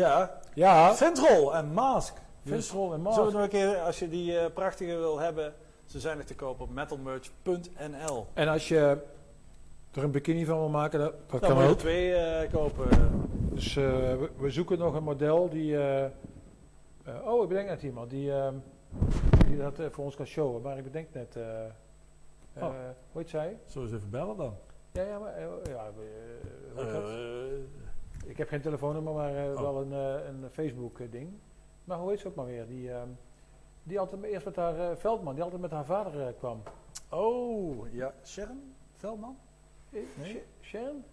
Ja, 0.00 0.40
Ja, 0.54 0.94
Ventrol 0.94 1.54
en 1.54 1.72
Mask. 1.72 2.14
Dus 2.42 2.52
Ventrol 2.52 2.92
en 2.92 3.00
Mask. 3.00 3.14
Zullen 3.16 3.30
we 3.32 3.36
nog 3.36 3.44
een 3.44 3.50
keer, 3.50 3.76
als 3.80 3.98
je 3.98 4.08
die 4.08 4.38
eh, 4.38 4.52
prachtige 4.52 4.96
wil 4.96 5.18
hebben, 5.18 5.54
ze 5.84 6.00
zijn 6.00 6.16
nog 6.16 6.26
te 6.26 6.34
koop 6.34 6.60
op 6.60 6.70
metalmerch.nl. 6.70 8.26
En 8.34 8.48
als 8.48 8.68
je 8.68 8.98
er 9.92 10.02
een 10.02 10.10
bikini 10.10 10.44
van 10.44 10.58
wil 10.58 10.68
maken, 10.68 10.98
dat, 10.98 11.12
dat 11.26 11.40
Dan 11.40 11.50
kan 11.50 11.52
moet 11.52 11.62
je 11.62 11.68
ook. 11.70 11.74
er 11.76 11.80
twee 11.80 12.14
eh, 12.14 12.52
kopen. 12.52 12.88
Dus 13.54 13.76
eh, 13.76 13.84
we, 13.84 14.30
we 14.38 14.50
zoeken 14.50 14.78
nog 14.78 14.94
een 14.94 15.02
model 15.02 15.48
die... 15.48 15.76
oh, 17.24 17.42
ik 17.42 17.48
bedenk 17.48 17.68
net 17.68 17.82
iemand 17.82 18.10
die, 18.10 18.32
ehm, 18.32 18.54
die 19.46 19.56
dat 19.56 19.78
voor 19.90 20.04
ons 20.04 20.16
kan 20.16 20.26
showen. 20.26 20.62
Maar 20.62 20.76
ik 20.78 20.84
bedenk 20.84 21.08
net... 21.12 21.36
Oh. 22.56 22.68
Hoe 23.12 23.20
heet 23.20 23.30
zij? 23.30 23.58
Zullen 23.66 23.88
we 23.88 23.94
eens 23.94 24.02
even 24.02 24.10
bellen 24.10 24.36
dan? 24.36 24.54
Ja, 24.92 25.02
ja, 25.02 25.18
maar... 25.18 25.40
ja, 25.70 25.90
eh? 28.20 28.24
Eh, 28.24 28.30
ik 28.30 28.36
heb 28.36 28.48
geen 28.48 28.60
telefoonnummer, 28.60 29.12
maar 29.14 29.36
eh, 29.36 29.50
Oh. 29.52 29.60
wel 29.60 29.80
een, 29.80 29.92
eh, 29.92 30.26
een 30.28 30.50
Facebook-ding. 30.50 31.32
Maar 31.84 31.98
hoe 31.98 32.10
heet 32.10 32.20
ze 32.20 32.28
ook 32.28 32.34
maar 32.34 32.46
weer? 32.46 32.66
Die, 32.66 32.92
ehm, 32.92 33.08
die 33.82 33.98
altijd 34.00 34.22
eerst 34.22 34.44
met 34.44 34.56
haar... 34.56 34.90
eh, 34.90 34.96
Veldman, 34.96 35.34
die 35.34 35.42
altijd 35.42 35.60
met 35.62 35.70
haar 35.70 35.84
vader 35.84 36.26
eh, 36.26 36.32
kwam. 36.38 36.62
oh, 37.08 37.92
ja. 37.92 38.14
Sharon 38.24 38.74
Veldman? 38.96 39.38
Eh, 39.92 40.00
Nee. 40.14 40.42
Sh- 40.60 40.66
Sharon? 40.68 41.04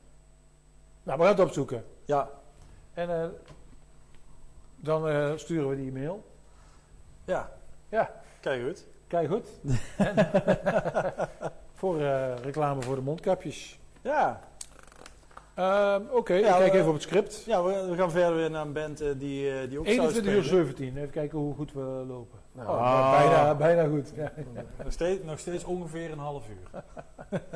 Nou, 1.04 1.18
we 1.20 1.26
gaan 1.26 1.36
het 1.36 1.46
opzoeken. 1.46 1.84
Ja. 2.06 2.30
En 2.94 3.10
eh, 3.22 3.28
dan 4.76 5.08
eh, 5.08 5.32
sturen 5.36 5.70
we 5.70 5.76
die 5.76 5.88
e-mail. 5.90 6.24
Ja. 7.26 7.52
Ja. 7.90 8.22
Kijk 8.40 8.64
goed. 8.64 8.88
Kijk 9.08 9.30
goed. 9.32 9.48
En, 9.98 10.16
voor 11.80 12.00
eh, 12.02 12.36
reclame 12.36 12.82
voor 12.82 12.96
de 12.96 13.02
mondkapjes. 13.02 13.80
Ja. 14.02 14.47
Ehm, 15.58 16.02
Oké, 16.12 16.34
Ja, 16.34 16.56
ik 16.56 16.60
kijk 16.62 16.74
even 16.74 16.88
op 16.88 16.94
het 16.94 17.02
script. 17.02 17.44
Ja, 17.46 17.64
we, 17.64 17.88
we 17.90 17.96
gaan 17.96 18.12
verder 18.12 18.36
weer 18.36 18.50
naar 18.52 18.66
een 18.66 18.74
band 18.74 19.02
eh, 19.02 19.10
die, 19.18 19.52
eh, 19.52 19.70
die 19.70 19.80
ook 19.80 19.86
zou 19.86 19.98
21 19.98 20.34
uur 20.34 20.44
spelen. 20.44 20.66
17. 20.66 20.98
Even 20.98 21.10
kijken 21.10 21.38
hoe 21.38 21.56
goed 21.56 21.74
we 21.74 21.80
lopen. 22.08 22.40
Nou, 22.52 22.68
Oh, 22.70 22.82
ah. 22.82 23.12
bijna, 23.12 23.56
bijna 23.56 23.88
goed. 23.88 24.12
Ja. 24.16 24.32
Nog, 24.84 24.92
steeds, 24.92 25.24
nog 25.24 25.40
steeds 25.40 25.64
ongeveer 25.64 26.12
een 26.12 26.20
half 26.20 26.46
uur. 26.50 26.84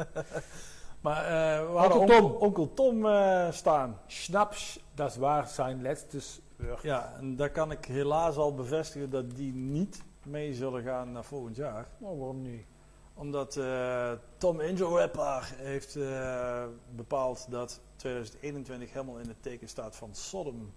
maar 1.02 1.24
eh, 1.26 1.72
we 1.72 1.78
hadden 1.78 2.00
Onkel 2.00 2.20
Tom. 2.20 2.32
onkel 2.32 2.74
Tom 2.74 3.06
eh, 3.06 3.52
staan. 3.52 3.98
Schnaps, 4.08 4.80
dat 4.96 5.16
waar 5.16 5.48
zijn 5.48 5.82
letztes 5.82 6.42
Word. 6.56 6.82
Ja, 6.82 7.14
en 7.20 7.36
daar 7.36 7.50
kan 7.50 7.72
ik 7.72 7.86
helaas 7.86 8.36
al 8.38 8.54
bevestigen 8.54 9.10
dat 9.10 9.36
die 9.36 9.54
niet 9.54 10.02
mee 10.24 10.54
zullen 10.54 10.84
gaan 10.84 11.12
naar 11.12 11.24
volgend 11.24 11.56
jaar. 11.56 11.88
Nou, 11.98 12.18
waarom 12.18 12.42
niet? 12.42 12.66
Omdat 13.14 13.58
eh, 13.58 14.12
Tom 14.38 14.60
Angel 14.60 15.00
Rapper 15.00 15.54
heeft 15.56 15.96
eh, 15.96 16.66
bepaald 16.96 17.46
dat 17.50 17.82
2021 17.96 18.94
helemaal 18.94 19.20
in 19.20 19.28
het 19.28 19.44
teken 19.44 19.68
staat 19.68 19.96
van 19.96 20.16
Sodom. 20.16 20.74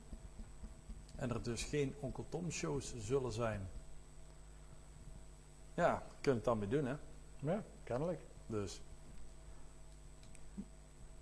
En 1.17 1.31
er 1.31 1.43
dus 1.43 1.63
geen 1.63 1.95
Onkel 2.01 2.27
Tom 2.29 2.51
shows 2.51 2.95
zullen 2.99 3.33
zijn. 3.33 3.69
Ja, 5.75 6.03
kunnen 6.21 6.35
het 6.35 6.45
dan 6.45 6.59
mee 6.59 6.69
doen 6.69 6.87
hè. 6.87 6.95
Ja, 7.37 7.63
kennelijk. 7.85 8.21
Dus. 8.47 8.81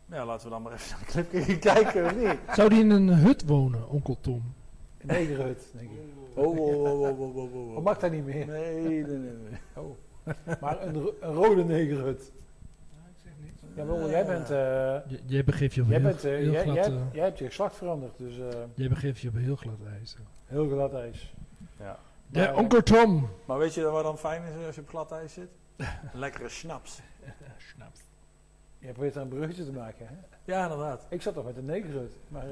Ja, 0.07 0.25
laten 0.25 0.45
we 0.47 0.53
dan 0.53 0.63
maar 0.63 0.73
even 0.73 0.91
naar 0.91 1.01
de 1.01 1.07
clip 1.07 1.45
gaan 1.45 1.59
kijken 1.75 2.05
of 2.05 2.17
niet. 2.17 2.39
Zou 2.55 2.69
die 2.69 2.81
in 2.81 2.91
een 2.91 3.09
hut 3.09 3.47
wonen, 3.47 3.89
onkel 3.89 4.17
Tom? 4.21 4.55
Een 4.99 5.07
negerhut, 5.07 5.71
denk 5.73 5.91
ik. 5.91 5.99
Oh, 6.35 6.59
oh, 6.59 6.59
oh, 6.59 7.01
oh, 7.01 7.21
oh, 7.21 7.37
oh, 7.37 7.55
oh. 7.55 7.77
Of 7.77 7.83
mag 7.83 7.99
dat 7.99 8.11
niet 8.11 8.25
meer? 8.25 8.47
Nee, 8.47 8.81
nee, 8.83 9.03
nee. 9.03 9.33
nee. 9.33 9.59
Oh. 9.75 9.97
Maar 10.61 10.83
een, 10.87 10.95
ro- 11.03 11.15
een 11.21 11.33
rode 11.33 11.65
negerhut. 11.65 12.33
Jawel, 13.75 14.11
jij 14.11 14.27
bent... 14.27 14.49
J- 15.09 15.21
jij 15.27 15.45
begeeft 15.45 15.75
je 15.75 15.83
op 15.83 15.89
jij, 15.89 16.01
heel, 16.01 16.09
bent 16.09 16.25
eh, 16.25 16.31
heel 16.33 16.63
glad... 16.63 16.75
jij, 16.75 16.85
eh, 16.85 17.01
jij 17.13 17.25
hebt 17.25 17.39
je 17.39 17.45
geslacht 17.45 17.77
veranderd, 17.77 18.19
dus 18.19 18.39
eh, 18.39 18.49
jij 18.75 18.89
begeeft 18.89 19.21
je 19.21 19.29
op 19.29 19.35
heel 19.35 19.57
glad 19.57 19.79
ijs. 19.99 20.17
heel 20.47 20.69
glad 20.69 20.95
ijs. 20.95 21.35
Ja. 21.79 21.99
De 22.27 22.39
Maar, 22.39 22.57
onkel 22.57 22.83
Tom. 22.83 23.29
Maar 23.45 23.59
weet 23.59 23.75
je 23.75 23.83
wat 23.83 24.03
dan 24.05 24.19
fijn 24.19 24.43
is 24.43 24.67
als 24.67 24.75
je 24.75 24.81
op 24.81 24.89
glad 24.89 25.13
ijs 25.13 25.33
zit? 25.33 25.49
Lekkere 26.13 26.49
snaps. 26.49 27.01
Je 28.79 28.93
probeert 28.93 29.15
er 29.15 29.23
een 29.23 29.29
bruggetje 29.29 29.65
te 29.65 29.73
maken, 29.73 30.07
hè? 30.07 30.15
Ja, 30.45 30.63
inderdaad. 30.63 31.07
Ik 31.09 31.23
zat 31.23 31.35
toch 31.35 31.45
met 31.45 31.57
een 31.57 31.65
negerhut, 31.65 32.13
maar... 32.29 32.47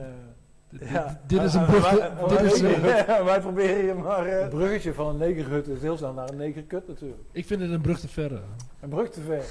Ja. 0.71 1.21
Dit 1.27 1.43
is 1.43 1.55
een 1.55 1.61
Eh, 1.67 1.69
brug- 1.69 1.91
wij- 1.91 2.29
dit 2.29 2.53
is 2.53 2.61
wij- 2.61 2.75
een- 2.75 2.81
wij- 3.07 3.25
Wij 3.25 3.41
proberen 3.41 3.85
je 3.85 3.95
maar... 3.95 4.27
eh, 4.27 4.41
een 4.43 4.49
bruggetje 4.49 4.95
van 4.95 5.07
een 5.09 5.17
negerhut 5.17 5.69
is 5.69 5.81
heel 5.81 5.97
snel 5.97 6.13
naar 6.13 6.29
een 6.29 6.37
negerkut 6.37 6.89
natuurlijk. 6.89 7.21
Ik 7.33 7.47
vind 7.47 7.61
het 7.61 7.71
een 7.71 7.81
brug 7.81 8.01
te 8.01 8.09
ver. 8.09 8.33
eh. 8.33 8.39
Een 8.81 8.89
brug 8.89 9.11
te 9.11 9.21
ver. 9.21 9.45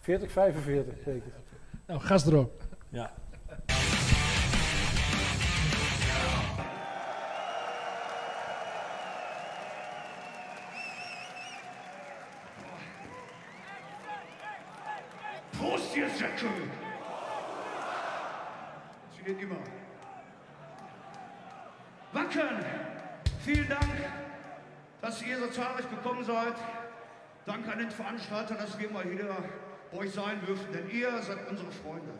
40, 0.00 0.30
45 0.32 0.94
zeker. 1.04 1.32
Nou, 1.86 2.00
gas 2.00 2.26
erop. 2.26 2.62
Ja. 2.88 3.12
Ihr 25.26 25.38
so 25.38 25.46
zahlreich 25.48 25.88
gekommen 25.90 26.24
seid. 26.24 26.54
Danke 27.46 27.72
an 27.72 27.78
den 27.78 27.90
Veranstalter, 27.90 28.54
dass 28.54 28.78
wir 28.78 28.90
mal 28.90 29.04
hier 29.04 29.36
bei 29.90 29.98
euch 29.98 30.12
sein 30.12 30.40
dürfen, 30.46 30.72
denn 30.72 30.88
ihr 30.90 31.10
seid 31.22 31.48
unsere 31.50 31.70
Freunde. 31.70 32.12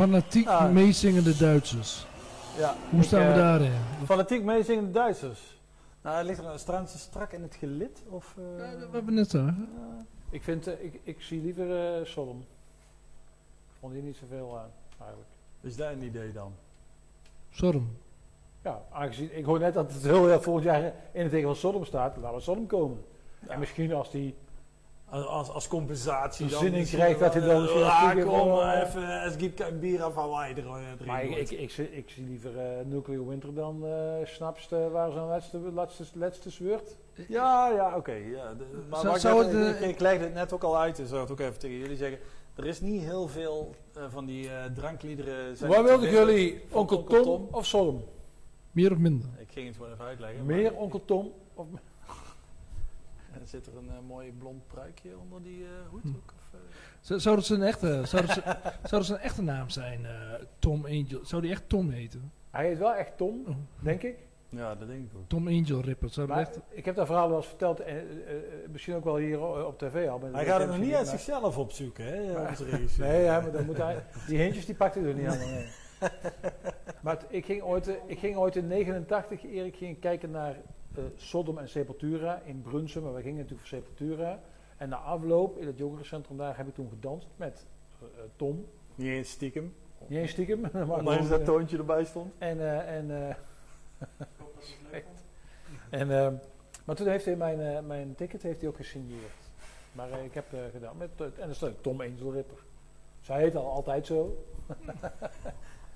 Fanatiek 0.00 0.46
Ah. 0.46 0.70
meezingende 0.72 1.36
Duitsers. 1.36 2.06
Ja, 2.56 2.74
Hoe 2.90 3.00
ik, 3.00 3.06
staan 3.06 3.20
we 3.26 3.32
eh, 3.32 3.36
daarin? 3.36 3.72
Fanatiek 4.04 4.42
meezingende 4.42 4.90
Duitsers. 4.90 5.58
Nou, 6.02 6.16
het 6.16 6.26
ligt 6.26 6.38
er 6.38 6.58
staan 6.58 6.88
ze 6.88 6.98
strak 6.98 7.32
in 7.32 7.42
het 7.42 7.54
gelid? 7.54 8.02
Of, 8.08 8.34
eh, 8.38 8.44
We 8.68 8.88
hebben 8.92 9.14
net 9.14 9.30
zo. 9.30 9.50
Ik, 10.30 10.42
vind, 10.42 10.66
eh, 10.66 10.84
ik, 10.84 11.00
ik 11.02 11.22
zie 11.22 11.42
liever 11.42 11.98
eh 11.98 12.04
Sodom. 12.04 12.38
Ik 12.40 13.76
vond 13.80 13.92
hier 13.92 14.02
niet 14.02 14.16
zoveel 14.16 14.58
aan, 14.58 14.70
eigenlijk. 14.98 15.30
Is 15.60 15.76
dat 15.76 15.92
een 15.92 16.02
idee 16.02 16.32
dan? 16.32 16.52
Sodom. 17.50 17.96
Ja, 18.62 18.82
aangezien, 18.92 19.36
ik 19.36 19.44
hoor 19.44 19.58
net 19.58 19.74
dat 19.74 19.92
het 19.92 20.02
heel 20.02 20.28
erg 20.30 20.42
volgend 20.42 20.64
jaar 20.64 20.82
in 21.12 21.22
het 21.22 21.30
tegen 21.30 21.46
van 21.46 21.56
Sodom 21.56 21.84
staat. 21.84 22.16
Laten 22.16 22.36
we 22.36 22.42
Sodom 22.42 22.66
komen. 22.66 23.04
En 23.46 23.58
misschien 23.58 23.92
als 23.94 24.10
die... 24.10 24.34
Als, 25.10 25.26
als, 25.26 25.48
als 25.50 25.68
compensatie 25.68 26.46
dan. 26.48 26.60
zin 26.60 26.72
in 26.74 26.84
krijgt 26.86 27.18
dat 27.20 27.32
hij 27.34 27.42
dan 27.42 27.50
wel, 27.50 27.60
misschien 27.60 27.82
eh, 28.18 28.26
ah, 28.26 28.38
kom, 28.40 28.58
eh, 28.60 28.80
eh, 28.80 28.88
even, 28.88 29.22
het 29.22 29.34
gibt 29.38 29.54
kein 29.54 29.78
bier 29.78 30.02
af 30.02 30.14
Hawaii 30.14 30.54
eh, 30.54 30.58
erin 30.64 31.06
Maar 31.06 31.24
ik, 31.24 31.36
ik, 31.36 31.50
ik, 31.50 31.70
zie- 31.70 31.92
ik 31.96 32.10
zie 32.10 32.24
liever 32.26 32.58
eh 32.58 32.84
Nuclear 32.84 33.26
Winter 33.28 33.54
dan 33.54 33.86
eh 33.86 34.26
Snaps 34.26 34.72
eh, 34.72 34.88
waar 34.92 35.10
zo'n 35.12 35.26
laatste, 35.26 35.58
laatste, 35.58 36.04
laatste 36.14 36.50
zweurt. 36.50 36.96
Ja, 37.28 37.68
ja, 37.68 37.96
oké. 37.96 38.12
ja. 38.12 38.54
De- 38.54 38.64
maar 38.90 39.16
ik, 39.16 39.22
ik, 39.22 39.80
eh, 39.80 39.88
ik 39.88 40.00
legde 40.00 40.24
het 40.24 40.34
net 40.34 40.52
ook 40.52 40.62
al 40.62 40.78
uit, 40.78 40.96
dus 40.96 41.08
zou 41.08 41.20
het 41.20 41.30
ook 41.30 41.40
even 41.40 41.58
tegen 41.58 41.76
jullie 41.76 41.96
zeggen. 41.96 42.18
Er 42.54 42.66
is 42.66 42.80
niet 42.80 43.02
heel 43.02 43.28
veel 43.28 43.74
eh, 43.94 44.02
van 44.08 44.26
die 44.26 44.48
eh, 44.50 44.64
drankliederen. 44.74 45.56
zijn 45.56 45.70
Waar 45.70 45.84
wilden 45.84 46.10
jullie? 46.10 46.62
Onkel 46.70 47.04
Tom, 47.04 47.48
of 47.50 47.66
Sodom? 47.66 48.04
Meer 48.72 48.92
of 48.92 48.98
minder? 48.98 49.28
Ik 49.38 49.48
ging 49.52 49.66
het 49.66 49.76
gewoon 49.76 49.92
even 49.92 50.04
uitleggen. 50.04 50.46
Meer 50.46 50.74
Onkel 50.74 51.04
Tom 51.04 51.32
of... 51.54 51.66
Zit 53.50 53.66
er 53.66 53.76
een 53.76 53.90
eh, 53.90 53.98
mooi 54.08 54.32
blond 54.32 54.66
pruikje 54.66 55.18
onder 55.18 55.42
die 55.42 55.62
eh, 55.64 55.70
hoed 55.90 56.02
Hm. 56.02 56.08
ook? 56.08 56.34
Of, 56.36 56.54
eh? 56.54 56.60
Zou, 57.00 57.20
zou, 57.20 57.36
dat 57.36 57.44
zijn 57.44 57.62
echte, 57.62 58.02
zou, 58.04 58.26
dat 58.26 58.32
zijn, 58.32 58.44
zou 58.62 58.90
dat 58.90 59.04
zijn 59.04 59.18
echte 59.18 59.42
naam 59.42 59.68
zijn? 59.68 60.06
eh, 60.06 60.10
Tom 60.58 60.84
Angel. 60.84 61.18
Zou 61.24 61.42
die 61.42 61.50
echt 61.50 61.68
Tom 61.68 61.90
heten? 61.90 62.32
Hij 62.50 62.66
heet 62.66 62.78
wel 62.78 62.94
echt 62.94 63.16
Tom, 63.16 63.42
Oh. 63.48 63.54
denk 63.80 64.02
ik. 64.02 64.16
Ja, 64.48 64.74
dat 64.74 64.88
denk 64.88 65.10
ik 65.10 65.16
ook. 65.16 65.28
Tom 65.28 65.46
Angel 65.48 65.80
Ripper. 65.80 66.10
Zou 66.10 66.30
echt... 66.32 66.58
ik 66.70 66.84
heb 66.84 66.94
dat 66.94 67.06
verhaal 67.06 67.28
wel 67.28 67.36
eens 67.36 67.46
verteld, 67.46 67.80
en, 67.80 68.06
misschien 68.70 68.94
ook 68.94 69.04
wel 69.04 69.16
hier 69.16 69.66
op 69.66 69.78
tv 69.78 70.08
al. 70.08 70.20
Hij 70.32 70.44
gaat 70.44 70.60
het 70.60 70.68
nog 70.68 70.78
niet 70.78 70.94
uit 70.94 71.06
maar- 71.06 71.18
zichzelf 71.18 71.58
opzoeken, 71.58 72.04
hè? 72.04 72.32
Maar-. 72.32 72.58
Nee, 72.98 73.22
ja, 73.22 73.40
maar 73.40 73.52
dan 73.52 73.64
moet 73.66 73.76
hij, 73.76 74.04
die 74.26 74.38
hintjes 74.38 74.66
die 74.66 74.74
pakt 74.74 74.94
hij 74.94 75.04
er 75.04 75.14
niet 75.14 75.26
aan. 75.26 75.38
Nee. 75.38 75.68
Maar 77.02 77.18
ik, 77.28 77.44
ging 77.44 77.62
ooit, 77.62 77.98
ik 78.06 78.18
ging 78.18 78.36
ooit 78.36 78.56
in 78.56 78.66
89, 78.66 79.44
Erik 79.44 79.76
ging 79.76 79.98
kijken 80.00 80.30
naar 80.30 80.56
eh, 80.94 81.04
Sodom 81.16 81.58
en 81.58 81.68
Sepultura 81.68 82.40
in 82.44 82.62
Brunsum. 82.62 83.02
Maar 83.02 83.14
we 83.14 83.22
gingen 83.22 83.38
natuurlijk 83.38 83.68
voor 83.68 83.78
Sepultura. 83.78 84.40
En 84.76 84.88
na 84.88 84.96
afloop 84.96 85.58
in 85.58 85.66
het 85.66 85.78
jongerencentrum 85.78 86.36
daar 86.36 86.56
heb 86.56 86.68
ik 86.68 86.74
toen 86.74 86.88
gedanst 86.88 87.28
met 87.36 87.66
eh, 88.00 88.06
eh, 88.06 88.24
Tom. 88.36 88.66
Niet 88.94 89.08
eens 89.08 89.30
stiekem. 89.30 89.74
Niet 90.06 90.18
eens 90.18 90.30
stiekem. 90.30 90.60
maar 90.72 90.98
Ondanks 90.98 91.28
dat 91.28 91.44
toontje 91.44 91.76
erbij 91.76 92.04
stond. 92.04 92.32
En, 92.38 92.60
eh, 92.60 92.96
en, 92.96 93.10
eh, 93.10 93.34
en, 96.00 96.10
eh, 96.10 96.32
maar 96.84 96.96
toen 96.96 97.08
heeft 97.08 97.24
hij 97.24 97.36
mijn, 97.36 97.86
mijn 97.86 98.14
ticket 98.14 98.42
heeft 98.42 98.60
hij 98.60 98.68
ook 98.68 98.76
gesigneerd. 98.76 99.50
Maar 99.92 100.24
ik 100.24 100.34
heb 100.34 100.46
gedaan 100.72 100.96
met, 100.96 101.10
en 101.38 101.48
er 101.48 101.54
staat 101.54 101.82
Tom 101.82 102.00
Angel 102.00 102.32
Ripper. 102.32 102.58
Zij 103.20 103.40
heet 103.40 103.56
al 103.56 103.70
altijd 103.70 104.06
zo. 104.06 104.44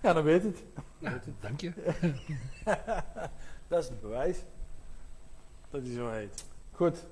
Ja, 0.02 0.12
dan 0.12 0.24
weet 0.24 0.42
het. 0.42 0.64
Ja, 0.98 1.20
dank 1.40 1.60
je. 1.60 1.72
dat 3.68 3.82
is 3.82 3.88
het 3.88 4.00
bewijs. 4.00 4.44
Dat 5.74 5.82
hij 5.82 5.94
zo 5.94 6.08
heet. 6.10 6.44
Goed. 6.72 7.04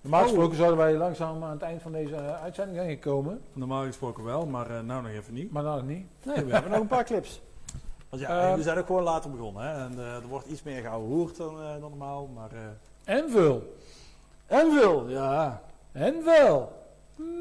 Normaal 0.00 0.20
Oh. 0.22 0.26
gesproken 0.28 0.56
zouden 0.56 0.78
wij 0.78 0.94
langzaam 0.96 1.44
aan 1.44 1.50
het 1.50 1.62
eind 1.62 1.82
van 1.82 1.92
deze 1.92 2.14
eh, 2.14 2.42
uitzending 2.42 2.76
zijn 2.78 2.90
gekomen. 2.90 3.40
Normaal 3.52 3.84
gesproken 3.84 4.24
wel, 4.24 4.46
maar 4.46 4.70
eh, 4.70 4.80
nou 4.80 5.02
nog 5.02 5.10
even 5.10 5.34
niet. 5.34 5.50
Maar 5.52 5.62
nou 5.62 5.76
nog 5.76 5.86
niet. 5.88 6.06
Nee, 6.24 6.44
we 6.44 6.52
hebben 6.52 6.70
nog 6.70 6.80
een 6.80 6.86
paar 6.86 7.04
clips. 7.04 7.40
Want 8.10 8.22
ja, 8.22 8.28
Ehm. 8.48 8.56
we 8.56 8.62
zijn 8.62 8.78
ook 8.78 8.86
gewoon 8.86 9.02
later 9.02 9.30
begonnen. 9.30 9.62
Hè? 9.62 9.84
En 9.84 9.92
eh, 9.98 10.14
er 10.14 10.26
wordt 10.28 10.46
iets 10.46 10.62
meer 10.62 10.82
gehoord 10.82 11.36
dan, 11.36 11.56
dan 11.56 11.80
normaal. 11.80 12.26
Maar, 12.26 12.50
En 13.04 13.30
veel. 13.30 13.76
en 14.46 14.72
veel, 14.72 15.08
ja. 15.08 15.62
En 15.92 16.22
veel. 16.22 16.72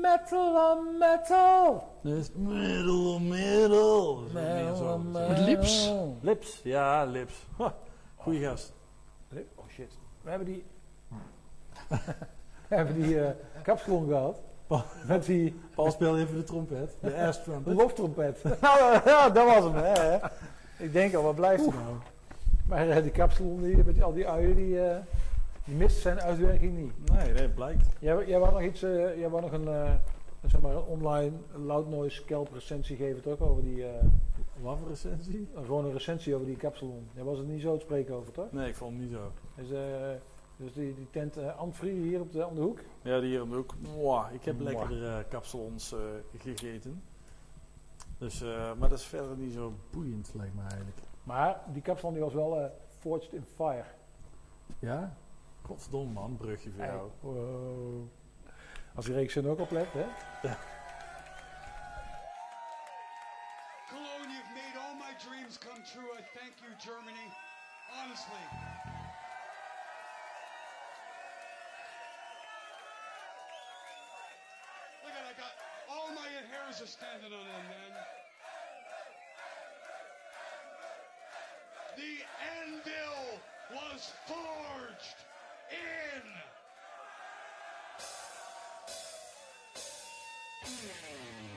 Metal 0.01 0.71
on 0.77 0.97
metal. 0.97 1.93
Dus 2.01 2.29
middel, 2.35 3.19
middel. 3.19 4.23
On 4.93 5.11
Met 5.11 5.39
lips. 5.39 5.91
Lips, 6.21 6.59
ja, 6.63 7.03
lips. 7.05 7.33
Goeie 8.15 8.45
gast. 8.47 8.73
We 10.27 10.33
hebben 10.33 10.53
die... 10.53 10.63
we 12.67 12.75
hebben 12.75 13.01
die 13.01 13.21
eh 13.21 13.29
kapsalon 13.63 14.07
gehad. 14.07 14.37
Met 15.07 15.25
die 15.25 15.55
Paul 15.75 15.91
speelde 15.91 16.19
even 16.19 16.35
de 16.35 16.43
trompet. 16.43 16.95
De 16.99 17.15
ass 17.27 17.43
trumpet. 17.43 17.73
loftrompet. 17.73 18.43
nou, 18.61 18.99
ja, 19.05 19.29
dat 19.29 19.45
was 19.45 19.63
hem. 19.63 19.73
Hè. 19.75 20.17
Ik 20.77 20.93
denk 20.93 21.15
al, 21.15 21.23
wat 21.23 21.35
blijft 21.35 21.65
er 21.65 21.73
nou? 21.73 21.95
Maar 22.67 22.89
eh, 22.89 23.01
die 23.01 23.11
kapsalon, 23.11 23.61
die, 23.61 23.83
met 23.83 24.01
al 24.01 24.13
die 24.13 24.27
uien, 24.27 24.55
die, 24.55 24.81
eh, 24.81 24.97
die 25.65 25.75
mist 25.75 25.97
zijn 25.97 26.21
uitwerking 26.21 26.77
niet. 26.77 27.11
Nee, 27.11 27.33
nee, 27.33 27.49
blijkt. 27.49 27.85
Jij, 27.99 28.27
jij 28.27 28.39
wou 28.39 28.51
nog 28.53 28.61
iets, 28.61 28.83
eh, 28.83 29.17
jij 29.19 29.29
wou 29.29 29.41
nog 29.41 29.51
een, 29.51 29.67
eh, 29.67 29.91
zeg 30.45 30.61
maar, 30.61 30.71
een 30.71 30.83
online 30.83 31.31
loud 31.65 31.89
noise 31.89 32.25
kelp 32.25 32.53
recensie 32.53 32.97
geven 32.97 33.21
toch? 33.21 33.39
Over 33.39 33.63
die, 33.63 33.85
eh, 33.85 34.05
Wat 34.61 34.77
voor 34.77 34.87
recensie? 34.87 35.47
gewoon 35.55 35.85
een 35.85 35.91
recensie 35.91 36.35
over 36.35 36.47
die 36.47 36.55
kapsalon. 36.55 37.07
Jij 37.13 37.23
was 37.23 37.37
het 37.37 37.47
niet 37.47 37.61
zo 37.61 37.75
te 37.75 37.85
spreken 37.85 38.15
over 38.15 38.31
toch? 38.31 38.51
Nee, 38.51 38.67
ik 38.67 38.75
vond 38.75 38.91
hem 38.91 39.01
niet 39.01 39.11
zo. 39.11 39.31
Dus, 39.55 39.71
eh, 39.71 40.21
dus 40.57 40.73
die, 40.73 40.95
die 40.95 41.07
tent 41.11 41.37
uh, 41.37 41.69
hier 41.81 42.21
op 42.21 42.31
de, 42.31 42.47
om 42.47 42.55
de 42.55 42.61
hoek. 42.61 42.79
Ja, 43.01 43.19
die 43.19 43.29
hier 43.29 43.41
om 43.41 43.49
de 43.49 43.55
hoek. 43.55 43.73
Mwah, 43.79 44.33
ik 44.33 44.43
heb 44.45 44.59
lekker 44.59 45.25
kapsalons 45.29 45.93
eh, 45.93 45.99
gegeten. 46.37 47.03
Dus, 48.17 48.41
maar 48.79 48.89
dat 48.89 48.99
is 48.99 49.05
verder 49.05 49.37
niet 49.37 49.53
zo 49.53 49.73
boeiend, 49.91 50.31
lijkt 50.35 50.55
me 50.55 50.61
eigenlijk. 50.61 50.97
Maar 51.23 51.61
die 51.73 51.81
kapsalon 51.81 52.13
die 52.13 52.23
was 52.23 52.33
wel 52.33 52.71
forged 52.99 53.33
in 53.33 53.43
fire. 53.55 53.85
Ja? 54.79 55.17
Godverdomme 55.61 56.13
man, 56.13 56.37
brugje 56.37 56.71
voor 56.71 56.85
jou. 56.85 57.09
Wow. 57.19 58.07
Als 58.95 59.05
die 59.05 59.13
reeks 59.13 59.35
er 59.35 59.49
ook 59.49 59.59
op 59.59 59.71
let, 59.71 59.87
hè? 59.91 60.05
Cologne, 60.41 60.76
Honestly. 68.07 68.47
Look 75.03 75.11
at 75.11 75.25
I 75.27 75.33
got 75.35 75.51
all 75.91 76.07
my 76.15 76.27
hairs 76.47 76.81
are 76.81 76.87
standing 76.87 77.33
on 77.33 77.39
end, 77.41 77.67
man. 77.67 77.91
The 81.97 82.23
anvil 82.63 83.41
was 83.73 84.13
forged 84.25 85.19
in. 85.69 86.23
Metallic 90.63 91.56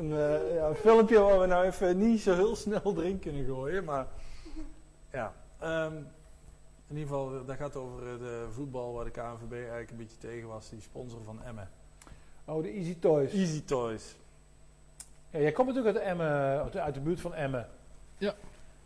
Een, 0.00 0.12
eh, 0.12 0.54
ja, 0.54 0.68
een 0.68 0.74
filmpje 0.74 1.18
waar 1.18 1.40
we 1.40 1.46
nou 1.46 1.64
even 1.64 1.98
niet 1.98 2.20
zo 2.20 2.34
heel 2.34 2.56
snel 2.56 2.94
erin 2.96 3.18
kunnen 3.18 3.44
gooien. 3.44 3.84
Maar 3.84 4.06
ja, 5.12 5.34
ehm, 5.58 5.96
in 6.86 6.96
ieder 6.96 7.08
geval, 7.08 7.44
dat 7.44 7.56
gaat 7.56 7.76
over 7.76 8.12
eh, 8.12 8.18
de 8.18 8.46
voetbal 8.50 8.92
waar 8.92 9.04
de 9.04 9.10
KNVB 9.10 9.52
eigenlijk 9.52 9.90
een 9.90 9.96
beetje 9.96 10.18
tegen 10.18 10.48
was. 10.48 10.70
Die 10.70 10.80
sponsor 10.80 11.22
van 11.24 11.42
Emmen. 11.42 11.70
Oh, 12.44 12.62
de 12.62 12.68
Easy 12.68 12.98
Toys. 12.98 13.32
Easy 13.32 13.64
Toys. 13.64 14.16
Ja, 15.30 15.38
jij 15.38 15.52
komt 15.52 15.68
natuurlijk 15.68 15.96
uit, 15.96 16.06
Emmen, 16.06 16.72
uit 16.82 16.94
de 16.94 17.00
buurt 17.00 17.20
van 17.20 17.34
Emmen. 17.34 17.68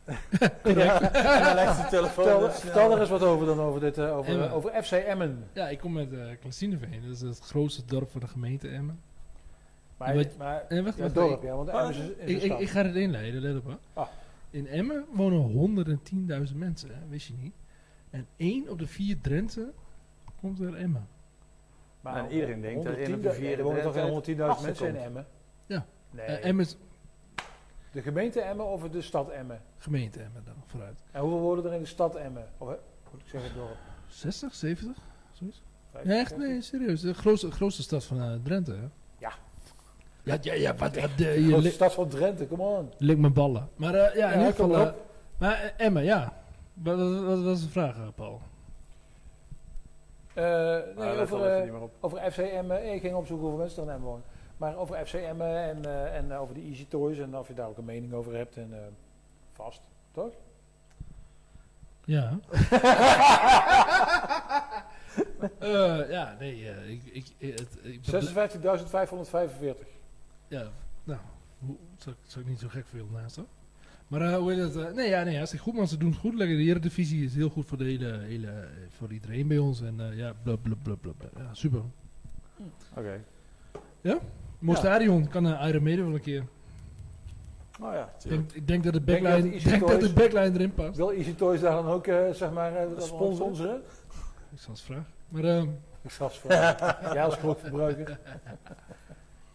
Ja. 0.07 0.17
Ja. 0.65 1.01
En 1.13 1.43
dan 1.45 1.55
legt 1.55 1.83
de 1.83 1.87
telefoon 1.91 2.25
Vertel, 2.25 2.41
dus 2.41 2.59
vertel 2.59 2.93
er 2.93 3.01
eens 3.01 3.11
wat 3.11 3.23
over 3.23 3.47
dan 3.47 3.61
over, 3.61 3.81
dit, 3.81 3.99
eh, 3.99 4.17
over, 4.17 4.33
Emmen. 4.33 4.51
over 4.51 4.83
FC 4.83 4.91
Emmen. 4.93 5.45
Ja, 5.53 5.69
ik 5.69 5.79
kom 5.79 5.99
uit 5.99 6.13
uh, 6.13 6.27
Klasineveen. 6.41 7.03
Dat 7.03 7.11
is 7.15 7.21
het 7.21 7.41
grootste 7.41 7.85
dorp 7.85 8.11
van 8.11 8.21
de 8.21 8.27
gemeente 8.29 8.69
Emmen. 8.69 9.01
Maar, 9.97 10.15
Wat- 10.15 10.37
maar 10.39 10.65
Eh, 10.69 10.85
wacht, 10.85 10.97
ja, 10.97 11.03
wacht, 11.03 11.15
dorp, 11.15 11.43
ik- 11.43 11.49
ja, 11.49 11.55
want 11.57 11.69
Emmen 11.69 11.89
is, 11.91 11.97
is 11.97 12.07
Ik, 12.17 12.29
ik, 12.29 12.45
stad. 12.45 12.61
ik 12.61 12.69
ga 12.69 12.85
het 12.85 12.95
inleiden, 12.95 13.41
let 13.41 13.57
op. 13.57 13.67
hè. 13.67 13.75
Ah. 13.93 14.07
In 14.51 14.67
Emmen 14.67 15.05
wonen 15.13 15.41
110.000 15.41 16.57
mensen, 16.59 16.89
hè, 16.89 17.09
wist 17.09 17.27
je 17.27 17.35
niet. 17.41 17.55
En 18.11 18.27
één 18.37 18.69
op 18.69 18.79
de 18.79 18.87
vier 18.87 19.21
Drenthe 19.21 19.73
komt 20.41 20.61
uit 20.61 20.75
Emmen. 20.75 21.09
Maar 22.01 22.17
En 22.25 22.31
iedereen 22.33 22.61
denkt 22.61 22.85
dat 22.85 22.95
één 22.95 23.15
op 23.15 23.23
de 23.23 23.29
110.000 23.29 23.41
vier 23.41 23.59
Er 23.59 23.65
wonen 23.65 23.83
toch 23.83 23.93
Drenthe 23.93 24.23
geen 24.25 24.37
110.000 24.37 24.41
uit 24.51 24.63
mensen 24.63 24.89
in 24.89 24.97
Emmen? 24.97 25.27
Ja. 25.67 25.87
Nee. 26.11 26.27
Eh, 26.27 26.49
Emmen 26.49 26.65
is 26.65 26.77
de 27.95 28.03
gemeente 28.03 28.41
Emmen 28.41 28.67
of 28.67 28.89
de 28.89 29.03
stad 29.03 29.31
Emmen? 29.31 29.61
gemeente 29.79 30.21
Emmen 30.21 30.43
dan, 30.45 30.55
vooruit. 30.67 31.03
En 31.11 31.21
hoeveel 31.21 31.41
wonen 31.41 31.65
er 31.65 31.73
in 31.73 31.81
de 31.81 31.87
stad 31.87 32.15
Emmen? 32.15 32.49
Of 32.59 32.69
eh, 32.69 32.75
moet 33.13 33.21
ik 33.21 33.29
zeggen 33.29 33.51
het 33.51 33.59
dorp? 33.59 33.77
60, 34.07 34.55
70? 34.55 34.97
Zoiets? 35.33 35.63
Nee, 36.03 36.19
echt, 36.19 36.37
nee, 36.37 36.61
serieus. 36.61 37.01
De 37.01 37.15
grootste, 37.15 37.51
grootste 37.51 37.83
stad 37.83 38.05
van 38.05 38.21
eh, 38.21 38.33
Drenthe, 38.43 38.73
hè? 38.73 38.87
Ja. 39.19 39.33
Ja, 40.23 40.39
ja, 40.41 40.53
ja, 40.53 40.75
wat, 40.75 40.97
wat, 40.97 41.11
De 41.17 41.25
je 41.25 41.49
grootste 41.49 41.71
stad 41.71 41.95
van 41.95 42.09
Drenthe, 42.09 42.49
come 42.49 42.63
on. 42.63 42.93
lik 42.99 43.19
mijn 43.19 43.33
ballen. 43.33 43.69
Maar 43.77 43.95
eh, 43.95 44.17
ja, 44.17 44.31
in 44.33 44.39
ieder 44.39 44.55
geval... 44.55 44.69
maar 44.69 44.87
eh, 44.87 44.93
maar 45.39 45.75
Emmen, 45.77 46.05
ja. 46.05 46.33
Wat, 46.75 46.99
wat, 46.99 47.23
wat 47.23 47.43
was 47.43 47.63
de 47.63 47.69
vraag, 47.69 48.15
Paul? 48.15 48.41
Eh, 50.35 50.45
nee, 50.97 51.17
let 51.17 51.33
over, 51.33 51.81
op. 51.81 51.93
over 52.01 52.33
FC 52.33 52.39
Emmen. 52.39 52.93
Ik 52.95 53.01
ging 53.01 53.15
opzoeken 53.15 53.47
hoeveel 53.47 53.65
mensen 53.65 53.83
er 53.83 53.89
in 53.89 53.95
Emmen 53.95 54.09
wonen. 54.09 54.25
Maar 54.65 54.77
over 54.77 55.07
FC 55.07 55.13
Emmen 55.15 55.57
en, 55.63 55.85
eh, 55.85 56.17
en 56.17 56.33
eh, 56.33 56.41
over 56.41 56.55
de 56.55 56.61
Easy 56.61 56.87
Toys 56.89 57.19
en 57.19 57.37
of 57.37 57.49
je 57.49 57.55
daar 57.55 57.69
ook 57.69 57.79
een 57.79 57.85
mening 57.85 58.13
over 58.13 58.35
hebt. 58.37 58.57
En, 58.57 58.69
eh, 58.73 58.79
vast, 59.53 59.81
toch? 60.13 60.33
Ja. 62.05 62.39
Eh, 65.59 66.11
ja, 66.11 66.37
nee, 66.39 66.57
ik, 66.93 67.03
ik, 67.05 67.27
ik, 67.39 67.59
het, 67.59 67.79
ik 67.83 68.01
ben 68.11 68.33
blij- 68.33 68.51
56.545. 68.51 69.87
Ja, 70.49 70.69
nou, 71.05 71.21
hoe, 71.59 71.77
zou, 71.97 72.17
ik- 72.23 72.31
zou 72.31 72.45
ik 72.45 72.51
niet 72.51 72.61
zo 72.61 72.69
gek 72.69 72.87
veel 72.87 73.07
naast 73.13 73.37
hoor. 73.37 73.47
Maar 74.09 74.35
hoe 74.35 74.53
heet 74.53 74.75
het? 74.75 74.77
eh, 74.77 74.93
nee, 74.95 75.09
ja, 75.09 75.23
nee, 75.23 75.35
hartstikke 75.37 75.65
goed 75.65 75.75
man. 75.75 75.89
Ze 75.89 75.97
doen 75.97 76.11
het 76.11 76.19
goed. 76.19 76.35
Lekker 76.35 76.57
de 76.57 76.63
Eredivisie 76.63 77.25
is 77.25 77.35
heel 77.35 77.49
goed 77.49 77.67
voor, 77.67 77.79
de 77.79 77.85
hele, 77.85 78.19
hele, 78.19 78.69
voor 78.89 79.13
iedereen 79.13 79.49
bij 79.49 79.59
ons. 79.59 79.81
En 79.83 80.17
ja, 80.17 80.33
blub, 80.43 80.63
blub, 80.63 80.79
blub, 80.83 81.01
blub. 81.01 81.31
Ja, 81.37 81.55
super. 81.55 81.81
Oké. 82.97 83.25
Mostarion 84.65 85.29
kan 85.29 85.47
uh, 85.47 85.67
Iron 85.69 85.83
Maiden 85.83 86.05
wel 86.05 86.15
een 86.15 86.21
keer. 86.21 86.45
Oh 87.81 87.93
ja, 87.93 88.13
Ik 88.23 88.29
denk, 88.31 88.53
ik 88.53 88.67
denk 88.67 88.85
dat 88.85 88.93
de 88.93 89.05
Denk 89.05 89.23
dat 89.23 89.33
backline, 89.33 89.51
de 89.51 89.57
ik 89.57 89.65
Easy 89.65 89.79
denk 89.79 89.89
dat 89.89 90.01
de 90.01 90.13
backline 90.13 90.53
erin 90.53 90.75
past. 90.75 90.97
Wil 90.97 91.13
Easy 91.13 91.35
Toys 91.35 91.61
daar 91.61 91.83
dan 91.83 91.87
ook, 91.87 92.07
eh, 92.07 92.31
zeg 92.31 92.53
maar, 92.53 92.77
eh, 92.77 92.89
dat 92.91 93.03
Sponsoren? 93.03 93.37
sponsoren? 93.37 93.83
Ik 94.53 94.61
zal 94.61 94.71
eens 94.71 94.83
vragen. 94.83 95.07
Maar 95.29 95.45
ehm, 95.45 95.69
Ik 96.03 96.11
zal 96.11 96.27
het 96.27 96.37
vragen. 96.37 97.15
Jij 97.15 97.25
als 97.25 97.37
groot 97.37 97.61
verbruiker. 97.61 98.19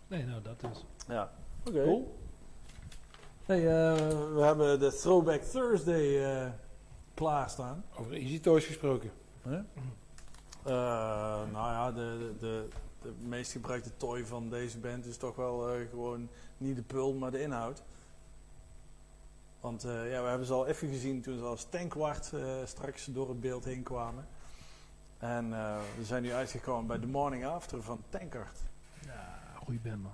nee, 0.07 0.25
nou 0.25 0.41
dat 0.41 0.59
dus. 0.59 0.85
Ja. 1.07 1.31
Oké. 1.67 1.83
Cool. 1.83 2.17
Hey, 3.45 3.57
eh, 3.57 3.97
we 4.35 4.41
hebben 4.41 4.79
de 4.79 4.93
Throwback 4.93 5.41
Thursday 5.41 6.23
eh 6.23 6.49
klaarstaan. 7.13 7.83
Over 7.95 8.13
Easy 8.13 8.39
Toys 8.39 8.65
gesproken. 8.65 9.11
Eh, 10.63 10.71
nou 11.51 11.71
ja, 11.73 11.91
de, 11.91 12.17
de, 12.19 12.33
de, 12.39 12.67
de 13.01 13.13
meest 13.21 13.51
gebruikte 13.51 13.97
toy 13.97 14.25
van 14.25 14.49
deze 14.49 14.77
band 14.77 15.05
is 15.05 15.17
toch 15.17 15.35
wel 15.35 15.69
eh, 15.69 15.89
gewoon 15.89 16.29
niet 16.57 16.75
de 16.75 16.81
pul, 16.81 17.13
maar 17.13 17.31
de 17.31 17.41
inhoud. 17.41 17.83
Want 19.59 19.83
eh, 19.83 20.11
ja, 20.11 20.21
we 20.21 20.29
hebben 20.29 20.47
ze 20.47 20.53
al 20.53 20.67
even 20.67 20.87
gezien 20.87 21.21
toen 21.21 21.37
ze 21.37 21.43
als 21.43 21.67
tankwart 21.69 22.33
eh, 22.33 22.41
straks 22.65 23.05
door 23.05 23.29
het 23.29 23.39
beeld 23.39 23.65
heen 23.65 23.83
kwamen. 23.83 24.27
En 25.17 25.49
we 25.97 26.05
zijn 26.05 26.23
nu 26.23 26.33
uitgekomen 26.33 26.87
bij 26.87 26.99
The 26.99 27.07
Morning 27.07 27.45
After 27.45 27.83
van 27.83 28.03
Tankard. 28.09 28.59
Ja, 29.05 29.39
goeie 29.55 29.79
band 29.79 30.01
man. 30.03 30.11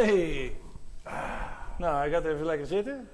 Hey. 0.00 0.56
Nou, 1.78 1.96
hij 1.96 2.10
gaat 2.10 2.24
even 2.24 2.44
lekker 2.44 2.66
zitten. 2.66 3.08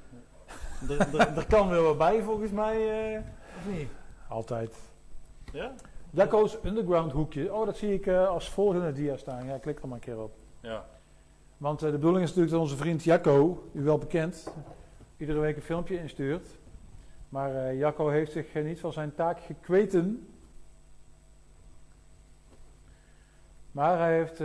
Er- 0.88 1.46
kan 1.48 1.68
weer 1.68 1.82
wat 1.82 1.98
bij 1.98 2.22
volgens 2.22 2.50
mij, 2.50 3.14
eh, 3.14 3.20
of 3.58 3.72
niet? 3.72 3.88
Altijd. 4.28 4.76
Ja? 5.52 5.74
Jacco's 6.10 6.58
Underground 6.64 7.12
hoekje. 7.12 7.54
Oh, 7.54 7.66
dat 7.66 7.76
zie 7.76 7.94
ik 7.94 8.06
eh, 8.06 8.28
als 8.28 8.50
volgende 8.50 8.92
dia 8.92 9.16
staan. 9.16 9.46
Ja, 9.46 9.58
klik 9.58 9.82
er 9.82 9.88
maar 9.88 9.96
een 9.96 10.02
keer 10.02 10.22
op. 10.22 10.32
Ja. 10.60 10.84
Want 11.56 11.82
eh, 11.82 11.90
de 11.90 11.94
bedoeling 11.96 12.22
is 12.22 12.28
natuurlijk 12.28 12.54
dat 12.54 12.62
onze 12.62 12.76
vriend 12.76 13.04
Jacco, 13.04 13.68
u 13.72 13.82
wel 13.82 13.98
bekend, 13.98 14.52
iedere 15.16 15.38
week 15.38 15.56
een 15.56 15.62
filmpje 15.62 15.98
instuurt. 15.98 16.48
Maar 17.28 17.74
Jacco 17.74 18.08
heeft 18.08 18.32
zich 18.32 18.54
niet 18.54 18.80
van 18.80 18.92
zijn 18.92 19.14
taak 19.14 19.40
gekweten. 19.40 20.28
Maar 23.70 23.98
hij 23.98 24.14
heeft 24.14 24.40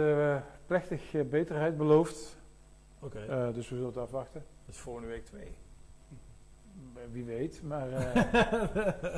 plechtig 0.75 1.13
eh, 1.13 1.21
beterheid 1.29 1.77
beloofd. 1.77 2.37
Oké. 2.99 3.19
Eh, 3.19 3.45
dus 3.53 3.69
we 3.69 3.75
zullen 3.75 3.85
het 3.85 3.97
afwachten. 3.97 4.43
Dat 4.65 4.75
is 4.75 4.81
volgende 4.81 5.07
week 5.07 5.25
twee. 5.25 5.47
Eh, 6.95 7.01
Wie 7.11 7.23
weet. 7.25 7.61
Maar, 7.63 7.89
eh, 7.91 8.23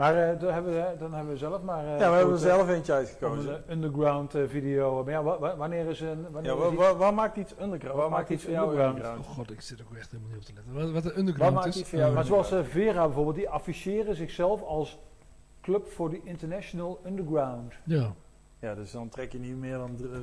maar 0.00 0.16
eh, 0.32 0.40
dan, 0.40 0.52
hebben 0.52 0.72
we, 0.72 0.94
dan 0.98 1.12
hebben 1.14 1.32
we 1.32 1.38
zelf 1.38 1.62
maar. 1.62 1.84
eh, 1.84 1.98
Ja, 2.00 2.10
we 2.10 2.16
hebben 2.16 2.34
er 2.34 2.40
zelf 2.40 2.68
eentje 2.68 2.92
uitgekozen. 2.92 3.54
een 3.54 3.72
underground 3.72 4.34
eh, 4.34 4.42
video. 4.48 5.02
Maar 5.04 5.12
ja, 5.12 5.22
wa- 5.22 5.38
wa- 5.38 5.56
wanneer 5.56 5.86
is 5.86 6.00
een. 6.00 6.22
Wanneer 6.30 6.50
Ja, 6.50 6.56
is 6.56 6.62
waar, 6.62 6.72
iets- 6.72 6.80
waar, 6.80 6.96
waar 6.96 7.14
maakt 7.14 7.36
iets 7.36 7.54
underground? 7.60 7.96
Waar 7.98 8.10
maakt 8.10 8.30
iets 8.30 8.42
voor 8.42 8.52
jou 8.52 8.64
underground? 8.66 8.96
underground? 8.96 9.26
Oh 9.26 9.32
god, 9.34 9.50
ik 9.50 9.60
zit 9.60 9.82
ook 9.82 9.96
echt 9.96 10.10
helemaal 10.10 10.30
niet 10.32 10.40
op 10.40 10.44
te 10.46 10.52
letten. 10.54 10.72
Wat, 10.74 10.82
wat 10.90 10.94
een 11.04 11.08
Wat 11.10 11.16
underground 11.18 11.54
maakt 11.54 11.66
is. 11.66 11.76
iets 11.80 11.88
voor 11.88 11.98
jou 11.98 12.14
maar 12.14 12.24
zoals 12.24 12.52
eh, 12.52 12.62
Vera 12.64 13.04
bijvoorbeeld, 13.04 13.36
die 13.36 13.48
afficheren 13.48 14.14
zichzelf 14.16 14.62
als 14.62 14.98
Club 15.60 15.86
for 15.86 16.10
the 16.10 16.20
International 16.24 17.00
Underground. 17.06 17.74
Ja. 17.84 18.14
Ja, 18.60 18.74
dus 18.74 18.90
dan 18.90 19.08
trek 19.08 19.32
je 19.32 19.38
niet 19.38 19.56
meer 19.56 19.76
dan 19.78 19.96
dr- 19.96 20.04
eh, 20.12 20.18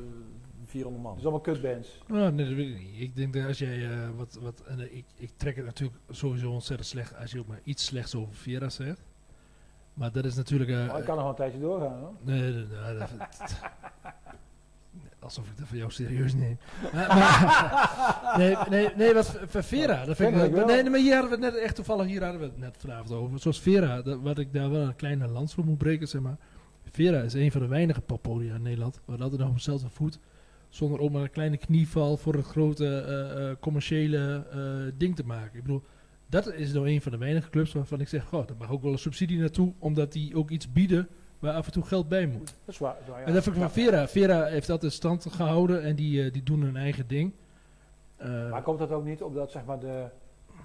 400 0.65 1.03
man. 1.03 1.11
Dat 1.11 1.19
is 1.19 1.23
allemaal 1.29 1.41
kutbands. 1.53 2.01
Nou, 2.07 2.31
nee, 2.31 2.45
dat 2.45 2.55
weet 2.55 2.67
ik 2.75 2.79
niet. 2.81 3.01
Ik 3.01 3.15
denk 3.15 3.33
dat 3.33 3.45
als 3.47 3.57
jij 3.57 3.89
eh, 3.91 4.09
wat. 4.17 4.37
wat 4.41 4.61
en, 4.67 4.79
eh, 4.79 4.95
ik, 4.97 5.05
ik 5.17 5.29
trek 5.37 5.55
het 5.55 5.65
natuurlijk 5.65 5.99
sowieso 6.09 6.51
ontzettend 6.51 6.89
slecht 6.89 7.17
als 7.17 7.31
je 7.31 7.39
ook 7.39 7.47
maar 7.47 7.59
iets 7.63 7.85
slechts 7.85 8.15
over 8.15 8.33
Vera 8.35 8.69
zegt. 8.69 9.01
Maar 9.93 10.11
dat 10.11 10.25
is 10.25 10.35
natuurlijk. 10.35 10.69
eh, 10.69 10.87
Maar 10.87 10.99
ik 10.99 11.05
kan 11.05 11.15
nog 11.15 11.17
wel 11.23 11.29
een 11.29 11.35
tijdje 11.35 11.59
doorgaan 11.59 11.99
hoor. 11.99 12.13
Nee, 12.21 12.39
nee, 12.41 12.51
nee, 12.53 12.97
dat, 12.97 13.09
alsof 15.19 15.47
ik 15.47 15.57
dat 15.57 15.67
van 15.67 15.77
jou 15.77 15.91
serieus 15.91 16.33
neem. 16.33 16.57
Maar, 16.93 17.07
maar- 17.07 18.33
nee, 18.39 18.55
nee, 18.69 18.89
nee, 18.95 19.13
wat 19.13 19.37
Vera, 19.49 20.05
dat 20.05 20.15
vind 20.15 20.35
ik 20.35 20.65
nee, 20.65 20.89
maar 20.89 20.99
hier 20.99 21.13
hadden 21.13 21.39
we 21.39 21.45
het 21.45 21.53
net 21.53 21.63
echt 21.63 21.75
toevallig, 21.75 22.05
hier 22.05 22.21
hadden 22.23 22.39
we 22.41 22.45
het 22.47 22.57
net 22.57 22.75
vanavond 22.79 23.11
over. 23.11 23.39
Zoals 23.39 23.59
Vera, 23.61 24.01
dat, 24.01 24.19
wat 24.21 24.37
ik 24.37 24.53
daar 24.53 24.69
wel 24.69 24.81
een 24.81 24.95
kleine 24.95 25.27
lans 25.27 25.53
voor 25.53 25.65
moet 25.65 25.77
breken, 25.77 26.07
zeg 26.07 26.21
maar. 26.21 26.37
Vera 26.93 27.21
is 27.21 27.33
een 27.33 27.51
van 27.51 27.61
de 27.61 27.67
weinige 27.67 28.01
poppodia 28.01 28.55
in 28.55 28.61
Nederland 28.61 29.01
waar 29.05 29.17
dat 29.17 29.21
altijd 29.23 29.41
nog 29.41 29.49
op 29.49 29.55
dezelfde 29.55 29.89
voet, 29.89 30.19
zonder 30.69 30.99
ook 30.99 31.11
maar 31.11 31.21
een 31.21 31.29
kleine 31.29 31.57
knieval 31.57 32.17
voor 32.17 32.33
het 32.33 32.45
grote 32.45 32.85
eh, 32.85 33.49
eh, 33.49 33.55
commerciële 33.59 34.45
eh, 34.51 34.59
ding 34.97 35.15
te 35.15 35.25
maken. 35.25 35.57
Ik 35.57 35.63
bedoel, 35.63 35.83
dat 36.27 36.53
is 36.53 36.73
nou 36.73 36.89
een 36.89 37.01
van 37.01 37.11
de 37.11 37.17
weinige 37.17 37.49
clubs 37.49 37.73
waarvan 37.73 37.99
ik 37.99 38.07
zeg, 38.07 38.23
goh, 38.23 38.47
daar 38.47 38.57
mag 38.57 38.71
ook 38.71 38.81
wel 38.81 38.91
een 38.91 38.97
subsidie 38.97 39.39
naartoe, 39.39 39.73
omdat 39.79 40.11
die 40.11 40.35
ook 40.35 40.49
iets 40.49 40.71
bieden 40.71 41.07
waar 41.39 41.53
af 41.53 41.65
en 41.65 41.71
toe 41.71 41.83
geld 41.83 42.09
bij 42.09 42.27
moet. 42.27 42.55
Dat 42.65 42.73
is 42.73 42.77
waar. 42.77 42.93
dat 42.93 43.01
is 43.01 43.09
waar, 43.09 43.19
ja. 43.19 43.25
En 43.25 43.33
dat 43.33 43.43
vind 43.43 43.55
ik 43.55 43.61
van 43.61 43.71
Vera. 43.71 44.07
Vera 44.07 44.45
heeft 44.45 44.69
altijd 44.69 44.93
stand 44.93 45.25
gehouden 45.29 45.83
en 45.83 45.95
die, 45.95 46.31
die 46.31 46.43
doen 46.43 46.61
hun 46.61 46.75
eigen 46.77 47.07
ding. 47.07 47.33
Maar 48.49 48.61
komt 48.61 48.79
dat 48.79 48.91
ook 48.91 49.05
niet 49.05 49.21
omdat 49.21 49.51
zeg 49.51 49.65
maar 49.65 49.79
de, 49.79 50.05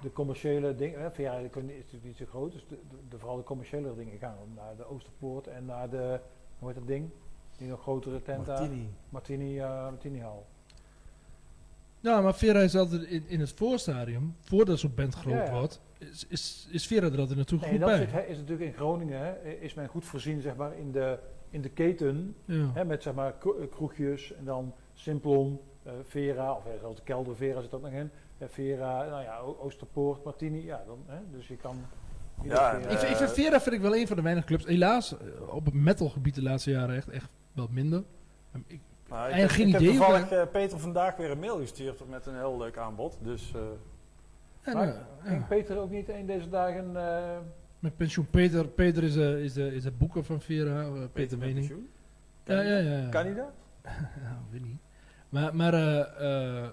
de 0.03 0.13
commerciële 0.13 0.75
dingen, 0.75 1.13
kunnen- 1.51 1.71
is 1.75 1.79
natuurlijk 1.79 2.05
niet 2.05 2.17
zo 2.17 2.25
groot, 2.27 2.53
dus 2.53 2.67
de, 3.09 3.19
vooral 3.19 3.37
de 3.37 3.43
commerciële 3.43 3.95
dingen 3.95 4.19
gaan 4.19 4.37
naar 4.55 4.77
de 4.77 4.85
Oosterpoort 4.85 5.47
en 5.47 5.65
naar 5.65 5.91
de, 5.91 6.21
hoe 6.59 6.69
heet 6.69 6.77
dat 6.79 6.87
ding? 6.87 7.11
Die 7.57 7.69
nog 7.69 7.81
grotere 7.81 8.23
tent 8.23 8.47
daar. 8.47 8.59
Martini. 8.61 8.89
Martini, 9.09 9.59
eh, 9.59 9.69
Martini 9.91 10.21
Hall. 10.21 10.43
nou, 12.01 12.23
maar 12.23 12.35
Vera 12.35 12.61
is 12.61 12.77
altijd 12.77 13.03
in, 13.03 13.25
in 13.29 13.41
het 13.41 13.53
voorstadium, 13.53 14.37
voordat 14.41 14.79
zo'n 14.79 14.95
band 14.95 15.15
groot 15.15 15.35
Ja, 15.35 15.45
ja. 15.45 15.53
wordt, 15.59 15.81
is, 15.99 16.27
is, 16.29 16.69
is 16.71 16.87
Vera 16.87 17.07
er 17.07 17.19
altijd 17.19 17.39
natuurlijk 17.39 17.71
Nee, 17.71 17.81
goed 17.81 17.89
dat 17.89 17.99
bij. 18.11 18.21
zit, 18.21 18.29
is 18.31 18.37
natuurlijk 18.39 18.71
in 18.71 18.77
Groningen, 18.77 19.21
hè, 19.21 19.51
is 19.51 19.75
men 19.75 19.89
goed 19.89 20.05
voorzien 20.05 20.41
zeg 20.41 20.57
maar, 20.57 20.77
in, 20.79 20.93
de, 20.93 21.19
in 21.51 21.61
de 21.63 21.69
keten. 21.71 22.35
Ja. 22.45 22.85
Met 22.85 23.03
zeg 23.03 23.15
maar 23.15 23.35
eh, 23.41 23.69
kroegjes 23.71 24.33
en 24.35 24.45
dan 24.45 24.75
Simplon, 24.95 25.61
eh, 25.83 25.93
Vera, 26.07 26.53
of 26.83 26.95
de 26.95 27.03
kelder 27.03 27.37
Vera 27.37 27.61
zit 27.61 27.75
ook 27.75 27.83
nog 27.83 27.93
in. 27.93 28.11
Eh, 28.39 28.49
Vera, 28.49 29.05
nou 29.09 29.23
ja, 29.23 29.39
Oosterpoort, 29.39 30.25
Martini, 30.25 30.65
ja, 30.65 30.83
dan, 30.87 30.99
hè, 31.07 31.19
dus 31.31 31.49
je 31.49 31.57
kan... 31.57 31.77
Ja, 32.43 32.71
keer- 32.71 32.91
Ik, 32.91 32.99
vind- 32.99 33.11
ik 33.11 33.17
vind 33.17 33.31
Vera 33.33 33.61
vind 33.61 33.75
ik 33.75 33.81
wel 33.81 33.97
een 33.97 34.07
van 34.07 34.17
de 34.17 34.23
weinige 34.23 34.47
clubs. 34.47 34.65
Helaas, 34.67 35.19
eh, 35.19 35.55
op 35.55 35.65
het 35.65 35.75
metalgebied 35.75 36.35
de 36.35 36.43
laatste 36.43 36.71
jaren 36.71 36.97
echt, 36.97 37.09
echt 37.09 37.29
wel 37.53 37.69
minder. 37.71 38.03
Ehm, 38.53 38.63
Ik, 38.67 38.81
Nou, 39.09 39.27
ik, 39.27 39.33
Eigenlijk 39.33 39.41
heb, 39.41 39.51
geen 39.51 39.67
ik 39.67 39.73
heb 39.73 39.81
idee, 39.83 39.97
toevallig 39.97 40.31
maar- 40.31 40.39
eh, 40.41 40.47
Peter 40.53 40.79
vandaag 40.79 41.17
weer 41.17 41.31
een 41.31 41.39
mail 41.39 41.59
gestuurd 41.59 42.09
met 42.09 42.27
een 42.27 42.35
heel 42.37 42.59
leuk 42.59 42.77
aanbod. 42.77 43.19
Dus 43.23 43.53
eh, 43.55 43.61
ja, 44.65 44.73
Maar 44.75 44.87
nou, 44.87 44.99
ja. 44.99 45.29
ging 45.31 45.47
Peter 45.49 45.79
ook 45.79 45.91
niet 45.91 46.09
een 46.09 46.27
deze 46.27 46.49
dagen... 46.49 46.97
eh, 46.97 47.37
Met 47.79 47.97
pensioen 47.97 48.27
Peter. 48.31 48.67
Peter 48.69 49.03
is, 49.05 49.15
de 49.15 49.43
is, 49.43 49.53
de 49.53 49.75
is 49.75 49.83
de 49.83 49.91
boeker 49.91 50.25
van 50.25 50.41
Vera. 50.41 50.81
eh, 50.83 50.91
Peter, 50.93 51.09
Peter 51.13 51.39
met 51.39 51.47
Wening. 51.47 51.67
pensioen. 51.67 51.89
Ja, 52.45 52.61
ja, 52.61 52.79
ja, 52.79 52.99
ja. 52.99 53.09
Kan 53.09 53.25
hij 53.25 53.35
dat? 53.35 53.51
ja, 54.23 54.39
weet 54.51 54.63
niet. 54.65 54.79
Maar, 55.29 55.55
maar 55.57 55.75
eh, 55.75 56.61
eh, 56.63 56.69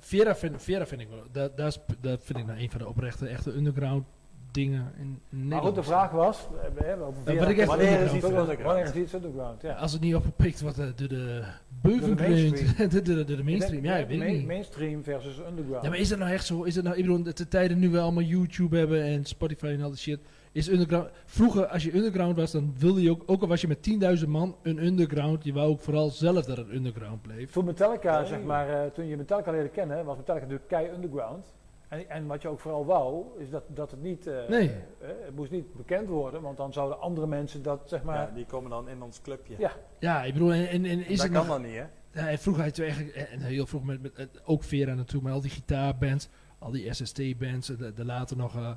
Vera, 0.00 0.34
vind, 0.36 0.62
Vera 0.62 0.86
vind 0.86 1.00
ik 1.00 1.08
wel. 1.08 1.22
Dat, 1.32 1.56
dat, 1.56 1.66
is, 1.66 1.78
dat 2.00 2.20
vind 2.24 2.38
ik 2.38 2.46
nou 2.46 2.58
een 2.60 2.70
van 2.70 2.78
de 2.80 2.88
oprechte, 2.88 3.26
echte 3.26 3.52
underground 3.52 4.04
dingen 4.50 4.92
in, 4.98 5.02
in 5.02 5.18
maar 5.30 5.38
Nederland. 5.40 5.66
goed, 5.66 5.74
de 5.74 5.82
vraag 5.82 6.10
was... 6.10 6.38
eh, 6.62 6.68
we 6.78 6.84
hebben 6.84 7.06
over 7.06 7.34
Ja, 7.34 7.42
Vera- 7.44 7.54
echt 7.58 7.66
wanneer 7.68 8.00
is 8.00 8.12
iets 8.12 8.24
underground? 8.24 8.62
Wanneer 8.62 8.84
is 8.84 8.94
iets 8.94 9.12
underground, 9.14 9.62
ja. 9.62 9.72
Als 9.74 9.92
het 9.92 10.00
niet 10.00 10.14
opgepikt 10.14 10.60
wordt 10.60 10.78
eh, 10.78 10.86
door 10.96 11.08
de 11.08 11.44
mainstream. 11.82 12.14
beuvenkrant, 12.16 12.92
door 12.92 13.02
de, 13.02 13.24
de, 13.24 13.36
de 13.36 13.42
mainstream. 13.44 13.84
Ja, 13.84 13.96
ik 13.96 14.08
weet 14.08 14.18
Main- 14.18 14.32
niet. 14.36 14.46
Mainstream 14.46 15.02
versus 15.04 15.38
underground. 15.48 15.82
Ja, 15.84 15.88
maar 15.90 15.98
is 15.98 16.10
het 16.10 16.18
nou 16.18 16.30
echt 16.32 16.46
zo? 16.46 16.62
Is 16.62 16.74
het 16.74 16.84
nou, 16.84 16.96
ik 16.96 17.02
bedoel, 17.02 17.22
de, 17.22 17.32
de 17.32 17.48
tijden 17.48 17.78
nu 17.78 17.88
we 17.90 18.00
allemaal 18.00 18.22
YouTube 18.22 18.76
hebben 18.76 19.02
en 19.02 19.24
Spotify 19.24 19.66
en 19.66 19.82
al 19.82 19.90
die 19.90 19.98
shit. 19.98 20.20
Is 20.54 20.68
underground, 20.68 21.10
vroeger, 21.24 21.66
als 21.66 21.82
je 21.84 21.94
underground 21.94 22.36
was, 22.36 22.50
dan 22.50 22.74
wilde 22.78 23.02
je 23.02 23.10
ook, 23.10 23.22
ook 23.26 23.42
al 23.42 23.48
was 23.48 23.60
je 23.60 23.68
met 23.68 24.18
10.000 24.22 24.28
man, 24.28 24.56
een 24.62 24.84
underground. 24.84 25.44
Je 25.44 25.52
wou 25.52 25.68
ook 25.68 25.80
vooral 25.80 26.10
zelf 26.10 26.44
dat 26.44 26.56
het 26.56 26.68
underground 26.70 27.22
bleef. 27.22 27.50
Toen 27.52 27.64
Metallica, 27.64 28.18
Nee. 28.18 28.26
zeg 28.28 28.42
maar, 28.42 28.68
eh, 28.84 28.90
toen 28.90 29.06
je 29.06 29.16
Metallica 29.16 29.50
leerde 29.50 29.68
kennen, 29.68 30.04
was 30.04 30.16
Metallica 30.16 30.44
natuurlijk 30.46 30.70
kei 30.70 30.90
underground. 30.94 31.54
En, 31.88 32.08
en 32.10 32.26
wat 32.26 32.42
je 32.42 32.48
ook 32.48 32.60
vooral 32.60 32.84
wou, 32.86 33.24
is 33.38 33.50
dat, 33.50 33.62
dat 33.68 33.90
het 33.90 34.02
niet, 34.02 34.26
eh, 34.26 34.48
Nee. 34.48 34.68
eh, 34.68 35.08
het 35.24 35.34
moest 35.36 35.50
niet 35.50 35.74
bekend 35.74 36.08
worden, 36.08 36.42
want 36.42 36.56
dan 36.56 36.72
zouden 36.72 37.00
andere 37.00 37.26
mensen 37.26 37.62
dat, 37.62 37.80
zeg 37.84 38.02
maar, 38.02 38.16
Ja, 38.28 38.30
die 38.34 38.46
komen 38.46 38.70
dan 38.70 38.88
in 38.88 39.02
ons 39.02 39.20
clubje. 39.22 39.54
Ja. 39.58 39.72
Ja, 39.98 40.24
ik 40.24 40.32
bedoel, 40.32 40.52
en, 40.52 40.68
en, 40.68 40.84
en 40.84 40.98
is 41.06 41.16
dat 41.16 41.26
het 41.26 41.36
kan 41.36 41.46
nog... 41.46 41.56
dan 41.56 41.62
niet, 41.62 41.74
hè? 41.76 41.84
Ja, 42.20 42.28
en 42.30 42.38
vroeger 42.38 42.62
had 42.64 42.76
je 42.76 42.82
eigenlijk, 42.84 43.16
en 43.16 43.40
heel 43.40 43.66
vroeg 43.66 43.84
met, 43.84 44.02
met 44.02 44.40
ook 44.44 44.62
Vera 44.62 44.94
natuurlijk, 44.94 45.24
maar 45.24 45.32
al 45.32 45.40
die 45.40 45.50
gitaarbands, 45.50 46.28
al 46.58 46.70
die 46.70 46.94
SST-bands, 46.94 47.66
de, 47.66 47.92
de 47.92 48.04
later 48.04 48.36
nog, 48.36 48.56
eh, 48.56 48.70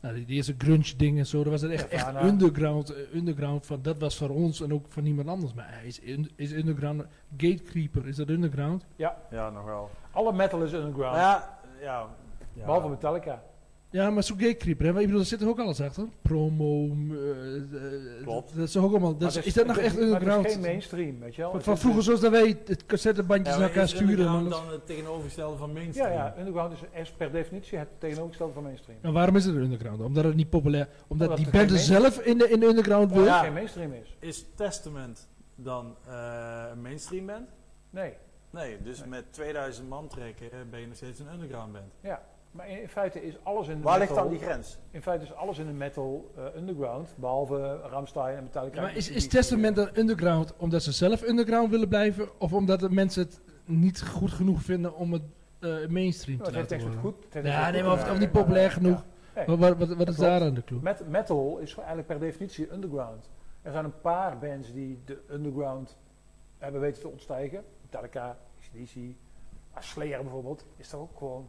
nou, 0.00 0.14
die, 0.14 0.24
die 0.26 0.36
eerste 0.36 0.54
grunge 0.58 0.96
dingen 0.96 1.18
en 1.18 1.26
zo, 1.26 1.42
dat 1.42 1.52
was 1.52 1.60
het 1.62 1.70
echt, 1.70 1.92
underground, 2.22 2.90
eh, 2.94 3.14
underground 3.14 3.66
van, 3.66 3.78
dat 3.82 3.98
was 3.98 4.16
voor 4.16 4.28
ons 4.30 4.60
en 4.60 4.72
ook 4.72 4.86
voor 4.88 5.02
niemand 5.02 5.28
anders. 5.28 5.54
Maar 5.54 5.66
hij 5.70 5.86
is, 5.86 6.00
in- 6.00 6.30
is 6.36 6.52
underground, 6.52 7.04
Gatecreeper, 7.36 8.06
is 8.08 8.16
dat 8.16 8.28
underground? 8.28 8.86
ja, 8.96 9.16
Ja, 9.30 9.50
nog 9.50 9.64
wel. 9.64 9.90
alle 10.10 10.32
metal 10.32 10.62
is 10.62 10.72
underground. 10.72 11.16
Ja, 11.16 11.58
ja, 11.80 12.06
ja. 12.52 12.64
Behalve 12.64 12.88
Metallica. 12.88 13.42
Ja, 13.96 14.10
maar 14.10 14.22
zo'n 14.22 14.38
gatekeeper, 14.38 14.86
hè? 14.86 15.00
Ik 15.00 15.06
bedoel, 15.06 15.20
er 15.20 15.26
zit 15.26 15.40
er 15.40 15.48
ook 15.48 15.58
alles 15.58 15.80
achter. 15.80 16.04
Promo, 16.22 16.86
eh, 16.86 17.56
eh, 17.56 18.22
Klopt. 18.22 18.56
Dat 18.56 18.68
is 18.68 18.76
ook 18.76 18.90
allemaal... 18.90 19.10
Dat 19.10 19.20
Maar 19.20 19.28
is, 19.28 19.34
het 19.36 19.46
is 19.46 19.54
dat 19.54 19.66
nog 19.66 19.76
echt 19.78 19.94
maar 19.94 20.02
het 20.02 20.12
underground? 20.12 20.46
is 20.46 20.52
geen 20.52 20.60
mainstream, 20.60 21.20
weet 21.20 21.34
je 21.34 21.42
wel. 21.42 21.60
Van, 21.60 21.78
vroeger 21.78 22.02
zoals 22.02 22.20
dat 22.20 22.30
wij 22.30 22.56
het 22.64 22.86
cassettebandjes 22.86 23.54
Ja, 23.54 23.60
naar 23.60 23.68
elkaar 23.68 23.88
sturen. 23.88 24.08
underground 24.10 24.50
dan 24.50 24.70
het 24.70 24.86
tegenovergestelde 24.86 25.56
van 25.56 25.72
mainstream? 25.72 26.12
Ja, 26.12 26.14
ja, 26.14 26.34
underground 26.38 26.72
is, 26.92 27.10
per 27.10 27.32
definitie 27.32 27.78
het 27.78 27.88
tegenovergestelde 27.98 28.52
van 28.52 28.62
mainstream. 28.62 28.98
En 29.02 29.12
waarom 29.12 29.36
is 29.36 29.44
het 29.44 29.54
een 29.54 29.62
underground? 29.62 30.00
Omdat 30.00 30.24
het 30.24 30.34
niet 30.34 30.50
populair... 30.50 30.88
Omdat 31.06 31.28
Omdat 31.28 31.52
die 31.52 31.66
band 31.66 31.80
zelf 31.80 32.18
in 32.18 32.38
de, 32.38 32.48
in 32.48 32.60
de 32.60 32.66
underground 32.66 33.12
wil? 33.12 33.24
Ja. 33.24 33.34
het 33.34 33.44
geen 33.44 33.52
mainstream 33.52 33.92
is. 33.92 34.16
Is 34.18 34.44
Testament 34.54 35.28
dan 35.54 35.96
eh, 36.08 36.64
een 36.72 36.82
mainstream 36.82 37.26
band? 37.26 37.48
Nee. 37.90 38.12
Nee, 38.50 38.82
dus 38.82 39.04
met 39.04 39.32
2000 39.32 39.88
man 39.88 40.08
trekken 40.08 40.48
ben 40.70 40.80
je 40.80 40.86
nog 40.86 40.96
steeds 40.96 41.18
een 41.20 41.32
underground 41.32 41.72
band. 41.72 41.92
Ja, 42.00 42.22
maar 42.56 42.68
in, 42.68 42.80
in 42.80 42.88
feite 42.88 43.22
is 43.22 43.34
alles 43.42 43.68
in 43.68 43.76
de 43.76 43.82
Waar 43.82 43.98
ligt 43.98 44.10
metal- 44.10 44.28
dan 44.28 44.38
die 44.38 44.46
grens? 44.46 44.78
In 44.90 45.02
feite 45.02 45.24
is 45.24 45.32
alles 45.32 45.58
in 45.58 45.66
de 45.66 45.72
metal 45.72 46.30
eh, 46.36 46.44
underground, 46.56 47.14
behalve 47.16 47.76
Ramstein 47.76 48.36
en 48.36 48.42
Metallica. 48.42 48.76
Ja, 48.76 48.82
maar 48.82 48.96
is, 48.96 49.10
is 49.10 49.28
Testament 49.28 49.76
dan 49.76 49.88
underground 49.94 50.56
omdat 50.56 50.82
ze 50.82 50.92
zelf 50.92 51.22
underground 51.22 51.70
willen 51.70 51.88
blijven? 51.88 52.28
Of 52.38 52.52
omdat 52.52 52.80
de 52.80 52.90
mensen 52.90 53.22
het 53.22 53.40
niet 53.64 54.02
goed 54.02 54.30
genoeg 54.30 54.62
vinden 54.62 54.94
om 54.94 55.12
het 55.12 55.22
eh, 55.58 55.86
mainstream 55.88 56.38
Ja, 56.38 56.44
te 56.44 56.58
het 56.58 56.70
heeft 56.70 56.84
laten 56.84 57.00
worden? 57.00 57.20
goed. 57.32 57.44
Ja, 57.44 57.70
nee, 57.70 57.82
maar 57.82 57.98
goed 57.98 58.10
of, 58.10 58.18
niet 58.18 58.32
populair 58.32 58.70
genoeg. 58.70 59.04
Wat, 59.46 59.58
wat, 59.58 59.94
wat, 59.94 60.08
is 60.08 60.16
daar 60.16 60.40
aan 60.40 60.54
de 60.54 60.64
clue? 60.64 60.80
Met, 60.82 61.08
metal 61.08 61.58
is 61.58 61.74
eigenlijk 61.74 62.06
per 62.06 62.18
definitie 62.18 62.72
underground. 62.72 63.30
Er 63.62 63.72
zijn 63.72 63.84
een 63.84 64.00
paar 64.00 64.38
bands 64.38 64.72
die 64.72 65.00
de 65.04 65.18
underground 65.30 65.96
hebben 66.58 66.80
weten 66.80 67.00
te 67.00 67.08
ontstijgen. 67.08 67.64
Metallica, 67.82 68.36
ACDC, 68.58 68.94
Slayer 69.78 70.22
bijvoorbeeld, 70.22 70.64
is 70.76 70.88
toch 70.88 71.00
ook 71.00 71.18
gewoon... 71.18 71.48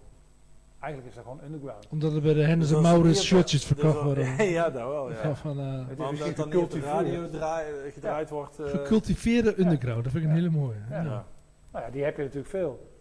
Eigenlijk 0.79 1.15
is 1.15 1.15
dat 1.23 1.31
gewoon 1.31 1.45
underground. 1.45 1.87
Omdat 1.89 2.13
er 2.13 2.21
bij 2.21 2.33
de 2.33 2.43
Henderson 2.43 2.77
Dus 2.81 2.85
als- 2.85 2.95
Maurits 2.97 3.23
shirtjes 3.25 3.65
verkocht 3.65 3.93
dus 3.93 4.03
worden. 4.03 4.45
Ja, 4.57 4.69
dat 4.69 4.87
wel, 4.87 5.09
ja. 5.11 5.15
Ja, 5.27 5.35
van, 5.35 5.59
eh, 5.59 5.65
Het 5.89 5.99
is 5.99 6.05
omdat 6.05 6.35
dan 6.35 6.61
op 6.61 6.71
de 6.71 6.79
radio 6.79 7.29
draai- 7.29 7.65
gedraaid 7.93 8.29
wordt. 8.29 8.59
eh, 8.59 8.69
Gecultiveerde 8.69 9.59
underground, 9.59 10.03
dat 10.03 10.11
vind 10.11 10.23
ik 10.23 10.29
een 10.29 10.35
hele 10.35 10.49
mooie. 10.49 10.77
Ja. 10.89 11.01
Ja. 11.01 11.25
Nou 11.71 11.85
ja, 11.85 11.91
die 11.91 12.03
heb 12.03 12.15
je 12.17 12.21
natuurlijk 12.23 12.49
veel. 12.49 12.95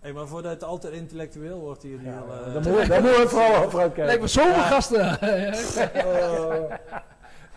Hey, 0.00 0.12
maar 0.12 0.26
voordat 0.26 0.50
het 0.52 0.64
altijd 0.64 0.92
intellectueel 0.94 1.60
wordt 1.60 1.82
hier. 1.82 1.98
die 1.98 2.06
Ja, 2.06 2.22
hele- 2.28 2.52
moeten 2.54 3.02
we 3.02 3.28
vooral 3.28 3.56
over 3.64 3.80
uitkijken. 3.80 4.04
Lijkt 4.04 4.20
me 4.20 4.28
zoveel 4.28 4.52
Ja. 4.52 4.62
gasten. 4.62 5.18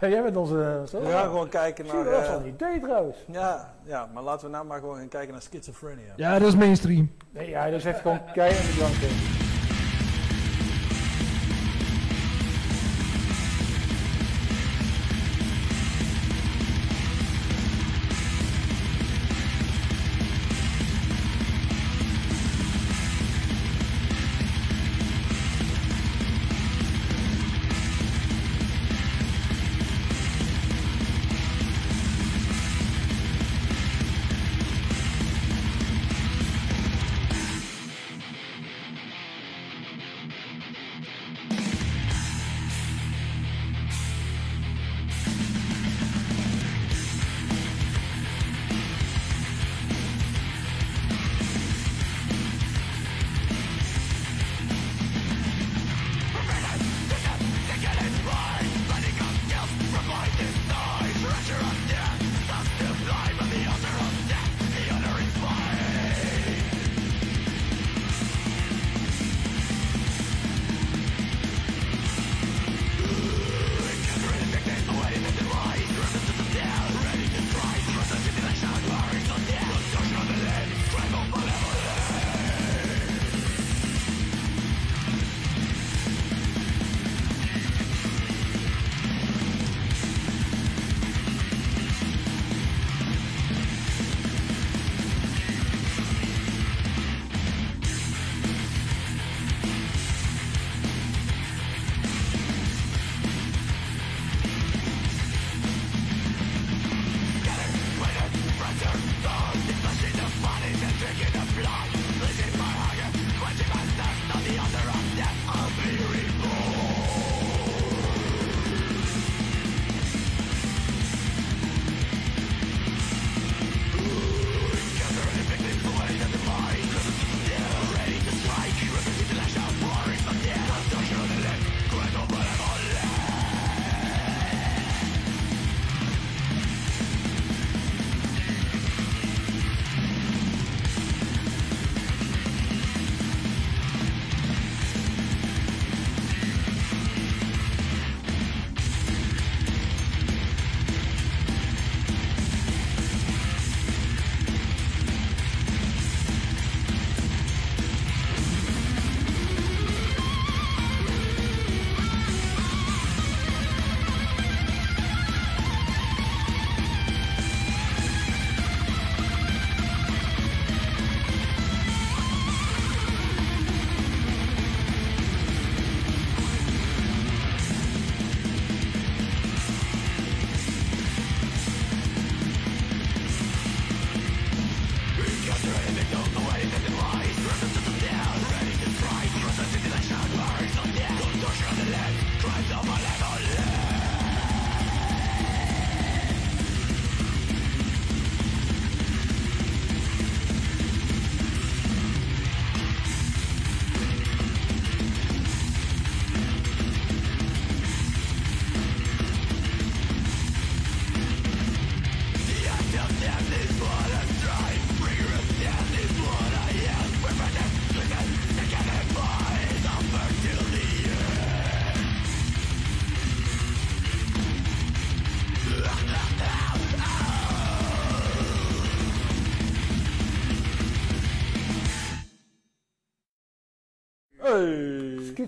Ja, 0.02 0.08
jij 0.08 0.24
bent 0.24 0.36
onze... 0.36 0.84
Zo. 0.90 1.00
We 1.02 1.10
gaan 1.10 1.24
gewoon 1.26 1.50
kijken 1.50 1.86
naar... 1.86 2.04
dat 2.04 2.14
is 2.22 2.28
eh, 2.28 2.30
wel 2.30 2.40
een 2.40 2.48
idee 2.48 2.80
trouwens. 2.80 3.18
ja, 3.28 3.74
ja, 3.84 4.10
maar 4.14 4.24
laten 4.24 4.46
we 4.46 4.52
nou 4.52 4.66
maar 4.66 4.80
gewoon 4.80 4.98
gaan 4.98 5.08
kijken 5.08 5.32
naar 5.32 5.42
schizophrenia. 5.42 6.14
ja, 6.16 6.40
dat 6.40 6.48
is 6.48 6.56
mainstream. 6.56 7.12
Nee, 7.32 7.50
ja, 7.50 7.66
dat 7.66 7.74
is 7.80 7.86
echt 7.86 8.00
gewoon 8.02 8.20
keihard 8.34 9.00
ding. 9.00 9.45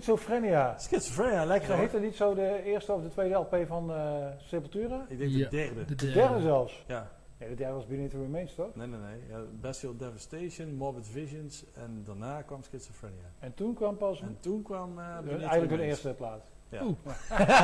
Schizophrenia. 0.02 0.78
Schizophrenia, 0.78 1.44
lekker 1.44 1.68
hoor. 1.70 1.78
heette 1.78 1.98
niet 2.00 2.14
zo 2.16 2.34
de 2.34 2.62
eerste 2.64 2.92
of 2.92 3.02
de 3.02 3.08
tweede 3.08 3.34
LP 3.34 3.56
van 3.66 3.92
eh 3.92 4.26
Sepultura? 4.38 5.04
Ik 5.08 5.18
denk 5.18 5.30
Ja, 5.30 5.48
de 5.48 5.56
derde. 5.56 5.84
de 5.84 5.94
De 5.94 5.94
derde. 5.94 6.12
derde 6.20 6.40
zelfs. 6.40 6.84
Ja. 6.86 7.10
Nee, 7.38 7.48
de 7.48 7.54
derde 7.54 7.74
was 7.74 7.86
Beneath 7.86 8.10
the 8.10 8.16
Remains, 8.18 8.54
toch? 8.54 8.74
Nee, 8.74 8.86
nee, 8.86 8.98
nee. 9.00 9.20
Ja, 9.28 9.40
Bestial 9.60 9.96
Devastation, 9.96 10.74
Morbid 10.74 11.06
Visions 11.08 11.64
en 11.74 12.02
daarna 12.04 12.42
kwam 12.42 12.62
Schizophrenia. 12.62 13.32
En 13.38 13.54
toen 13.54 13.74
kwam 13.74 13.96
pas 13.96 14.20
En 14.20 14.36
toen 14.40 14.62
kwam... 14.62 14.98
eh 14.98 15.04
hun- 15.04 15.14
Beneath 15.24 15.38
the 15.40 15.46
eigenlijk 15.46 15.70
hun 15.70 15.80
eerste 15.88 16.14
plaat. 16.14 16.50
Ja. 16.68 16.82
Oeh. 16.84 16.96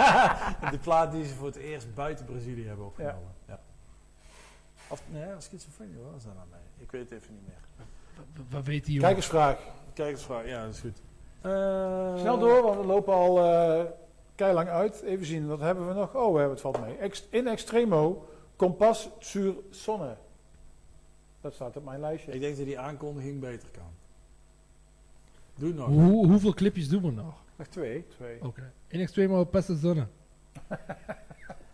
de 0.71 0.79
plaat 0.79 1.13
die 1.13 1.25
ze 1.25 1.35
voor 1.35 1.47
het 1.47 1.57
eerst 1.57 1.95
buiten 1.95 2.25
Brazilië 2.25 2.67
hebben 2.67 2.87
opgenomen. 2.87 3.33
Ja. 3.47 3.61
Of, 4.89 5.03
nee, 5.13 5.25
Schizophrenia 5.39 5.97
wat 6.03 6.13
was 6.13 6.25
dat 6.25 6.35
nou 6.35 6.47
mee? 6.51 6.61
Ik 6.85 6.91
weet 6.91 7.11
het 7.11 7.21
even 7.23 7.35
niet 7.35 7.47
meer. 7.47 7.87
Wat 8.51 8.65
weet 8.65 8.85
die 8.85 8.95
jongen? 8.95 9.09
Kijkersvraag. 9.09 9.59
Kijk 9.93 10.11
eens 10.11 10.25
vraag. 10.25 10.47
Ja, 10.47 10.65
dat 10.65 10.75
is 10.75 10.81
goed. 10.81 11.03
Eh, 11.45 12.19
Snel 12.19 12.39
door, 12.39 12.63
want 12.63 12.77
we 12.81 12.87
lopen 12.87 13.15
al 13.15 13.39
eh 13.45 13.85
keilang 14.35 14.69
uit. 14.69 15.03
Even 15.03 15.27
zien, 15.27 15.47
wat 15.47 15.61
hebben 15.61 15.89
we 15.89 15.95
nog? 15.95 16.15
Oh, 16.15 16.33
we 16.33 16.39
hebben 16.39 16.51
het 16.51 16.61
valt 16.61 16.81
mee. 16.81 16.97
Ex- 16.97 17.27
in 17.31 17.47
extremo, 17.47 18.29
kompas 18.57 19.09
sur 19.19 19.55
sonne. 19.71 20.17
Dat 21.41 21.55
staat 21.55 21.77
op 21.77 21.85
mijn 21.85 22.01
lijstje. 22.01 22.33
Ik 22.33 22.41
denk 22.41 22.57
dat 22.57 22.67
die 22.67 22.79
aankondiging 22.79 23.41
beter 23.41 23.69
kan. 23.73 23.83
Doe 25.55 25.69
het 25.69 25.77
nog. 25.77 25.87
Hoe, 25.87 26.27
hoeveel 26.27 26.55
clipjes 26.55 26.89
doen 26.89 27.03
we 27.03 27.11
nog? 27.11 27.35
Nog 27.57 27.67
twee. 27.67 28.07
twee. 28.07 28.45
Oké. 28.45 28.73
In 28.87 29.01
extremo 29.01 29.45
Pesta 29.45 29.75
Zonne. 29.75 30.07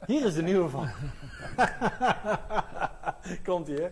Hier 0.07 0.25
is 0.27 0.35
de 0.35 0.43
nieuwe 0.43 0.69
van. 0.69 0.89
Komt 3.45 3.69
ie, 3.69 3.81
hè? 3.81 3.89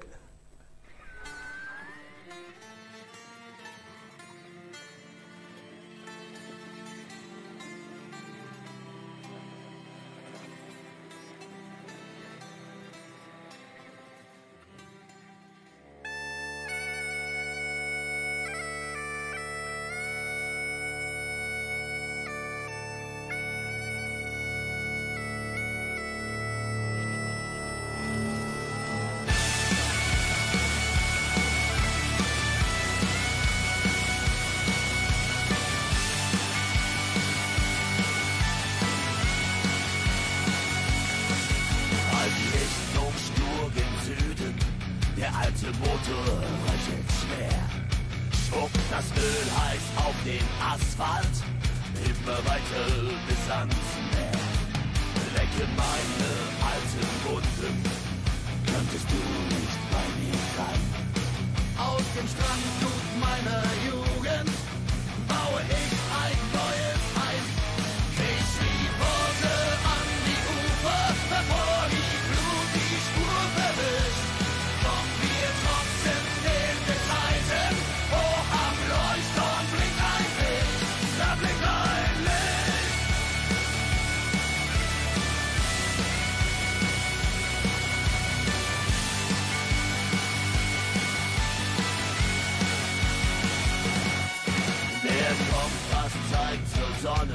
Sonne, 97.18 97.34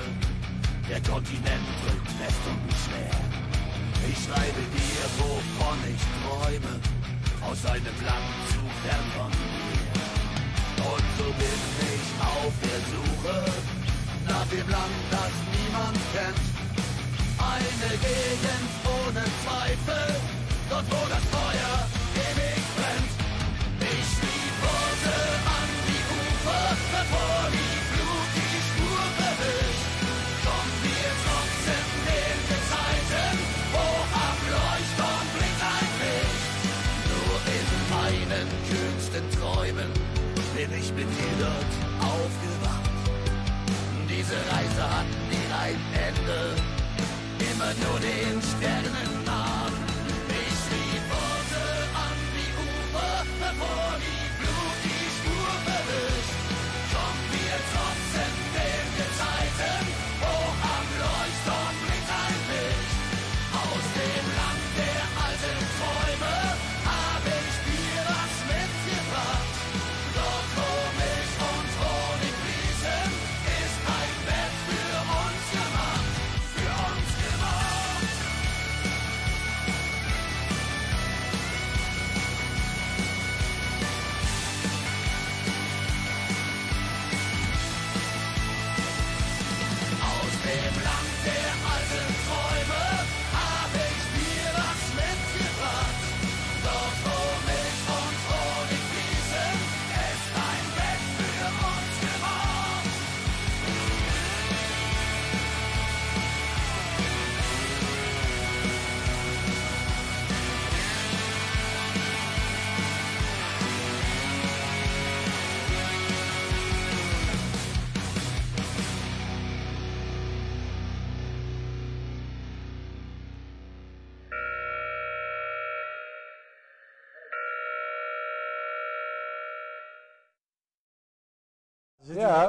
der 0.89 1.01
Kontinent 1.01 1.67
drückt 1.83 2.11
fest 2.15 2.43
und 2.47 2.71
schwer. 2.83 3.19
Ich 4.07 4.17
schreibe 4.23 4.63
dir, 4.71 5.03
wovon 5.19 5.79
ich 5.91 6.03
träume, 6.23 6.73
aus 7.43 7.65
einem 7.65 7.97
Land 8.07 8.31
zu 8.47 8.63
fern 8.81 9.07
von 9.17 9.31
mir. 9.31 10.87
Und 10.87 11.05
so 11.17 11.27
bin 11.35 11.59
ich 11.95 12.07
auf 12.23 12.53
der 12.63 12.79
Suche 12.93 13.37
nach 14.29 14.47
dem 14.47 14.69
Land, 14.69 14.95
das 15.11 15.33
niemand 15.51 15.99
kennt. 16.15 16.45
Eine 17.51 17.91
Gegend 18.07 18.71
ohne 18.87 19.23
Zweifel, 19.43 20.15
dort 20.69 20.85
wo 20.91 21.09
das 21.09 21.32
Immer 46.25 47.73
nur 47.83 47.99
den 47.99 48.41
Sternen 48.41 49.02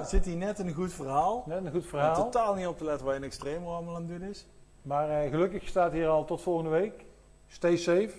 Ja. 0.05 0.11
zit 0.11 0.25
hij 0.25 0.35
net 0.35 0.59
in 0.59 0.67
een 0.67 0.75
goed 0.75 0.93
verhaal? 0.93 1.43
Net 1.47 1.65
een 1.65 1.73
goed 1.73 1.87
verhaal. 1.87 2.15
totaal 2.15 2.55
niet 2.55 2.67
op 2.67 2.79
te 2.79 2.85
letten 2.85 3.05
waar 3.05 3.15
je 3.15 3.21
in 3.21 3.27
extreem 3.27 3.67
allemaal 3.67 3.95
aan 3.95 4.09
het 4.09 4.19
doen 4.21 4.29
is. 4.29 4.47
Maar 4.83 5.11
eh, 5.11 5.31
gelukkig 5.31 5.69
staat 5.69 5.93
hier 5.93 6.09
al 6.09 6.25
tot 6.25 6.43
volgende 6.43 6.71
week. 6.71 7.05
Stay 7.47 7.77
safe. 7.77 8.13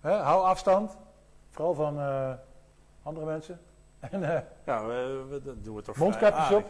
Hè, 0.00 0.12
hou 0.12 0.44
afstand. 0.44 0.96
Vooral 1.50 1.74
van 1.74 1.98
eh, 1.98 2.32
andere 3.02 3.26
mensen. 3.26 3.60
En, 4.00 4.34
eh, 4.34 4.40
Ja, 4.64 4.86
we, 4.86 5.24
we, 5.30 5.42
dat 5.42 5.64
doen 5.64 5.76
we 5.76 5.82
toch 5.82 5.96
mondkapjes 5.96 6.46
vrij 6.46 6.58
op. 6.58 6.64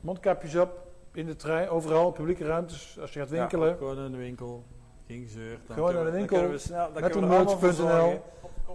Mondkapjes 0.00 0.56
op. 0.56 0.82
In 1.12 1.26
de 1.26 1.36
trein, 1.36 1.68
overal, 1.68 2.10
publieke 2.10 2.44
ruimtes. 2.44 2.98
Als 3.00 3.12
je 3.12 3.18
gaat 3.20 3.28
winkelen. 3.30 3.68
Ja, 3.68 3.74
gewoon 3.76 3.96
naar 3.96 4.10
de 4.10 4.16
winkel. 4.16 4.64
Geen 5.06 5.22
gezeur. 5.22 5.58
Dan 5.66 5.76
Gewoon 5.76 5.94
naar 5.94 6.04
de 6.04 6.10
winkel, 6.10 6.36
Dan 6.36 6.46
kunnen 6.46 6.50
we 6.50 6.58
snel, 6.58 6.92
dan 6.92 7.02
met 7.02 7.10
kunnen 7.10 7.28
we 7.30 7.34
er 7.34 7.40
allemaal 7.40 7.58
voor 7.58 7.68
een 7.68 7.74
zorgen 7.74 7.96
merch.nl. 7.98 8.22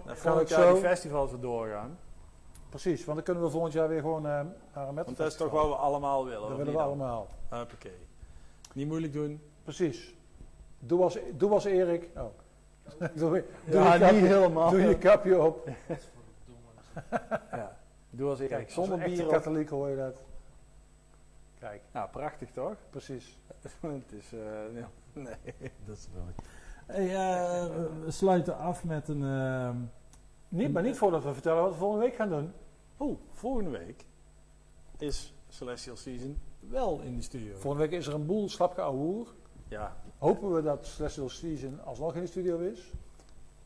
Dat 0.06 0.20
Kan 0.20 0.44
jaar 0.46 0.66
zo. 0.66 0.72
die 0.72 0.82
festivals 0.82 1.30
weer 1.30 1.40
doorgaan. 1.40 1.98
Precies, 2.70 3.04
want 3.04 3.16
dan 3.16 3.24
kunnen 3.24 3.42
we 3.42 3.50
volgend 3.50 3.72
jaar 3.72 3.88
weer 3.88 4.00
gewoon 4.00 4.26
eh, 4.26 4.30
naar 4.32 4.88
een 4.88 4.94
metal 4.94 5.04
Want 5.04 5.16
dat 5.16 5.26
is 5.26 5.36
toch 5.36 5.50
wat 5.50 5.68
we 5.68 5.74
allemaal 5.74 6.24
willen. 6.24 6.48
Dat 6.48 6.56
willen 6.56 6.72
we 6.72 6.78
dan? 6.78 6.86
allemaal. 6.86 7.28
Hoppakee. 7.48 8.06
Niet 8.72 8.86
moeilijk 8.86 9.12
doen. 9.12 9.40
Precies. 9.64 10.14
Doe 10.78 11.02
als, 11.02 11.18
doe 11.32 11.50
als 11.50 11.64
Erik. 11.64 12.08
Oh. 12.16 12.24
doe, 13.14 13.44
doe 13.64 13.80
Ja, 13.80 13.94
je 13.94 14.00
kapje, 14.00 14.16
niet 14.20 14.26
helemaal. 14.26 14.70
Doe 14.70 14.80
je 14.80 14.98
kapje 14.98 15.42
op. 15.42 15.68
Ja. 17.52 17.76
Doe 18.10 18.28
als 18.30 18.40
ik. 18.40 18.48
Kijk, 18.48 18.70
zonder 18.70 19.02
als 19.02 19.12
bier 19.12 19.24
op. 19.24 19.30
katholiek 19.32 19.68
hoor 19.68 19.88
je 19.88 19.96
dat. 19.96 20.20
Kijk, 21.58 21.82
Nou, 21.92 22.08
prachtig 22.10 22.50
toch? 22.50 22.74
precies. 22.90 23.38
het 23.80 24.12
is... 24.12 24.32
eh, 24.32 24.38
nee, 24.72 24.84
nee, 25.12 25.70
dat 25.84 25.96
is 25.96 26.08
wel... 26.14 26.22
Hey, 26.86 27.04
eh, 27.06 27.66
we 28.04 28.10
sluiten 28.10 28.56
af 28.56 28.84
met 28.84 29.08
een... 29.08 29.22
Niet, 30.50 30.72
maar 30.72 30.82
niet 30.82 30.96
voordat 30.98 31.22
we 31.24 31.32
vertellen 31.32 31.62
wat 31.62 31.70
we 31.72 31.76
volgende 31.78 32.04
week 32.04 32.14
gaan 32.14 32.28
doen. 32.28 32.52
Oh, 32.96 33.18
volgende 33.32 33.70
week 33.70 34.04
is 34.98 35.34
Celestial 35.48 35.96
Season 35.96 36.38
wel 36.60 37.00
in 37.00 37.16
de 37.16 37.22
studio. 37.22 37.56
Volgende 37.56 37.88
week 37.88 37.98
is 37.98 38.06
er 38.06 38.14
een 38.14 38.26
boel 38.26 38.48
slapke 38.48 38.80
ouwehoer. 38.80 39.34
Ja, 39.68 39.96
Hopen 40.18 40.52
we 40.54 40.62
dat 40.62 40.86
Celestial 40.86 41.28
Season 41.28 41.84
alsnog 41.84 42.14
in 42.14 42.20
de 42.20 42.26
studio 42.26 42.58
is. 42.58 42.92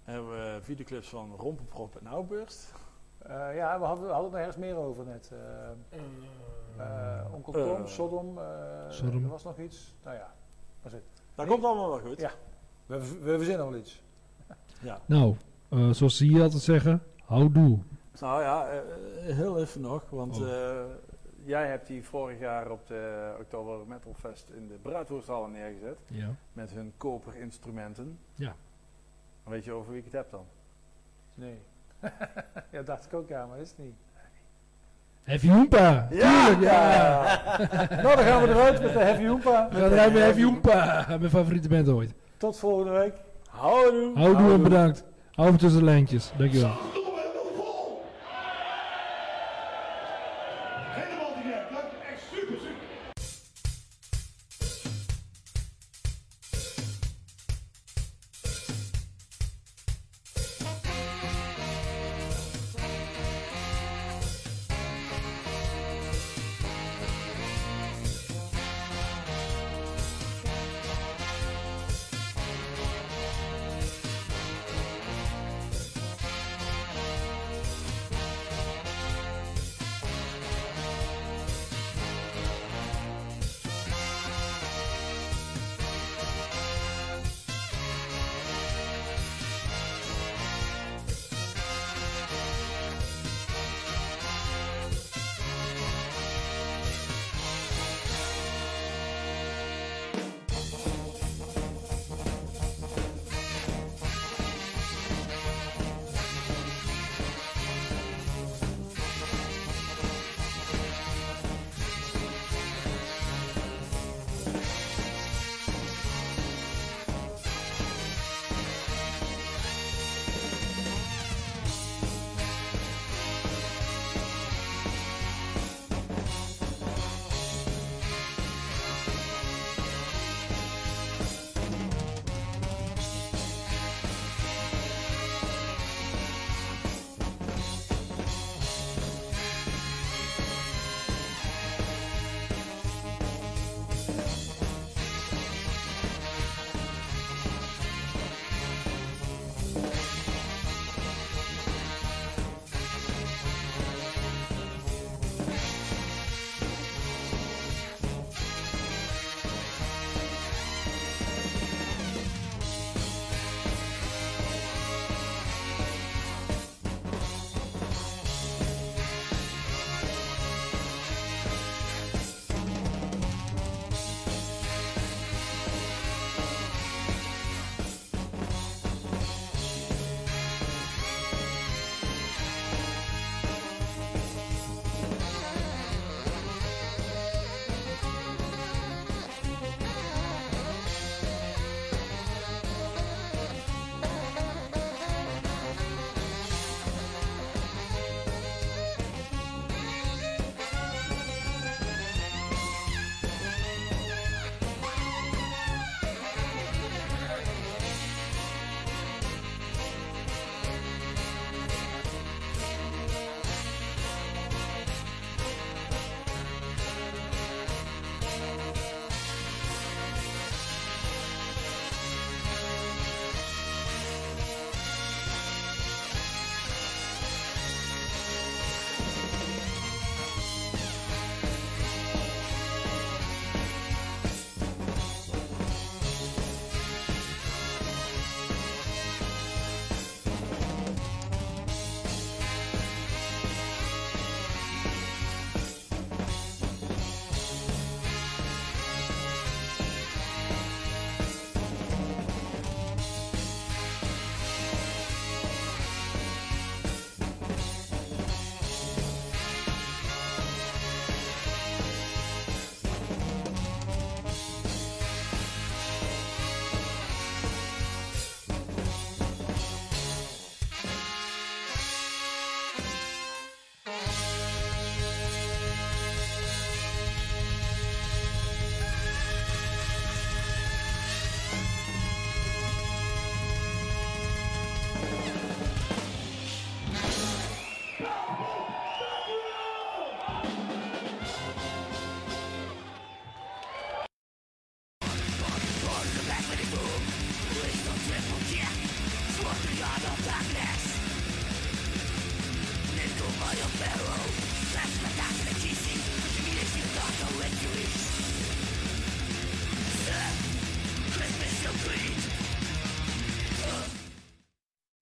hebben 0.03 0.31
we 0.31 0.59
videoclips 0.63 1.09
van 1.09 1.33
Rompenprop 1.39 1.97
en 1.97 2.07
Outburst. 2.07 2.73
Eh, 3.19 3.55
ja, 3.57 3.79
we 3.79 3.85
hadden, 3.85 4.07
we 4.07 4.13
hadden 4.13 4.31
het 4.31 4.33
nog 4.33 4.35
ergens 4.35 4.57
meer 4.57 4.77
over 4.77 5.05
net. 5.05 5.33
Eh, 5.33 6.01
eh, 6.79 7.35
Onkel. 7.35 7.53
Tom, 7.53 7.87
Sodom. 7.87 8.39
eh, 8.39 8.45
Sodom. 8.91 9.23
Er 9.25 9.29
was 9.31 9.45
nog 9.45 9.59
iets. 9.59 9.95
Nou 10.05 10.17
ja, 10.17 10.35
dat 10.83 10.93
is 10.93 10.99
het. 10.99 11.07
Dat 11.35 11.47
Nee. 11.47 11.55
komt 11.55 11.65
allemaal 11.67 11.89
wel 11.89 12.01
goed. 12.01 12.21
Ja. 12.21 12.31
We, 12.87 12.99
we 13.21 13.37
verzinnen 13.37 13.71
wel 13.71 13.79
iets. 13.79 14.03
Ja. 14.81 15.01
Nou, 15.07 15.35
eh, 15.69 15.91
zoals 15.91 16.17
ze 16.17 16.25
hier 16.25 16.43
altijd 16.43 16.63
zeggen, 16.63 17.03
houdoe. 17.25 17.79
Nou 18.21 18.43
ja, 18.43 18.69
eh, 18.69 18.79
heel 19.35 19.59
even 19.61 19.81
nog, 19.81 20.11
want 20.11 20.37
Oh. 20.41 20.49
eh, 20.53 20.85
jij 21.45 21.67
hebt 21.69 21.87
die 21.87 22.05
vorig 22.05 22.39
jaar 22.39 22.71
op 22.71 22.87
de 22.87 23.33
Oktober 23.41 23.87
Metal 23.87 24.15
Fest 24.15 24.51
in 24.57 24.69
de 24.69 24.75
Bruidhoorstal 24.83 25.47
neergezet. 25.47 25.99
Ja. 26.07 26.29
Met 26.53 26.71
hun 26.71 26.93
koperinstrumenten. 26.97 28.19
Ja. 28.35 28.55
Weet 29.45 29.65
je 29.65 29.73
over 29.73 29.91
wie 29.91 29.99
ik 29.99 30.05
het 30.05 30.13
heb 30.15 30.31
dan? 30.31 30.45
Nee. 31.35 31.59
ja, 32.73 32.83
dacht 32.83 33.05
ik 33.05 33.15
ook 33.15 33.33
aan, 33.33 33.49
maar 33.49 33.59
is 33.59 33.69
het 33.69 33.79
niet. 33.79 33.95
Heavy 35.23 35.49
Hoompa! 35.49 36.07
Tuurlijk, 36.11 36.61
ja! 36.61 37.23
nou, 38.03 38.17
dan 38.17 38.25
gaan 38.25 38.43
we 38.43 38.49
eruit 38.49 38.83
met 38.83 38.93
de 38.93 38.99
Heavy 38.99 39.27
Hoompa. 39.27 39.69
We 39.71 39.79
gaan 39.79 39.93
eruit 39.93 40.13
met 40.13 40.23
Heavy 40.23 40.43
Hoompa! 40.43 41.07
Mijn 41.19 41.31
favoriete 41.31 41.69
band 41.69 41.89
ooit. 41.89 42.15
Tot 42.37 42.59
volgende 42.59 42.91
week. 42.93 43.15
Houdoe! 43.51 44.13
Houdoe 44.19 44.53
en 44.53 44.63
bedankt. 44.63 45.05
Hou 45.37 45.57
tussen 45.57 45.79
de 45.79 45.85
lijntjes. 45.85 46.31
Dankjewel. 46.37 47.04